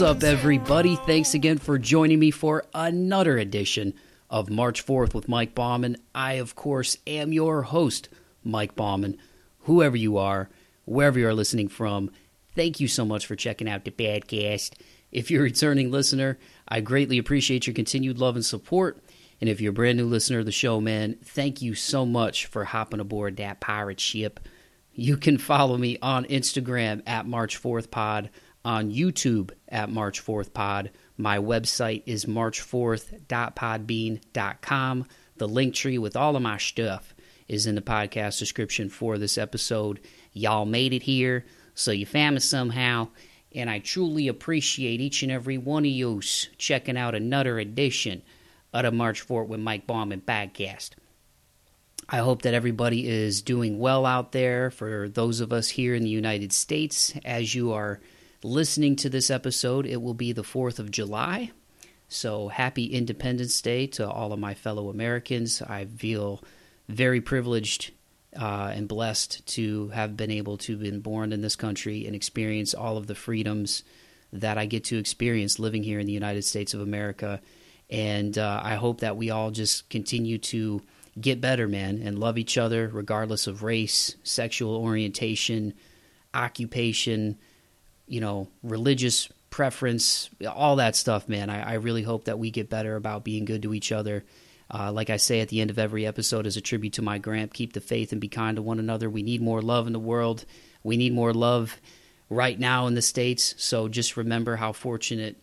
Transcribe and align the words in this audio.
What's 0.00 0.16
up, 0.16 0.22
everybody? 0.22 0.96
Thanks 0.96 1.34
again 1.34 1.58
for 1.58 1.76
joining 1.76 2.18
me 2.20 2.30
for 2.30 2.64
another 2.72 3.36
edition 3.36 3.92
of 4.30 4.48
March 4.48 4.80
Forth 4.80 5.14
with 5.14 5.28
Mike 5.28 5.54
Bauman. 5.54 5.98
I, 6.14 6.34
of 6.34 6.54
course, 6.54 6.96
am 7.06 7.34
your 7.34 7.64
host, 7.64 8.08
Mike 8.42 8.74
Bauman. 8.74 9.18
Whoever 9.64 9.98
you 9.98 10.16
are, 10.16 10.48
wherever 10.86 11.18
you 11.18 11.28
are 11.28 11.34
listening 11.34 11.68
from, 11.68 12.10
thank 12.54 12.80
you 12.80 12.88
so 12.88 13.04
much 13.04 13.26
for 13.26 13.36
checking 13.36 13.68
out 13.68 13.84
the 13.84 13.90
podcast. 13.90 14.72
If 15.12 15.30
you're 15.30 15.42
a 15.42 15.44
returning 15.44 15.90
listener, 15.90 16.38
I 16.66 16.80
greatly 16.80 17.18
appreciate 17.18 17.66
your 17.66 17.74
continued 17.74 18.18
love 18.18 18.36
and 18.36 18.44
support. 18.44 19.04
And 19.38 19.50
if 19.50 19.60
you're 19.60 19.72
a 19.72 19.74
brand 19.74 19.98
new 19.98 20.06
listener 20.06 20.38
of 20.38 20.46
the 20.46 20.50
show, 20.50 20.80
man, 20.80 21.18
thank 21.22 21.60
you 21.60 21.74
so 21.74 22.06
much 22.06 22.46
for 22.46 22.64
hopping 22.64 23.00
aboard 23.00 23.36
that 23.36 23.60
pirate 23.60 24.00
ship. 24.00 24.40
You 24.94 25.18
can 25.18 25.36
follow 25.36 25.76
me 25.76 25.98
on 26.00 26.24
Instagram 26.24 27.02
at 27.06 27.26
March 27.26 27.62
4th 27.62 27.90
Pod, 27.90 28.30
on 28.64 28.90
YouTube 28.90 29.50
at 29.68 29.90
March 29.90 30.24
4th 30.24 30.52
Pod. 30.52 30.90
My 31.16 31.38
website 31.38 32.02
is 32.06 32.26
march4th.podbean.com. 32.26 35.06
The 35.36 35.48
Linktree 35.48 35.98
with 35.98 36.16
all 36.16 36.36
of 36.36 36.42
my 36.42 36.58
stuff 36.58 37.14
is 37.48 37.66
in 37.66 37.74
the 37.74 37.82
podcast 37.82 38.38
description 38.38 38.88
for 38.88 39.18
this 39.18 39.38
episode. 39.38 40.00
Y'all 40.32 40.66
made 40.66 40.92
it 40.92 41.02
here, 41.02 41.44
so 41.74 41.90
you 41.90 42.06
me 42.06 42.38
somehow, 42.38 43.08
and 43.54 43.68
I 43.68 43.80
truly 43.80 44.28
appreciate 44.28 45.00
each 45.00 45.22
and 45.22 45.32
every 45.32 45.58
one 45.58 45.84
of 45.84 45.90
you 45.90 46.20
checking 46.58 46.96
out 46.96 47.14
another 47.14 47.58
edition 47.58 48.22
of 48.72 48.84
the 48.84 48.92
March 48.92 49.22
Forth 49.22 49.48
with 49.48 49.60
Mike 49.60 49.86
Bauman 49.86 50.20
podcast. 50.20 50.90
I 52.08 52.18
hope 52.18 52.42
that 52.42 52.54
everybody 52.54 53.08
is 53.08 53.42
doing 53.42 53.78
well 53.78 54.04
out 54.04 54.32
there. 54.32 54.70
For 54.70 55.08
those 55.08 55.40
of 55.40 55.52
us 55.52 55.68
here 55.68 55.94
in 55.94 56.02
the 56.02 56.10
United 56.10 56.52
States, 56.52 57.14
as 57.24 57.54
you 57.54 57.72
are 57.72 58.00
listening 58.42 58.96
to 58.96 59.10
this 59.10 59.30
episode, 59.30 59.86
it 59.86 60.00
will 60.00 60.14
be 60.14 60.32
the 60.32 60.42
4th 60.42 60.78
of 60.78 60.90
July. 60.90 61.50
So 62.08 62.48
happy 62.48 62.86
Independence 62.86 63.60
Day 63.60 63.86
to 63.88 64.10
all 64.10 64.32
of 64.32 64.40
my 64.40 64.54
fellow 64.54 64.88
Americans. 64.88 65.62
I 65.62 65.84
feel 65.84 66.42
very 66.88 67.20
privileged 67.20 67.92
uh, 68.38 68.72
and 68.74 68.88
blessed 68.88 69.46
to 69.54 69.88
have 69.88 70.16
been 70.16 70.30
able 70.30 70.56
to 70.58 70.76
been 70.76 71.00
born 71.00 71.32
in 71.32 71.40
this 71.40 71.56
country 71.56 72.06
and 72.06 72.14
experience 72.14 72.74
all 72.74 72.96
of 72.96 73.06
the 73.06 73.14
freedoms 73.14 73.82
that 74.32 74.58
I 74.58 74.66
get 74.66 74.84
to 74.84 74.98
experience 74.98 75.58
living 75.58 75.82
here 75.82 75.98
in 75.98 76.06
the 76.06 76.12
United 76.12 76.42
States 76.42 76.74
of 76.74 76.80
America. 76.80 77.40
And 77.88 78.38
uh, 78.38 78.60
I 78.62 78.76
hope 78.76 79.00
that 79.00 79.16
we 79.16 79.30
all 79.30 79.50
just 79.50 79.88
continue 79.90 80.38
to 80.38 80.82
get 81.20 81.40
better, 81.40 81.66
man, 81.66 82.00
and 82.02 82.18
love 82.18 82.38
each 82.38 82.56
other 82.56 82.88
regardless 82.88 83.46
of 83.46 83.62
race, 83.62 84.16
sexual 84.22 84.76
orientation, 84.76 85.74
occupation, 86.32 87.36
you 88.10 88.20
know, 88.20 88.48
religious 88.62 89.28
preference, 89.50 90.28
all 90.46 90.76
that 90.76 90.96
stuff, 90.96 91.28
man. 91.28 91.48
I, 91.48 91.72
I 91.72 91.74
really 91.74 92.02
hope 92.02 92.24
that 92.24 92.38
we 92.38 92.50
get 92.50 92.68
better 92.68 92.96
about 92.96 93.24
being 93.24 93.44
good 93.44 93.62
to 93.62 93.72
each 93.72 93.92
other. 93.92 94.24
Uh, 94.72 94.92
like 94.92 95.10
I 95.10 95.16
say 95.16 95.40
at 95.40 95.48
the 95.48 95.60
end 95.60 95.70
of 95.70 95.78
every 95.78 96.06
episode, 96.06 96.46
as 96.46 96.56
a 96.56 96.60
tribute 96.60 96.94
to 96.94 97.02
my 97.02 97.18
Gramp, 97.18 97.52
keep 97.52 97.72
the 97.72 97.80
faith 97.80 98.12
and 98.12 98.20
be 98.20 98.28
kind 98.28 98.56
to 98.56 98.62
one 98.62 98.80
another. 98.80 99.08
We 99.08 99.22
need 99.22 99.40
more 99.40 99.62
love 99.62 99.86
in 99.86 99.92
the 99.92 99.98
world. 99.98 100.44
We 100.82 100.96
need 100.96 101.14
more 101.14 101.32
love 101.32 101.80
right 102.28 102.58
now 102.58 102.86
in 102.88 102.94
the 102.94 103.02
States. 103.02 103.54
So 103.58 103.88
just 103.88 104.16
remember 104.16 104.56
how 104.56 104.72
fortunate 104.72 105.36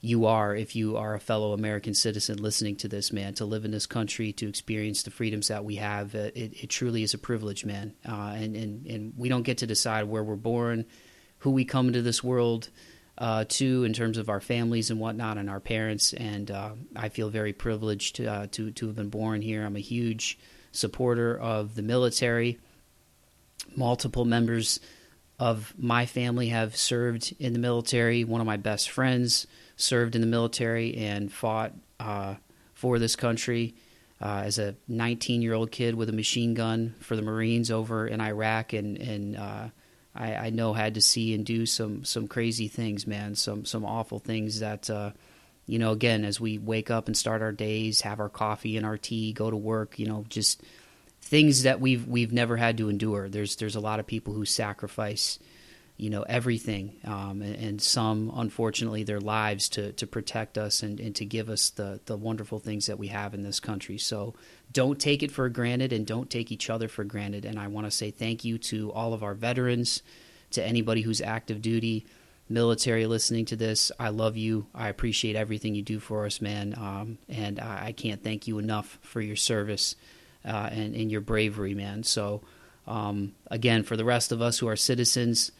you 0.00 0.26
are 0.26 0.54
if 0.54 0.74
you 0.74 0.96
are 0.96 1.14
a 1.14 1.20
fellow 1.20 1.52
American 1.52 1.94
citizen 1.94 2.42
listening 2.42 2.76
to 2.76 2.88
this, 2.88 3.12
man. 3.12 3.34
To 3.34 3.44
live 3.44 3.64
in 3.64 3.70
this 3.70 3.86
country, 3.86 4.32
to 4.34 4.48
experience 4.48 5.02
the 5.02 5.10
freedoms 5.10 5.48
that 5.48 5.64
we 5.64 5.76
have, 5.76 6.14
uh, 6.14 6.30
it, 6.34 6.64
it 6.64 6.70
truly 6.70 7.02
is 7.02 7.14
a 7.14 7.18
privilege, 7.18 7.64
man. 7.64 7.94
Uh, 8.08 8.34
and, 8.36 8.56
and, 8.56 8.86
and 8.86 9.12
we 9.16 9.28
don't 9.28 9.42
get 9.44 9.58
to 9.58 9.66
decide 9.66 10.04
where 10.04 10.24
we're 10.24 10.36
born, 10.36 10.86
who 11.42 11.50
we 11.50 11.64
come 11.64 11.88
into 11.88 12.02
this 12.02 12.22
world 12.22 12.68
uh, 13.18 13.44
to 13.48 13.84
in 13.84 13.92
terms 13.92 14.16
of 14.16 14.28
our 14.28 14.40
families 14.40 14.90
and 14.90 15.00
whatnot 15.00 15.38
and 15.38 15.50
our 15.50 15.60
parents. 15.60 16.12
And 16.12 16.50
uh, 16.50 16.70
I 16.94 17.08
feel 17.08 17.30
very 17.30 17.52
privileged 17.52 18.16
to, 18.16 18.26
uh, 18.26 18.46
to, 18.52 18.70
to 18.70 18.86
have 18.86 18.96
been 18.96 19.10
born 19.10 19.42
here. 19.42 19.64
I'm 19.64 19.76
a 19.76 19.80
huge 19.80 20.38
supporter 20.70 21.36
of 21.38 21.74
the 21.74 21.82
military. 21.82 22.58
Multiple 23.76 24.24
members 24.24 24.80
of 25.38 25.74
my 25.76 26.06
family 26.06 26.48
have 26.48 26.76
served 26.76 27.34
in 27.40 27.52
the 27.52 27.58
military. 27.58 28.22
One 28.22 28.40
of 28.40 28.46
my 28.46 28.56
best 28.56 28.90
friends 28.90 29.46
served 29.76 30.14
in 30.14 30.20
the 30.20 30.26
military 30.28 30.96
and 30.96 31.32
fought 31.32 31.72
uh, 31.98 32.36
for 32.72 33.00
this 33.00 33.16
country 33.16 33.74
uh, 34.20 34.42
as 34.44 34.58
a 34.58 34.76
19 34.86 35.42
year 35.42 35.54
old 35.54 35.72
kid 35.72 35.96
with 35.96 36.08
a 36.08 36.12
machine 36.12 36.54
gun 36.54 36.94
for 37.00 37.16
the 37.16 37.22
Marines 37.22 37.70
over 37.70 38.06
in 38.06 38.20
Iraq, 38.20 38.72
and 38.72 38.96
and 38.98 39.36
uh, 39.36 39.68
I, 40.14 40.34
I, 40.34 40.50
know 40.50 40.72
had 40.72 40.94
to 40.94 41.00
see 41.00 41.34
and 41.34 41.44
do 41.44 41.64
some 41.64 42.04
some 42.04 42.28
crazy 42.28 42.68
things, 42.68 43.06
man, 43.06 43.34
some 43.34 43.64
some 43.64 43.84
awful 43.84 44.18
things 44.18 44.60
that. 44.60 44.88
Uh, 44.88 45.12
you 45.64 45.78
know, 45.78 45.92
again, 45.92 46.24
as 46.24 46.40
we 46.40 46.58
wake 46.58 46.90
up 46.90 47.06
and 47.06 47.16
start 47.16 47.40
our 47.40 47.52
days, 47.52 48.00
have 48.00 48.18
our 48.18 48.28
coffee 48.28 48.76
and 48.76 48.84
our 48.84 48.98
tea, 48.98 49.32
go 49.32 49.48
to 49.48 49.56
work, 49.56 49.96
you 49.96 50.06
know, 50.06 50.24
just 50.28 50.60
things 51.20 51.62
that 51.62 51.80
we've 51.80 52.06
we've 52.06 52.32
never 52.32 52.56
had 52.56 52.76
to 52.78 52.88
endure. 52.88 53.28
There's 53.28 53.56
there's 53.56 53.76
a 53.76 53.80
lot 53.80 54.00
of 54.00 54.06
people 54.06 54.34
who 54.34 54.44
sacrifice 54.44 55.38
you 56.02 56.10
know 56.10 56.22
everything 56.22 56.96
um, 57.04 57.42
and, 57.42 57.54
and, 57.54 57.80
some 57.80 58.32
unfortunately 58.34 59.04
their 59.04 59.20
lives 59.20 59.68
to, 59.68 59.92
to 59.92 60.04
protect 60.04 60.58
us 60.58 60.82
and, 60.82 60.98
and 60.98 61.14
to 61.14 61.24
give 61.24 61.48
us 61.48 61.70
the, 61.70 62.00
the 62.06 62.16
wonderful 62.16 62.58
things 62.58 62.86
that 62.86 62.98
we 62.98 63.06
have 63.06 63.34
in 63.34 63.44
this 63.44 63.60
country. 63.60 63.98
So 63.98 64.34
don't 64.72 64.98
take 64.98 65.22
it 65.22 65.30
for 65.30 65.48
granted 65.48 65.92
and 65.92 66.04
don't 66.04 66.28
take 66.28 66.50
each 66.50 66.68
other 66.68 66.88
for 66.88 67.04
granted. 67.04 67.44
And 67.44 67.56
i 67.56 67.68
want 67.68 67.86
to 67.86 67.90
say 67.92 68.10
thank 68.10 68.44
you 68.44 68.58
to 68.58 68.90
all 68.90 69.14
of 69.14 69.22
our 69.22 69.34
veterans 69.34 70.02
to 70.50 70.64
anybody 70.64 71.02
who's 71.02 71.20
active 71.20 71.62
duty 71.62 72.04
military 72.48 73.06
listening 73.06 73.44
to 73.44 73.56
this. 73.56 73.92
I 74.00 74.08
love 74.08 74.36
you. 74.36 74.66
I 74.74 74.88
appreciate 74.88 75.36
everything 75.36 75.76
you 75.76 75.82
do 75.82 76.00
for 76.00 76.26
us 76.26 76.40
man. 76.40 76.74
Um, 76.76 77.18
and 77.28 77.60
I, 77.60 77.86
I, 77.86 77.92
can't 77.92 78.24
thank 78.24 78.48
you 78.48 78.58
enough 78.58 78.98
for 79.02 79.20
your 79.20 79.36
service 79.36 79.94
uh, 80.44 80.68
and, 80.72 80.96
and 80.96 81.12
your 81.12 81.20
bravery 81.20 81.74
man. 81.74 82.02
So 82.02 82.42
um, 82.88 83.34
again 83.46 83.84
for 83.84 83.96
the 83.96 84.04
rest 84.04 84.32
of 84.32 84.42
us 84.42 84.58
who 84.58 84.66
are 84.66 84.74
citizens 84.74 85.52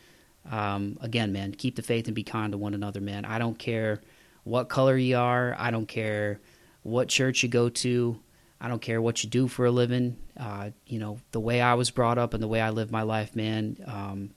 um, 0.50 0.98
again, 1.00 1.32
man, 1.32 1.52
keep 1.52 1.76
the 1.76 1.82
faith 1.82 2.06
and 2.06 2.14
be 2.14 2.22
kind 2.22 2.52
to 2.52 2.58
one 2.58 2.74
another, 2.74 3.00
man. 3.00 3.24
I 3.24 3.38
don't 3.38 3.58
care 3.58 4.00
what 4.44 4.68
color 4.68 4.96
you 4.96 5.16
are. 5.16 5.54
I 5.58 5.70
don't 5.70 5.86
care 5.86 6.40
what 6.82 7.08
church 7.08 7.42
you 7.42 7.48
go 7.48 7.68
to. 7.68 8.18
I 8.60 8.68
don't 8.68 8.82
care 8.82 9.02
what 9.02 9.24
you 9.24 9.30
do 9.30 9.48
for 9.48 9.66
a 9.66 9.70
living. 9.70 10.16
Uh, 10.38 10.70
you 10.86 10.98
know, 10.98 11.18
the 11.32 11.40
way 11.40 11.60
I 11.60 11.74
was 11.74 11.90
brought 11.90 12.18
up 12.18 12.34
and 12.34 12.42
the 12.42 12.48
way 12.48 12.60
I 12.60 12.70
live 12.70 12.90
my 12.90 13.02
life, 13.02 13.34
man. 13.34 13.76
Um, 13.86 14.30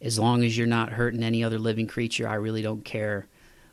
as 0.00 0.18
long 0.18 0.42
as 0.44 0.56
you're 0.56 0.66
not 0.66 0.90
hurting 0.90 1.22
any 1.22 1.44
other 1.44 1.58
living 1.58 1.86
creature, 1.86 2.28
I 2.28 2.34
really 2.34 2.62
don't 2.62 2.84
care 2.84 3.26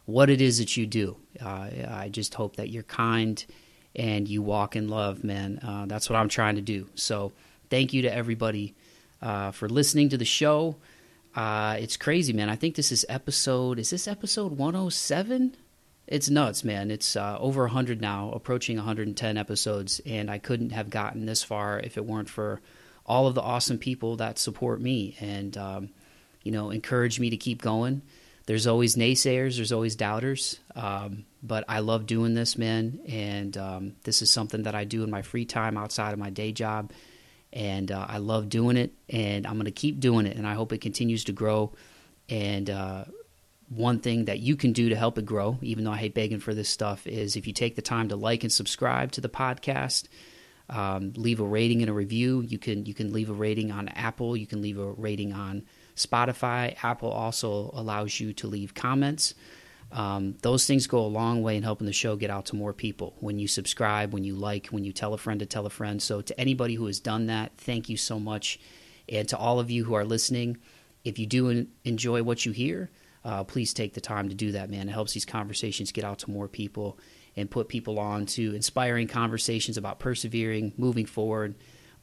what 0.06 0.30
it 0.30 0.42
is 0.42 0.58
that 0.60 0.76
you 0.78 0.86
do. 0.86 1.18
Uh, 1.42 1.70
I 1.90 2.10
just 2.12 2.34
hope 2.34 2.58
that 2.58 2.70
you're 2.70 2.84
kind 2.84 3.44
and 3.96 4.28
you 4.28 4.42
walk 4.42 4.76
in 4.76 4.88
love, 4.88 5.24
man. 5.24 5.60
Uh, 5.60 5.86
that's 5.86 6.10
what 6.10 6.18
I'm 6.18 6.30
trying 6.30 6.56
to 6.56 6.62
do. 6.62 6.90
So, 6.96 7.34
thank 7.70 7.94
you 7.94 8.02
to 8.04 8.14
everybody 8.14 8.76
uh, 9.22 9.52
for 9.52 9.70
listening 9.70 10.10
to 10.10 10.18
the 10.18 10.26
show. 10.26 10.78
Uh, 11.36 11.78
it's 11.80 11.98
crazy, 11.98 12.34
man. 12.34 12.50
I 12.50 12.56
think 12.56 12.76
this 12.76 12.92
is 12.92 13.06
episode. 13.08 13.80
Is 13.80 13.90
this 13.90 14.08
episode 14.08 14.58
107? 14.58 15.56
It's 16.08 16.30
nuts, 16.30 16.64
man. 16.64 16.92
It's 16.92 17.16
uh, 17.16 17.38
over 17.40 17.62
100 17.64 18.02
now, 18.02 18.32
approaching 18.34 18.76
110 18.76 19.38
episodes, 19.38 20.02
and 20.06 20.30
I 20.30 20.40
couldn't 20.40 20.72
have 20.72 20.90
gotten 20.90 21.26
this 21.26 21.42
far 21.42 21.80
if 21.80 21.96
it 21.96 22.06
weren't 22.06 22.30
for 22.30 22.60
all 23.06 23.28
of 23.28 23.36
the 23.36 23.42
awesome 23.42 23.78
people 23.78 24.18
that 24.18 24.38
support 24.38 24.80
me 24.80 25.16
and 25.20 25.58
um, 25.58 25.90
you 26.44 26.52
know 26.52 26.70
encourage 26.70 27.20
me 27.20 27.30
to 27.30 27.38
keep 27.38 27.62
going. 27.62 28.02
There's 28.46 28.68
always 28.68 28.96
naysayers, 28.96 29.56
there's 29.56 29.72
always 29.72 29.96
doubters, 29.96 30.60
um, 30.76 31.26
but 31.42 31.64
I 31.70 31.80
love 31.80 32.06
doing 32.08 32.34
this, 32.34 32.58
man. 32.58 33.00
And 33.08 33.56
um, 33.56 33.96
this 34.04 34.22
is 34.22 34.30
something 34.30 34.64
that 34.64 34.76
I 34.76 34.84
do 34.84 35.04
in 35.04 35.12
my 35.12 35.22
free 35.22 35.46
time 35.46 35.78
outside 35.78 36.12
of 36.12 36.20
my 36.20 36.30
day 36.30 36.52
job 36.52 36.92
and 37.54 37.92
uh, 37.92 38.06
I 38.08 38.18
love 38.18 38.50
doing 38.50 38.78
it, 38.78 38.94
and 39.10 39.46
I'm 39.46 39.54
going 39.54 39.66
to 39.66 39.72
keep 39.72 40.00
doing 40.00 40.26
it, 40.26 40.38
and 40.38 40.48
I 40.48 40.54
hope 40.54 40.72
it 40.74 40.80
continues 40.82 41.26
to 41.26 41.32
grow. 41.32 41.74
And 42.30 42.70
uh, 42.70 43.06
one 43.70 44.00
thing 44.00 44.26
that 44.26 44.40
you 44.40 44.56
can 44.56 44.74
do 44.74 44.90
to 44.90 44.96
help 44.96 45.18
it 45.18 45.26
grow, 45.26 45.58
even 45.62 45.84
though 45.84 45.92
I 45.92 45.98
hate 45.98 46.14
begging 46.14 46.40
for 46.40 46.54
this 46.54 46.70
stuff, 46.70 47.08
is 47.08 47.36
if 47.36 47.48
you 47.48 47.54
take 47.54 47.76
the 47.76 47.82
time 47.82 48.10
to 48.10 48.16
like 48.16 48.44
and 48.44 48.52
subscribe 48.52 49.12
to 49.14 49.22
the 49.22 49.30
podcast, 49.30 50.08
um, 50.70 51.14
leave 51.16 51.40
a 51.40 51.46
rating 51.46 51.82
and 51.82 51.90
a 51.90 51.94
review. 51.94 52.42
You 52.42 52.58
can 52.58 52.86
you 52.86 52.94
can 52.94 53.12
leave 53.12 53.30
a 53.30 53.34
rating 53.34 53.72
on 53.72 53.90
Apple. 53.90 54.38
You 54.38 54.48
can 54.48 54.62
leave 54.62 54.80
a 54.80 54.92
rating 54.92 55.34
on 55.34 55.64
Spotify. 55.96 56.76
Apple 56.84 57.12
also 57.12 57.72
allows 57.74 58.20
you 58.20 58.34
to 58.34 58.48
leave 58.48 58.74
comments. 58.74 59.34
Um, 59.92 60.36
those 60.42 60.66
things 60.66 60.88
go 60.88 61.00
a 61.00 61.08
long 61.08 61.42
way 61.42 61.58
in 61.58 61.64
helping 61.64 61.86
the 61.86 61.94
show 61.94 62.16
get 62.16 62.30
out 62.30 62.46
to 62.48 62.56
more 62.56 62.74
people. 62.74 63.14
When 63.20 63.40
you 63.40 63.48
subscribe, 63.48 64.14
when 64.14 64.24
you 64.24 64.36
like, 64.36 64.68
when 64.68 64.86
you 64.86 64.94
tell 64.94 65.14
a 65.14 65.18
friend 65.18 65.40
to 65.42 65.46
tell 65.46 65.66
a 65.66 65.70
friend. 65.70 66.02
So, 66.02 66.22
to 66.22 66.40
anybody 66.40 66.76
who 66.76 66.86
has 66.86 67.00
done 67.00 67.28
that, 67.28 67.52
thank 67.58 67.90
you 67.90 67.98
so 67.98 68.20
much. 68.20 68.60
And 69.10 69.28
to 69.30 69.38
all 69.38 69.60
of 69.60 69.70
you 69.70 69.84
who 69.84 69.94
are 69.94 70.06
listening, 70.06 70.58
if 71.04 71.20
you 71.20 71.26
do 71.26 71.68
enjoy 71.84 72.24
what 72.24 72.46
you 72.46 72.54
hear, 72.54 72.90
uh, 73.26 73.44
please 73.44 73.74
take 73.74 73.94
the 73.94 74.02
time 74.02 74.30
to 74.30 74.36
do 74.36 74.54
that, 74.54 74.70
man. 74.70 74.88
It 74.88 74.94
helps 74.94 75.14
these 75.14 75.26
conversations 75.26 75.92
get 75.92 76.06
out 76.06 76.20
to 76.20 76.32
more 76.32 76.48
people 76.48 76.98
and 77.36 77.50
put 77.52 77.68
people 77.68 78.00
on 78.00 78.26
to 78.28 78.56
inspiring 78.56 79.08
conversations 79.08 79.78
about 79.78 80.00
persevering, 80.00 80.74
moving 80.78 81.06
forward, 81.06 81.56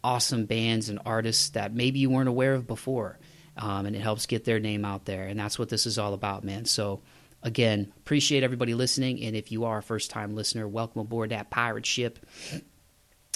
awesome 0.04 0.44
bands 0.46 0.88
and 0.88 0.98
artists 1.06 1.50
that 1.50 1.72
maybe 1.72 1.98
you 2.00 2.10
weren't 2.10 2.28
aware 2.28 2.54
of 2.54 2.66
before. 2.66 3.18
um, 3.58 3.86
and 3.86 3.96
it 3.96 4.00
helps 4.00 4.26
get 4.26 4.44
their 4.44 4.60
name 4.60 4.84
out 4.84 5.04
there. 5.04 5.24
And 5.26 5.38
that's 5.38 5.58
what 5.58 5.68
this 5.68 5.86
is 5.86 5.98
all 5.98 6.14
about, 6.14 6.44
man. 6.44 6.64
So, 6.64 7.02
again, 7.42 7.92
appreciate 7.98 8.42
everybody 8.42 8.74
listening. 8.74 9.22
And 9.22 9.36
if 9.36 9.52
you 9.52 9.64
are 9.64 9.78
a 9.78 9.82
first 9.82 10.10
time 10.10 10.34
listener, 10.34 10.66
welcome 10.66 11.00
aboard 11.00 11.30
that 11.30 11.50
pirate 11.50 11.86
ship. 11.86 12.18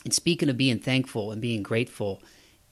And 0.04 0.12
speaking 0.12 0.49
of 0.49 0.56
being 0.56 0.78
thankful 0.78 1.32
and 1.32 1.40
being 1.40 1.62
grateful, 1.62 2.22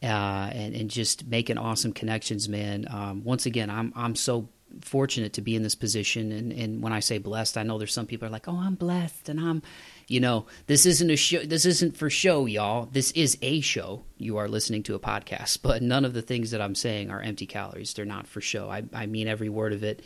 uh, 0.03 0.51
and, 0.53 0.75
and 0.75 0.91
just 0.91 1.27
making 1.27 1.59
awesome 1.59 1.93
connections, 1.93 2.49
man. 2.49 2.87
Um, 2.91 3.23
once 3.25 3.47
again, 3.47 3.69
I'm 3.69 3.93
I'm 3.95 4.15
so 4.15 4.49
fortunate 4.83 5.33
to 5.35 5.43
be 5.43 5.57
in 5.57 5.63
this 5.63 5.75
position, 5.75 6.33
and, 6.33 6.53
and 6.53 6.83
when 6.83 6.93
I 6.93 7.01
say 7.01 7.19
blessed, 7.19 7.59
I 7.59 7.65
know 7.65 7.77
there's 7.77 7.93
some 7.93 8.07
people 8.07 8.27
are 8.27 8.31
like, 8.31 8.49
oh, 8.49 8.57
I'm 8.57 8.77
blessed, 8.77 9.29
and 9.29 9.39
I'm, 9.39 9.63
you 10.07 10.21
know, 10.21 10.47
this 10.69 10.87
isn't 10.87 11.11
a 11.11 11.17
show. 11.17 11.43
This 11.43 11.67
isn't 11.67 11.97
for 11.97 12.09
show, 12.09 12.47
y'all. 12.47 12.87
This 12.87 13.11
is 13.13 13.37
a 13.43 13.61
show. 13.61 14.05
You 14.17 14.39
are 14.39 14.49
listening 14.49 14.83
to 14.85 14.95
a 14.95 15.01
podcast, 15.01 15.59
but 15.63 15.83
none 15.83 16.05
of 16.05 16.15
the 16.15 16.23
things 16.23 16.53
that 16.53 16.63
I'm 16.63 16.75
saying 16.75 17.11
are 17.11 17.21
empty 17.21 17.47
calories. 17.47 17.93
They're 17.93 18.07
not 18.07 18.27
for 18.27 18.41
show. 18.41 18.71
I, 18.71 18.85
I 18.95 19.07
mean 19.07 19.29
every 19.29 19.49
word 19.49 19.73
of 19.73 19.85
it, 19.85 20.03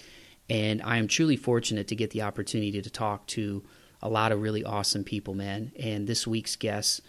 and 0.48 0.82
I 0.82 0.98
am 0.98 1.08
truly 1.08 1.36
fortunate 1.36 1.88
to 1.88 1.96
get 1.96 2.10
the 2.10 2.22
opportunity 2.22 2.82
to 2.82 2.90
talk 2.90 3.26
to 3.28 3.62
a 4.02 4.08
lot 4.08 4.32
of 4.32 4.42
really 4.42 4.64
awesome 4.64 5.04
people, 5.04 5.34
man. 5.34 5.72
And 5.78 6.06
this 6.06 6.26
week's 6.26 6.56
guests 6.56 7.00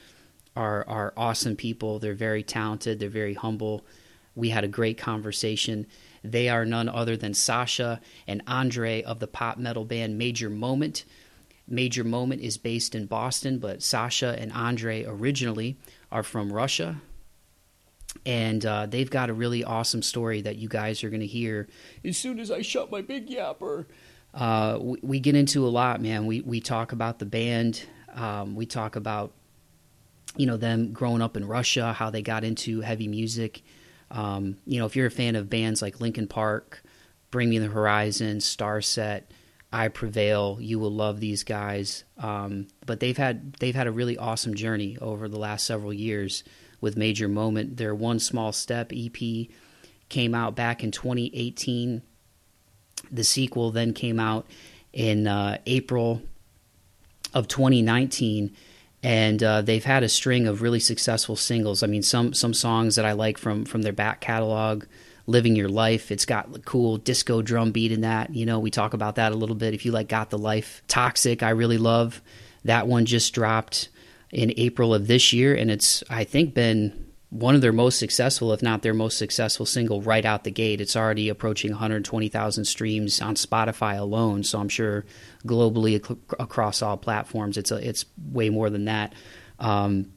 are 0.56 0.88
are 0.88 1.14
awesome 1.18 1.56
people. 1.56 2.00
They're 2.00 2.14
very 2.14 2.44
talented. 2.44 3.00
They're 3.00 3.10
very 3.10 3.34
humble. 3.34 3.86
We 4.36 4.50
had 4.50 4.64
a 4.64 4.70
great 4.70 4.98
conversation. 4.98 5.88
They 6.24 6.50
are 6.50 6.66
none 6.66 6.90
other 6.90 7.16
than 7.16 7.34
Sasha 7.34 8.02
and 8.28 8.42
Andrey 8.48 9.04
of 9.04 9.20
the 9.20 9.28
pop 9.28 9.58
metal 9.58 9.86
band 9.86 10.18
Major 10.18 10.50
Moment. 10.50 11.06
Major 11.68 12.04
Moment 12.04 12.42
is 12.42 12.58
based 12.58 12.96
in 12.96 13.06
Boston, 13.06 13.60
but 13.60 13.82
Sasha 13.82 14.36
and 14.40 14.52
Andrey 14.52 15.06
originally 15.06 15.78
are 16.12 16.24
from 16.24 16.54
Russia. 16.54 17.02
And 18.26 18.66
uh, 18.66 18.86
they've 18.88 19.10
got 19.10 19.30
a 19.30 19.34
really 19.34 19.64
awesome 19.64 20.02
story 20.02 20.42
that 20.42 20.56
you 20.56 20.68
guys 20.68 21.04
are 21.04 21.10
going 21.10 21.22
to 21.22 21.28
hear 21.28 21.68
as 22.04 22.18
soon 22.18 22.40
as 22.40 22.50
I 22.52 22.62
shut 22.62 22.92
my 22.92 23.02
big 23.02 23.30
yapper. 23.30 23.86
Uh, 24.34 24.78
we, 24.82 25.00
we, 25.02 25.20
get 25.20 25.36
into 25.36 25.66
a 25.66 25.70
lot, 25.70 26.02
man. 26.02 26.26
We 26.26 26.42
we 26.42 26.60
talk 26.60 26.92
about 26.92 27.20
the 27.20 27.26
band. 27.26 27.84
Um, 28.14 28.56
we 28.56 28.66
talk 28.66 28.96
about 28.96 29.32
you 30.36 30.46
know 30.46 30.58
them 30.58 30.92
growing 30.92 31.22
up 31.22 31.38
in 31.38 31.46
Russia, 31.46 31.94
how 31.94 32.10
they 32.10 32.22
got 32.22 32.44
into 32.44 32.82
heavy 32.82 33.08
music. 33.08 33.62
Um, 34.12 34.58
you 34.66 34.80
know, 34.80 34.86
if 34.86 34.96
you're 34.96 35.08
a 35.08 35.12
fan 35.12 35.36
of 35.36 35.50
bands 35.50 35.82
like 35.82 36.02
Linkin 36.02 36.28
Park, 36.28 36.84
Bring 37.32 37.50
Me 37.50 37.60
the 37.60 37.68
Horizon, 37.68 38.38
Starset, 38.38 39.24
I 39.72 39.88
Prevail, 39.88 40.58
you 40.62 40.80
will 40.80 40.92
love 40.92 41.20
these 41.20 41.44
guys. 41.44 42.04
Um, 42.18 42.68
but 42.86 43.00
they've 43.00 43.18
had 43.18 43.54
they've 43.54 43.76
had 43.76 43.88
a 43.88 43.92
really 43.92 44.18
awesome 44.18 44.54
journey 44.54 44.98
over 45.00 45.28
the 45.28 45.40
last 45.40 45.66
several 45.66 45.94
years 45.94 46.44
with 46.86 46.96
Major 46.96 47.28
Moment. 47.28 47.78
Their 47.78 47.96
One 47.96 48.20
Small 48.20 48.54
Step 48.54 48.94
EP 48.96 49.48
came 50.08 50.36
out 50.36 50.56
back 50.56 50.84
in 50.84 50.92
2018. 50.92 52.04
The 53.12 53.24
sequel 53.24 53.72
then 53.72 53.92
came 53.92 54.20
out 54.20 54.46
in 54.94 55.26
uh, 55.26 55.58
April 55.66 56.22
of 57.34 57.48
2019 57.48 58.56
and 59.02 59.44
uh, 59.44 59.62
they've 59.64 59.84
had 59.84 60.04
a 60.04 60.10
string 60.10 60.48
of 60.48 60.62
really 60.62 60.80
successful 60.80 61.36
singles. 61.36 61.82
I 61.82 61.88
mean, 61.88 62.04
some 62.04 62.34
some 62.34 62.54
songs 62.54 62.96
that 62.96 63.06
I 63.06 63.14
like 63.14 63.40
from 63.40 63.66
from 63.66 63.82
their 63.82 63.92
back 63.92 64.22
catalog. 64.22 64.86
Living 65.28 65.56
Your 65.56 65.70
Life. 65.70 66.12
It's 66.12 66.26
got 66.26 66.54
the 66.54 66.60
cool 66.60 66.98
disco 66.98 67.42
drum 67.42 67.72
beat 67.72 67.92
in 67.92 68.02
that. 68.02 68.36
You 68.36 68.46
know, 68.46 68.60
we 68.60 68.70
talk 68.70 68.94
about 68.94 69.16
that 69.16 69.32
a 69.32 69.36
little 69.36 69.56
bit. 69.56 69.74
If 69.74 69.84
you 69.84 69.92
like 69.92 70.08
Got 70.08 70.30
the 70.30 70.38
Life, 70.38 70.84
Toxic, 70.88 71.42
I 71.42 71.50
really 71.50 71.80
love. 71.80 72.22
That 72.64 72.86
one 72.86 73.06
just 73.06 73.34
dropped 73.34 73.90
in 74.36 74.54
April 74.58 74.94
of 74.94 75.08
this 75.08 75.32
year, 75.32 75.56
and 75.56 75.72
it's 75.72 76.04
I 76.10 76.26
think 76.26 76.54
been 76.54 77.06
one 77.30 77.56
of 77.56 77.62
their 77.62 77.72
most 77.72 77.98
successful, 77.98 78.52
if 78.52 78.62
not 78.62 78.82
their 78.82 78.94
most 78.94 79.18
successful 79.18 79.66
single 79.66 80.02
right 80.02 80.26
out 80.26 80.44
the 80.44 80.52
gate. 80.52 80.82
It's 80.82 80.98
already 80.98 81.30
approaching 81.30 81.72
120,000 81.72 82.66
streams 82.66 83.22
on 83.22 83.36
Spotify 83.36 83.98
alone. 83.98 84.44
So 84.44 84.60
I'm 84.60 84.68
sure 84.68 85.06
globally 85.46 86.04
ac- 86.04 86.20
across 86.38 86.82
all 86.82 86.98
platforms, 86.98 87.58
it's 87.58 87.72
a, 87.72 87.76
it's 87.76 88.06
way 88.30 88.50
more 88.50 88.70
than 88.70 88.86
that. 88.86 89.14
Um, 89.58 90.12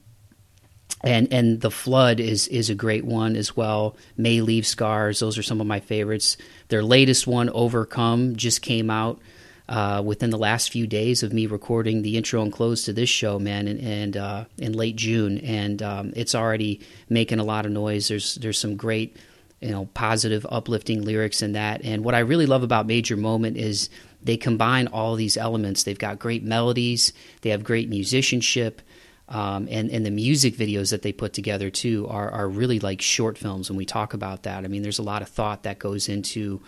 and 1.01 1.31
and 1.31 1.61
the 1.61 1.71
flood 1.71 2.19
is 2.19 2.49
is 2.49 2.69
a 2.69 2.75
great 2.75 3.05
one 3.05 3.37
as 3.37 3.55
well. 3.55 3.95
May 4.17 4.41
leave 4.41 4.67
scars; 4.67 5.21
those 5.21 5.37
are 5.37 5.43
some 5.43 5.61
of 5.61 5.67
my 5.67 5.79
favorites. 5.79 6.35
Their 6.67 6.83
latest 6.83 7.25
one, 7.25 7.49
Overcome, 7.49 8.35
just 8.35 8.61
came 8.61 8.89
out 8.89 9.21
uh, 9.69 10.01
within 10.03 10.31
the 10.31 10.37
last 10.37 10.71
few 10.71 10.87
days 10.87 11.21
of 11.21 11.31
me 11.31 11.45
recording 11.45 12.01
the 12.01 12.17
intro 12.17 12.41
and 12.41 12.51
close 12.51 12.83
to 12.85 12.91
this 12.91 13.07
show, 13.07 13.37
man, 13.37 13.67
and, 13.67 13.79
and 13.79 14.17
uh, 14.17 14.45
in 14.57 14.73
late 14.73 14.95
June, 14.95 15.37
and 15.37 15.83
um, 15.83 16.11
it's 16.15 16.33
already 16.33 16.81
making 17.07 17.37
a 17.37 17.43
lot 17.43 17.67
of 17.67 17.71
noise. 17.71 18.07
There's 18.07 18.35
there's 18.35 18.57
some 18.57 18.75
great, 18.75 19.15
you 19.61 19.69
know, 19.69 19.85
positive, 19.93 20.43
uplifting 20.49 21.03
lyrics 21.03 21.43
in 21.43 21.51
that. 21.51 21.81
And 21.85 22.03
what 22.03 22.15
I 22.15 22.19
really 22.19 22.47
love 22.47 22.63
about 22.63 22.87
Major 22.87 23.15
Moment 23.15 23.57
is 23.57 23.91
they 24.23 24.37
combine 24.37 24.87
all 24.87 25.15
these 25.15 25.37
elements. 25.37 25.83
They've 25.83 25.97
got 25.97 26.17
great 26.17 26.43
melodies, 26.43 27.13
they 27.41 27.51
have 27.51 27.63
great 27.63 27.89
musicianship. 27.89 28.81
Um, 29.27 29.67
and 29.69 29.91
and 29.91 30.03
the 30.03 30.09
music 30.09 30.55
videos 30.55 30.89
that 30.89 31.03
they 31.03 31.11
put 31.11 31.33
together 31.33 31.69
too 31.69 32.07
are 32.09 32.31
are 32.31 32.49
really 32.49 32.79
like 32.79 33.03
short 33.03 33.37
films. 33.37 33.69
When 33.69 33.77
we 33.77 33.85
talk 33.85 34.15
about 34.15 34.41
that, 34.43 34.65
I 34.65 34.67
mean, 34.67 34.81
there's 34.81 34.97
a 34.97 35.03
lot 35.03 35.21
of 35.21 35.29
thought 35.29 35.61
that 35.61 35.77
goes 35.77 36.09
into 36.09 36.63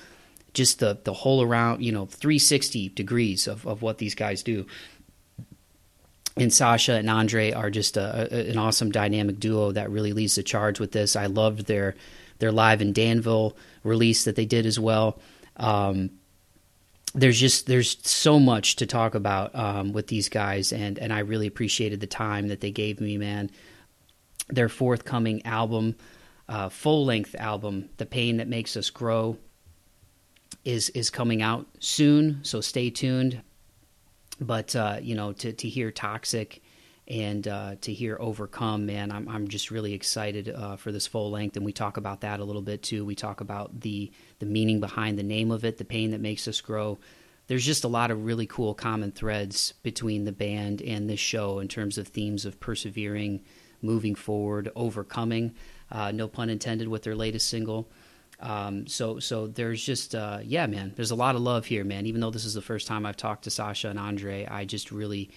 just 0.54 0.80
the 0.80 1.00
the 1.04 1.14
whole 1.14 1.42
around 1.42 1.82
you 1.82 1.92
know 1.92 2.06
360 2.06 2.90
degrees 2.90 3.48
of, 3.48 3.66
of 3.66 3.82
what 3.82 3.98
these 3.98 4.16
guys 4.16 4.44
do 4.44 4.66
and 6.38 6.54
Sasha 6.54 6.94
and 6.94 7.10
Andrey 7.10 7.54
are 7.54 7.70
just 7.70 7.98
a, 7.98 8.34
a, 8.34 8.50
an 8.52 8.58
awesome 8.58 8.92
dynamic 8.92 9.40
duo 9.40 9.72
that 9.72 9.90
really 9.90 10.14
leads 10.14 10.36
the 10.36 10.44
charge 10.44 10.80
with 10.80 10.92
this. 10.92 11.16
I 11.16 11.26
loved 11.26 11.66
their 11.66 11.96
their 12.40 12.52
live 12.52 12.82
in 12.82 12.94
Danville 12.94 13.56
release 13.84 14.24
that 14.24 14.36
they 14.36 14.46
did 14.46 14.66
as 14.66 14.80
well. 14.80 15.20
Um, 15.58 16.10
there's 17.14 17.40
just 17.40 17.68
there's 17.68 17.98
so 18.08 18.40
much 18.40 18.78
to 18.78 18.86
talk 18.86 19.16
about 19.16 19.54
um, 19.54 19.92
with 19.92 20.08
these 20.08 20.30
guys, 20.30 20.72
and 20.72 20.98
and 20.98 21.12
I 21.12 21.20
really 21.20 21.48
appreciated 21.48 22.00
the 22.00 22.08
time 22.08 22.48
that 22.48 22.62
they 22.62 22.72
gave 22.72 23.02
me, 23.02 23.18
man. 23.18 23.52
Their 24.48 24.70
forthcoming 24.70 25.46
album, 25.46 25.96
uh, 26.48 26.70
full 26.70 27.06
length 27.06 27.36
album, 27.38 27.90
"The 27.98 28.06
Pain 28.06 28.38
That 28.38 28.48
Makes 28.48 28.78
Us 28.78 28.90
Grow," 28.90 29.38
is 30.66 30.90
is 30.90 31.10
coming 31.10 31.42
out 31.42 31.68
soon, 31.80 32.40
so 32.44 32.62
stay 32.62 32.90
tuned. 32.90 33.42
But 34.40 34.76
uh, 34.76 35.00
you 35.02 35.16
know, 35.16 35.34
to 35.34 35.54
to 35.54 35.70
hear 35.70 35.92
Toxic 35.92 36.62
and 37.08 37.48
uh, 37.48 37.76
to 37.82 37.94
hear 37.94 38.18
Overcome, 38.20 38.86
man, 38.86 39.12
I'm 39.12 39.28
I'm 39.28 39.48
just 39.48 39.72
really 39.72 39.94
excited 39.94 40.50
uh, 40.50 40.78
for 40.78 40.92
this 40.92 41.08
full 41.08 41.32
length, 41.32 41.58
and 41.58 41.66
we 41.66 41.74
talk 41.74 41.98
about 41.98 42.22
that 42.22 42.40
a 42.40 42.44
little 42.44 42.62
bit 42.62 42.84
too. 42.84 43.06
We 43.06 43.16
talk 43.16 43.42
about 43.42 43.82
the 43.82 44.12
the 44.40 44.46
meaning 44.46 44.80
behind 44.80 45.18
the 45.18 45.24
name 45.24 45.52
of 45.52 45.66
it, 45.66 45.78
the 45.78 45.86
pain 45.86 46.12
that 46.12 46.22
makes 46.22 46.48
us 46.48 46.62
grow. 46.62 47.00
There's 47.48 47.66
just 47.66 47.84
a 47.84 47.90
lot 47.90 48.12
of 48.12 48.24
really 48.24 48.46
cool 48.46 48.74
common 48.74 49.12
threads 49.12 49.74
between 49.84 50.24
the 50.24 50.32
band 50.32 50.82
and 50.82 51.10
this 51.10 51.20
show 51.20 51.60
in 51.60 51.68
terms 51.68 51.98
of 51.98 52.08
themes 52.08 52.46
of 52.46 52.60
persevering, 52.60 53.44
moving 53.82 54.16
forward, 54.16 54.72
overcoming. 54.74 55.54
Uh, 55.92 56.12
no 56.12 56.30
pun 56.30 56.50
intended 56.50 56.88
with 56.88 57.04
their 57.04 57.16
latest 57.16 57.50
single. 57.50 57.90
Um, 58.42 58.88
so 58.88 59.20
so 59.20 59.48
there's 59.48 59.84
just 59.84 60.16
uh, 60.16 60.40
yeah, 60.44 60.68
man. 60.68 60.94
There's 60.96 61.12
a 61.12 61.16
lot 61.16 61.36
of 61.36 61.42
love 61.42 61.66
here, 61.66 61.84
man. 61.84 62.06
Even 62.06 62.22
though 62.22 62.32
this 62.32 62.46
is 62.46 62.54
the 62.54 62.62
first 62.62 62.88
time 62.88 63.06
I've 63.06 63.18
talked 63.18 63.44
to 63.44 63.52
Sasha 63.52 63.90
and 63.90 64.00
Andrey, 64.00 64.48
I 64.48 64.66
just 64.66 64.92
really 64.92 65.30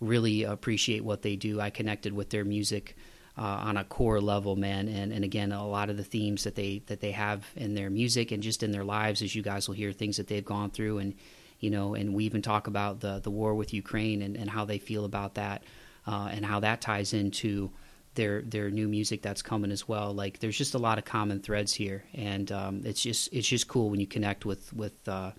really 0.00 0.42
appreciate 0.42 1.04
what 1.04 1.22
they 1.22 1.36
do. 1.36 1.60
I 1.60 1.70
connected 1.70 2.12
with 2.12 2.30
their 2.30 2.44
music 2.44 2.96
uh, 3.38 3.42
on 3.42 3.76
a 3.76 3.84
core 3.84 4.20
level, 4.20 4.56
man. 4.56 4.88
And 4.88 5.12
and 5.12 5.24
again, 5.24 5.52
a 5.52 5.66
lot 5.66 5.90
of 5.90 5.96
the 5.96 6.04
themes 6.04 6.44
that 6.44 6.54
they 6.54 6.82
that 6.86 7.00
they 7.00 7.12
have 7.12 7.46
in 7.56 7.74
their 7.74 7.90
music 7.90 8.32
and 8.32 8.42
just 8.42 8.62
in 8.62 8.72
their 8.72 8.84
lives, 8.84 9.22
as 9.22 9.34
you 9.34 9.42
guys 9.42 9.68
will 9.68 9.74
hear, 9.74 9.92
things 9.92 10.16
that 10.18 10.26
they've 10.26 10.44
gone 10.44 10.70
through, 10.70 10.98
and 10.98 11.14
you 11.60 11.70
know, 11.70 11.94
and 11.94 12.14
we 12.14 12.24
even 12.24 12.42
talk 12.42 12.66
about 12.66 13.00
the 13.00 13.20
the 13.20 13.30
war 13.30 13.54
with 13.54 13.72
Ukraine 13.72 14.22
and, 14.22 14.36
and 14.36 14.50
how 14.50 14.64
they 14.64 14.78
feel 14.78 15.04
about 15.04 15.34
that, 15.34 15.64
uh, 16.06 16.28
and 16.30 16.44
how 16.44 16.60
that 16.60 16.80
ties 16.80 17.14
into 17.14 17.70
their 18.14 18.42
their 18.42 18.70
new 18.70 18.88
music 18.88 19.22
that's 19.22 19.42
coming 19.42 19.70
as 19.70 19.88
well. 19.88 20.12
Like 20.12 20.38
there's 20.38 20.58
just 20.58 20.74
a 20.74 20.78
lot 20.78 20.98
of 20.98 21.04
common 21.04 21.40
threads 21.40 21.72
here, 21.72 22.04
and 22.14 22.50
um, 22.52 22.82
it's 22.84 23.02
just 23.02 23.32
it's 23.32 23.48
just 23.48 23.68
cool 23.68 23.90
when 23.90 24.00
you 24.00 24.06
connect 24.06 24.44
with 24.44 24.72
with 24.72 25.08
uh, 25.08 25.32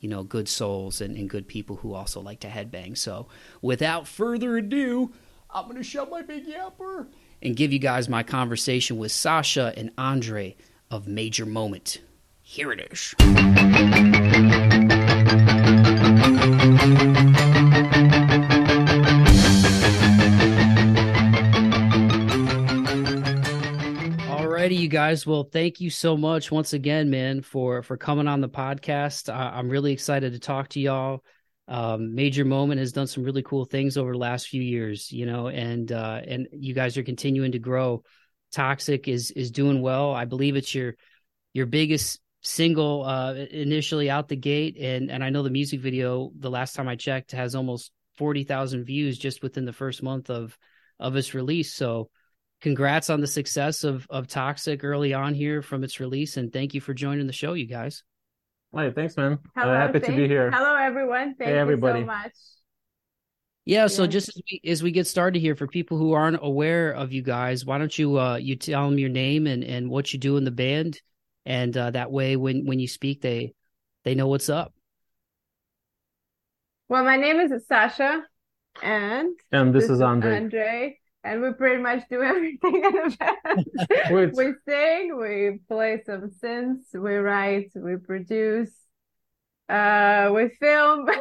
you 0.00 0.08
know 0.08 0.22
good 0.22 0.48
souls 0.48 1.00
and, 1.00 1.16
and 1.16 1.28
good 1.28 1.48
people 1.48 1.76
who 1.76 1.94
also 1.94 2.20
like 2.20 2.40
to 2.40 2.48
headbang. 2.48 2.96
So 2.96 3.28
without 3.60 4.06
further 4.06 4.56
ado, 4.56 5.12
I'm 5.50 5.66
gonna 5.66 5.82
shut 5.82 6.10
my 6.10 6.22
big 6.22 6.46
yapper 6.46 7.08
and 7.40 7.56
give 7.56 7.72
you 7.72 7.78
guys 7.78 8.08
my 8.08 8.22
conversation 8.22 8.98
with 8.98 9.12
Sasha 9.12 9.72
and 9.76 9.90
Andrey 9.98 10.56
of 10.90 11.08
Major 11.08 11.46
Moment. 11.46 12.00
Here 12.42 12.72
it 12.72 12.80
is. 12.92 13.14
Guys. 24.92 25.26
Well, 25.26 25.44
thank 25.44 25.80
you 25.80 25.88
so 25.88 26.18
much 26.18 26.52
once 26.52 26.74
again, 26.74 27.08
man, 27.08 27.40
for 27.40 27.82
for 27.82 27.96
coming 27.96 28.28
on 28.28 28.42
the 28.42 28.48
podcast. 28.48 29.32
I, 29.32 29.58
am 29.58 29.70
really 29.70 29.90
excited 29.90 30.34
to 30.34 30.38
talk 30.38 30.68
to 30.68 30.80
y'all. 30.80 31.24
Um, 31.66 32.14
Major 32.14 32.44
Moment 32.44 32.78
has 32.78 32.92
done 32.92 33.06
some 33.06 33.24
really 33.24 33.42
cool 33.42 33.64
things 33.64 33.96
over 33.96 34.12
the 34.12 34.18
last 34.18 34.48
few 34.48 34.60
years, 34.60 35.10
you 35.10 35.24
know, 35.24 35.48
and 35.48 35.90
uh, 35.90 36.20
and 36.26 36.46
you 36.52 36.74
guys 36.74 36.98
are 36.98 37.02
continuing 37.02 37.52
to 37.52 37.58
grow. 37.58 38.02
Toxic 38.52 39.08
is 39.08 39.30
is 39.30 39.50
doing 39.50 39.80
well. 39.80 40.12
I 40.12 40.26
believe 40.26 40.56
it's 40.56 40.74
your 40.74 40.94
your 41.54 41.64
biggest 41.64 42.20
single 42.42 43.02
uh, 43.02 43.32
initially 43.32 44.10
out 44.10 44.28
the 44.28 44.36
gate, 44.36 44.76
and 44.78 45.10
and 45.10 45.24
I 45.24 45.30
know 45.30 45.42
the 45.42 45.48
music 45.48 45.80
video. 45.80 46.30
The 46.38 46.50
last 46.50 46.74
time 46.74 46.86
I 46.86 46.96
checked, 46.96 47.32
has 47.32 47.54
almost 47.54 47.92
forty 48.18 48.44
thousand 48.44 48.84
views 48.84 49.16
just 49.16 49.42
within 49.42 49.64
the 49.64 49.72
first 49.72 50.02
month 50.02 50.28
of 50.28 50.56
of 51.00 51.16
its 51.16 51.32
release. 51.32 51.72
So, 51.72 52.10
congrats 52.62 53.10
on 53.10 53.20
the 53.20 53.26
success 53.26 53.84
of 53.84 54.06
of 54.08 54.26
Toxic 54.26 54.82
early 54.84 55.12
on 55.12 55.34
here 55.34 55.60
from 55.60 55.84
its 55.84 56.00
release, 56.00 56.38
and 56.38 56.50
thank 56.52 56.72
you 56.72 56.80
for 56.80 56.94
joining 56.94 57.26
the 57.26 57.32
show, 57.32 57.52
you 57.52 57.66
guys. 57.66 58.02
Hey, 58.74 58.90
thanks, 58.90 59.16
man. 59.18 59.38
Hello, 59.54 59.74
uh, 59.74 59.76
happy 59.76 60.00
to 60.00 60.12
be 60.12 60.26
here. 60.26 60.50
Hello, 60.50 60.74
everyone. 60.76 61.34
Thank 61.34 61.50
hey, 61.50 61.58
everybody. 61.58 62.00
you 62.00 62.04
so 62.04 62.06
much. 62.06 62.32
Yeah, 63.64 63.86
so 63.86 64.06
just 64.06 64.30
as 64.30 64.42
we, 64.50 64.60
as 64.68 64.82
we 64.82 64.90
get 64.90 65.06
started 65.06 65.38
here, 65.38 65.54
for 65.54 65.66
people 65.68 65.98
who 65.98 66.12
aren't 66.12 66.38
aware 66.42 66.90
of 66.90 67.12
you 67.12 67.22
guys, 67.22 67.64
why 67.66 67.78
don't 67.78 67.96
you 67.96 68.18
uh, 68.18 68.36
you 68.36 68.56
tell 68.56 68.88
them 68.88 68.98
your 68.98 69.10
name 69.10 69.46
and, 69.46 69.62
and 69.62 69.90
what 69.90 70.12
you 70.12 70.18
do 70.18 70.36
in 70.36 70.44
the 70.44 70.50
band, 70.50 71.00
and 71.44 71.76
uh, 71.76 71.90
that 71.90 72.10
way 72.10 72.36
when 72.36 72.64
when 72.64 72.80
you 72.80 72.88
speak, 72.88 73.20
they 73.20 73.52
they 74.04 74.14
know 74.14 74.26
what's 74.26 74.48
up. 74.48 74.72
Well, 76.88 77.04
my 77.04 77.16
name 77.16 77.40
is 77.40 77.52
Sasha, 77.68 78.24
and 78.82 79.38
and 79.52 79.74
this, 79.74 79.84
this 79.84 79.90
is 79.92 80.00
Andrey. 80.00 80.34
Andrey, 80.34 81.00
and 81.24 81.42
we 81.42 81.52
pretty 81.52 81.82
much 81.82 82.02
do 82.10 82.22
everything 82.32 82.76
in 82.76 82.92
the 82.92 83.16
band. 83.18 84.34
we 84.36 84.52
sing, 84.68 85.16
we 85.18 85.58
play 85.68 86.02
some 86.04 86.30
synths, 86.42 86.92
we 86.94 87.14
write, 87.14 87.70
we 87.74 87.96
produce, 87.96 88.72
uh, 89.68 90.30
we 90.34 90.48
film. 90.60 91.06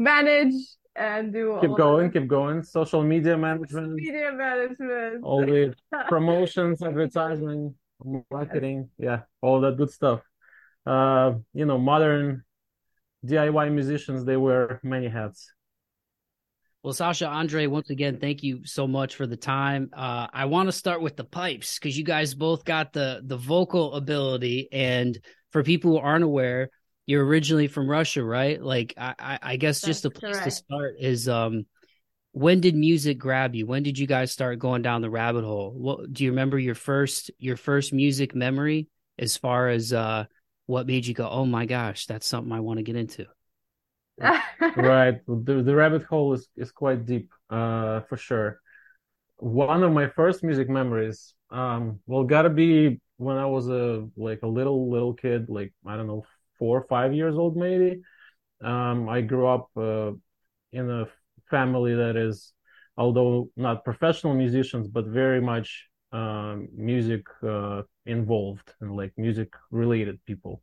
manage 0.00 0.54
and 0.96 1.32
do 1.32 1.52
all 1.52 1.60
keep 1.60 1.76
going 1.76 2.10
keep 2.10 2.26
going. 2.26 2.62
Social 2.62 3.02
media 3.02 3.36
management. 3.36 3.92
Media 3.92 4.32
management. 4.32 5.22
All 5.22 5.44
the 5.44 5.74
promotions 6.08 6.82
advertising 6.82 7.74
marketing. 8.30 8.88
Yeah 8.98 9.20
all 9.42 9.60
that 9.60 9.76
good 9.76 9.90
stuff. 9.90 10.20
Uh 10.86 11.34
you 11.52 11.66
know 11.66 11.78
modern 11.78 12.42
diy 13.24 13.70
musicians 13.70 14.24
they 14.24 14.38
wear 14.38 14.80
many 14.82 15.08
hats 15.08 15.52
well, 16.82 16.94
Sasha, 16.94 17.28
Andrey, 17.28 17.66
once 17.66 17.90
again, 17.90 18.18
thank 18.18 18.42
you 18.42 18.64
so 18.64 18.86
much 18.86 19.16
for 19.16 19.26
the 19.26 19.36
time. 19.36 19.90
Uh, 19.92 20.28
I 20.32 20.46
want 20.46 20.68
to 20.68 20.72
start 20.72 21.02
with 21.02 21.16
the 21.16 21.24
pipes 21.24 21.78
because 21.78 21.96
you 21.96 22.04
guys 22.04 22.34
both 22.34 22.64
got 22.64 22.92
the 22.94 23.20
the 23.22 23.36
vocal 23.36 23.94
ability, 23.94 24.68
and 24.72 25.18
for 25.50 25.62
people 25.62 25.90
who 25.92 25.98
aren't 25.98 26.24
aware, 26.24 26.70
you're 27.04 27.24
originally 27.24 27.66
from 27.66 27.88
Russia, 27.88 28.24
right? 28.24 28.62
Like, 28.62 28.94
I, 28.96 29.38
I 29.42 29.56
guess 29.56 29.80
That's 29.80 29.88
just 29.88 30.02
the 30.04 30.10
place 30.10 30.36
correct. 30.36 30.44
to 30.44 30.50
start 30.50 30.94
is 30.98 31.28
um, 31.28 31.66
when 32.32 32.60
did 32.60 32.74
music 32.74 33.18
grab 33.18 33.54
you? 33.54 33.66
When 33.66 33.82
did 33.82 33.98
you 33.98 34.06
guys 34.06 34.32
start 34.32 34.58
going 34.58 34.80
down 34.80 35.02
the 35.02 35.10
rabbit 35.10 35.44
hole? 35.44 35.74
What 35.76 36.12
do 36.12 36.24
you 36.24 36.30
remember 36.30 36.58
your 36.58 36.74
first 36.74 37.30
your 37.38 37.56
first 37.56 37.92
music 37.92 38.34
memory 38.34 38.88
as 39.18 39.36
far 39.36 39.68
as 39.68 39.92
uh, 39.92 40.24
what 40.66 40.86
made 40.86 41.04
you 41.04 41.12
go, 41.12 41.28
oh 41.28 41.44
my 41.44 41.66
gosh, 41.66 42.06
that's 42.06 42.26
something 42.26 42.52
I 42.52 42.60
want 42.60 42.78
to 42.78 42.84
get 42.84 42.96
into? 42.96 43.26
Right, 44.76 45.20
the 45.26 45.62
the 45.62 45.74
rabbit 45.74 46.04
hole 46.04 46.32
is 46.34 46.48
is 46.56 46.70
quite 46.72 47.06
deep, 47.06 47.32
uh, 47.48 48.00
for 48.08 48.16
sure. 48.16 48.60
One 49.38 49.82
of 49.82 49.92
my 49.92 50.08
first 50.08 50.44
music 50.44 50.68
memories, 50.68 51.34
um, 51.50 52.00
well, 52.06 52.24
gotta 52.24 52.50
be 52.50 53.00
when 53.16 53.36
I 53.36 53.46
was 53.46 53.68
a 53.68 54.06
like 54.16 54.40
a 54.42 54.46
little 54.46 54.90
little 54.90 55.14
kid, 55.14 55.46
like 55.48 55.72
I 55.86 55.96
don't 55.96 56.06
know, 56.06 56.24
four 56.58 56.78
or 56.78 56.86
five 56.88 57.14
years 57.14 57.36
old, 57.36 57.56
maybe. 57.56 58.02
Um, 58.62 59.08
I 59.08 59.22
grew 59.22 59.46
up 59.46 59.70
uh, 59.76 60.12
in 60.72 60.90
a 60.90 61.08
family 61.50 61.94
that 61.94 62.16
is, 62.16 62.52
although 62.96 63.50
not 63.56 63.84
professional 63.84 64.34
musicians, 64.34 64.88
but 64.88 65.06
very 65.06 65.40
much 65.40 65.88
um, 66.12 66.68
music 66.76 67.26
uh, 67.42 67.82
involved 68.06 68.74
and 68.80 68.96
like 68.96 69.12
music 69.16 69.52
related 69.70 70.20
people. 70.26 70.62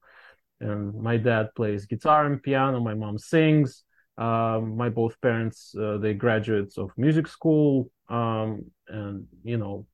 And 0.60 0.94
my 1.02 1.18
dad 1.18 1.50
plays 1.56 1.86
guitar 1.86 2.26
and 2.26 2.42
piano. 2.42 2.80
My 2.80 2.94
mom 2.94 3.18
sings. 3.18 3.84
Um, 4.18 4.76
my 4.76 4.90
both 4.90 5.20
parents, 5.22 5.76
uh, 5.80 5.98
they 6.00 6.16
graduates 6.16 6.80
of 6.80 6.90
music 6.98 7.28
school. 7.28 7.92
Um, 8.10 8.66
and 8.88 9.28
you 9.44 9.58
know, 9.58 9.86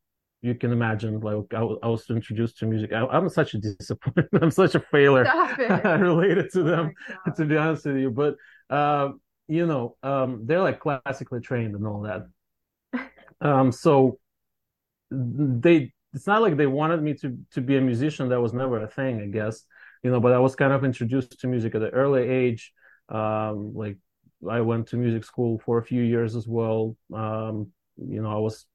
you 0.43 0.53
can 0.53 0.71
imagine 0.71 1.19
like 1.21 1.53
I, 1.53 1.61
I 1.81 1.87
was 1.87 2.07
introduced 2.09 2.59
to 2.59 2.65
music 2.67 2.91
I, 2.93 3.17
am 3.17 3.29
such 3.29 3.55
a 3.55 3.57
disappointment 3.57 4.29
i'm 4.43 4.51
such 4.51 4.75
a 4.75 4.79
failure 4.79 5.25
related 5.99 6.51
to 6.51 6.63
them 6.63 6.93
oh 7.25 7.31
to 7.37 7.45
be 7.45 7.57
honest 7.57 7.85
with 7.85 7.97
you 7.97 8.11
but 8.11 8.35
uh, 8.69 9.09
you 9.47 9.65
know 9.65 9.95
um, 10.03 10.41
they're 10.45 10.61
like 10.61 10.79
classically 10.79 11.39
trained 11.39 11.75
and 11.75 11.87
all 11.87 12.01
that 12.01 12.27
um, 13.41 13.71
so 13.71 14.19
they 15.09 15.91
it's 16.13 16.27
not 16.27 16.41
like 16.41 16.57
they 16.57 16.67
wanted 16.67 17.01
me 17.01 17.13
to 17.13 17.37
to 17.51 17.61
be 17.61 17.77
a 17.77 17.81
musician 17.81 18.29
that 18.29 18.41
was 18.41 18.53
never 18.53 18.83
a 18.83 18.87
thing 18.87 19.21
i 19.21 19.27
guess 19.27 19.63
you 20.03 20.11
know 20.11 20.19
but 20.19 20.33
i 20.33 20.39
was 20.39 20.55
kind 20.55 20.73
of 20.73 20.83
introduced 20.83 21.39
to 21.39 21.47
music 21.47 21.75
at 21.75 21.81
an 21.81 21.89
early 21.89 22.27
age. 22.27 22.73
Um, 23.09 23.73
like 23.75 23.97
i 24.49 24.61
went 24.61 24.87
to 24.87 24.97
music 24.97 25.23
school 25.23 25.59
for 25.65 25.77
a 25.77 25.83
few 25.83 26.01
years 26.01 26.35
as 26.35 26.47
well. 26.47 26.95
Um, 27.13 27.71
you 27.97 28.21
know 28.21 28.31
i 28.31 28.39
was 28.39 28.65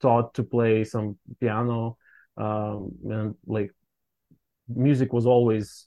taught 0.00 0.34
to 0.34 0.42
play 0.42 0.84
some 0.84 1.18
piano 1.40 1.96
um, 2.36 2.92
and 3.04 3.34
like 3.46 3.70
music 4.68 5.12
was 5.12 5.26
always 5.26 5.86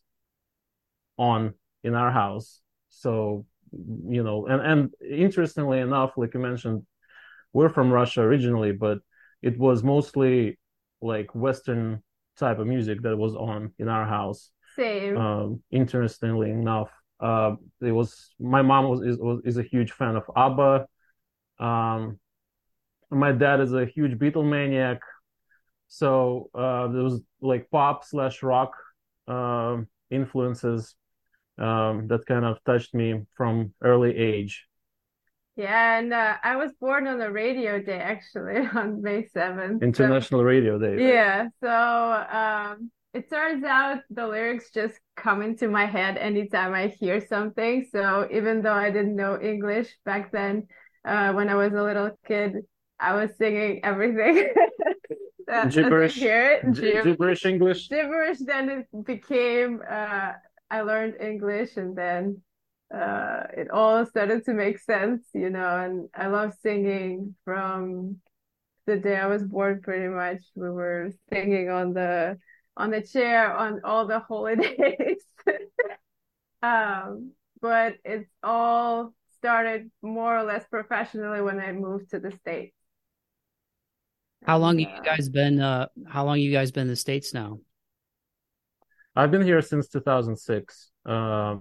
on 1.18 1.54
in 1.84 1.96
our 1.96 2.12
house. 2.12 2.62
So 2.90 3.46
you 4.08 4.24
know 4.24 4.46
and 4.48 4.62
and 4.62 4.94
interestingly 5.10 5.80
enough 5.80 6.14
like 6.18 6.34
you 6.34 6.40
mentioned 6.40 6.86
we're 7.54 7.70
from 7.70 7.92
russia 7.92 8.22
originally 8.22 8.72
but 8.72 9.00
it 9.42 9.58
was 9.58 9.84
mostly 9.84 10.58
like 11.02 11.34
western 11.36 12.02
type 12.38 12.60
of 12.60 12.68
music 12.68 13.02
that 13.02 13.18
was 13.18 13.36
on 13.36 13.74
in 13.80 13.88
our 13.90 14.06
house 14.06 14.52
same 14.76 15.18
um, 15.18 15.64
interestingly 15.72 16.50
enough 16.50 16.90
uh, 17.20 17.56
it 17.82 17.92
was 17.92 18.34
my 18.40 18.62
mom 18.62 18.90
was 18.90 19.02
is, 19.02 19.18
was 19.18 19.42
is 19.46 19.58
a 19.58 19.64
huge 19.64 19.92
fan 19.92 20.16
of 20.16 20.24
abba 20.36 20.86
um, 21.60 22.20
my 23.10 23.32
dad 23.32 23.62
is 23.62 23.74
a 23.74 23.86
huge 23.86 24.18
Beatle 24.18 24.48
maniac, 24.48 25.00
so 25.88 26.50
uh, 26.54 26.88
there 26.88 27.04
was 27.04 27.22
like 27.42 27.70
pop 27.72 28.04
slash 28.04 28.44
rock 28.44 28.74
uh, 29.28 29.78
influences 30.10 30.96
um, 31.58 32.08
that 32.08 32.26
kind 32.26 32.46
of 32.46 32.64
touched 32.66 32.94
me 32.94 33.26
from 33.36 33.74
early 33.82 34.16
age. 34.16 34.66
Yeah, 35.56 36.00
and 36.00 36.14
uh, 36.14 36.36
I 36.44 36.58
was 36.58 36.72
born 36.82 37.08
on 37.08 37.22
a 37.22 37.32
radio 37.32 37.82
day 37.82 38.00
actually 38.00 38.68
on 38.76 39.02
May 39.02 39.28
seventh. 39.28 39.82
International 39.82 40.42
so, 40.42 40.46
Radio 40.46 40.78
Day. 40.78 40.96
Right? 40.96 41.00
Yeah, 41.00 41.48
so 41.62 41.70
um, 41.70 42.92
it 43.16 43.30
turns 43.30 43.64
out 43.64 44.00
the 44.10 44.28
lyrics 44.28 44.72
just 44.72 45.00
come 45.16 45.42
into 45.42 45.70
my 45.70 45.86
head 45.86 46.18
anytime 46.18 46.74
I 46.74 46.88
hear 46.88 47.26
something. 47.26 47.88
So 47.90 48.28
even 48.30 48.62
though 48.62 48.74
I 48.74 48.92
didn't 48.92 49.16
know 49.16 49.40
English 49.42 49.96
back 50.04 50.34
then, 50.34 50.68
uh, 51.06 51.32
when 51.32 51.48
I 51.48 51.56
was 51.56 51.72
a 51.72 51.82
little 51.82 52.12
kid, 52.28 52.58
I 53.00 53.14
was 53.16 53.38
singing 53.38 53.80
everything. 53.86 54.50
that, 55.48 55.72
gibberish, 55.72 56.16
hear 56.16 56.52
it. 56.52 56.74
Gib- 56.74 57.06
gibberish 57.06 57.46
English. 57.46 57.88
Gibberish. 57.88 58.40
Then 58.40 58.70
it 58.70 59.06
became. 59.06 59.82
Uh, 59.90 60.34
I 60.70 60.82
learned 60.82 61.16
English, 61.22 61.78
and 61.78 61.96
then 61.96 62.42
uh, 62.94 63.44
it 63.56 63.70
all 63.72 64.06
started 64.06 64.44
to 64.46 64.54
make 64.54 64.80
sense, 64.80 65.24
you 65.34 65.50
know. 65.50 65.80
And 65.80 66.10
I 66.14 66.28
love 66.28 66.54
singing 66.62 67.36
from 67.46 68.18
the 68.88 68.98
day 68.98 69.16
I 69.16 69.28
was 69.28 69.44
born. 69.44 69.82
Pretty 69.82 70.10
much, 70.10 70.42
we 70.56 70.70
were 70.70 71.12
singing 71.32 71.70
on 71.70 71.94
the 71.94 72.38
on 72.78 72.92
the 72.92 73.02
chair 73.02 73.54
on 73.54 73.82
all 73.84 74.08
the 74.08 74.20
holidays. 74.20 75.24
um, 76.62 77.32
but 77.62 77.96
it's 78.04 78.30
all 78.44 79.14
started 79.38 79.92
more 80.02 80.38
or 80.38 80.44
less 80.44 80.66
professionally 80.68 81.42
when 81.42 81.60
I 81.60 81.72
moved 81.72 82.12
to 82.12 82.20
the 82.20 82.32
States. 82.32 82.76
How 84.46 84.58
long 84.58 84.78
have 84.80 84.90
you 84.90 85.04
guys 85.04 85.30
been? 85.30 85.60
Uh, 85.60 85.88
how 86.08 86.26
long 86.26 86.40
you 86.40 86.52
guys 86.52 86.72
been 86.72 86.84
in 86.84 86.88
the 86.90 86.96
states 86.96 87.34
now? 87.34 87.60
I've 89.16 89.32
been 89.32 89.42
here 89.42 89.62
since 89.62 89.88
2006, 89.88 90.92
uh, 91.06 91.56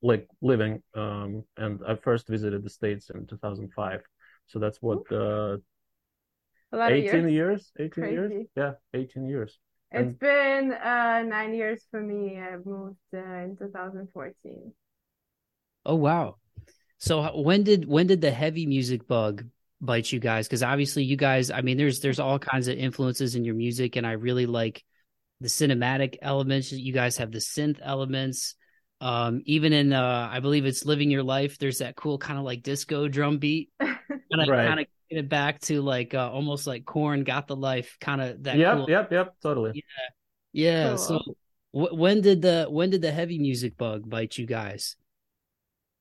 like 0.00 0.26
living, 0.40 0.82
um, 0.94 1.44
and 1.56 1.80
I 1.86 1.96
first 1.96 2.28
visited 2.28 2.64
the 2.64 2.70
states 2.70 3.10
in 3.10 3.26
2005. 3.26 4.00
So 4.46 4.58
that's 4.58 4.78
what 4.80 5.10
uh, 5.12 5.58
18 6.72 7.28
years. 7.28 7.32
years. 7.32 7.72
18 7.78 7.90
Crazy. 7.90 8.14
years. 8.14 8.46
Yeah, 8.56 8.72
18 8.94 9.28
years. 9.28 9.58
It's 9.94 10.18
been 10.18 10.72
uh, 10.72 11.22
nine 11.22 11.54
years 11.54 11.84
for 11.90 12.00
me. 12.00 12.38
I 12.38 12.56
moved 12.64 12.96
uh, 13.14 13.18
in 13.18 13.56
2014. 13.58 14.72
Oh 15.86 15.94
wow! 15.94 16.36
So 16.98 17.40
when 17.40 17.62
did 17.62 17.86
when 17.86 18.06
did 18.06 18.20
the 18.20 18.30
heavy 18.30 18.66
music 18.66 19.06
bug 19.06 19.44
bite 19.84 20.10
you 20.10 20.18
guys 20.18 20.46
because 20.46 20.62
obviously 20.62 21.04
you 21.04 21.16
guys 21.16 21.50
i 21.50 21.60
mean 21.60 21.76
there's 21.76 22.00
there's 22.00 22.20
all 22.20 22.38
kinds 22.38 22.68
of 22.68 22.78
influences 22.78 23.34
in 23.34 23.44
your 23.44 23.54
music 23.54 23.96
and 23.96 24.06
i 24.06 24.12
really 24.12 24.46
like 24.46 24.82
the 25.40 25.48
cinematic 25.48 26.16
elements 26.22 26.72
you 26.72 26.92
guys 26.92 27.18
have 27.18 27.30
the 27.30 27.38
synth 27.38 27.78
elements 27.82 28.54
um 29.00 29.42
even 29.44 29.72
in 29.72 29.92
uh 29.92 30.28
i 30.30 30.40
believe 30.40 30.64
it's 30.64 30.86
living 30.86 31.10
your 31.10 31.22
life 31.22 31.58
there's 31.58 31.78
that 31.78 31.96
cool 31.96 32.18
kind 32.18 32.38
of 32.38 32.44
like 32.44 32.62
disco 32.62 33.08
drum 33.08 33.38
beat 33.38 33.70
right. 33.80 34.08
kind 34.30 34.80
of 34.80 34.86
it 35.16 35.28
back 35.28 35.60
to 35.62 35.82
like 35.82 36.14
uh, 36.14 36.30
almost 36.30 36.66
like 36.66 36.84
Korn 36.84 37.24
got 37.24 37.46
the 37.46 37.56
life 37.56 37.96
kind 38.00 38.20
of 38.20 38.42
that 38.44 38.58
yep 38.58 38.76
cool, 38.76 38.88
yep 38.88 39.12
yep 39.12 39.34
totally 39.42 39.70
yeah 39.74 39.80
Yeah. 40.52 40.88
Cool. 40.96 40.98
So 40.98 41.20
w- 41.74 41.96
when 41.96 42.20
did 42.20 42.42
the 42.42 42.66
when 42.70 42.90
did 42.90 43.02
the 43.02 43.12
heavy 43.12 43.38
music 43.38 43.76
bug 43.76 44.08
bite 44.08 44.38
you 44.38 44.46
guys? 44.46 44.96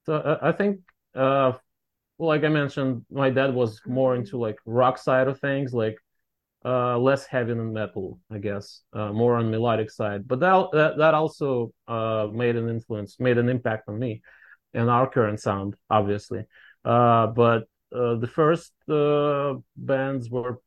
So 0.05 0.15
uh, 0.15 0.39
I 0.41 0.51
think, 0.51 0.79
uh, 1.15 1.53
like 2.19 2.43
I 2.43 2.49
mentioned, 2.49 3.05
my 3.11 3.29
dad 3.29 3.53
was 3.53 3.81
more 3.85 4.15
into 4.15 4.37
like 4.37 4.57
rock 4.65 4.97
side 4.97 5.27
of 5.27 5.39
things, 5.39 5.73
like 5.73 5.97
uh, 6.65 6.97
less 6.97 7.25
heavy 7.25 7.53
than 7.53 7.73
metal, 7.73 8.19
I 8.31 8.37
guess, 8.37 8.81
uh, 8.93 9.11
more 9.11 9.35
on 9.37 9.51
melodic 9.51 9.91
side. 9.91 10.27
But 10.27 10.39
that 10.41 10.67
that, 10.73 10.97
that 10.97 11.13
also 11.13 11.73
uh, 11.87 12.27
made 12.31 12.55
an 12.55 12.69
influence, 12.69 13.19
made 13.19 13.37
an 13.37 13.49
impact 13.49 13.89
on 13.89 13.99
me 13.99 14.21
and 14.73 14.89
our 14.89 15.09
current 15.09 15.39
sound, 15.39 15.75
obviously. 15.89 16.45
Uh, 16.83 17.27
but 17.27 17.63
uh, 17.93 18.15
the 18.15 18.27
first 18.27 18.73
uh, 18.89 19.55
bands 19.75 20.29
were 20.29 20.59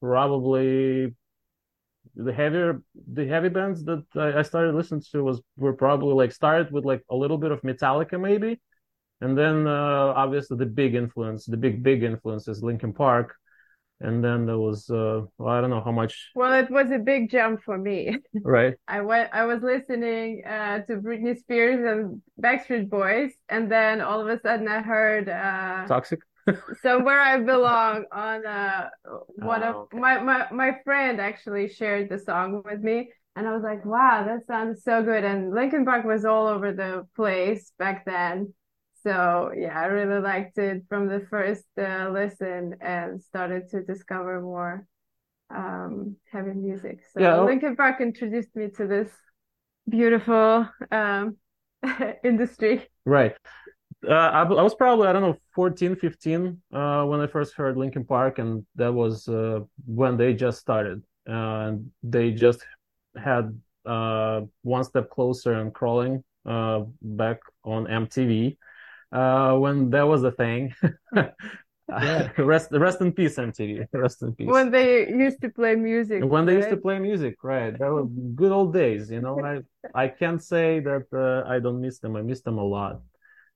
probably 0.00 1.14
the 2.14 2.32
heavier 2.32 2.82
the 3.12 3.26
heavy 3.26 3.48
bands 3.48 3.84
that 3.84 4.04
I, 4.14 4.40
I 4.40 4.42
started 4.42 4.74
listening 4.74 5.02
to 5.12 5.24
was 5.24 5.40
were 5.56 5.72
probably 5.72 6.14
like 6.14 6.32
started 6.32 6.72
with 6.72 6.84
like 6.84 7.02
a 7.10 7.16
little 7.16 7.38
bit 7.38 7.52
of 7.52 7.62
Metallica 7.62 8.20
maybe, 8.20 8.60
and 9.20 9.36
then 9.36 9.66
uh, 9.66 10.12
obviously 10.16 10.56
the 10.56 10.66
big 10.66 10.94
influence, 10.94 11.46
the 11.46 11.56
big 11.56 11.82
big 11.82 12.02
influence 12.02 12.48
is 12.48 12.62
Linkin 12.62 12.92
Park, 12.92 13.34
and 14.02 14.22
then 14.24 14.46
there 14.46 14.58
was 14.58 14.88
uh, 14.90 15.22
well, 15.38 15.54
I 15.54 15.60
don't 15.60 15.70
know 15.70 15.82
how 15.84 15.92
much 15.92 16.30
Well, 16.34 16.52
it 16.54 16.70
was 16.70 16.90
a 16.90 16.98
big 16.98 17.30
jump 17.30 17.62
for 17.62 17.76
me. 17.78 18.18
right 18.44 18.76
I 18.88 19.00
went, 19.02 19.30
I 19.32 19.44
was 19.46 19.62
listening 19.62 20.44
uh, 20.44 20.80
to 20.86 20.96
Britney 20.96 21.38
Spears 21.38 21.80
and 21.86 22.22
Backstreet 22.40 22.90
Boys, 22.90 23.32
and 23.48 23.70
then 23.70 24.00
all 24.00 24.20
of 24.20 24.28
a 24.28 24.40
sudden 24.40 24.68
I 24.68 24.82
heard 24.82 25.28
uh, 25.28 25.88
toxic. 25.88 26.20
Somewhere 26.82 27.20
I 27.20 27.38
Belong 27.38 28.04
on 28.12 28.46
uh, 28.46 28.88
one 29.36 29.62
Oh, 29.62 29.68
of 29.68 29.76
okay. 29.84 29.98
my, 30.00 30.20
my 30.20 30.46
my 30.50 30.78
friend 30.84 31.20
actually 31.20 31.68
shared 31.68 32.08
the 32.08 32.18
song 32.18 32.62
with 32.64 32.80
me, 32.80 33.12
and 33.36 33.46
I 33.46 33.52
was 33.54 33.62
like, 33.62 33.84
wow, 33.84 34.24
that 34.26 34.46
sounds 34.46 34.82
so 34.82 35.02
good. 35.02 35.24
And 35.24 35.54
Linkin 35.54 35.84
Park 35.84 36.04
was 36.04 36.24
all 36.24 36.46
over 36.48 36.72
the 36.72 37.06
place 37.14 37.72
back 37.78 38.04
then. 38.04 38.54
So 39.02 39.52
yeah, 39.56 39.78
I 39.78 39.86
really 39.86 40.20
liked 40.20 40.58
it 40.58 40.84
from 40.88 41.08
the 41.08 41.26
first 41.28 41.66
uh, 41.78 42.10
listen 42.10 42.76
and 42.80 43.22
started 43.22 43.68
to 43.70 43.82
discover 43.82 44.40
more 44.40 44.86
um, 45.54 46.16
heavy 46.30 46.52
music. 46.52 47.00
So 47.12 47.20
Yeah, 47.20 47.40
Linkin 47.40 47.76
Park 47.76 48.00
introduced 48.00 48.54
me 48.54 48.68
to 48.76 48.86
this 48.86 49.10
beautiful 49.88 50.68
um, 50.90 51.36
industry. 52.24 52.88
Right. 53.04 53.34
Uh, 54.06 54.12
I, 54.12 54.42
I 54.42 54.62
was 54.62 54.74
probably, 54.74 55.08
I 55.08 55.12
don't 55.12 55.22
know, 55.22 55.36
14, 55.54 55.96
15, 55.96 56.60
uh, 56.72 57.04
when 57.04 57.20
I 57.20 57.26
first 57.26 57.54
heard 57.54 57.76
Linkin 57.76 58.04
Park, 58.04 58.38
and 58.38 58.64
that 58.76 58.92
was 58.92 59.28
uh, 59.28 59.60
when 59.86 60.16
they 60.16 60.34
just 60.34 60.58
started. 60.60 61.02
And 61.26 61.90
they 62.02 62.32
just 62.32 62.64
had 63.16 63.56
uh, 63.86 64.42
One 64.62 64.84
Step 64.84 65.10
Closer 65.10 65.54
and 65.54 65.72
Crawling 65.72 66.24
uh, 66.46 66.80
back 67.00 67.38
on 67.64 67.86
MTV 67.86 68.56
uh, 69.12 69.54
when 69.56 69.90
that 69.90 70.06
was 70.06 70.24
a 70.24 70.32
thing. 70.32 70.74
Yeah. 72.00 72.30
rest, 72.38 72.68
rest 72.72 73.00
in 73.00 73.12
peace, 73.12 73.36
MTV. 73.36 73.86
Rest 73.92 74.22
in 74.22 74.34
peace. 74.34 74.48
When 74.48 74.70
they 74.70 75.08
used 75.08 75.40
to 75.42 75.50
play 75.50 75.74
music, 75.74 76.24
When 76.24 76.46
they 76.46 76.54
used 76.54 76.70
to 76.70 76.76
play 76.76 76.98
music, 76.98 77.36
right? 77.42 77.76
That 77.78 77.90
were 77.90 78.06
good 78.06 78.52
old 78.52 78.72
days, 78.72 79.10
you 79.10 79.20
know. 79.20 79.44
I 79.44 79.60
I 79.94 80.08
can't 80.08 80.42
say 80.42 80.80
that 80.80 81.06
uh, 81.12 81.48
I 81.48 81.58
don't 81.58 81.80
miss 81.80 81.98
them. 81.98 82.16
I 82.16 82.22
miss 82.22 82.42
them 82.42 82.58
a 82.58 82.64
lot. 82.64 83.00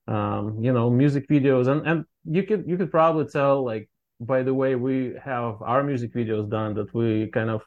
Um, 0.07 0.63
you 0.63 0.73
know, 0.73 0.91
music 0.91 1.29
videos, 1.29 1.67
and 1.69 1.87
and 1.87 2.05
you 2.25 2.43
could 2.43 2.65
you 2.67 2.77
could 2.77 2.91
probably 2.91 3.27
tell 3.27 3.65
like 3.65 3.89
by 4.21 4.43
the 4.43 4.55
way 4.55 4.75
we 4.75 5.15
have 5.23 5.63
our 5.63 5.83
music 5.83 6.13
videos 6.13 6.49
done 6.49 6.75
that 6.75 6.93
we 6.95 7.29
kind 7.33 7.51
of 7.51 7.63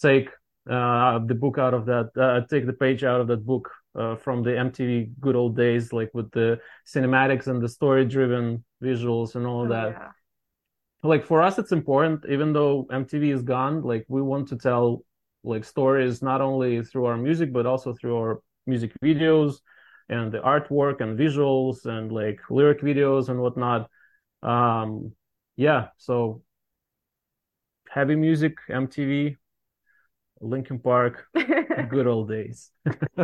take 0.00 0.28
uh 0.70 1.18
the 1.26 1.34
book 1.34 1.58
out 1.58 1.74
of 1.74 1.86
that 1.86 2.10
uh, 2.16 2.46
take 2.48 2.64
the 2.64 2.72
page 2.72 3.02
out 3.02 3.20
of 3.20 3.26
that 3.26 3.44
book 3.44 3.68
uh, 3.94 4.16
from 4.16 4.42
the 4.42 4.56
MTV 4.56 5.10
good 5.20 5.36
old 5.36 5.56
days, 5.56 5.92
like 5.92 6.10
with 6.14 6.30
the 6.32 6.60
cinematics 6.86 7.46
and 7.46 7.60
the 7.62 7.68
story 7.68 8.04
driven 8.04 8.64
visuals 8.82 9.34
and 9.34 9.46
all 9.46 9.66
Oh, 9.66 9.68
that 9.68 9.94
yeah. 9.94 10.12
like 11.02 11.24
for 11.24 11.42
us 11.42 11.58
it's 11.58 11.72
important 11.72 12.24
even 12.28 12.52
though 12.52 12.86
MTV 12.92 13.30
is 13.30 13.42
gone 13.42 13.82
like 13.82 14.04
we 14.08 14.22
want 14.22 14.48
to 14.48 14.56
tell 14.56 15.04
like 15.42 15.64
stories 15.64 16.22
not 16.22 16.40
only 16.40 16.82
through 16.82 17.06
our 17.06 17.16
music 17.16 17.52
but 17.52 17.66
also 17.66 17.94
through 17.94 18.16
our 18.16 18.42
music 18.66 18.92
videos 19.02 19.56
and 20.08 20.30
the 20.32 20.38
artwork 20.40 21.00
and 21.00 21.18
visuals 21.18 21.86
and 21.86 22.12
like 22.12 22.40
lyric 22.50 22.80
videos 22.82 23.28
and 23.28 23.40
whatnot 23.40 23.88
um 24.42 25.12
yeah 25.56 25.88
so 25.96 26.42
heavy 27.88 28.14
music 28.16 28.56
MTV 28.68 29.36
Linkin 30.40 30.78
Park 30.78 31.26
good 31.88 32.06
old 32.06 32.28
days 32.28 32.70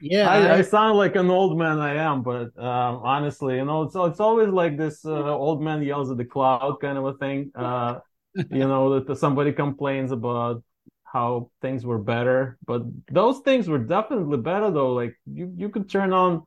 Yeah, 0.00 0.28
I, 0.30 0.56
I- 0.56 0.58
I 0.58 0.62
sound 0.62 0.98
like 0.98 1.14
an 1.14 1.30
old 1.30 1.56
man 1.56 1.78
I 1.78 1.94
am, 1.94 2.22
but 2.22 2.56
um, 2.58 3.02
honestly, 3.04 3.56
you 3.56 3.64
know, 3.64 3.82
it's 3.84 3.94
it's 3.94 4.18
always 4.20 4.48
like 4.48 4.76
this 4.76 5.04
uh, 5.04 5.10
old 5.36 5.62
man 5.62 5.82
yells 5.82 6.10
at 6.10 6.16
the 6.16 6.24
cloud 6.24 6.78
kind 6.80 6.98
of 6.98 7.04
a 7.04 7.14
thing. 7.14 7.52
Uh, 7.54 8.00
you 8.50 8.66
know, 8.66 8.98
that 9.00 9.16
somebody 9.16 9.52
complains 9.52 10.10
about 10.10 10.62
how 11.04 11.50
things 11.60 11.86
were 11.86 11.98
better, 11.98 12.58
but 12.66 12.82
those 13.10 13.40
things 13.40 13.68
were 13.68 13.78
definitely 13.78 14.38
better 14.38 14.70
though. 14.72 14.92
Like 14.92 15.14
you 15.26 15.52
you 15.56 15.68
could 15.68 15.88
turn 15.88 16.12
on 16.12 16.42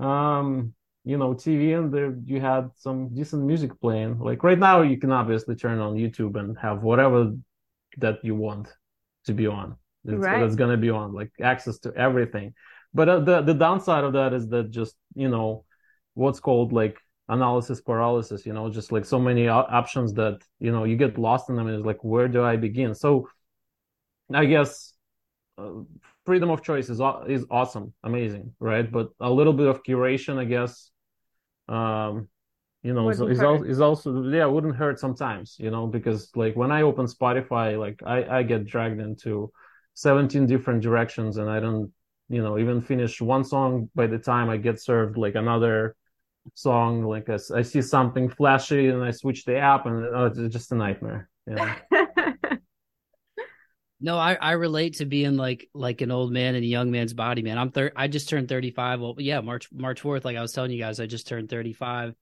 um 0.00 0.74
you 1.04 1.18
know 1.18 1.34
TV 1.34 1.72
and 1.74 1.92
there 1.92 2.16
you 2.24 2.40
had 2.40 2.70
some 2.76 3.14
decent 3.14 3.44
music 3.44 3.78
playing. 3.80 4.18
Like 4.18 4.42
right 4.44 4.58
now 4.58 4.82
you 4.82 4.98
can 4.98 5.12
obviously 5.12 5.56
turn 5.56 5.78
on 5.80 5.94
YouTube 5.94 6.38
and 6.38 6.58
have 6.58 6.82
whatever 6.82 7.32
that 7.98 8.24
you 8.24 8.34
want 8.34 8.68
to 9.26 9.32
be 9.34 9.46
on. 9.46 9.76
It's, 10.04 10.24
Right. 10.24 10.42
it's 10.42 10.56
gonna 10.56 10.76
be 10.76 10.90
on, 10.90 11.12
like 11.12 11.32
access 11.40 11.78
to 11.80 11.94
everything. 11.94 12.54
But 12.92 13.08
uh, 13.08 13.20
the 13.20 13.42
the 13.42 13.54
downside 13.54 14.04
of 14.04 14.12
that 14.12 14.32
is 14.34 14.48
that 14.48 14.70
just 14.70 14.94
you 15.14 15.28
know 15.28 15.64
what's 16.14 16.40
called 16.40 16.72
like 16.72 16.98
analysis 17.28 17.80
paralysis. 17.80 18.46
You 18.46 18.52
know, 18.52 18.70
just 18.70 18.92
like 18.92 19.04
so 19.04 19.18
many 19.18 19.48
options 19.48 20.12
that 20.14 20.42
you 20.60 20.70
know 20.70 20.84
you 20.84 20.96
get 20.96 21.18
lost 21.18 21.48
in 21.48 21.56
them. 21.56 21.66
And 21.66 21.76
it's 21.76 21.86
like 21.86 22.04
where 22.04 22.28
do 22.28 22.44
I 22.44 22.56
begin? 22.56 22.94
So 22.94 23.28
I 24.32 24.44
guess 24.44 24.92
uh, 25.58 25.82
freedom 26.24 26.50
of 26.50 26.62
choice 26.62 26.88
is 26.88 27.00
is 27.26 27.44
awesome, 27.50 27.92
amazing, 28.02 28.52
right? 28.60 28.90
But 28.90 29.08
a 29.20 29.30
little 29.30 29.52
bit 29.52 29.66
of 29.66 29.82
curation, 29.82 30.38
I 30.38 30.44
guess, 30.44 30.90
um, 31.68 32.28
you 32.84 32.92
know, 32.92 33.08
is, 33.08 33.18
is, 33.20 33.40
al- 33.40 33.64
is 33.64 33.80
also 33.80 34.22
yeah, 34.24 34.44
wouldn't 34.44 34.76
hurt 34.76 35.00
sometimes, 35.00 35.56
you 35.58 35.70
know, 35.70 35.86
because 35.86 36.30
like 36.36 36.54
when 36.54 36.70
I 36.70 36.82
open 36.82 37.06
Spotify, 37.06 37.78
like 37.78 38.02
I 38.04 38.38
I 38.38 38.42
get 38.42 38.66
dragged 38.66 39.00
into 39.00 39.50
17 39.94 40.46
different 40.46 40.82
directions, 40.82 41.38
and 41.38 41.48
I 41.48 41.60
don't, 41.60 41.90
you 42.28 42.42
know, 42.42 42.58
even 42.58 42.82
finish 42.82 43.22
one 43.22 43.42
song 43.42 43.88
by 43.94 44.06
the 44.06 44.18
time 44.18 44.50
I 44.50 44.58
get 44.58 44.82
served 44.82 45.16
like 45.16 45.34
another 45.34 45.96
song. 46.52 47.02
Like 47.02 47.30
I 47.30 47.62
see 47.62 47.80
something 47.80 48.28
flashy, 48.28 48.88
and 48.88 49.02
I 49.02 49.12
switch 49.12 49.46
the 49.46 49.56
app, 49.56 49.86
and 49.86 50.04
uh, 50.14 50.26
it's 50.26 50.52
just 50.52 50.70
a 50.72 50.74
nightmare. 50.74 51.30
Know? 51.46 51.74
No, 54.00 54.18
I, 54.18 54.34
I 54.34 54.52
relate 54.52 54.96
to 54.96 55.06
being 55.06 55.38
like 55.38 55.70
like 55.72 56.02
an 56.02 56.10
old 56.10 56.30
man 56.30 56.54
in 56.56 56.62
a 56.62 56.66
young 56.66 56.90
man's 56.90 57.14
body, 57.14 57.40
man. 57.40 57.56
I'm 57.56 57.70
thir- 57.70 57.92
I 57.96 58.06
just 58.06 58.28
turned 58.28 58.50
35. 58.50 59.00
Well, 59.00 59.14
yeah, 59.16 59.40
March 59.40 59.70
March 59.72 60.02
4th, 60.02 60.26
like 60.26 60.36
I 60.36 60.42
was 60.42 60.52
telling 60.52 60.72
you 60.72 60.78
guys, 60.78 61.00
I 61.00 61.06
just 61.06 61.26
turned 61.26 61.48
35. 61.48 62.14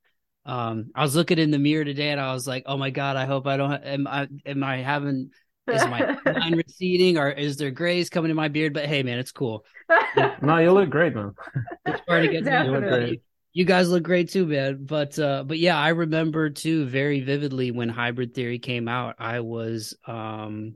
Um, 0.44 0.90
I 0.94 1.02
was 1.02 1.14
looking 1.14 1.38
in 1.38 1.50
the 1.50 1.58
mirror 1.58 1.84
today 1.84 2.10
and 2.10 2.20
I 2.20 2.32
was 2.32 2.46
like, 2.46 2.64
"Oh 2.66 2.76
my 2.76 2.90
god, 2.90 3.16
I 3.16 3.26
hope 3.26 3.46
I 3.46 3.56
don't 3.56 3.72
am 3.72 4.06
I 4.06 4.28
am 4.44 4.64
I 4.64 4.78
having 4.78 5.30
is 5.68 5.86
my 5.86 6.16
line 6.26 6.56
receding 6.56 7.16
or 7.18 7.30
is 7.30 7.56
there 7.56 7.70
grays 7.70 8.10
coming 8.10 8.30
in 8.30 8.36
my 8.36 8.48
beard?" 8.48 8.74
But 8.74 8.86
hey, 8.86 9.02
man, 9.02 9.18
it's 9.18 9.32
cool. 9.32 9.64
no, 10.42 10.58
you 10.58 10.72
look 10.72 10.90
great, 10.90 11.14
man. 11.14 11.32
It's 11.86 12.00
hard 12.08 12.22
to 12.22 12.28
get 12.28 12.44
to 12.44 12.50
You 12.50 12.72
look 12.72 12.86
great. 12.88 13.22
You 13.54 13.64
guys 13.64 13.90
look 13.90 14.02
great 14.02 14.30
too, 14.30 14.46
man. 14.46 14.84
But 14.84 15.18
uh 15.18 15.44
but 15.44 15.58
yeah, 15.58 15.78
I 15.78 15.90
remember 15.90 16.50
too 16.50 16.86
very 16.86 17.20
vividly 17.20 17.70
when 17.70 17.88
Hybrid 17.88 18.34
Theory 18.34 18.58
came 18.58 18.88
out. 18.88 19.16
I 19.18 19.40
was 19.40 19.94
um 20.06 20.74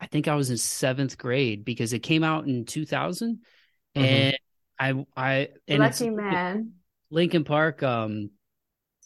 I 0.00 0.06
think 0.06 0.28
I 0.28 0.34
was 0.34 0.50
in 0.50 0.58
seventh 0.58 1.16
grade 1.16 1.64
because 1.64 1.92
it 1.92 2.00
came 2.00 2.24
out 2.24 2.46
in 2.46 2.64
2000 2.66 3.40
Mhm. 3.96 4.04
and 4.04 4.38
I 4.78 5.06
I 5.16 5.48
and 5.66 5.82
it's 5.84 6.00
Lucky 6.00 6.10
man. 6.10 6.72
Linkin 7.10 7.44
Park 7.44 7.82
um 7.82 8.30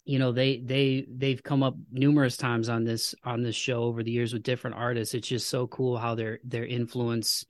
you 0.09 0.17
know 0.17 0.31
they 0.31 0.57
they 0.57 1.05
they've 1.07 1.43
come 1.43 1.61
up 1.61 1.75
numerous 1.91 2.35
times 2.35 2.67
on 2.67 2.83
this 2.83 3.13
on 3.23 3.43
this 3.43 3.55
show 3.55 3.83
over 3.83 4.01
the 4.01 4.09
years 4.09 4.33
with 4.33 4.41
different 4.41 4.75
artists. 4.75 5.13
It's 5.13 5.27
just 5.27 5.47
so 5.47 5.67
cool 5.67 5.99
how 5.99 6.15
their 6.15 6.39
their 6.43 6.65
influence 6.65 7.45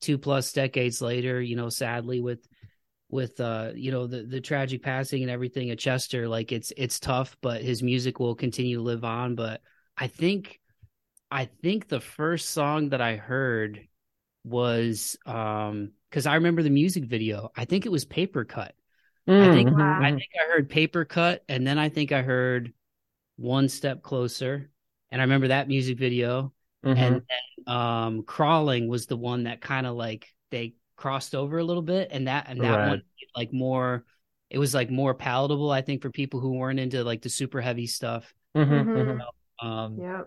two 0.00 0.18
plus 0.18 0.52
decades 0.52 1.00
later, 1.00 1.40
you 1.40 1.54
know, 1.54 1.68
sadly 1.68 2.20
with 2.20 2.48
with 3.10 3.38
uh 3.38 3.70
you 3.76 3.92
know 3.92 4.08
the 4.08 4.24
the 4.24 4.40
tragic 4.40 4.82
passing 4.82 5.22
and 5.22 5.30
everything 5.30 5.70
at 5.70 5.78
Chester 5.78 6.26
like 6.26 6.50
it's 6.50 6.72
it's 6.76 6.98
tough 6.98 7.36
but 7.42 7.62
his 7.62 7.80
music 7.80 8.18
will 8.18 8.34
continue 8.34 8.78
to 8.78 8.82
live 8.82 9.04
on. 9.04 9.36
But 9.36 9.60
I 9.96 10.08
think 10.08 10.58
I 11.30 11.44
think 11.44 11.86
the 11.86 12.00
first 12.00 12.50
song 12.50 12.88
that 12.88 13.00
I 13.00 13.14
heard 13.18 13.86
was 14.42 15.16
um 15.26 15.92
cuz 16.10 16.26
I 16.26 16.34
remember 16.34 16.64
the 16.64 16.70
music 16.70 17.04
video. 17.04 17.52
I 17.54 17.66
think 17.66 17.86
it 17.86 17.92
was 17.92 18.04
Papercut 18.04 18.72
I 19.30 19.52
think- 19.52 19.70
Mhm, 19.70 20.04
I 20.04 20.10
think 20.10 20.28
I 20.34 20.52
heard 20.52 20.70
Papercut 20.70 21.40
and 21.48 21.66
then 21.66 21.78
I 21.78 21.88
think 21.88 22.12
I 22.12 22.22
heard 22.22 22.72
One 23.36 23.68
Step 23.68 24.02
Closer 24.02 24.70
and 25.10 25.20
I 25.20 25.24
remember 25.24 25.48
that 25.48 25.68
music 25.68 25.98
video 25.98 26.52
mm-hmm. 26.84 27.00
and 27.00 27.14
then 27.14 27.50
um, 27.66 28.22
Crawling 28.22 28.88
was 28.88 29.06
the 29.06 29.16
one 29.16 29.44
that 29.44 29.60
kind 29.60 29.86
of 29.86 29.96
like 29.96 30.26
they 30.50 30.74
crossed 30.96 31.34
over 31.34 31.58
a 31.58 31.64
little 31.64 31.82
bit, 31.82 32.08
and 32.10 32.28
that 32.28 32.46
and 32.48 32.60
that 32.60 32.76
right. 32.76 32.88
one 32.88 33.02
like 33.36 33.52
more. 33.52 34.04
It 34.50 34.58
was 34.58 34.74
like 34.74 34.90
more 34.90 35.14
palatable, 35.14 35.70
I 35.70 35.82
think, 35.82 36.02
for 36.02 36.10
people 36.10 36.40
who 36.40 36.54
weren't 36.54 36.80
into 36.80 37.04
like 37.04 37.22
the 37.22 37.28
super 37.28 37.60
heavy 37.60 37.86
stuff. 37.86 38.32
Mm-hmm, 38.56 38.72
mm-hmm. 38.72 38.96
You 38.96 39.18
know, 39.18 39.68
um, 39.68 39.98
yeah. 40.00 40.22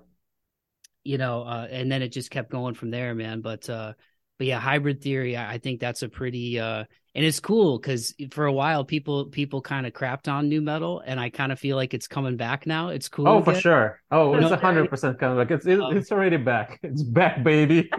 You 1.04 1.18
know, 1.18 1.44
uh, 1.44 1.68
and 1.70 1.92
then 1.92 2.02
it 2.02 2.10
just 2.10 2.32
kept 2.32 2.50
going 2.50 2.74
from 2.76 2.90
there, 2.90 3.14
man. 3.14 3.42
But 3.42 3.70
uh, 3.70 3.94
but 4.38 4.48
yeah, 4.48 4.60
hybrid 4.60 5.02
theory, 5.02 5.38
I, 5.38 5.54
I 5.54 5.58
think 5.58 5.80
that's 5.80 6.02
a 6.02 6.10
pretty 6.10 6.60
uh, 6.60 6.86
and 7.16 7.24
it's 7.24 7.40
cool 7.40 7.78
because 7.78 8.16
for 8.32 8.46
a 8.46 8.52
while 8.52 8.84
people 8.84 9.26
people 9.26 9.62
kind 9.62 9.86
of 9.86 9.94
crapped 9.94 10.28
on 10.28 10.50
nu 10.50 10.62
metal 10.62 11.04
and 11.06 11.20
i 11.20 11.30
kind 11.30 11.52
of 11.52 11.60
feel 11.60 11.76
like 11.76 11.94
it's 11.94 12.08
coming 12.08 12.38
back 12.38 12.66
now. 12.66 12.90
It's 12.90 13.08
cool 13.08 13.28
oh 13.28 13.40
again. 13.40 13.54
for 13.54 13.60
sure. 13.60 14.02
Oh 14.10 14.34
it's 14.36 14.52
a 14.52 14.58
hundred 14.58 14.90
percent 14.90 15.20
coming 15.20 15.38
back. 15.38 15.52
It's 15.52 15.66
it, 15.66 15.80
um, 15.80 15.96
it's 15.96 16.12
already 16.12 16.38
back. 16.38 16.80
It's 16.84 17.04
back 17.04 17.44
baby. 17.44 17.90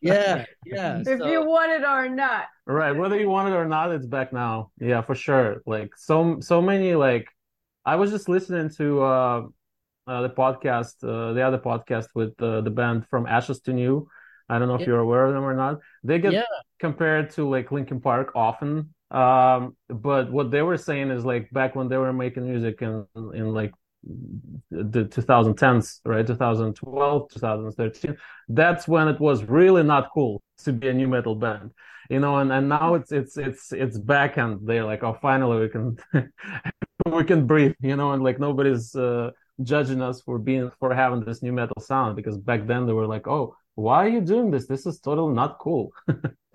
Yeah 0.00 0.44
yeah 0.66 1.00
if 1.00 1.18
so. 1.18 1.26
you 1.26 1.44
want 1.44 1.72
it 1.72 1.84
or 1.84 2.08
not. 2.08 2.44
Right 2.66 2.92
whether 2.92 3.18
you 3.18 3.28
want 3.28 3.48
it 3.48 3.56
or 3.56 3.66
not 3.66 3.92
it's 3.92 4.06
back 4.06 4.32
now. 4.32 4.70
Yeah 4.78 5.00
for 5.00 5.14
sure. 5.14 5.62
Like 5.66 5.96
so 5.96 6.38
so 6.40 6.60
many 6.60 6.94
like 6.94 7.26
i 7.86 7.96
was 7.96 8.10
just 8.10 8.28
listening 8.28 8.70
to 8.70 9.02
uh, 9.02 9.42
uh 10.06 10.22
the 10.22 10.30
podcast 10.30 10.94
uh, 11.02 11.32
the 11.32 11.42
other 11.42 11.58
podcast 11.58 12.08
with 12.14 12.40
uh, 12.42 12.60
the 12.60 12.70
band 12.70 13.06
from 13.08 13.26
ashes 13.26 13.60
to 13.60 13.72
new 13.72 14.06
I 14.48 14.58
don't 14.58 14.68
know 14.68 14.74
if 14.74 14.82
yeah. 14.82 14.88
you're 14.88 15.00
aware 15.00 15.26
of 15.26 15.34
them 15.34 15.44
or 15.44 15.54
not. 15.54 15.80
They 16.02 16.18
get 16.18 16.32
yeah. 16.32 16.42
compared 16.78 17.30
to 17.32 17.48
like 17.48 17.72
Linkin 17.72 18.00
Park 18.00 18.32
often. 18.34 18.94
Um, 19.10 19.76
but 19.88 20.30
what 20.30 20.50
they 20.50 20.62
were 20.62 20.76
saying 20.76 21.10
is 21.10 21.24
like 21.24 21.50
back 21.50 21.76
when 21.76 21.88
they 21.88 21.96
were 21.96 22.12
making 22.12 22.44
music 22.48 22.82
in 22.82 23.06
in 23.34 23.52
like 23.52 23.72
the 24.70 25.04
2010s, 25.04 26.00
right? 26.04 26.26
2012, 26.26 27.30
2013. 27.30 28.16
That's 28.48 28.88
when 28.88 29.08
it 29.08 29.20
was 29.20 29.44
really 29.44 29.82
not 29.82 30.10
cool 30.12 30.42
to 30.58 30.72
be 30.72 30.88
a 30.88 30.94
nu 30.94 31.08
metal 31.08 31.34
band, 31.34 31.70
you 32.10 32.20
know. 32.20 32.38
And, 32.38 32.52
and 32.52 32.68
now 32.68 32.94
it's 32.94 33.12
it's 33.12 33.36
it's 33.36 33.72
it's 33.72 33.98
back 33.98 34.36
and 34.36 34.66
they're 34.66 34.84
like, 34.84 35.02
oh, 35.02 35.16
finally 35.20 35.60
we 35.60 35.68
can 35.68 35.96
we 37.06 37.24
can 37.24 37.46
breathe, 37.46 37.74
you 37.80 37.96
know. 37.96 38.12
And 38.12 38.22
like 38.22 38.38
nobody's 38.38 38.94
uh, 38.94 39.30
judging 39.62 40.02
us 40.02 40.20
for 40.20 40.38
being 40.38 40.70
for 40.78 40.94
having 40.94 41.24
this 41.24 41.42
nu 41.42 41.52
metal 41.52 41.80
sound 41.80 42.16
because 42.16 42.36
back 42.38 42.66
then 42.66 42.86
they 42.86 42.92
were 42.92 43.06
like, 43.06 43.26
oh, 43.26 43.56
why 43.74 44.04
are 44.04 44.08
you 44.08 44.20
doing 44.20 44.50
this? 44.50 44.66
This 44.66 44.86
is 44.86 45.00
totally 45.00 45.34
not 45.34 45.58
cool. 45.58 45.92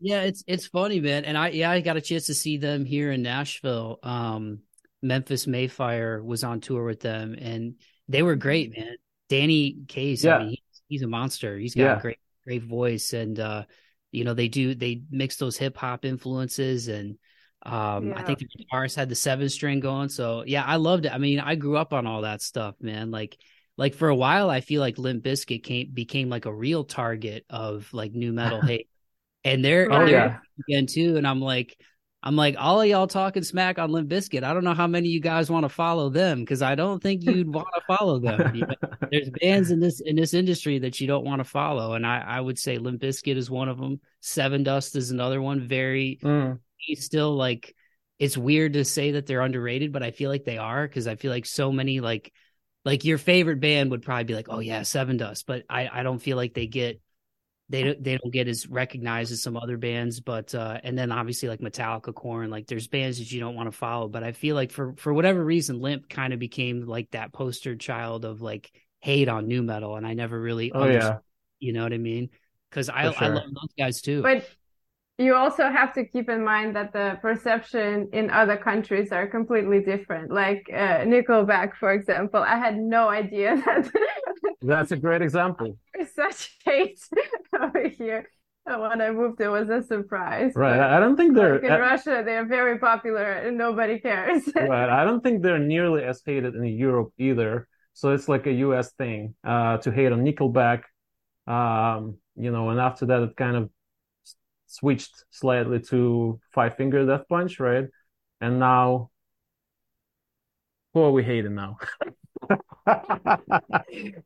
yeah, 0.00 0.22
it's 0.22 0.42
it's 0.46 0.66
funny, 0.66 1.00
man. 1.00 1.24
And 1.24 1.36
I 1.36 1.48
yeah, 1.48 1.70
I 1.70 1.80
got 1.80 1.96
a 1.96 2.00
chance 2.00 2.26
to 2.26 2.34
see 2.34 2.56
them 2.56 2.84
here 2.84 3.12
in 3.12 3.22
Nashville. 3.22 3.98
Um, 4.02 4.60
Memphis 5.02 5.46
May 5.46 5.68
Fire 5.68 6.22
was 6.22 6.44
on 6.44 6.60
tour 6.60 6.84
with 6.84 7.00
them, 7.00 7.34
and 7.34 7.74
they 8.08 8.22
were 8.22 8.36
great, 8.36 8.76
man. 8.76 8.96
Danny 9.28 9.78
Case, 9.88 10.24
yeah. 10.24 10.36
I 10.36 10.38
mean, 10.40 10.48
he's, 10.50 10.82
he's 10.88 11.02
a 11.02 11.06
monster. 11.06 11.58
He's 11.58 11.74
got 11.74 11.82
yeah. 11.82 11.98
a 11.98 12.00
great 12.00 12.18
great 12.44 12.62
voice, 12.62 13.12
and 13.12 13.38
uh, 13.38 13.64
you 14.10 14.24
know 14.24 14.34
they 14.34 14.48
do 14.48 14.74
they 14.74 15.02
mix 15.10 15.36
those 15.36 15.56
hip 15.56 15.76
hop 15.76 16.04
influences 16.04 16.88
and. 16.88 17.18
Um, 17.64 18.08
yeah. 18.08 18.14
I 18.18 18.24
think 18.24 18.40
the 18.40 18.48
guitarist 18.48 18.96
had 18.96 19.08
the 19.08 19.14
seven 19.14 19.48
string 19.48 19.78
going. 19.78 20.08
So 20.08 20.42
yeah, 20.44 20.64
I 20.64 20.76
loved 20.76 21.06
it. 21.06 21.12
I 21.12 21.18
mean, 21.18 21.38
I 21.38 21.54
grew 21.54 21.76
up 21.76 21.92
on 21.92 22.08
all 22.08 22.22
that 22.22 22.42
stuff, 22.42 22.74
man. 22.80 23.12
Like 23.12 23.38
like 23.76 23.94
for 23.94 24.08
a 24.08 24.14
while 24.14 24.50
I 24.50 24.60
feel 24.60 24.80
like 24.80 24.98
Limp 24.98 25.24
Bizkit 25.24 25.62
came 25.62 25.90
became 25.92 26.28
like 26.28 26.46
a 26.46 26.54
real 26.54 26.84
target 26.84 27.44
of 27.50 27.88
like 27.92 28.12
nu 28.12 28.32
metal 28.32 28.60
hate. 28.66 28.88
And 29.44 29.64
they're, 29.64 29.92
oh, 29.92 30.06
they're 30.06 30.08
yeah. 30.08 30.38
again 30.68 30.86
too. 30.86 31.16
And 31.16 31.26
I'm 31.26 31.40
like, 31.40 31.76
I'm 32.24 32.36
like, 32.36 32.54
all 32.56 32.80
of 32.80 32.86
y'all 32.86 33.08
talking 33.08 33.42
smack 33.42 33.80
on 33.80 33.90
Limp 33.90 34.08
Bizkit. 34.08 34.44
I 34.44 34.54
don't 34.54 34.62
know 34.62 34.74
how 34.74 34.86
many 34.86 35.08
of 35.08 35.12
you 35.12 35.20
guys 35.20 35.50
want 35.50 35.64
to 35.64 35.68
follow 35.68 36.08
them 36.08 36.40
because 36.40 36.62
I 36.62 36.76
don't 36.76 37.02
think 37.02 37.24
you'd 37.24 37.48
want 37.52 37.66
to 37.74 37.80
follow 37.88 38.20
them. 38.20 38.54
You 38.54 38.66
know? 38.66 38.74
There's 39.10 39.30
bands 39.30 39.72
in 39.72 39.80
this 39.80 40.00
in 40.00 40.14
this 40.14 40.32
industry 40.32 40.78
that 40.80 41.00
you 41.00 41.08
don't 41.08 41.24
want 41.24 41.40
to 41.40 41.44
follow, 41.44 41.94
and 41.94 42.06
I, 42.06 42.20
I 42.20 42.40
would 42.40 42.60
say 42.60 42.78
Limp 42.78 43.00
Bizkit 43.02 43.36
is 43.36 43.50
one 43.50 43.68
of 43.68 43.78
them. 43.78 44.00
Sevendust 44.22 44.94
is 44.94 45.10
another 45.10 45.42
one. 45.42 45.66
Very, 45.66 46.20
mm. 46.22 46.60
he's 46.76 47.04
still 47.04 47.34
like, 47.34 47.74
it's 48.20 48.38
weird 48.38 48.74
to 48.74 48.84
say 48.84 49.12
that 49.12 49.26
they're 49.26 49.40
underrated, 49.40 49.92
but 49.92 50.04
I 50.04 50.12
feel 50.12 50.30
like 50.30 50.44
they 50.44 50.58
are 50.58 50.86
because 50.86 51.08
I 51.08 51.16
feel 51.16 51.32
like 51.32 51.46
so 51.46 51.72
many 51.72 51.98
like 51.98 52.32
like 52.84 53.04
your 53.04 53.18
favorite 53.18 53.60
band 53.60 53.90
would 53.90 54.02
probably 54.02 54.24
be 54.24 54.34
like, 54.34 54.48
oh 54.48 54.60
yeah, 54.60 54.80
Sevendust, 54.80 55.44
but 55.46 55.64
I 55.68 55.88
I 55.92 56.02
don't 56.02 56.18
feel 56.18 56.36
like 56.36 56.54
they 56.54 56.66
get 56.66 57.00
they 57.68 57.82
don't 57.84 58.04
they 58.04 58.18
don't 58.18 58.32
get 58.32 58.48
as 58.48 58.66
recognized 58.66 59.32
as 59.32 59.42
some 59.42 59.56
other 59.56 59.78
bands. 59.78 60.20
But 60.20 60.54
uh, 60.54 60.78
and 60.82 60.96
then 60.96 61.10
obviously 61.10 61.48
like 61.48 61.60
Metallica, 61.60 62.14
Korn, 62.14 62.50
like 62.50 62.66
there's 62.66 62.88
bands 62.88 63.18
that 63.18 63.32
you 63.32 63.40
don't 63.40 63.54
want 63.54 63.70
to 63.70 63.76
follow. 63.76 64.08
But 64.08 64.22
I 64.22 64.32
feel 64.32 64.54
like 64.56 64.70
for 64.70 64.94
for 64.96 65.12
whatever 65.12 65.42
reason, 65.42 65.80
Limp 65.80 66.08
kind 66.08 66.32
of 66.32 66.38
became 66.38 66.86
like 66.86 67.10
that 67.12 67.32
poster 67.32 67.76
child 67.76 68.24
of 68.24 68.42
like 68.42 68.70
hate 69.00 69.28
on 69.28 69.48
nu 69.48 69.62
metal, 69.62 69.96
and 69.96 70.06
I 70.06 70.14
never 70.14 70.38
really. 70.40 70.70
Oh 70.72 70.86
yeah. 70.86 71.18
You 71.60 71.72
know 71.72 71.84
what 71.84 71.92
I 71.92 71.98
mean? 71.98 72.30
Because 72.68 72.88
I 72.88 73.10
sure. 73.10 73.14
I 73.18 73.28
love 73.28 73.44
those 73.54 73.72
guys 73.78 74.02
too. 74.02 74.22
But 74.22 74.46
you 75.18 75.34
also 75.34 75.68
have 75.68 75.92
to 75.94 76.04
keep 76.04 76.28
in 76.28 76.44
mind 76.44 76.74
that 76.74 76.92
the 76.92 77.18
perception 77.20 78.08
in 78.12 78.30
other 78.30 78.56
countries 78.56 79.12
are 79.12 79.26
completely 79.26 79.80
different. 79.80 80.32
Like 80.32 80.66
uh, 80.72 81.04
Nickelback, 81.04 81.76
for 81.78 81.92
example, 81.92 82.42
I 82.42 82.56
had 82.56 82.76
no 82.78 83.08
idea 83.08 83.56
that. 83.66 83.90
That's 84.62 84.92
a 84.92 84.96
great 84.96 85.22
example. 85.22 85.76
Such 86.14 86.58
hate 86.64 87.00
over 87.60 87.88
here. 87.88 88.28
When 88.64 89.00
I 89.00 89.10
moved, 89.10 89.40
it 89.40 89.48
was 89.48 89.68
a 89.68 89.82
surprise. 89.82 90.52
Right. 90.54 90.76
But 90.76 90.90
I 90.90 91.00
don't 91.00 91.16
think 91.16 91.34
they're 91.34 91.54
like 91.54 91.64
in 91.64 91.80
Russia. 91.80 92.22
They're 92.24 92.46
very 92.46 92.78
popular 92.78 93.32
and 93.32 93.58
nobody 93.58 93.98
cares. 93.98 94.48
right. 94.56 94.88
I 94.88 95.04
don't 95.04 95.20
think 95.20 95.42
they're 95.42 95.58
nearly 95.58 96.04
as 96.04 96.22
hated 96.24 96.54
in 96.54 96.64
Europe 96.64 97.12
either. 97.18 97.66
So 97.94 98.12
it's 98.12 98.28
like 98.28 98.46
a 98.46 98.52
U.S. 98.52 98.92
thing 98.92 99.34
uh, 99.44 99.78
to 99.78 99.90
hate 99.90 100.12
on 100.12 100.24
Nickelback. 100.24 100.82
Um, 101.46 102.18
you 102.36 102.52
know, 102.52 102.70
and 102.70 102.78
after 102.80 103.06
that, 103.06 103.22
it 103.22 103.36
kind 103.36 103.56
of 103.56 103.70
switched 104.72 105.24
slightly 105.30 105.80
to 105.80 106.40
Five 106.52 106.76
Finger 106.76 107.04
Death 107.06 107.28
Punch, 107.28 107.60
right? 107.60 107.86
And 108.40 108.58
now, 108.58 109.10
who 110.94 111.00
are 111.00 111.12
we 111.12 111.22
hating 111.22 111.54
now? 111.54 111.76
well, 112.86 113.38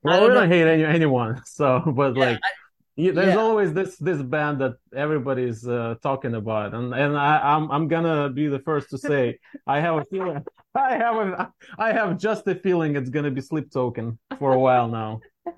we 0.02 0.28
don't 0.34 0.50
hate 0.50 0.66
any, 0.66 0.84
anyone. 0.84 1.42
So, 1.44 1.80
but 1.84 2.16
yeah, 2.16 2.24
like, 2.24 2.40
I, 2.42 3.10
there's 3.10 3.34
yeah. 3.34 3.36
always 3.36 3.74
this 3.74 3.96
this 3.96 4.22
band 4.22 4.60
that 4.60 4.76
everybody's 4.94 5.66
uh, 5.66 5.96
talking 6.02 6.34
about, 6.34 6.74
and 6.74 6.94
and 6.94 7.16
I, 7.16 7.38
I'm 7.38 7.70
I'm 7.70 7.88
gonna 7.88 8.30
be 8.30 8.46
the 8.46 8.60
first 8.60 8.90
to 8.90 8.98
say 8.98 9.38
I 9.66 9.80
have 9.80 9.96
a 9.96 10.04
feeling 10.04 10.42
I 10.74 10.96
have 10.96 11.16
a 11.16 11.52
I 11.78 11.92
have 11.92 12.18
just 12.18 12.46
a 12.46 12.54
feeling 12.54 12.96
it's 12.96 13.10
gonna 13.10 13.30
be 13.30 13.40
Sleep 13.40 13.70
Token 13.70 14.18
for 14.38 14.52
a 14.52 14.58
while 14.58 14.88
now. 14.88 15.20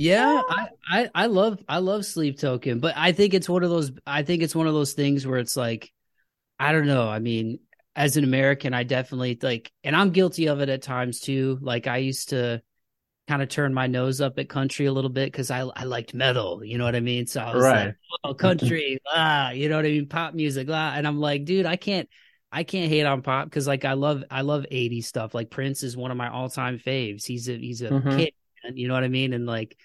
Yeah, 0.00 0.40
I, 0.48 0.68
I, 0.90 1.10
I 1.14 1.26
love 1.26 1.62
I 1.68 1.78
love 1.78 2.06
Sleep 2.06 2.38
Token, 2.38 2.80
but 2.80 2.94
I 2.96 3.12
think 3.12 3.34
it's 3.34 3.48
one 3.48 3.62
of 3.62 3.68
those 3.68 3.92
I 4.06 4.22
think 4.22 4.42
it's 4.42 4.54
one 4.54 4.66
of 4.66 4.72
those 4.72 4.94
things 4.94 5.26
where 5.26 5.38
it's 5.38 5.58
like 5.58 5.92
I 6.58 6.72
don't 6.72 6.86
know. 6.86 7.06
I 7.06 7.18
mean, 7.18 7.58
as 7.94 8.16
an 8.16 8.24
American, 8.24 8.72
I 8.72 8.84
definitely 8.84 9.38
like 9.42 9.70
and 9.84 9.94
I'm 9.94 10.10
guilty 10.10 10.46
of 10.48 10.60
it 10.60 10.70
at 10.70 10.80
times 10.80 11.20
too. 11.20 11.58
Like 11.60 11.86
I 11.86 11.98
used 11.98 12.30
to 12.30 12.62
kind 13.28 13.42
of 13.42 13.50
turn 13.50 13.74
my 13.74 13.88
nose 13.88 14.22
up 14.22 14.38
at 14.38 14.48
country 14.48 14.86
a 14.86 14.92
little 14.92 15.10
bit 15.10 15.30
because 15.30 15.50
I 15.50 15.60
I 15.60 15.84
liked 15.84 16.14
metal, 16.14 16.64
you 16.64 16.78
know 16.78 16.84
what 16.84 16.96
I 16.96 17.00
mean? 17.00 17.26
So 17.26 17.42
I 17.42 17.54
was 17.54 17.62
right. 17.62 17.86
like, 17.88 17.96
oh, 18.24 18.32
country, 18.48 19.00
ah, 19.06 19.50
you 19.50 19.68
know 19.68 19.76
what 19.76 19.84
I 19.84 19.90
mean, 19.90 20.06
pop 20.06 20.32
music, 20.32 20.68
ah. 20.70 20.94
and 20.96 21.06
I'm 21.06 21.20
like, 21.20 21.44
dude, 21.44 21.66
I 21.66 21.76
can't 21.76 22.08
I 22.50 22.64
can't 22.64 22.88
hate 22.88 23.04
on 23.04 23.20
pop 23.20 23.44
because 23.44 23.66
like 23.66 23.84
I 23.84 23.92
love 23.92 24.24
I 24.30 24.40
love 24.40 24.64
80s 24.72 25.04
stuff. 25.04 25.34
Like 25.34 25.50
Prince 25.50 25.82
is 25.82 25.94
one 25.94 26.10
of 26.10 26.16
my 26.16 26.30
all 26.30 26.48
time 26.48 26.78
faves. 26.78 27.26
He's 27.26 27.50
a 27.50 27.58
he's 27.58 27.82
a 27.82 27.90
mm-hmm. 27.90 28.16
kid, 28.16 28.32
you 28.74 28.88
know 28.88 28.94
what 28.94 29.04
I 29.04 29.08
mean? 29.08 29.32
And 29.32 29.46
like 29.46 29.76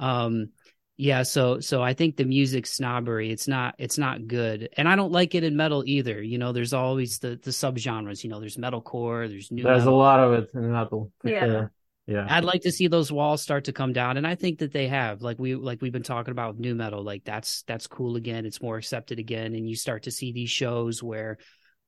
um, 0.00 0.48
yeah, 0.96 1.22
so 1.22 1.60
so 1.60 1.82
I 1.82 1.94
think 1.94 2.16
the 2.16 2.24
music 2.24 2.66
snobbery, 2.66 3.30
it's 3.30 3.48
not 3.48 3.74
it's 3.78 3.96
not 3.96 4.26
good, 4.26 4.68
and 4.76 4.86
I 4.86 4.96
don't 4.96 5.12
like 5.12 5.34
it 5.34 5.44
in 5.44 5.56
metal 5.56 5.82
either. 5.86 6.20
You 6.20 6.36
know, 6.36 6.52
there's 6.52 6.74
always 6.74 7.20
the 7.20 7.40
the 7.42 7.52
subgenres. 7.52 8.22
You 8.22 8.28
know, 8.28 8.38
there's 8.38 8.56
metalcore, 8.56 9.28
there's 9.28 9.50
new. 9.50 9.62
There's 9.62 9.78
metal. 9.78 9.94
a 9.94 9.96
lot 9.96 10.20
of 10.20 10.32
it 10.34 10.50
in 10.52 10.72
metal. 10.72 11.10
Yeah. 11.24 11.46
Sure. 11.46 11.72
Yeah. 12.06 12.26
I'd 12.28 12.44
like 12.44 12.62
to 12.62 12.72
see 12.72 12.88
those 12.88 13.12
walls 13.12 13.40
start 13.40 13.64
to 13.64 13.72
come 13.72 13.92
down, 13.92 14.16
and 14.16 14.26
I 14.26 14.34
think 14.34 14.58
that 14.58 14.72
they 14.72 14.88
have. 14.88 15.22
Like 15.22 15.38
we 15.38 15.54
like 15.54 15.80
we've 15.80 15.92
been 15.92 16.02
talking 16.02 16.32
about 16.32 16.58
nu 16.58 16.74
metal, 16.74 17.02
like 17.02 17.24
that's 17.24 17.62
that's 17.62 17.86
cool 17.86 18.16
again. 18.16 18.44
It's 18.44 18.60
more 18.60 18.76
accepted 18.76 19.18
again, 19.18 19.54
and 19.54 19.66
you 19.66 19.76
start 19.76 20.02
to 20.02 20.10
see 20.10 20.32
these 20.32 20.50
shows 20.50 21.02
where 21.02 21.38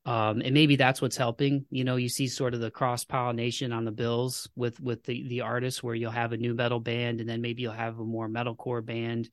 um, 0.04 0.40
and 0.40 0.52
maybe 0.52 0.76
that's 0.76 1.00
what's 1.00 1.16
helping. 1.16 1.64
You 1.70 1.84
know, 1.84 1.96
you 1.96 2.08
see 2.08 2.26
sort 2.26 2.54
of 2.54 2.60
the 2.60 2.70
cross 2.70 3.04
pollination 3.04 3.72
on 3.72 3.84
the 3.84 3.92
bills 3.92 4.48
with 4.56 4.80
with 4.80 5.04
the 5.04 5.28
the 5.28 5.42
artists, 5.42 5.82
where 5.82 5.94
you'll 5.94 6.10
have 6.10 6.32
a 6.32 6.36
nu 6.36 6.54
metal 6.54 6.80
band, 6.80 7.20
and 7.20 7.28
then 7.28 7.40
maybe 7.40 7.62
you'll 7.62 7.72
have 7.72 7.98
a 7.98 8.04
more 8.04 8.28
metalcore 8.28 8.84
band, 8.84 9.30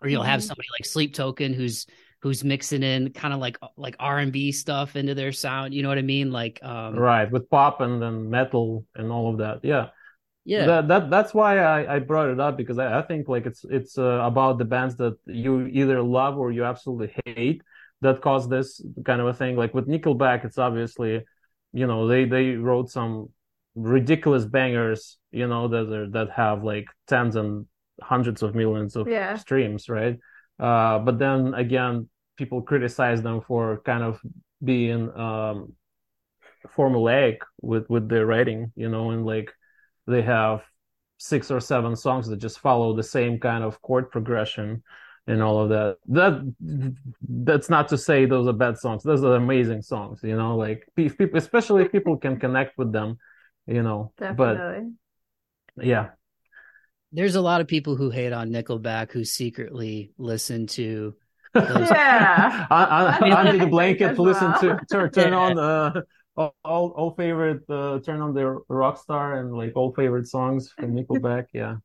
or 0.00 0.08
you'll 0.08 0.22
mm-hmm. 0.22 0.30
have 0.30 0.42
somebody 0.42 0.68
like 0.78 0.86
Sleep 0.86 1.14
Token 1.14 1.52
who's 1.52 1.86
who's 2.22 2.44
mixing 2.44 2.82
in 2.82 3.12
kind 3.12 3.34
of 3.34 3.40
like 3.40 3.58
like 3.76 3.96
R 3.98 4.18
and 4.18 4.32
B 4.32 4.52
stuff 4.52 4.96
into 4.96 5.14
their 5.14 5.32
sound. 5.32 5.74
You 5.74 5.82
know 5.82 5.88
what 5.90 5.98
I 5.98 6.02
mean? 6.02 6.32
Like 6.32 6.60
um, 6.62 6.96
right 6.96 7.30
with 7.30 7.50
pop 7.50 7.80
and 7.82 8.00
then 8.00 8.30
metal 8.30 8.86
and 8.94 9.12
all 9.12 9.32
of 9.32 9.38
that. 9.38 9.60
Yeah. 9.62 9.88
Yeah, 10.44 10.66
that, 10.66 10.88
that 10.88 11.10
that's 11.10 11.32
why 11.32 11.58
I, 11.58 11.94
I 11.94 11.98
brought 12.00 12.28
it 12.28 12.40
up 12.40 12.56
because 12.56 12.76
I, 12.76 12.98
I 12.98 13.02
think 13.02 13.28
like 13.28 13.46
it's 13.46 13.64
it's 13.70 13.96
uh, 13.96 14.02
about 14.24 14.58
the 14.58 14.64
bands 14.64 14.96
that 14.96 15.16
you 15.24 15.68
either 15.68 16.02
love 16.02 16.36
or 16.36 16.50
you 16.50 16.64
absolutely 16.64 17.14
hate, 17.24 17.62
that 18.02 18.20
caused 18.20 18.50
this 18.50 18.84
kind 19.04 19.20
of 19.20 19.26
a 19.26 19.34
thing. 19.34 19.56
Like 19.56 19.74
with 19.74 19.88
Nickelback, 19.88 20.44
it's 20.44 20.58
obviously, 20.58 21.24
you 21.72 21.86
know, 21.86 22.06
they 22.06 22.26
they 22.26 22.50
wrote 22.50 22.90
some 22.90 23.30
ridiculous 23.74 24.44
bangers 24.44 25.18
you 25.32 25.46
know, 25.48 25.66
that 25.68 25.90
are, 25.92 26.10
that 26.10 26.30
have 26.30 26.62
like 26.62 26.84
tens 27.08 27.36
and 27.36 27.66
hundreds 28.02 28.42
of 28.42 28.54
millions 28.54 28.96
of 28.96 29.08
Yeah. 29.08 29.36
streams, 29.36 29.88
right? 29.88 30.18
Uh, 30.58 30.98
but 30.98 31.18
then 31.18 31.54
again, 31.54 32.08
people 32.36 32.60
criticize 32.62 33.22
them 33.22 33.40
for 33.40 33.80
kind 33.84 34.02
of 34.02 34.20
being 34.62 35.10
um, 35.18 35.72
formulaic 36.76 37.38
with 37.60 37.88
with 37.88 38.08
their 38.08 38.26
writing, 38.26 38.72
you 38.76 38.88
know, 38.88 39.10
and 39.10 39.24
like 39.24 39.50
they 40.06 40.22
have 40.22 40.62
six 41.18 41.50
or 41.50 41.60
seven 41.60 41.96
songs 41.96 42.28
that 42.28 42.36
just 42.36 42.58
follow 42.58 42.94
the 42.94 43.02
same 43.02 43.38
kind 43.38 43.64
of 43.64 43.80
chord 43.80 44.10
progression 44.10 44.82
and 45.26 45.42
all 45.42 45.60
of 45.62 45.68
that. 45.70 45.96
That 46.08 46.54
that's 47.28 47.70
not 47.70 47.88
to 47.88 47.98
say 47.98 48.26
those 48.26 48.46
are 48.48 48.52
bad 48.52 48.78
songs. 48.78 49.02
Those 49.02 49.22
are 49.24 49.34
amazing 49.36 49.82
songs, 49.82 50.20
you 50.22 50.36
know, 50.36 50.56
like 50.56 50.86
pe- 50.96 51.08
people, 51.10 51.38
especially 51.38 51.82
if 51.84 51.92
people 51.92 52.16
can 52.18 52.38
connect 52.40 52.76
with 52.78 52.92
them, 52.92 53.18
you 53.66 53.82
know. 53.82 54.12
But 54.30 54.54
Definitely. 54.54 54.92
yeah, 55.76 56.10
There's 57.12 57.34
a 57.34 57.40
lot 57.42 57.60
of 57.60 57.66
people 57.68 57.96
who 57.96 58.10
hate 58.10 58.32
on 58.32 58.50
Nickelback 58.50 59.12
who 59.12 59.24
secretly 59.24 60.12
listen 60.18 60.66
to 60.68 61.14
those. 61.54 61.90
Yeah. 61.90 62.66
Un- 62.70 62.88
un- 62.90 63.18
That's 63.20 63.34
under 63.34 63.58
the 63.58 63.66
blanket, 63.66 64.16
think 64.16 64.18
listen 64.18 64.50
well. 64.52 64.60
to 64.60 64.80
turn 64.90 65.10
turn 65.10 65.32
on 65.34 65.54
the 65.56 66.04
all 66.36 66.54
all 66.64 66.88
all 66.90 67.14
favorite 67.14 67.62
uh, 67.68 68.00
turn 68.00 68.20
on 68.22 68.32
the 68.34 68.60
rock 68.68 68.96
star 68.98 69.36
and 69.38 69.52
like 69.52 69.72
all 69.76 69.92
favorite 69.92 70.26
songs 70.28 70.70
from 70.78 70.94
Nickelback. 70.94 71.46
Yeah, 71.52 71.76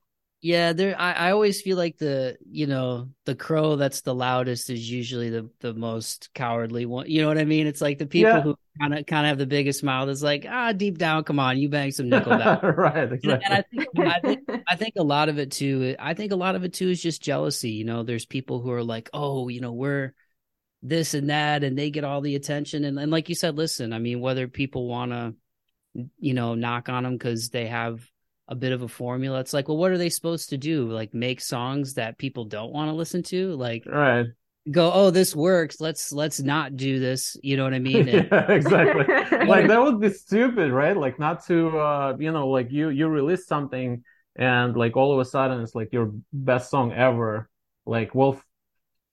Yeah, 0.41 0.73
there. 0.73 0.99
I, 0.99 1.13
I 1.13 1.31
always 1.31 1.61
feel 1.61 1.77
like 1.77 1.97
the 1.97 2.37
you 2.49 2.67
know 2.67 3.09
the 3.25 3.35
crow 3.35 3.75
that's 3.75 4.01
the 4.01 4.13
loudest 4.13 4.69
is 4.69 4.89
usually 4.89 5.29
the 5.29 5.49
the 5.61 5.73
most 5.73 6.29
cowardly 6.33 6.85
one. 6.85 7.09
You 7.09 7.21
know 7.21 7.27
what 7.27 7.39
I 7.39 7.45
mean? 7.45 7.65
It's 7.67 7.81
like 7.81 7.97
the 7.97 8.05
people 8.05 8.29
Yeah. 8.29 8.41
who 8.41 8.55
kind 8.79 8.93
of 8.93 9.05
kind 9.07 9.25
of 9.25 9.29
have 9.29 9.37
the 9.39 9.47
biggest 9.47 9.83
mouth. 9.83 10.09
It's 10.09 10.21
like 10.21 10.45
ah, 10.47 10.73
deep 10.73 10.97
down, 10.99 11.23
come 11.23 11.39
on, 11.39 11.57
you 11.57 11.69
bang 11.69 11.91
some 11.91 12.07
Nickelback. 12.11 12.59
right, 12.61 13.09
And, 13.23 13.39
and 13.43 13.53
I 13.53 13.63
think 13.71 13.87
I 14.05 14.19
think 14.21 14.41
I 14.67 14.75
think 14.75 14.93
a 14.97 15.03
lot 15.03 15.29
of 15.29 15.39
it 15.39 15.51
too. 15.51 15.95
I 15.99 16.13
think 16.13 16.31
a 16.31 16.35
lot 16.35 16.55
of 16.55 16.63
it 16.63 16.73
too 16.73 16.89
is 16.89 17.01
just 17.01 17.21
jealousy. 17.21 17.71
You 17.71 17.85
know, 17.85 18.03
there's 18.03 18.25
people 18.25 18.61
who 18.61 18.71
are 18.71 18.83
like, 18.83 19.09
oh, 19.13 19.47
you 19.49 19.61
know, 19.61 19.73
we're 19.73 20.13
this 20.83 21.13
and 21.15 21.29
that, 21.29 21.63
and 21.63 21.77
they 21.77 21.89
get 21.91 22.03
all 22.03 22.21
the 22.21 22.35
attention. 22.35 22.85
And 22.85 22.99
and 22.99 23.11
like 23.11 23.29
you 23.29 23.35
said, 23.35 23.57
listen, 23.57 23.93
I 23.93 23.99
mean, 23.99 24.21
whether 24.21 24.47
people 24.47 24.87
want 24.87 25.11
to, 25.11 25.35
you 26.19 26.33
know, 26.33 26.55
knock 26.55 26.89
on 26.89 27.03
them 27.03 27.13
because 27.13 27.49
they 27.49 27.67
have 27.67 28.07
a 28.47 28.55
bit 28.55 28.71
of 28.71 28.81
a 28.81 28.87
formula, 28.87 29.39
it's 29.39 29.53
like, 29.53 29.67
well, 29.67 29.77
what 29.77 29.91
are 29.91 29.97
they 29.97 30.09
supposed 30.09 30.49
to 30.49 30.57
do? 30.57 30.89
Like 30.89 31.13
make 31.13 31.41
songs 31.41 31.95
that 31.95 32.17
people 32.17 32.45
don't 32.45 32.71
want 32.71 32.89
to 32.89 32.93
listen 32.93 33.23
to? 33.23 33.53
Like 33.55 33.83
right. 33.85 34.27
go, 34.71 34.91
oh, 34.91 35.09
this 35.11 35.35
works. 35.35 35.81
Let's 35.81 36.11
let's 36.11 36.39
not 36.41 36.75
do 36.75 36.99
this. 36.99 37.35
You 37.43 37.57
know 37.57 37.63
what 37.63 37.73
I 37.73 37.79
mean? 37.79 38.07
And- 38.09 38.27
yeah, 38.31 38.51
exactly. 38.51 39.05
like 39.45 39.67
that 39.67 39.81
would 39.81 39.99
be 39.99 40.09
stupid, 40.09 40.71
right? 40.71 40.95
Like 40.95 41.19
not 41.19 41.45
to 41.47 41.77
uh 41.79 42.15
you 42.19 42.31
know, 42.31 42.47
like 42.47 42.71
you 42.71 42.89
you 42.89 43.07
release 43.07 43.47
something 43.47 44.03
and 44.35 44.77
like 44.77 44.95
all 44.95 45.13
of 45.13 45.19
a 45.19 45.25
sudden 45.25 45.61
it's 45.61 45.75
like 45.75 45.89
your 45.91 46.11
best 46.31 46.69
song 46.69 46.93
ever. 46.93 47.49
Like 47.85 48.13
well 48.15 48.33
f- 48.33 48.45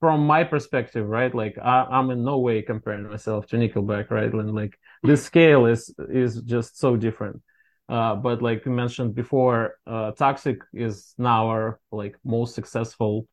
from 0.01 0.27
my 0.27 0.45
perspective, 0.45 1.09
right? 1.09 1.35
Like 1.35 1.57
I, 1.57 1.85
I'm 1.91 2.11
in 2.11 2.25
no 2.25 2.39
way 2.39 2.61
comparing 2.63 3.09
myself 3.09 3.47
to 3.49 3.57
Nickelback, 3.57 4.11
right? 4.11 4.31
And 4.33 4.55
like 4.55 4.79
the 5.03 5.17
scale 5.17 5.67
is 5.67 5.93
is 6.11 6.41
just 6.43 6.79
so 6.79 6.95
different. 6.95 7.41
Uh, 7.89 8.15
but 8.17 8.41
like 8.43 8.65
you 8.65 8.73
mentioned 8.73 9.15
before, 9.15 9.77
uh, 9.87 10.13
Toxic 10.13 10.59
is 10.73 11.15
now 11.19 11.49
our 11.49 11.81
like 11.93 12.17
most 12.25 12.55
successful 12.55 13.27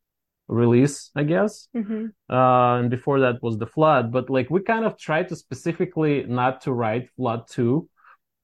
release, 0.48 1.10
I 1.14 1.22
guess. 1.24 1.68
Hmm 1.74 2.06
uh, 2.32 2.78
and 2.78 2.90
before 2.90 3.20
that 3.20 3.42
was 3.42 3.58
the 3.58 3.66
flood 3.66 4.10
but 4.10 4.30
like 4.30 4.48
we 4.48 4.60
kind 4.60 4.84
of 4.84 4.96
tried 4.98 5.28
to 5.28 5.36
specifically 5.36 6.24
not 6.24 6.62
to 6.62 6.72
write 6.72 7.10
flood 7.16 7.42
2 7.48 7.88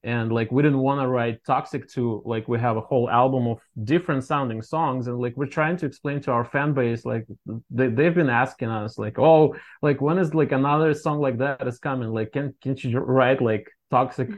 and 0.03 0.31
like 0.31 0.51
we 0.51 0.61
didn't 0.61 0.79
want 0.79 1.01
to 1.01 1.07
write 1.07 1.43
toxic 1.43 1.89
2 1.89 2.21
like 2.23 2.47
we 2.47 2.59
have 2.59 2.77
a 2.77 2.81
whole 2.81 3.09
album 3.09 3.47
of 3.47 3.59
different 3.83 4.23
sounding 4.23 4.61
songs. 4.61 5.07
And 5.07 5.19
like 5.19 5.35
we're 5.35 5.45
trying 5.47 5.75
to 5.77 5.85
explain 5.85 6.21
to 6.21 6.31
our 6.31 6.45
fan 6.45 6.73
base 6.73 7.03
like 7.03 7.25
they, 7.69 7.87
they've 7.87 8.15
been 8.15 8.29
asking 8.29 8.69
us 8.69 8.97
like 8.97 9.19
oh 9.19 9.55
like 9.81 9.99
when 9.99 10.17
is 10.17 10.33
like 10.33 10.53
another 10.53 10.93
song 10.93 11.19
like 11.19 11.37
that 11.39 11.67
is 11.67 11.79
coming? 11.79 12.09
Like 12.09 12.31
can 12.31 12.53
can't 12.61 12.81
you 12.81 12.97
write 12.99 13.41
like 13.41 13.69
toxic 13.91 14.29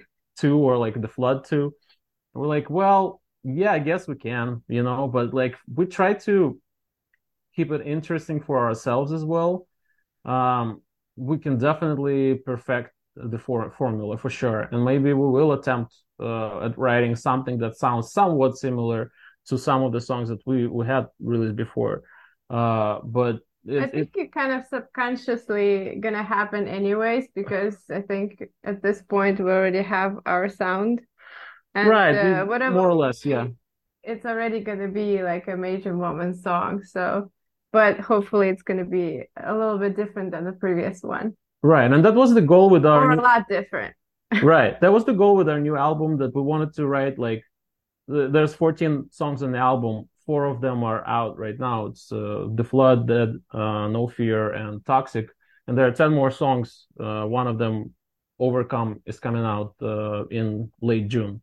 2 0.41 0.57
or 0.57 0.77
like 0.77 0.99
the 0.99 1.07
flood 1.07 1.45
2 1.45 1.73
and 2.33 2.41
we're 2.41 2.47
like 2.47 2.69
well 2.69 3.21
yeah 3.43 3.71
i 3.71 3.79
guess 3.79 4.07
we 4.07 4.15
can 4.15 4.61
you 4.67 4.83
know 4.83 5.07
but 5.07 5.33
like 5.33 5.55
we 5.73 5.85
try 5.85 6.13
to 6.13 6.59
keep 7.55 7.71
it 7.71 7.85
interesting 7.85 8.41
for 8.41 8.57
ourselves 8.59 9.11
as 9.11 9.25
well. 9.25 9.67
Um, 10.25 10.81
we 11.15 11.37
can 11.37 11.57
definitely 11.57 12.35
perfect 12.35 12.91
the 13.15 13.37
for- 13.37 13.71
formula 13.71 14.17
for 14.17 14.29
sure. 14.29 14.61
And 14.71 14.85
maybe 14.85 15.13
we 15.13 15.27
will 15.29 15.53
attempt 15.53 15.93
uh, 16.19 16.65
at 16.65 16.77
writing 16.77 17.15
something 17.15 17.57
that 17.59 17.77
sounds 17.77 18.11
somewhat 18.11 18.57
similar 18.57 19.11
to 19.47 19.57
some 19.57 19.83
of 19.83 19.91
the 19.91 20.01
songs 20.01 20.29
that 20.29 20.41
we, 20.45 20.67
we 20.67 20.85
had 20.85 21.07
released 21.19 21.55
before. 21.55 22.03
Uh, 22.49 22.99
but 23.03 23.39
I 23.67 23.71
it, 23.71 23.83
it, 23.83 23.91
think 23.91 24.11
it 24.15 24.31
kind 24.33 24.51
of 24.53 24.65
subconsciously 24.65 25.97
gonna 25.99 26.23
happen 26.23 26.67
anyways 26.67 27.27
because 27.35 27.77
I 27.91 28.01
think 28.01 28.43
at 28.63 28.81
this 28.81 29.01
point 29.03 29.39
we 29.39 29.51
already 29.51 29.83
have 29.83 30.17
our 30.25 30.49
sound. 30.49 31.01
And 31.75 31.87
right 31.87 32.15
uh, 32.15 32.45
whatever 32.45 32.75
more 32.75 32.89
or 32.89 32.95
less 32.95 33.25
yeah. 33.25 33.47
It's 34.03 34.25
already 34.25 34.61
gonna 34.61 34.87
be 34.87 35.21
like 35.21 35.47
a 35.47 35.55
major 35.55 35.93
moment 35.93 36.37
song 36.37 36.83
so 36.83 37.31
but 37.71 37.99
hopefully 37.99 38.49
it's 38.49 38.63
gonna 38.63 38.85
be 38.85 39.23
a 39.41 39.53
little 39.53 39.77
bit 39.77 39.95
different 39.95 40.31
than 40.31 40.43
the 40.43 40.53
previous 40.53 41.03
one. 41.03 41.37
Right 41.61 41.91
and 41.91 42.03
that 42.03 42.15
was 42.15 42.33
the 42.33 42.41
goal 42.41 42.69
with 42.69 42.85
our 42.85 43.05
or 43.05 43.11
a 43.11 43.15
new- 43.15 43.21
lot 43.21 43.47
different. 43.47 43.95
Right 44.41 44.79
that 44.81 44.91
was 44.91 45.05
the 45.05 45.13
goal 45.13 45.35
with 45.35 45.47
our 45.47 45.59
new 45.59 45.77
album 45.77 46.17
that 46.17 46.33
we 46.33 46.41
wanted 46.41 46.73
to 46.75 46.87
write 46.87 47.19
like 47.19 47.43
th- 48.09 48.31
there's 48.31 48.55
14 48.55 49.09
songs 49.11 49.43
on 49.43 49.51
the 49.51 49.59
album 49.59 50.09
four 50.31 50.45
of 50.45 50.61
them 50.61 50.81
are 50.81 51.05
out 51.05 51.37
right 51.37 51.59
now. 51.59 51.87
It's 51.87 52.09
uh, 52.09 52.47
the 52.55 52.63
flood 52.63 53.05
dead 53.05 53.31
uh, 53.51 53.89
no 53.97 54.07
fear 54.07 54.53
and 54.53 54.73
toxic. 54.85 55.27
And 55.67 55.77
there 55.77 55.85
are 55.85 55.91
10 55.91 56.13
more 56.13 56.31
songs 56.31 56.87
uh, 57.05 57.25
one 57.25 57.47
of 57.47 57.57
them 57.57 57.93
overcome 58.39 59.01
is 59.05 59.19
coming 59.19 59.43
out 59.43 59.73
uh, 59.81 60.25
in 60.39 60.71
late 60.89 61.09
june. 61.09 61.41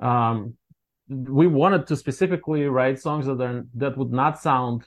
Um, 0.00 0.54
we 1.08 1.46
wanted 1.46 1.86
to 1.88 1.94
specifically 2.04 2.64
write 2.76 2.98
songs 3.06 3.26
that 3.26 3.40
are 3.48 3.66
that 3.74 3.98
would 3.98 4.14
not 4.22 4.40
sound 4.40 4.78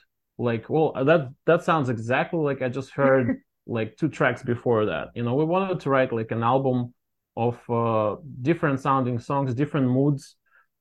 like 0.48 0.64
well 0.68 0.88
that 1.10 1.22
that 1.48 1.60
sounds 1.68 1.88
exactly 1.88 2.40
like 2.48 2.60
i 2.66 2.68
just 2.78 2.90
heard 3.00 3.26
like 3.78 3.96
two 3.96 4.10
tracks 4.18 4.42
before 4.42 4.82
that. 4.92 5.06
You 5.14 5.22
know 5.24 5.36
we 5.40 5.44
wanted 5.44 5.78
to 5.82 5.90
write 5.92 6.12
like 6.20 6.32
an 6.38 6.42
album 6.42 6.78
of 7.46 7.54
uh, 7.70 8.16
different 8.48 8.80
sounding 8.80 9.18
songs 9.30 9.54
different 9.62 9.88
moods 9.98 10.22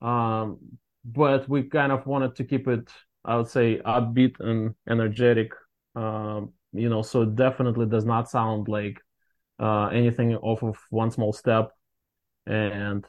um, 0.01 0.57
but 1.07 1.49
we 1.49 1.63
kind 1.63 1.93
of 1.93 2.05
wanted 2.07 2.35
to 2.35 2.45
keep 2.45 2.67
it 2.69 2.89
i 3.25 3.37
would 3.37 3.49
say 3.49 3.79
upbeat 3.85 4.39
and 4.41 4.75
energetic 4.89 5.53
um, 5.95 6.53
you 6.73 6.89
know 6.89 7.03
so 7.03 7.23
it 7.23 7.35
definitely 7.35 7.87
does 7.87 8.05
not 8.05 8.29
sound 8.29 8.69
like 8.69 9.01
uh, 9.59 9.87
anything 9.87 10.35
off 10.37 10.63
of 10.63 10.77
one 10.91 11.11
small 11.11 11.33
step 11.33 11.71
and 12.45 13.05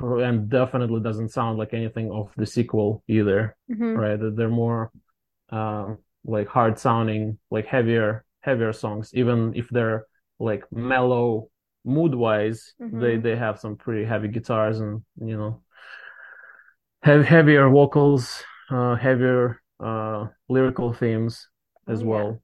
and 0.00 0.48
definitely 0.50 1.00
doesn't 1.00 1.30
sound 1.30 1.58
like 1.58 1.74
anything 1.74 2.10
of 2.12 2.30
the 2.36 2.46
sequel 2.46 3.02
either 3.08 3.56
Mhm. 3.68 3.96
right 3.96 4.18
they're 4.36 4.48
more 4.50 4.92
um, 5.50 5.98
like 6.24 6.48
hard 6.48 6.78
sounding 6.78 7.38
like 7.50 7.66
heavier 7.66 8.24
heavier 8.40 8.72
songs 8.72 9.10
even 9.14 9.54
if 9.54 9.68
they're 9.70 10.06
like 10.38 10.64
mellow 10.72 11.48
mood 11.84 12.14
wise 12.14 12.74
they 12.92 13.16
Mhm. 13.16 13.22
they 13.22 13.36
have 13.36 13.58
some 13.58 13.76
pretty 13.76 14.04
heavy 14.04 14.28
guitars 14.28 14.80
and 14.80 15.02
you 15.20 15.36
know 15.36 15.62
have 17.02 17.24
heavier 17.24 17.68
vocals 17.68 18.42
uh 18.70 18.96
heavier 18.96 19.60
uh 19.80 20.26
lyrical 20.48 20.92
themes 20.92 21.48
as 21.88 22.02
Oh, 22.02 22.02
yeah. 22.02 22.10
well 22.10 22.42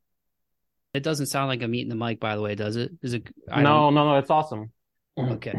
It 0.95 1.03
doesn't 1.03 1.27
sound 1.27 1.49
like 1.49 1.63
I'm 1.63 1.75
eating 1.75 1.89
the 1.89 1.95
mic, 1.97 2.21
by 2.21 2.37
the 2.37 2.43
way, 2.43 2.55
does 2.55 2.77
it? 2.77 2.93
Is 3.03 3.15
it? 3.15 3.29
I 3.51 3.63
no 3.63 3.91
no 3.91 4.05
no 4.05 4.19
it's 4.19 4.31
awesome 4.31 4.71
Okay. 5.19 5.55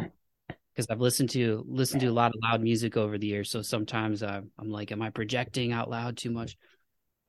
Because 0.47 0.87
I've 0.89 1.01
listened 1.01 1.29
to 1.31 1.63
listened 1.67 2.01
to 2.01 2.07
a 2.07 2.11
lot 2.11 2.31
of 2.33 2.41
loud 2.43 2.61
music 2.61 2.97
over 2.97 3.17
the 3.17 3.27
years, 3.27 3.51
so 3.51 3.61
sometimes 3.61 4.23
I'm, 4.23 4.49
I'm 4.57 4.71
like, 4.71 4.91
am 4.91 5.03
I 5.03 5.11
projecting 5.11 5.71
out 5.71 5.89
loud 5.89 6.17
too 6.17 6.31
much? 6.31 6.57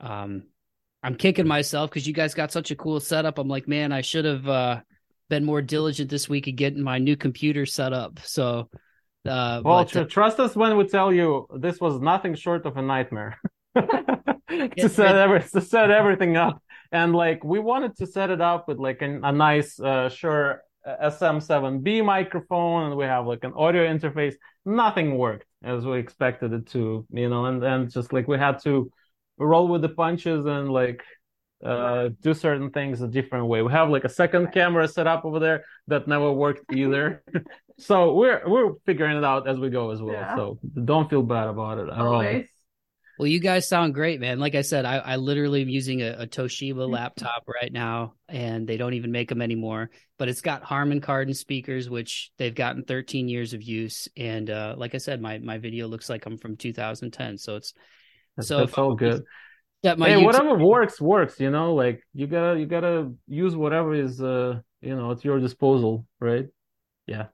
Um, 0.00 0.44
I'm 1.03 1.14
kicking 1.16 1.46
myself 1.46 1.90
because 1.90 2.07
you 2.07 2.14
guys 2.14 2.33
got 2.33 2.50
such 2.53 2.70
a 2.70 2.77
cool 2.77 3.00
setup. 3.00 3.38
I'm 3.38 3.48
like, 3.48 3.68
man, 3.68 3.92
I 3.92 4.00
should 4.00 4.24
have 4.24 4.48
uh, 4.48 4.81
been 5.29 5.44
more 5.44 5.61
diligent 5.61 6.09
this 6.09 6.27
week 6.27 6.48
at 6.48 6.57
getting 6.57 6.83
my 6.83 6.96
new 6.96 7.16
computer 7.16 7.66
set 7.66 7.92
up. 7.92 8.20
So, 8.24 8.70
uh, 9.27 9.63
well 9.65 9.89
but, 9.93 10.11
trust 10.11 10.39
us 10.41 10.55
when 10.55 10.77
we 10.77 10.87
tell 10.87 11.13
you 11.13 11.47
this 11.57 11.81
was 11.81 12.01
nothing 12.01 12.35
short 12.35 12.67
of 12.67 12.77
a 12.77 12.83
nightmare. 12.83 13.39
To 14.79 14.89
set 14.89 15.17
every, 15.17 15.41
to 15.41 15.61
set 15.61 15.91
everything 15.91 16.37
up. 16.37 16.63
And 16.93 17.13
like 17.13 17.43
we 17.43 17.59
wanted 17.59 17.97
to 17.97 18.07
set 18.07 18.31
it 18.31 18.41
up 18.41 18.69
with 18.69 18.79
like 18.79 19.03
a, 19.03 19.21
a 19.23 19.33
nice 19.33 19.81
uh 19.81 20.09
Shure 20.09 20.63
SM7B 20.87 22.05
microphone 22.05 22.85
and 22.85 22.97
we 22.97 23.05
have 23.05 23.27
like 23.27 23.43
an 23.43 23.53
audio 23.55 23.85
interface. 23.85 24.35
Nothing 24.65 25.19
worked 25.19 25.47
as 25.65 25.85
we 25.85 25.99
expected 25.99 26.53
it 26.53 26.67
to 26.69 27.07
you 27.11 27.29
know 27.29 27.47
and 27.47 27.65
and 27.65 27.91
just 27.91 28.13
like 28.13 28.29
we 28.29 28.39
had 28.39 28.63
to 28.63 28.91
roll 29.39 29.67
with 29.67 29.83
the 29.83 29.89
punches 29.89 30.45
and 30.47 30.71
like 30.71 31.03
uh, 31.64 32.11
do 32.20 32.35
certain 32.35 32.70
things 32.70 33.00
a 33.00 33.09
different 33.09 33.46
way. 33.46 33.62
We 33.62 33.72
have 33.72 33.88
like 33.88 34.05
a 34.05 34.09
second 34.09 34.53
camera 34.53 34.87
set 34.87 35.07
up 35.07 35.24
over 35.24 35.38
there 35.38 35.64
that 35.88 36.07
never 36.07 36.31
worked 36.33 36.72
either. 36.74 37.22
so 37.79 38.14
we're 38.14 38.42
we're 38.46 38.74
figuring 38.85 39.16
it 39.16 39.24
out 39.24 39.48
as 39.48 39.59
we 39.59 39.70
go 39.70 39.90
as 39.90 40.03
well. 40.03 40.14
Yeah. 40.14 40.37
So 40.37 40.59
don't 40.85 41.09
feel 41.09 41.22
bad 41.22 41.48
about 41.48 41.79
it 41.79 41.88
at 41.88 41.98
Always. 41.98 42.37
all. 42.37 42.42
Well, 43.16 43.29
you 43.29 43.38
guys 43.38 43.68
sound 43.68 43.94
great, 43.94 44.20
man. 44.20 44.40
Like 44.40 44.57
I 44.57 44.62
said, 44.62 44.85
I, 44.85 44.96
I 44.96 45.16
literally 45.16 45.62
am 45.62 45.68
using 45.68 46.03
a, 46.03 46.16
a, 46.18 46.27
Toshiba 46.27 46.74
mm-hmm. 46.74 46.92
laptop 46.92 47.44
right 47.46 47.72
now, 47.72 48.14
and 48.29 48.66
they 48.66 48.77
don't 48.77 48.94
even 48.94 49.12
make 49.12 49.29
them 49.29 49.40
anymore. 49.40 49.90
But 50.18 50.29
it's 50.29 50.40
got 50.40 50.64
Harman 50.64 51.00
Kardon 51.00 51.35
speakers, 51.35 51.88
which 51.88 52.33
they've 52.38 52.55
gotten 52.55 52.83
13 52.83 53.29
years 53.29 53.55
of 53.55 53.62
use. 53.62 54.09
And 54.16 54.50
uh, 54.50 54.74
like 54.77 54.96
I 54.96 54.98
said, 54.98 55.22
my 55.22 55.38
my 55.38 55.59
video 55.59 55.87
looks 55.87 56.11
like 56.11 56.27
I'm 56.27 56.38
from 56.38 56.57
2010, 56.57 57.38
so 57.38 57.55
it's 57.55 57.72
that's, 58.37 58.48
so 58.48 58.59
that's 58.59 58.74
all 58.74 58.94
good. 58.96 59.22
That 59.85 59.99
my 59.99 60.09
hey, 60.09 60.16
YouTube... 60.16 60.25
whatever 60.25 60.59
works 60.59 61.01
works. 61.01 61.38
You 61.38 61.51
know, 61.51 61.75
like 61.75 62.03
you 62.12 62.27
gotta 62.27 62.59
you 62.59 62.66
gotta 62.66 63.12
use 63.29 63.55
whatever 63.55 63.94
is 63.94 64.20
uh 64.20 64.61
you 64.81 64.97
know 64.97 65.12
at 65.12 65.25
your 65.25 65.38
disposal, 65.38 66.07
right? 66.20 66.47
Yeah 67.07 67.27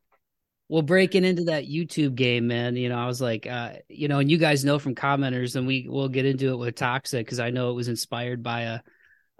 well 0.70 0.82
breaking 0.82 1.24
into 1.24 1.44
that 1.44 1.66
youtube 1.66 2.14
game 2.14 2.46
man 2.46 2.76
you 2.76 2.88
know 2.88 2.96
i 2.96 3.06
was 3.06 3.20
like 3.20 3.46
uh, 3.46 3.72
you 3.88 4.06
know 4.06 4.20
and 4.20 4.30
you 4.30 4.38
guys 4.38 4.64
know 4.64 4.78
from 4.78 4.94
commenters 4.94 5.56
and 5.56 5.66
we 5.66 5.86
will 5.88 6.08
get 6.08 6.24
into 6.24 6.50
it 6.50 6.56
with 6.56 6.76
toxic 6.76 7.26
because 7.26 7.40
i 7.40 7.50
know 7.50 7.70
it 7.70 7.74
was 7.74 7.88
inspired 7.88 8.42
by 8.42 8.60
a 8.62 8.80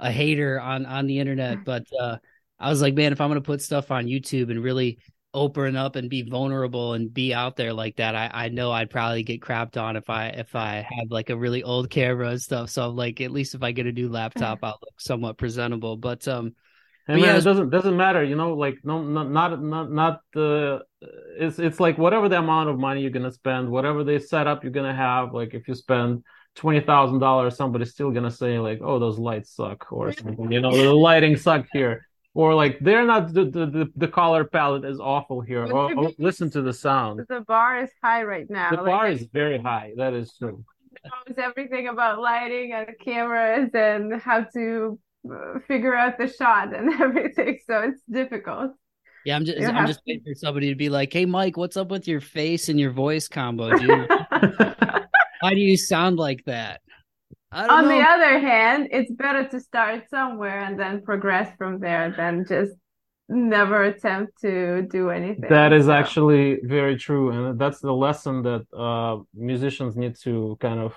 a 0.00 0.10
hater 0.10 0.60
on 0.60 0.84
on 0.84 1.06
the 1.06 1.18
internet 1.20 1.64
but 1.64 1.84
uh, 1.98 2.16
i 2.58 2.68
was 2.68 2.82
like 2.82 2.94
man 2.94 3.12
if 3.12 3.20
i'm 3.20 3.30
gonna 3.30 3.40
put 3.40 3.62
stuff 3.62 3.92
on 3.92 4.06
youtube 4.06 4.50
and 4.50 4.62
really 4.62 4.98
open 5.32 5.76
up 5.76 5.96
and 5.96 6.10
be 6.10 6.22
vulnerable 6.22 6.94
and 6.94 7.14
be 7.14 7.32
out 7.32 7.56
there 7.56 7.72
like 7.72 7.96
that 7.96 8.14
i 8.16 8.30
i 8.32 8.48
know 8.48 8.72
i'd 8.72 8.90
probably 8.90 9.22
get 9.22 9.40
crapped 9.40 9.80
on 9.80 9.96
if 9.96 10.10
i 10.10 10.26
if 10.26 10.56
i 10.56 10.86
had 10.88 11.10
like 11.10 11.30
a 11.30 11.36
really 11.36 11.62
old 11.62 11.88
camera 11.88 12.28
and 12.28 12.42
stuff 12.42 12.68
so 12.68 12.88
I'm 12.88 12.96
like 12.96 13.20
at 13.20 13.30
least 13.30 13.54
if 13.54 13.62
i 13.62 13.70
get 13.70 13.86
a 13.86 13.92
new 13.92 14.08
laptop 14.08 14.58
i'll 14.62 14.78
look 14.82 15.00
somewhat 15.00 15.38
presentable 15.38 15.96
but 15.96 16.26
um 16.26 16.54
and 17.10 17.20
man, 17.20 17.30
yeah, 17.30 17.38
it 17.38 17.44
doesn't 17.44 17.70
doesn't 17.70 17.96
matter, 17.96 18.22
you 18.22 18.36
know. 18.36 18.54
Like 18.54 18.76
no, 18.84 19.02
not 19.02 19.30
not 19.30 19.60
not 19.60 19.90
not 19.90 20.20
the. 20.32 20.82
It's 21.38 21.58
it's 21.58 21.80
like 21.80 21.98
whatever 21.98 22.28
the 22.28 22.38
amount 22.38 22.68
of 22.68 22.78
money 22.78 23.00
you're 23.00 23.10
gonna 23.10 23.32
spend, 23.32 23.68
whatever 23.68 24.04
they 24.04 24.18
set 24.18 24.46
up 24.46 24.62
you're 24.62 24.72
gonna 24.72 24.94
have. 24.94 25.32
Like 25.32 25.52
if 25.54 25.66
you 25.66 25.74
spend 25.74 26.22
twenty 26.54 26.80
thousand 26.80 27.18
dollars, 27.18 27.56
somebody's 27.56 27.90
still 27.90 28.10
gonna 28.12 28.30
say 28.30 28.58
like, 28.58 28.80
"Oh, 28.82 28.98
those 28.98 29.18
lights 29.18 29.54
suck," 29.56 29.90
or 29.90 30.12
something. 30.12 30.52
You 30.52 30.60
know, 30.60 30.70
the 30.70 30.92
lighting 30.92 31.36
suck 31.36 31.66
here, 31.72 32.06
or 32.34 32.54
like 32.54 32.78
they're 32.80 33.06
not 33.06 33.32
the 33.32 33.44
the 33.44 33.90
the, 33.96 34.08
color 34.08 34.44
palette 34.44 34.84
is 34.84 35.00
awful 35.00 35.40
here. 35.40 35.64
Or, 35.64 35.90
oh, 35.90 36.06
oh 36.06 36.12
listen 36.18 36.50
to 36.50 36.62
the 36.62 36.72
sound. 36.72 37.24
The 37.28 37.40
bar 37.40 37.82
is 37.82 37.90
high 38.02 38.22
right 38.22 38.48
now. 38.48 38.70
The 38.70 38.76
like, 38.76 38.86
bar 38.86 39.08
is 39.08 39.26
very 39.32 39.58
high. 39.58 39.92
That 39.96 40.14
is 40.14 40.32
true. 40.38 40.64
Knows 41.04 41.38
everything 41.38 41.88
about 41.88 42.20
lighting 42.20 42.72
and 42.72 42.88
cameras 43.02 43.70
and 43.74 44.20
how 44.20 44.42
to 44.54 44.98
uh, 45.30 45.58
figure 45.66 45.94
out 45.94 46.18
the 46.18 46.28
shot 46.28 46.74
and 46.74 46.92
everything. 47.00 47.58
So 47.66 47.80
it's 47.80 48.02
difficult. 48.10 48.72
Yeah, 49.24 49.36
I'm 49.36 49.44
just 49.44 49.58
you 49.58 49.66
I'm 49.66 49.86
just 49.86 50.00
waiting 50.06 50.24
for 50.24 50.34
somebody 50.34 50.68
to 50.68 50.76
be 50.76 50.88
like, 50.88 51.12
"Hey, 51.12 51.26
Mike, 51.26 51.56
what's 51.56 51.76
up 51.76 51.90
with 51.90 52.06
your 52.06 52.20
face 52.20 52.68
and 52.68 52.78
your 52.78 52.90
voice 52.92 53.28
combo, 53.28 53.76
dude? 53.76 54.08
Why 55.40 55.54
do 55.54 55.60
you 55.60 55.76
sound 55.76 56.16
like 56.16 56.44
that?" 56.46 56.80
On 57.52 57.84
know. 57.84 57.88
the 57.88 58.00
other 58.00 58.38
hand, 58.38 58.88
it's 58.92 59.10
better 59.10 59.48
to 59.48 59.60
start 59.60 60.08
somewhere 60.08 60.60
and 60.60 60.78
then 60.78 61.02
progress 61.02 61.52
from 61.58 61.80
there 61.80 62.14
than 62.16 62.44
just 62.46 62.72
never 63.28 63.84
attempt 63.84 64.40
to 64.42 64.82
do 64.82 65.10
anything. 65.10 65.48
That 65.48 65.72
is 65.72 65.86
so. 65.86 65.92
actually 65.92 66.60
very 66.62 66.96
true, 66.96 67.30
and 67.30 67.58
that's 67.58 67.80
the 67.80 67.92
lesson 67.92 68.42
that 68.42 68.66
uh, 68.76 69.22
musicians 69.34 69.96
need 69.96 70.16
to 70.22 70.56
kind 70.60 70.80
of 70.80 70.94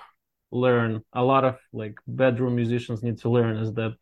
learn 0.54 1.02
a 1.12 1.22
lot 1.22 1.44
of 1.44 1.58
like 1.72 1.96
bedroom 2.06 2.54
musicians 2.54 3.02
need 3.02 3.18
to 3.18 3.28
learn 3.28 3.56
is 3.56 3.72
that 3.74 3.92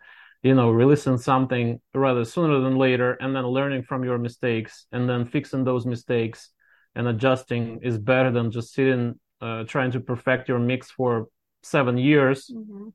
you 0.42 0.54
know 0.54 0.70
releasing 0.70 1.16
something 1.16 1.80
rather 1.94 2.24
sooner 2.24 2.60
than 2.60 2.76
later 2.76 3.14
and 3.14 3.34
then 3.34 3.46
learning 3.46 3.82
from 3.82 4.04
your 4.04 4.18
mistakes 4.18 4.86
and 4.92 5.08
then 5.08 5.24
fixing 5.24 5.64
those 5.64 5.86
mistakes 5.86 6.50
and 6.94 7.08
adjusting 7.08 7.80
is 7.82 7.96
better 7.96 8.30
than 8.30 8.50
just 8.50 8.74
sitting 8.74 9.18
uh, 9.40 9.64
trying 9.64 9.90
to 9.90 9.98
perfect 9.98 10.48
your 10.48 10.58
mix 10.58 10.90
for 10.90 11.26
seven 11.62 11.98
years. 11.98 12.50
Mm-hmm. 12.52 12.88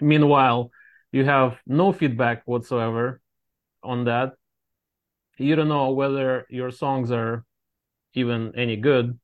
meanwhile 0.00 0.70
you 1.12 1.24
have 1.24 1.58
no 1.66 1.92
feedback 1.92 2.42
whatsoever 2.44 3.20
on 3.82 4.04
that. 4.04 4.34
You 5.38 5.56
don't 5.56 5.68
know 5.68 5.90
whether 5.90 6.46
your 6.50 6.70
songs 6.70 7.10
are 7.10 7.44
even 8.14 8.52
any 8.56 8.76
good 8.76 9.18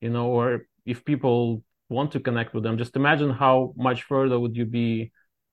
you 0.00 0.10
know 0.10 0.26
or 0.28 0.66
if 0.86 1.04
people 1.04 1.62
want 1.88 2.12
to 2.12 2.20
connect 2.20 2.54
with 2.54 2.62
them. 2.62 2.78
Just 2.78 2.96
imagine 2.96 3.30
how 3.30 3.74
much 3.76 4.04
further 4.04 4.38
would 4.38 4.56
you 4.56 4.64
be 4.64 5.12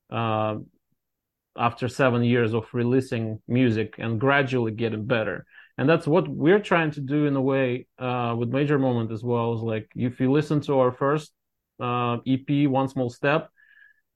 uh, 0.10 0.56
after 1.58 1.88
seven 1.88 2.23
years 2.23 2.53
of 2.53 2.65
releasing 2.73 3.41
music 3.47 3.95
and 3.97 4.19
gradually 4.19 4.71
getting 4.71 5.06
better. 5.06 5.45
And 5.77 5.89
that's 5.89 6.08
what 6.08 6.27
we're 6.27 6.60
trying 6.60 6.91
to 6.91 7.01
do 7.01 7.25
in 7.25 7.36
a 7.36 7.41
way 7.41 7.88
uh, 7.99 8.36
with 8.38 8.49
major 8.49 8.80
moment 8.80 9.12
as 9.12 9.23
well 9.23 9.56
is 9.56 9.62
like 9.62 9.89
if 9.95 10.19
you 10.19 10.32
listen 10.32 10.62
to 10.62 10.80
our 10.80 10.91
first 10.91 11.34
uh, 11.80 12.18
ep 12.26 12.68
one 12.70 12.88
small 12.88 13.10
step. 13.10 13.50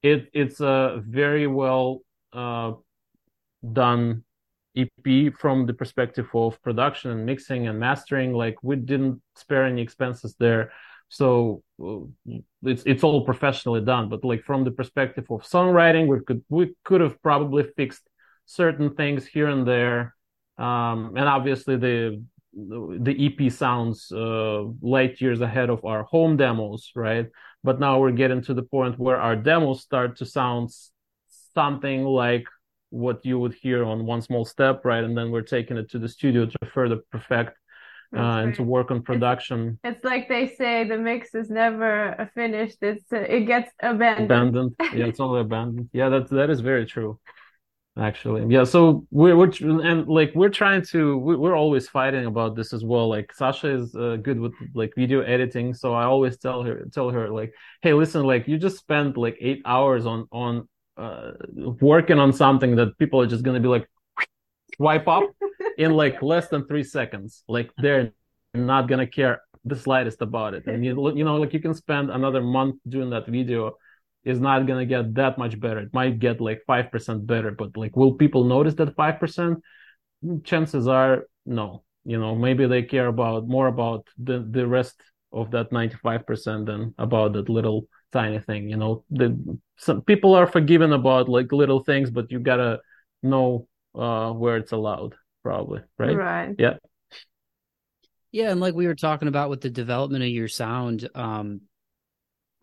It 0.01 0.29
it's 0.33 0.61
a 0.61 1.01
very 1.05 1.47
well 1.47 2.01
uh, 2.33 2.73
done 3.71 4.23
ep 4.75 5.33
from 5.37 5.65
the 5.65 5.73
perspective 5.73 6.27
of 6.33 6.61
production 6.61 7.11
and 7.11 7.25
mixing 7.25 7.67
and 7.67 7.79
mastering. 7.79 8.33
Like 8.33 8.57
we 8.63 8.75
didn't 8.75 9.21
spare 9.35 9.65
any 9.65 9.81
expenses 9.81 10.35
there. 10.39 10.71
So 11.09 11.61
uh, 11.83 11.99
it's 12.63 12.83
it's 12.85 13.03
all 13.03 13.25
professionally 13.25 13.81
done. 13.81 14.09
But 14.09 14.23
like 14.23 14.43
from 14.43 14.63
the 14.63 14.71
perspective 14.71 15.25
of 15.29 15.43
songwriting 15.43 16.07
we 16.07 16.19
could 16.21 16.43
we 16.49 16.75
could 16.83 17.01
have 17.01 17.21
probably 17.21 17.63
fixed 17.75 18.07
certain 18.45 18.95
things 18.95 19.25
here 19.25 19.47
and 19.47 19.67
there. 19.67 20.15
Um, 20.57 21.13
and 21.15 21.27
obviously 21.27 21.77
the 21.77 22.23
the 22.53 23.15
ep 23.25 23.51
sounds 23.51 24.11
uh, 24.11 24.63
light 24.81 25.21
years 25.21 25.41
ahead 25.41 25.69
of 25.69 25.85
our 25.85 26.03
home 26.03 26.35
demos 26.35 26.91
right 26.95 27.27
but 27.63 27.79
now 27.79 27.99
we're 27.99 28.11
getting 28.11 28.41
to 28.41 28.53
the 28.53 28.63
point 28.63 28.97
where 28.97 29.17
our 29.17 29.35
demos 29.35 29.81
start 29.81 30.17
to 30.17 30.25
sound 30.25 30.69
something 31.53 32.03
like 32.03 32.45
what 32.89 33.25
you 33.25 33.39
would 33.39 33.53
hear 33.53 33.83
on 33.83 34.05
one 34.05 34.21
small 34.21 34.45
step 34.45 34.83
right 34.83 35.03
and 35.03 35.17
then 35.17 35.31
we're 35.31 35.41
taking 35.41 35.77
it 35.77 35.89
to 35.89 35.99
the 35.99 36.09
studio 36.09 36.45
to 36.45 36.57
further 36.73 36.97
perfect 37.11 37.57
uh, 38.15 38.19
and 38.19 38.55
to 38.55 38.63
work 38.63 38.91
on 38.91 39.01
production. 39.01 39.79
It's, 39.83 39.97
it's, 39.97 40.03
like 40.03 40.27
they 40.27 40.53
say, 40.57 40.83
the 40.83 40.97
mix 40.97 41.33
is 41.33 41.49
never 41.49 42.29
finished. 42.35 42.77
It's 42.81 43.05
uh, 43.11 43.17
it 43.17 43.41
gets 43.41 43.71
abandoned. 43.81 44.25
Abandoned. 44.25 44.75
Yeah, 44.93 45.05
it's 45.05 45.19
only 45.25 45.41
abandoned. 45.41 45.89
Yeah, 45.93 46.09
that 46.09 46.29
that 46.29 46.49
is 46.49 46.59
very 46.59 46.85
true. 46.85 47.19
Actually, 47.97 48.45
yeah. 48.53 48.63
So 48.63 49.05
we're, 49.11 49.35
we're 49.35 49.51
and 49.81 50.07
like 50.07 50.31
we're 50.33 50.49
trying 50.49 50.81
to 50.91 51.17
we're 51.17 51.57
always 51.57 51.89
fighting 51.89 52.25
about 52.25 52.55
this 52.55 52.71
as 52.71 52.85
well. 52.85 53.09
Like 53.09 53.33
Sasha 53.33 53.67
is 53.67 53.93
uh, 53.95 54.15
good 54.15 54.39
with 54.39 54.53
like 54.73 54.93
video 54.95 55.21
editing, 55.21 55.73
so 55.73 55.93
I 55.93 56.05
always 56.05 56.37
tell 56.37 56.63
her 56.63 56.85
tell 56.93 57.09
her 57.09 57.29
like, 57.29 57.53
hey, 57.81 57.93
listen, 57.93 58.23
like 58.23 58.47
you 58.47 58.57
just 58.57 58.77
spent 58.77 59.17
like 59.17 59.35
eight 59.41 59.61
hours 59.65 60.05
on 60.05 60.25
on 60.31 60.69
uh, 60.95 61.31
working 61.81 62.17
on 62.17 62.31
something 62.31 62.77
that 62.77 62.97
people 62.97 63.19
are 63.19 63.27
just 63.27 63.43
gonna 63.43 63.59
be 63.59 63.67
like 63.67 63.89
swipe 64.77 65.09
up 65.09 65.23
in 65.77 65.91
like 65.91 66.21
less 66.21 66.47
than 66.47 66.65
three 66.67 66.83
seconds. 66.83 67.43
Like 67.49 67.71
they're 67.77 68.13
not 68.53 68.87
gonna 68.87 69.07
care 69.07 69.41
the 69.65 69.75
slightest 69.75 70.21
about 70.21 70.53
it. 70.53 70.65
And 70.65 70.85
you 70.85 71.13
you 71.13 71.25
know 71.25 71.35
like 71.35 71.53
you 71.53 71.59
can 71.59 71.73
spend 71.73 72.09
another 72.09 72.41
month 72.41 72.77
doing 72.87 73.09
that 73.09 73.27
video 73.27 73.75
is 74.23 74.39
not 74.39 74.67
gonna 74.67 74.85
get 74.85 75.13
that 75.15 75.37
much 75.37 75.59
better. 75.59 75.79
It 75.79 75.93
might 75.93 76.19
get 76.19 76.41
like 76.41 76.61
five 76.67 76.91
percent 76.91 77.25
better, 77.25 77.51
but 77.51 77.75
like 77.75 77.95
will 77.95 78.13
people 78.13 78.43
notice 78.43 78.75
that 78.75 78.95
five 78.95 79.19
percent? 79.19 79.59
Chances 80.43 80.87
are 80.87 81.25
no. 81.45 81.83
You 82.03 82.19
know, 82.19 82.35
maybe 82.35 82.65
they 82.67 82.83
care 82.83 83.07
about 83.07 83.47
more 83.47 83.67
about 83.67 84.07
the 84.17 84.45
the 84.49 84.67
rest 84.67 85.01
of 85.31 85.51
that 85.51 85.71
ninety 85.71 85.95
five 86.01 86.25
percent 86.25 86.65
than 86.65 86.93
about 86.97 87.33
that 87.33 87.49
little 87.49 87.87
tiny 88.11 88.39
thing. 88.39 88.69
You 88.69 88.77
know, 88.77 89.03
the 89.09 89.57
some 89.77 90.01
people 90.01 90.35
are 90.35 90.47
forgiven 90.47 90.93
about 90.93 91.29
like 91.29 91.51
little 91.51 91.83
things, 91.83 92.09
but 92.11 92.31
you 92.31 92.39
gotta 92.39 92.81
know 93.23 93.67
uh 93.95 94.31
where 94.31 94.57
it's 94.57 94.71
allowed 94.71 95.15
probably 95.43 95.81
right 95.97 96.15
right 96.15 96.55
yeah 96.57 96.75
yeah 98.31 98.49
and 98.51 98.59
like 98.59 98.73
we 98.73 98.87
were 98.87 98.95
talking 98.95 99.27
about 99.27 99.49
with 99.49 99.61
the 99.61 99.69
development 99.69 100.23
of 100.23 100.29
your 100.29 100.47
sound 100.47 101.09
um 101.15 101.61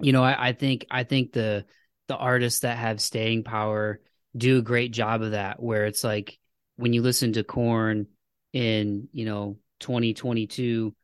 you 0.00 0.12
know 0.12 0.22
I, 0.22 0.48
I 0.48 0.52
think 0.52 0.86
i 0.90 1.04
think 1.04 1.32
the 1.32 1.64
the 2.08 2.16
artists 2.16 2.60
that 2.60 2.78
have 2.78 3.00
staying 3.00 3.44
power 3.44 4.00
do 4.36 4.58
a 4.58 4.62
great 4.62 4.92
job 4.92 5.22
of 5.22 5.32
that 5.32 5.62
where 5.62 5.86
it's 5.86 6.04
like 6.04 6.38
when 6.76 6.92
you 6.92 7.02
listen 7.02 7.32
to 7.34 7.44
Korn 7.44 8.06
in 8.52 9.08
you 9.12 9.24
know 9.24 9.58
2022 9.80 10.94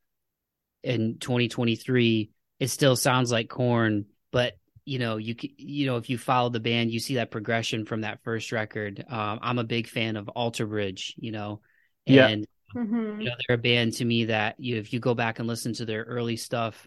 and 0.83 1.21
2023 1.21 2.31
it 2.61 2.69
still 2.69 2.95
sounds 2.95 3.33
like 3.33 3.49
Korn, 3.49 4.07
but 4.31 4.55
you 4.85 4.99
know 4.99 5.17
you 5.17 5.35
you 5.41 5.87
know 5.87 5.97
if 5.97 6.09
you 6.11 6.19
follow 6.19 6.51
the 6.51 6.61
band 6.61 6.91
you 6.91 7.01
see 7.01 7.17
that 7.17 7.31
progression 7.31 7.85
from 7.85 8.03
that 8.03 8.23
first 8.23 8.53
record 8.53 9.05
um, 9.09 9.39
i'm 9.41 9.59
a 9.59 9.65
big 9.65 9.89
fan 9.89 10.17
of 10.17 10.29
alter 10.29 10.67
bridge 10.67 11.15
you 11.17 11.33
know 11.33 11.61
and 12.07 12.47
yeah. 12.75 12.83
Mm-hmm. 12.83 13.21
you 13.21 13.29
know 13.29 13.35
they're 13.49 13.57
a 13.57 13.59
band 13.59 13.95
to 13.95 14.05
me 14.05 14.27
that 14.27 14.61
you 14.61 14.77
if 14.77 14.93
you 14.93 15.01
go 15.01 15.15
back 15.15 15.39
and 15.39 15.49
listen 15.49 15.73
to 15.75 15.87
their 15.87 16.03
early 16.03 16.37
stuff 16.37 16.87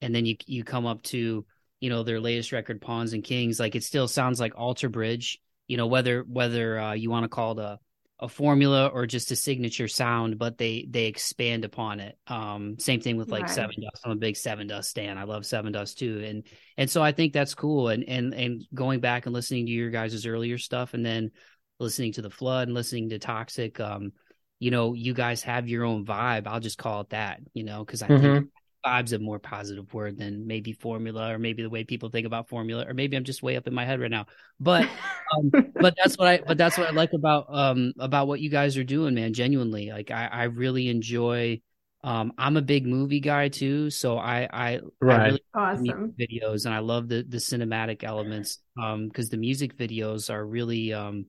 and 0.00 0.14
then 0.14 0.26
you 0.26 0.36
you 0.46 0.64
come 0.64 0.86
up 0.86 1.02
to 1.02 1.44
you 1.80 1.90
know 1.90 2.02
their 2.02 2.20
latest 2.20 2.52
record 2.52 2.80
pawns 2.80 3.12
and 3.12 3.24
kings 3.24 3.60
like 3.60 3.74
it 3.74 3.84
still 3.84 4.08
sounds 4.08 4.40
like 4.40 4.52
alter 4.56 4.88
bridge 4.88 5.40
you 5.66 5.76
know 5.76 5.86
whether 5.86 6.22
whether 6.22 6.78
uh, 6.78 6.92
you 6.92 7.10
want 7.10 7.24
to 7.24 7.28
call 7.28 7.58
it 7.58 7.62
a 7.62 7.78
a 8.20 8.28
formula 8.28 8.88
or 8.88 9.06
just 9.06 9.30
a 9.30 9.36
signature 9.36 9.86
sound, 9.86 10.38
but 10.38 10.58
they 10.58 10.86
they 10.90 11.04
expand 11.04 11.64
upon 11.64 12.00
it. 12.00 12.18
Um, 12.26 12.78
same 12.78 13.00
thing 13.00 13.16
with 13.16 13.28
like 13.28 13.44
right. 13.44 13.56
Dust 13.56 14.02
I'm 14.04 14.10
a 14.10 14.16
big 14.16 14.34
Sevendust 14.34 14.86
stan. 14.86 15.18
I 15.18 15.22
love 15.22 15.44
Sevendust 15.44 15.96
too, 15.96 16.24
and 16.24 16.42
and 16.76 16.90
so 16.90 17.00
I 17.02 17.12
think 17.12 17.32
that's 17.32 17.54
cool. 17.54 17.88
And 17.88 18.02
and 18.08 18.34
and 18.34 18.66
going 18.74 19.00
back 19.00 19.26
and 19.26 19.32
listening 19.32 19.66
to 19.66 19.72
your 19.72 19.90
guys' 19.90 20.26
earlier 20.26 20.58
stuff, 20.58 20.94
and 20.94 21.06
then 21.06 21.30
listening 21.78 22.12
to 22.14 22.22
the 22.22 22.30
Flood 22.30 22.66
and 22.66 22.74
listening 22.74 23.10
to 23.10 23.20
Toxic. 23.20 23.78
Um, 23.78 24.12
you 24.58 24.72
know, 24.72 24.94
you 24.94 25.14
guys 25.14 25.42
have 25.42 25.68
your 25.68 25.84
own 25.84 26.04
vibe. 26.04 26.48
I'll 26.48 26.58
just 26.58 26.78
call 26.78 27.02
it 27.02 27.10
that. 27.10 27.40
You 27.54 27.62
know, 27.62 27.84
because 27.84 28.02
I 28.02 28.08
mm-hmm. 28.08 28.22
think 28.22 28.48
vibe's 28.84 29.12
a 29.12 29.18
more 29.18 29.38
positive 29.38 29.92
word 29.92 30.18
than 30.18 30.46
maybe 30.46 30.72
formula 30.72 31.32
or 31.32 31.38
maybe 31.38 31.62
the 31.62 31.70
way 31.70 31.84
people 31.84 32.08
think 32.08 32.26
about 32.26 32.48
formula 32.48 32.84
or 32.86 32.94
maybe 32.94 33.16
I'm 33.16 33.24
just 33.24 33.42
way 33.42 33.56
up 33.56 33.66
in 33.66 33.74
my 33.74 33.84
head 33.84 34.00
right 34.00 34.10
now. 34.10 34.26
But 34.60 34.88
um, 35.36 35.50
but 35.74 35.94
that's 36.02 36.16
what 36.16 36.28
I 36.28 36.40
but 36.46 36.58
that's 36.58 36.78
what 36.78 36.88
I 36.88 36.92
like 36.92 37.12
about 37.12 37.46
um 37.48 37.92
about 37.98 38.28
what 38.28 38.40
you 38.40 38.50
guys 38.50 38.76
are 38.76 38.84
doing, 38.84 39.14
man. 39.14 39.32
Genuinely, 39.32 39.90
like 39.90 40.10
I 40.10 40.26
I 40.26 40.42
really 40.44 40.88
enjoy. 40.88 41.60
Um, 42.04 42.32
I'm 42.38 42.56
a 42.56 42.62
big 42.62 42.86
movie 42.86 43.20
guy 43.20 43.48
too, 43.48 43.90
so 43.90 44.18
I 44.18 44.48
I, 44.50 44.80
right. 45.00 45.20
I 45.20 45.24
really 45.26 45.42
awesome 45.54 46.14
videos 46.18 46.64
and 46.64 46.74
I 46.74 46.78
love 46.78 47.08
the 47.08 47.24
the 47.28 47.38
cinematic 47.38 48.04
elements 48.04 48.58
um 48.80 49.08
because 49.08 49.28
the 49.30 49.36
music 49.36 49.76
videos 49.76 50.30
are 50.32 50.44
really 50.44 50.92
um 50.92 51.26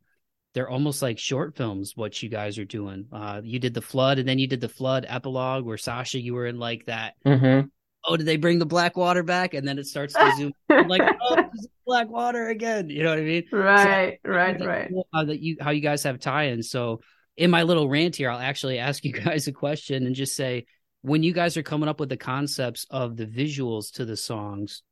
they're 0.53 0.69
almost 0.69 1.01
like 1.01 1.19
short 1.19 1.55
films 1.55 1.93
what 1.95 2.21
you 2.21 2.29
guys 2.29 2.57
are 2.57 2.65
doing. 2.65 3.05
Uh 3.11 3.41
you 3.43 3.59
did 3.59 3.73
the 3.73 3.81
flood 3.81 4.19
and 4.19 4.27
then 4.27 4.39
you 4.39 4.47
did 4.47 4.61
the 4.61 4.69
flood 4.69 5.05
epilogue 5.07 5.65
where 5.65 5.77
sasha 5.77 6.19
you 6.19 6.33
were 6.33 6.47
in 6.47 6.59
like 6.59 6.85
that 6.85 7.13
mm-hmm. 7.25 7.67
oh 8.05 8.17
did 8.17 8.25
they 8.25 8.37
bring 8.37 8.59
the 8.59 8.65
black 8.65 8.97
water 8.97 9.23
back? 9.23 9.53
And 9.53 9.67
then 9.67 9.77
it 9.79 9.85
starts 9.85 10.13
to 10.13 10.33
zoom 10.35 10.53
I'm 10.69 10.87
like 10.87 11.01
oh 11.21 11.49
black 11.85 12.09
water 12.09 12.49
again. 12.49 12.89
You 12.89 13.03
know 13.03 13.09
what 13.09 13.19
i 13.19 13.23
mean? 13.23 13.43
Right 13.51 14.19
so, 14.25 14.31
right 14.31 14.59
right. 14.65 14.91
how 15.13 15.25
that 15.25 15.39
you 15.39 15.57
how 15.59 15.71
you 15.71 15.81
guys 15.81 16.03
have 16.03 16.19
tie-ins. 16.19 16.69
So 16.69 17.01
in 17.39 17.49
my 17.49 17.63
little 17.63 17.89
rant 17.89 18.17
here 18.17 18.29
i'll 18.29 18.37
actually 18.37 18.77
ask 18.89 19.03
you 19.03 19.13
guys 19.13 19.47
a 19.47 19.51
question 19.51 20.05
and 20.05 20.13
just 20.13 20.35
say 20.35 20.65
when 21.01 21.23
you 21.23 21.33
guys 21.33 21.55
are 21.57 21.63
coming 21.63 21.89
up 21.89 21.99
with 21.99 22.09
the 22.09 22.17
concepts 22.17 22.85
of 22.91 23.15
the 23.15 23.25
visuals 23.25 23.91
to 23.93 24.05
the 24.05 24.17
songs 24.17 24.83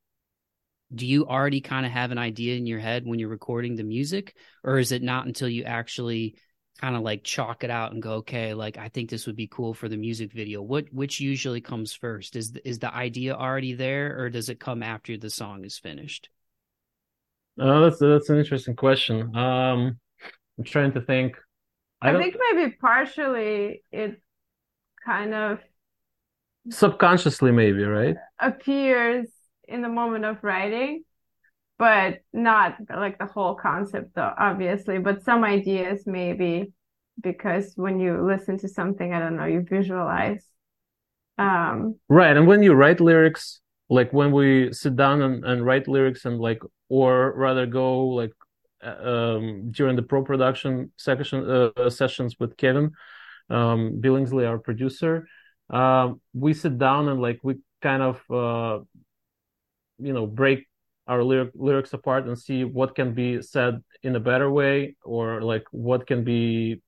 do 0.94 1.06
you 1.06 1.26
already 1.26 1.60
kind 1.60 1.84
of 1.84 1.92
have 1.92 2.10
an 2.10 2.18
idea 2.18 2.56
in 2.56 2.66
your 2.66 2.78
head 2.78 3.04
when 3.04 3.18
you're 3.18 3.28
recording 3.28 3.76
the 3.76 3.84
music? 3.84 4.34
Or 4.64 4.78
is 4.78 4.92
it 4.92 5.02
not 5.02 5.26
until 5.26 5.48
you 5.48 5.64
actually 5.64 6.36
kind 6.80 6.94
of 6.94 7.02
like 7.02 7.24
chalk 7.24 7.64
it 7.64 7.70
out 7.70 7.92
and 7.92 8.02
go 8.02 8.14
okay 8.14 8.54
like 8.54 8.78
i 8.78 8.88
think 8.88 9.10
this 9.10 9.26
would 9.26 9.34
be 9.36 9.48
cool 9.48 9.74
for 9.74 9.88
the 9.88 9.96
music 9.96 10.32
video. 10.32 10.62
What 10.62 10.86
which 10.92 11.20
usually 11.20 11.60
comes 11.60 11.92
first? 11.92 12.36
Is 12.36 12.52
is 12.64 12.78
the 12.78 12.94
idea 12.94 13.34
already 13.34 13.74
there 13.74 14.18
or 14.18 14.30
does 14.30 14.48
it 14.48 14.60
come 14.60 14.82
after 14.82 15.16
the 15.16 15.30
song 15.30 15.64
is 15.64 15.78
finished? 15.78 16.30
Uh, 17.60 17.80
that's 17.80 17.98
that's 17.98 18.30
an 18.30 18.38
interesting 18.38 18.76
question. 18.76 19.34
Um 19.36 19.98
i'm 20.58 20.64
trying 20.64 20.92
to 20.92 21.00
think. 21.00 21.36
I, 22.00 22.10
I 22.10 22.18
think 22.18 22.36
maybe 22.52 22.76
partially 22.80 23.82
it 23.90 24.20
kind 25.04 25.34
of 25.34 25.58
subconsciously 26.70 27.50
maybe 27.50 27.82
right? 27.82 28.16
appears 28.38 29.26
in 29.68 29.82
the 29.82 29.88
moment 29.88 30.24
of 30.24 30.42
writing, 30.42 31.04
but 31.78 32.20
not 32.32 32.76
like 32.88 33.18
the 33.18 33.26
whole 33.26 33.54
concept, 33.54 34.14
though, 34.14 34.32
obviously, 34.38 34.98
but 34.98 35.22
some 35.22 35.44
ideas 35.44 36.02
maybe 36.06 36.72
because 37.20 37.72
when 37.76 38.00
you 38.00 38.24
listen 38.24 38.58
to 38.58 38.68
something, 38.68 39.12
I 39.12 39.20
don't 39.20 39.36
know, 39.36 39.44
you 39.44 39.60
visualize. 39.60 40.44
Um, 41.36 41.96
right. 42.08 42.36
And 42.36 42.46
when 42.46 42.62
you 42.62 42.74
write 42.74 43.00
lyrics, 43.00 43.60
like 43.88 44.12
when 44.12 44.32
we 44.32 44.72
sit 44.72 44.96
down 44.96 45.22
and, 45.22 45.44
and 45.44 45.64
write 45.64 45.88
lyrics 45.88 46.24
and 46.24 46.38
like, 46.38 46.62
or 46.88 47.32
rather 47.36 47.66
go 47.66 48.08
like 48.08 48.32
uh, 48.84 49.36
um, 49.36 49.70
during 49.70 49.96
the 49.96 50.02
pro 50.02 50.22
production 50.22 50.92
section 50.96 51.48
uh, 51.50 51.90
sessions 51.90 52.36
with 52.38 52.56
Kevin 52.56 52.92
um, 53.50 54.00
Billingsley, 54.00 54.48
our 54.48 54.58
producer, 54.58 55.26
uh, 55.70 56.12
we 56.32 56.54
sit 56.54 56.78
down 56.78 57.08
and 57.08 57.20
like 57.20 57.40
we 57.42 57.56
kind 57.82 58.02
of 58.02 58.20
uh, 58.30 58.82
you 59.98 60.12
know 60.12 60.26
break 60.26 60.66
our 61.06 61.22
lyric, 61.22 61.50
lyrics 61.54 61.92
apart 61.92 62.26
and 62.26 62.38
see 62.38 62.64
what 62.64 62.94
can 62.94 63.14
be 63.14 63.40
said 63.40 63.82
in 64.02 64.14
a 64.14 64.20
better 64.20 64.50
way 64.50 64.94
or 65.02 65.40
like 65.40 65.64
what 65.70 66.06
can 66.06 66.22
be 66.22 66.82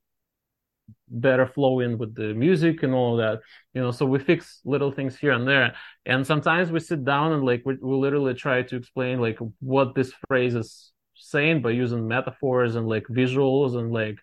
better 1.09 1.47
flow 1.47 1.81
in 1.81 1.99
with 1.99 2.15
the 2.15 2.35
music 2.35 2.83
and 2.83 2.93
all 2.93 3.17
that 3.17 3.41
you 3.75 3.81
know? 3.81 3.91
So 3.91 4.07
we 4.07 4.19
fix 4.19 4.61
little 4.65 4.93
things 4.93 5.17
here 5.17 5.33
and 5.33 5.47
there. 5.47 5.75
And 6.07 6.27
sometimes 6.27 6.71
we 6.71 6.81
sit 6.81 7.05
down 7.05 7.33
and 7.33 7.45
like 7.45 7.63
we, 7.65 7.77
we 7.81 7.97
literally 7.97 8.35
try 8.35 8.63
to 8.63 8.77
explain 8.77 9.21
like 9.21 9.39
what 9.61 9.95
this 9.95 10.13
phrase 10.29 10.55
is 10.55 10.93
saying 11.15 11.63
by 11.63 11.71
using 11.71 12.07
metaphors 12.07 12.77
and 12.77 12.89
like 12.89 13.05
visuals 13.09 13.77
and 13.77 13.93
like 13.93 14.19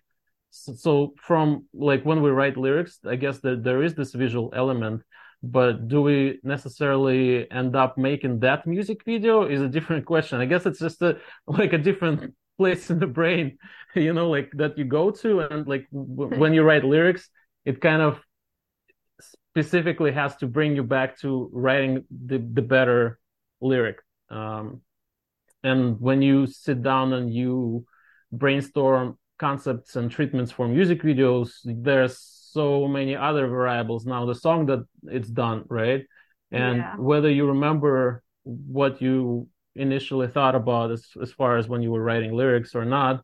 so 0.50 1.14
from 1.16 1.66
like 1.72 2.04
when 2.04 2.22
we 2.22 2.30
write 2.30 2.56
lyrics 2.56 2.98
i 3.06 3.14
guess 3.14 3.38
that 3.40 3.62
there 3.62 3.82
is 3.82 3.94
this 3.94 4.12
visual 4.12 4.52
element 4.56 5.02
but 5.42 5.88
do 5.88 6.02
we 6.02 6.40
necessarily 6.42 7.50
end 7.50 7.76
up 7.76 7.96
making 7.96 8.40
that 8.40 8.66
music 8.66 9.04
video 9.04 9.44
is 9.44 9.60
a 9.60 9.68
different 9.68 10.04
question. 10.06 10.40
I 10.40 10.46
guess 10.46 10.66
it's 10.66 10.80
just 10.80 11.00
a 11.02 11.18
like 11.46 11.72
a 11.72 11.78
different 11.78 12.34
place 12.58 12.90
in 12.90 12.98
the 12.98 13.06
brain 13.06 13.56
you 13.94 14.12
know 14.12 14.28
like 14.28 14.50
that 14.56 14.76
you 14.76 14.84
go 14.84 15.12
to 15.12 15.40
and 15.40 15.66
like 15.68 15.86
w- 15.92 16.40
when 16.40 16.52
you 16.52 16.62
write 16.62 16.84
lyrics 16.84 17.30
it 17.64 17.80
kind 17.80 18.02
of 18.02 18.20
specifically 19.58 20.12
has 20.12 20.36
to 20.36 20.46
bring 20.46 20.76
you 20.76 20.82
back 20.82 21.18
to 21.18 21.50
writing 21.52 22.04
the, 22.26 22.38
the 22.38 22.62
better 22.62 23.18
lyric. 23.60 23.98
Um, 24.30 24.82
and 25.64 26.00
when 26.00 26.22
you 26.22 26.46
sit 26.46 26.82
down 26.82 27.12
and 27.12 27.32
you 27.32 27.84
brainstorm 28.30 29.18
concepts 29.38 29.96
and 29.96 30.10
treatments 30.10 30.52
for 30.52 30.68
music 30.68 31.02
videos 31.02 31.50
there's 31.64 32.37
so 32.58 32.88
many 32.98 33.14
other 33.28 33.44
variables 33.58 34.02
now 34.14 34.20
the 34.32 34.40
song 34.46 34.60
that 34.70 34.82
it's 35.16 35.30
done 35.44 35.58
right 35.80 36.02
and 36.62 36.78
yeah. 36.78 36.96
whether 37.10 37.30
you 37.38 37.44
remember 37.54 37.96
what 38.78 38.92
you 39.04 39.46
initially 39.86 40.28
thought 40.36 40.56
about 40.62 40.90
as, 40.90 41.02
as 41.24 41.30
far 41.40 41.52
as 41.60 41.64
when 41.68 41.80
you 41.82 41.90
were 41.94 42.04
writing 42.08 42.32
lyrics 42.32 42.74
or 42.74 42.84
not 42.84 43.14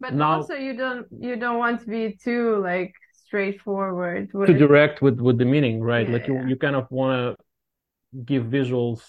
but 0.00 0.14
now, 0.14 0.32
also 0.36 0.54
you 0.54 0.74
don't 0.76 1.06
you 1.26 1.34
don't 1.44 1.58
want 1.64 1.80
to 1.80 1.88
be 1.98 2.04
too 2.26 2.62
like 2.70 2.92
straightforward 3.26 4.24
with... 4.32 4.48
to 4.48 4.54
direct 4.66 4.96
with 5.02 5.18
with 5.26 5.38
the 5.38 5.48
meaning 5.54 5.76
right 5.92 6.06
yeah, 6.06 6.14
like 6.14 6.26
you, 6.28 6.34
yeah. 6.34 6.46
you 6.46 6.56
kind 6.56 6.76
of 6.76 6.86
want 6.90 7.12
to 7.16 8.24
give 8.32 8.44
visuals 8.44 9.00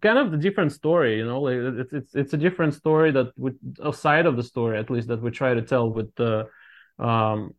kind 0.00 0.18
of 0.18 0.30
the 0.34 0.40
different 0.46 0.72
story 0.72 1.12
you 1.18 1.26
know 1.30 1.40
like 1.46 1.58
it's 1.82 1.92
it's 1.92 2.12
it's 2.14 2.34
a 2.38 2.40
different 2.46 2.74
story 2.82 3.10
that 3.16 3.28
with 3.36 3.56
a 3.90 3.92
side 3.92 4.26
of 4.26 4.34
the 4.38 4.46
story 4.52 4.78
at 4.82 4.90
least 4.90 5.08
that 5.08 5.20
we 5.22 5.30
try 5.30 5.54
to 5.54 5.62
tell 5.62 5.86
with 5.98 6.10
the 6.16 6.32
um 6.98 7.54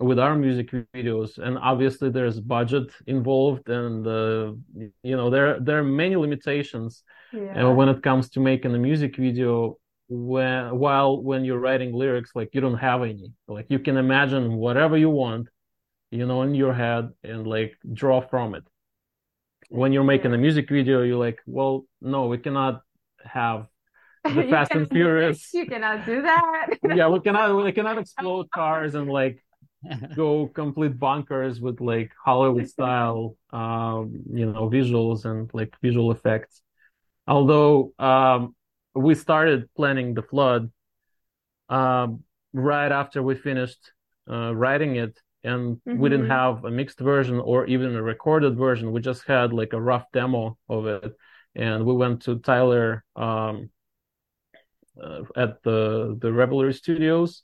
with 0.00 0.18
our 0.18 0.34
music 0.34 0.70
videos 0.94 1.38
and 1.38 1.58
obviously 1.58 2.10
there's 2.10 2.40
budget 2.40 2.90
involved 3.06 3.68
and 3.68 4.06
uh, 4.06 4.52
you 5.02 5.16
know 5.16 5.30
there 5.30 5.60
there 5.60 5.78
are 5.78 5.84
many 5.84 6.16
limitations 6.16 7.04
yeah. 7.32 7.66
uh, 7.66 7.70
when 7.70 7.88
it 7.88 8.02
comes 8.02 8.30
to 8.30 8.40
making 8.40 8.74
a 8.74 8.78
music 8.78 9.16
video 9.16 9.76
when 10.08 10.78
while 10.78 11.22
when 11.22 11.44
you're 11.44 11.58
writing 11.58 11.94
lyrics 11.94 12.32
like 12.34 12.50
you 12.52 12.60
don't 12.60 12.78
have 12.78 13.02
any. 13.02 13.32
Like 13.48 13.66
you 13.68 13.78
can 13.78 13.96
imagine 13.96 14.54
whatever 14.54 14.96
you 14.96 15.10
want 15.10 15.48
you 16.10 16.26
know 16.26 16.42
in 16.42 16.54
your 16.54 16.74
head 16.74 17.10
and 17.24 17.46
like 17.46 17.76
draw 17.92 18.20
from 18.20 18.54
it. 18.54 18.64
When 19.70 19.92
you're 19.92 20.04
making 20.04 20.34
a 20.34 20.38
music 20.38 20.68
video 20.68 21.02
you're 21.02 21.18
like 21.18 21.40
well 21.46 21.86
no 22.00 22.26
we 22.26 22.38
cannot 22.38 22.82
have 23.24 23.66
the 24.24 24.46
fast 24.50 24.72
and 24.72 24.88
furious. 24.88 25.52
you 25.54 25.66
cannot 25.66 26.04
do 26.04 26.22
that. 26.22 26.66
Yeah 26.84 27.08
we 27.08 27.20
cannot 27.20 27.64
we 27.64 27.72
cannot 27.72 27.98
explode 28.04 28.50
cars 28.50 28.94
and 28.94 29.08
like 29.08 29.42
go 30.16 30.46
complete 30.48 30.98
bonkers 30.98 31.60
with 31.60 31.80
like 31.80 32.12
Hollywood 32.24 32.68
style, 32.76 33.36
um, 33.50 34.22
you 34.32 34.46
know, 34.46 34.68
visuals 34.68 35.24
and 35.24 35.50
like 35.52 35.74
visual 35.82 36.12
effects. 36.12 36.62
Although 37.26 37.92
um, 37.98 38.54
we 38.94 39.14
started 39.14 39.68
planning 39.74 40.14
the 40.14 40.22
flood 40.22 40.70
um, 41.68 42.24
right 42.52 42.90
after 42.90 43.22
we 43.22 43.34
finished 43.34 43.92
uh, 44.30 44.54
writing 44.54 44.96
it, 44.96 45.18
and 45.44 45.76
mm-hmm. 45.76 45.98
we 45.98 46.08
didn't 46.08 46.26
mm-hmm. 46.26 46.56
have 46.56 46.64
a 46.64 46.70
mixed 46.70 47.00
version 47.00 47.40
or 47.40 47.66
even 47.66 47.94
a 47.94 48.02
recorded 48.02 48.56
version. 48.56 48.92
We 48.92 49.00
just 49.00 49.26
had 49.26 49.52
like 49.52 49.72
a 49.72 49.80
rough 49.80 50.04
demo 50.12 50.58
of 50.68 50.86
it, 50.86 51.12
and 51.54 51.84
we 51.84 51.94
went 51.94 52.22
to 52.22 52.38
Tyler 52.38 53.04
um, 53.16 53.70
uh, 55.02 55.22
at 55.36 55.62
the 55.62 56.16
the 56.20 56.32
Revelry 56.32 56.74
Studios, 56.74 57.42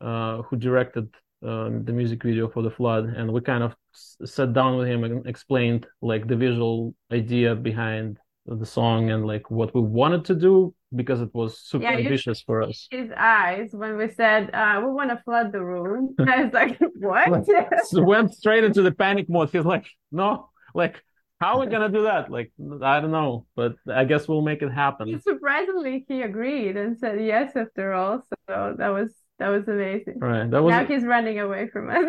uh, 0.00 0.42
who 0.42 0.56
directed 0.56 1.14
um, 1.42 1.84
the 1.84 1.92
music 1.92 2.22
video 2.22 2.48
for 2.48 2.62
the 2.62 2.70
flood 2.70 3.04
and 3.04 3.32
we 3.32 3.40
kind 3.40 3.62
of 3.62 3.74
sat 3.92 4.52
down 4.52 4.76
with 4.76 4.88
him 4.88 5.04
and 5.04 5.26
explained 5.26 5.86
like 6.02 6.26
the 6.28 6.36
visual 6.36 6.94
idea 7.12 7.54
behind 7.54 8.18
the 8.46 8.66
song 8.66 9.10
and 9.10 9.26
like 9.26 9.50
what 9.50 9.74
we 9.74 9.80
wanted 9.80 10.24
to 10.24 10.34
do 10.34 10.74
because 10.96 11.20
it 11.20 11.32
was 11.34 11.60
super 11.60 11.84
yeah, 11.84 11.96
ambitious 11.96 12.42
for 12.42 12.62
us 12.62 12.88
his 12.90 13.10
eyes 13.16 13.70
when 13.72 13.96
we 13.96 14.08
said 14.08 14.50
uh, 14.52 14.80
we 14.84 14.92
want 14.92 15.10
to 15.10 15.20
flood 15.24 15.52
the 15.52 15.62
room 15.62 16.14
i 16.28 16.44
was 16.44 16.52
like 16.52 16.78
what 16.96 17.46
went 17.92 18.34
straight 18.34 18.64
into 18.64 18.82
the 18.82 18.92
panic 18.92 19.28
mode 19.28 19.50
he's 19.50 19.64
like 19.64 19.86
no 20.10 20.48
like 20.74 21.02
how 21.40 21.54
are 21.54 21.60
we 21.60 21.66
gonna 21.68 21.88
do 21.88 22.02
that? 22.02 22.30
Like, 22.30 22.52
I 22.82 23.00
don't 23.00 23.12
know, 23.12 23.46
but 23.56 23.74
I 23.90 24.04
guess 24.04 24.28
we'll 24.28 24.42
make 24.42 24.60
it 24.60 24.70
happen. 24.70 25.18
Surprisingly, 25.22 26.04
he 26.06 26.20
agreed 26.20 26.76
and 26.76 26.98
said 26.98 27.18
yes 27.18 27.56
after 27.56 27.94
all. 27.94 28.22
So 28.46 28.74
that 28.76 28.90
was 28.90 29.14
that 29.40 29.48
was 29.48 29.66
amazing. 29.66 30.18
Right. 30.18 30.48
That 30.50 30.62
was 30.62 30.70
now 30.70 30.84
he's 30.84 31.02
running 31.02 31.40
away 31.40 31.68
from 31.68 31.88
us. 31.88 32.04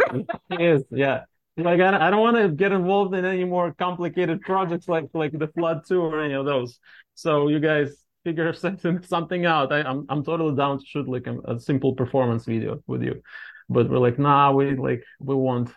he 0.49 0.65
is, 0.65 0.83
yeah. 0.91 1.21
Like 1.55 1.79
I, 1.79 2.07
I 2.07 2.09
don't 2.11 2.19
want 2.19 2.35
to 2.37 2.49
get 2.49 2.73
involved 2.73 3.15
in 3.15 3.23
any 3.23 3.45
more 3.45 3.73
complicated 3.73 4.41
projects 4.41 4.87
like 4.89 5.05
like 5.13 5.31
the 5.31 5.47
flood 5.47 5.83
two 5.87 6.01
or 6.01 6.21
any 6.21 6.33
of 6.33 6.45
those. 6.45 6.79
So 7.15 7.47
you 7.47 7.59
guys 7.59 7.95
figure 8.25 8.53
something 9.03 9.45
out. 9.45 9.71
I, 9.71 9.79
am 9.79 9.85
I'm, 9.87 10.05
I'm 10.09 10.23
totally 10.25 10.55
down 10.55 10.79
to 10.79 10.85
shoot 10.85 11.07
like 11.07 11.25
a, 11.27 11.39
a, 11.53 11.59
simple 11.59 11.95
performance 11.95 12.45
video 12.45 12.83
with 12.85 13.01
you, 13.01 13.21
but 13.69 13.89
we're 13.89 13.97
like, 13.97 14.19
nah, 14.19 14.51
we 14.51 14.75
like 14.75 15.03
we 15.19 15.33
want 15.33 15.69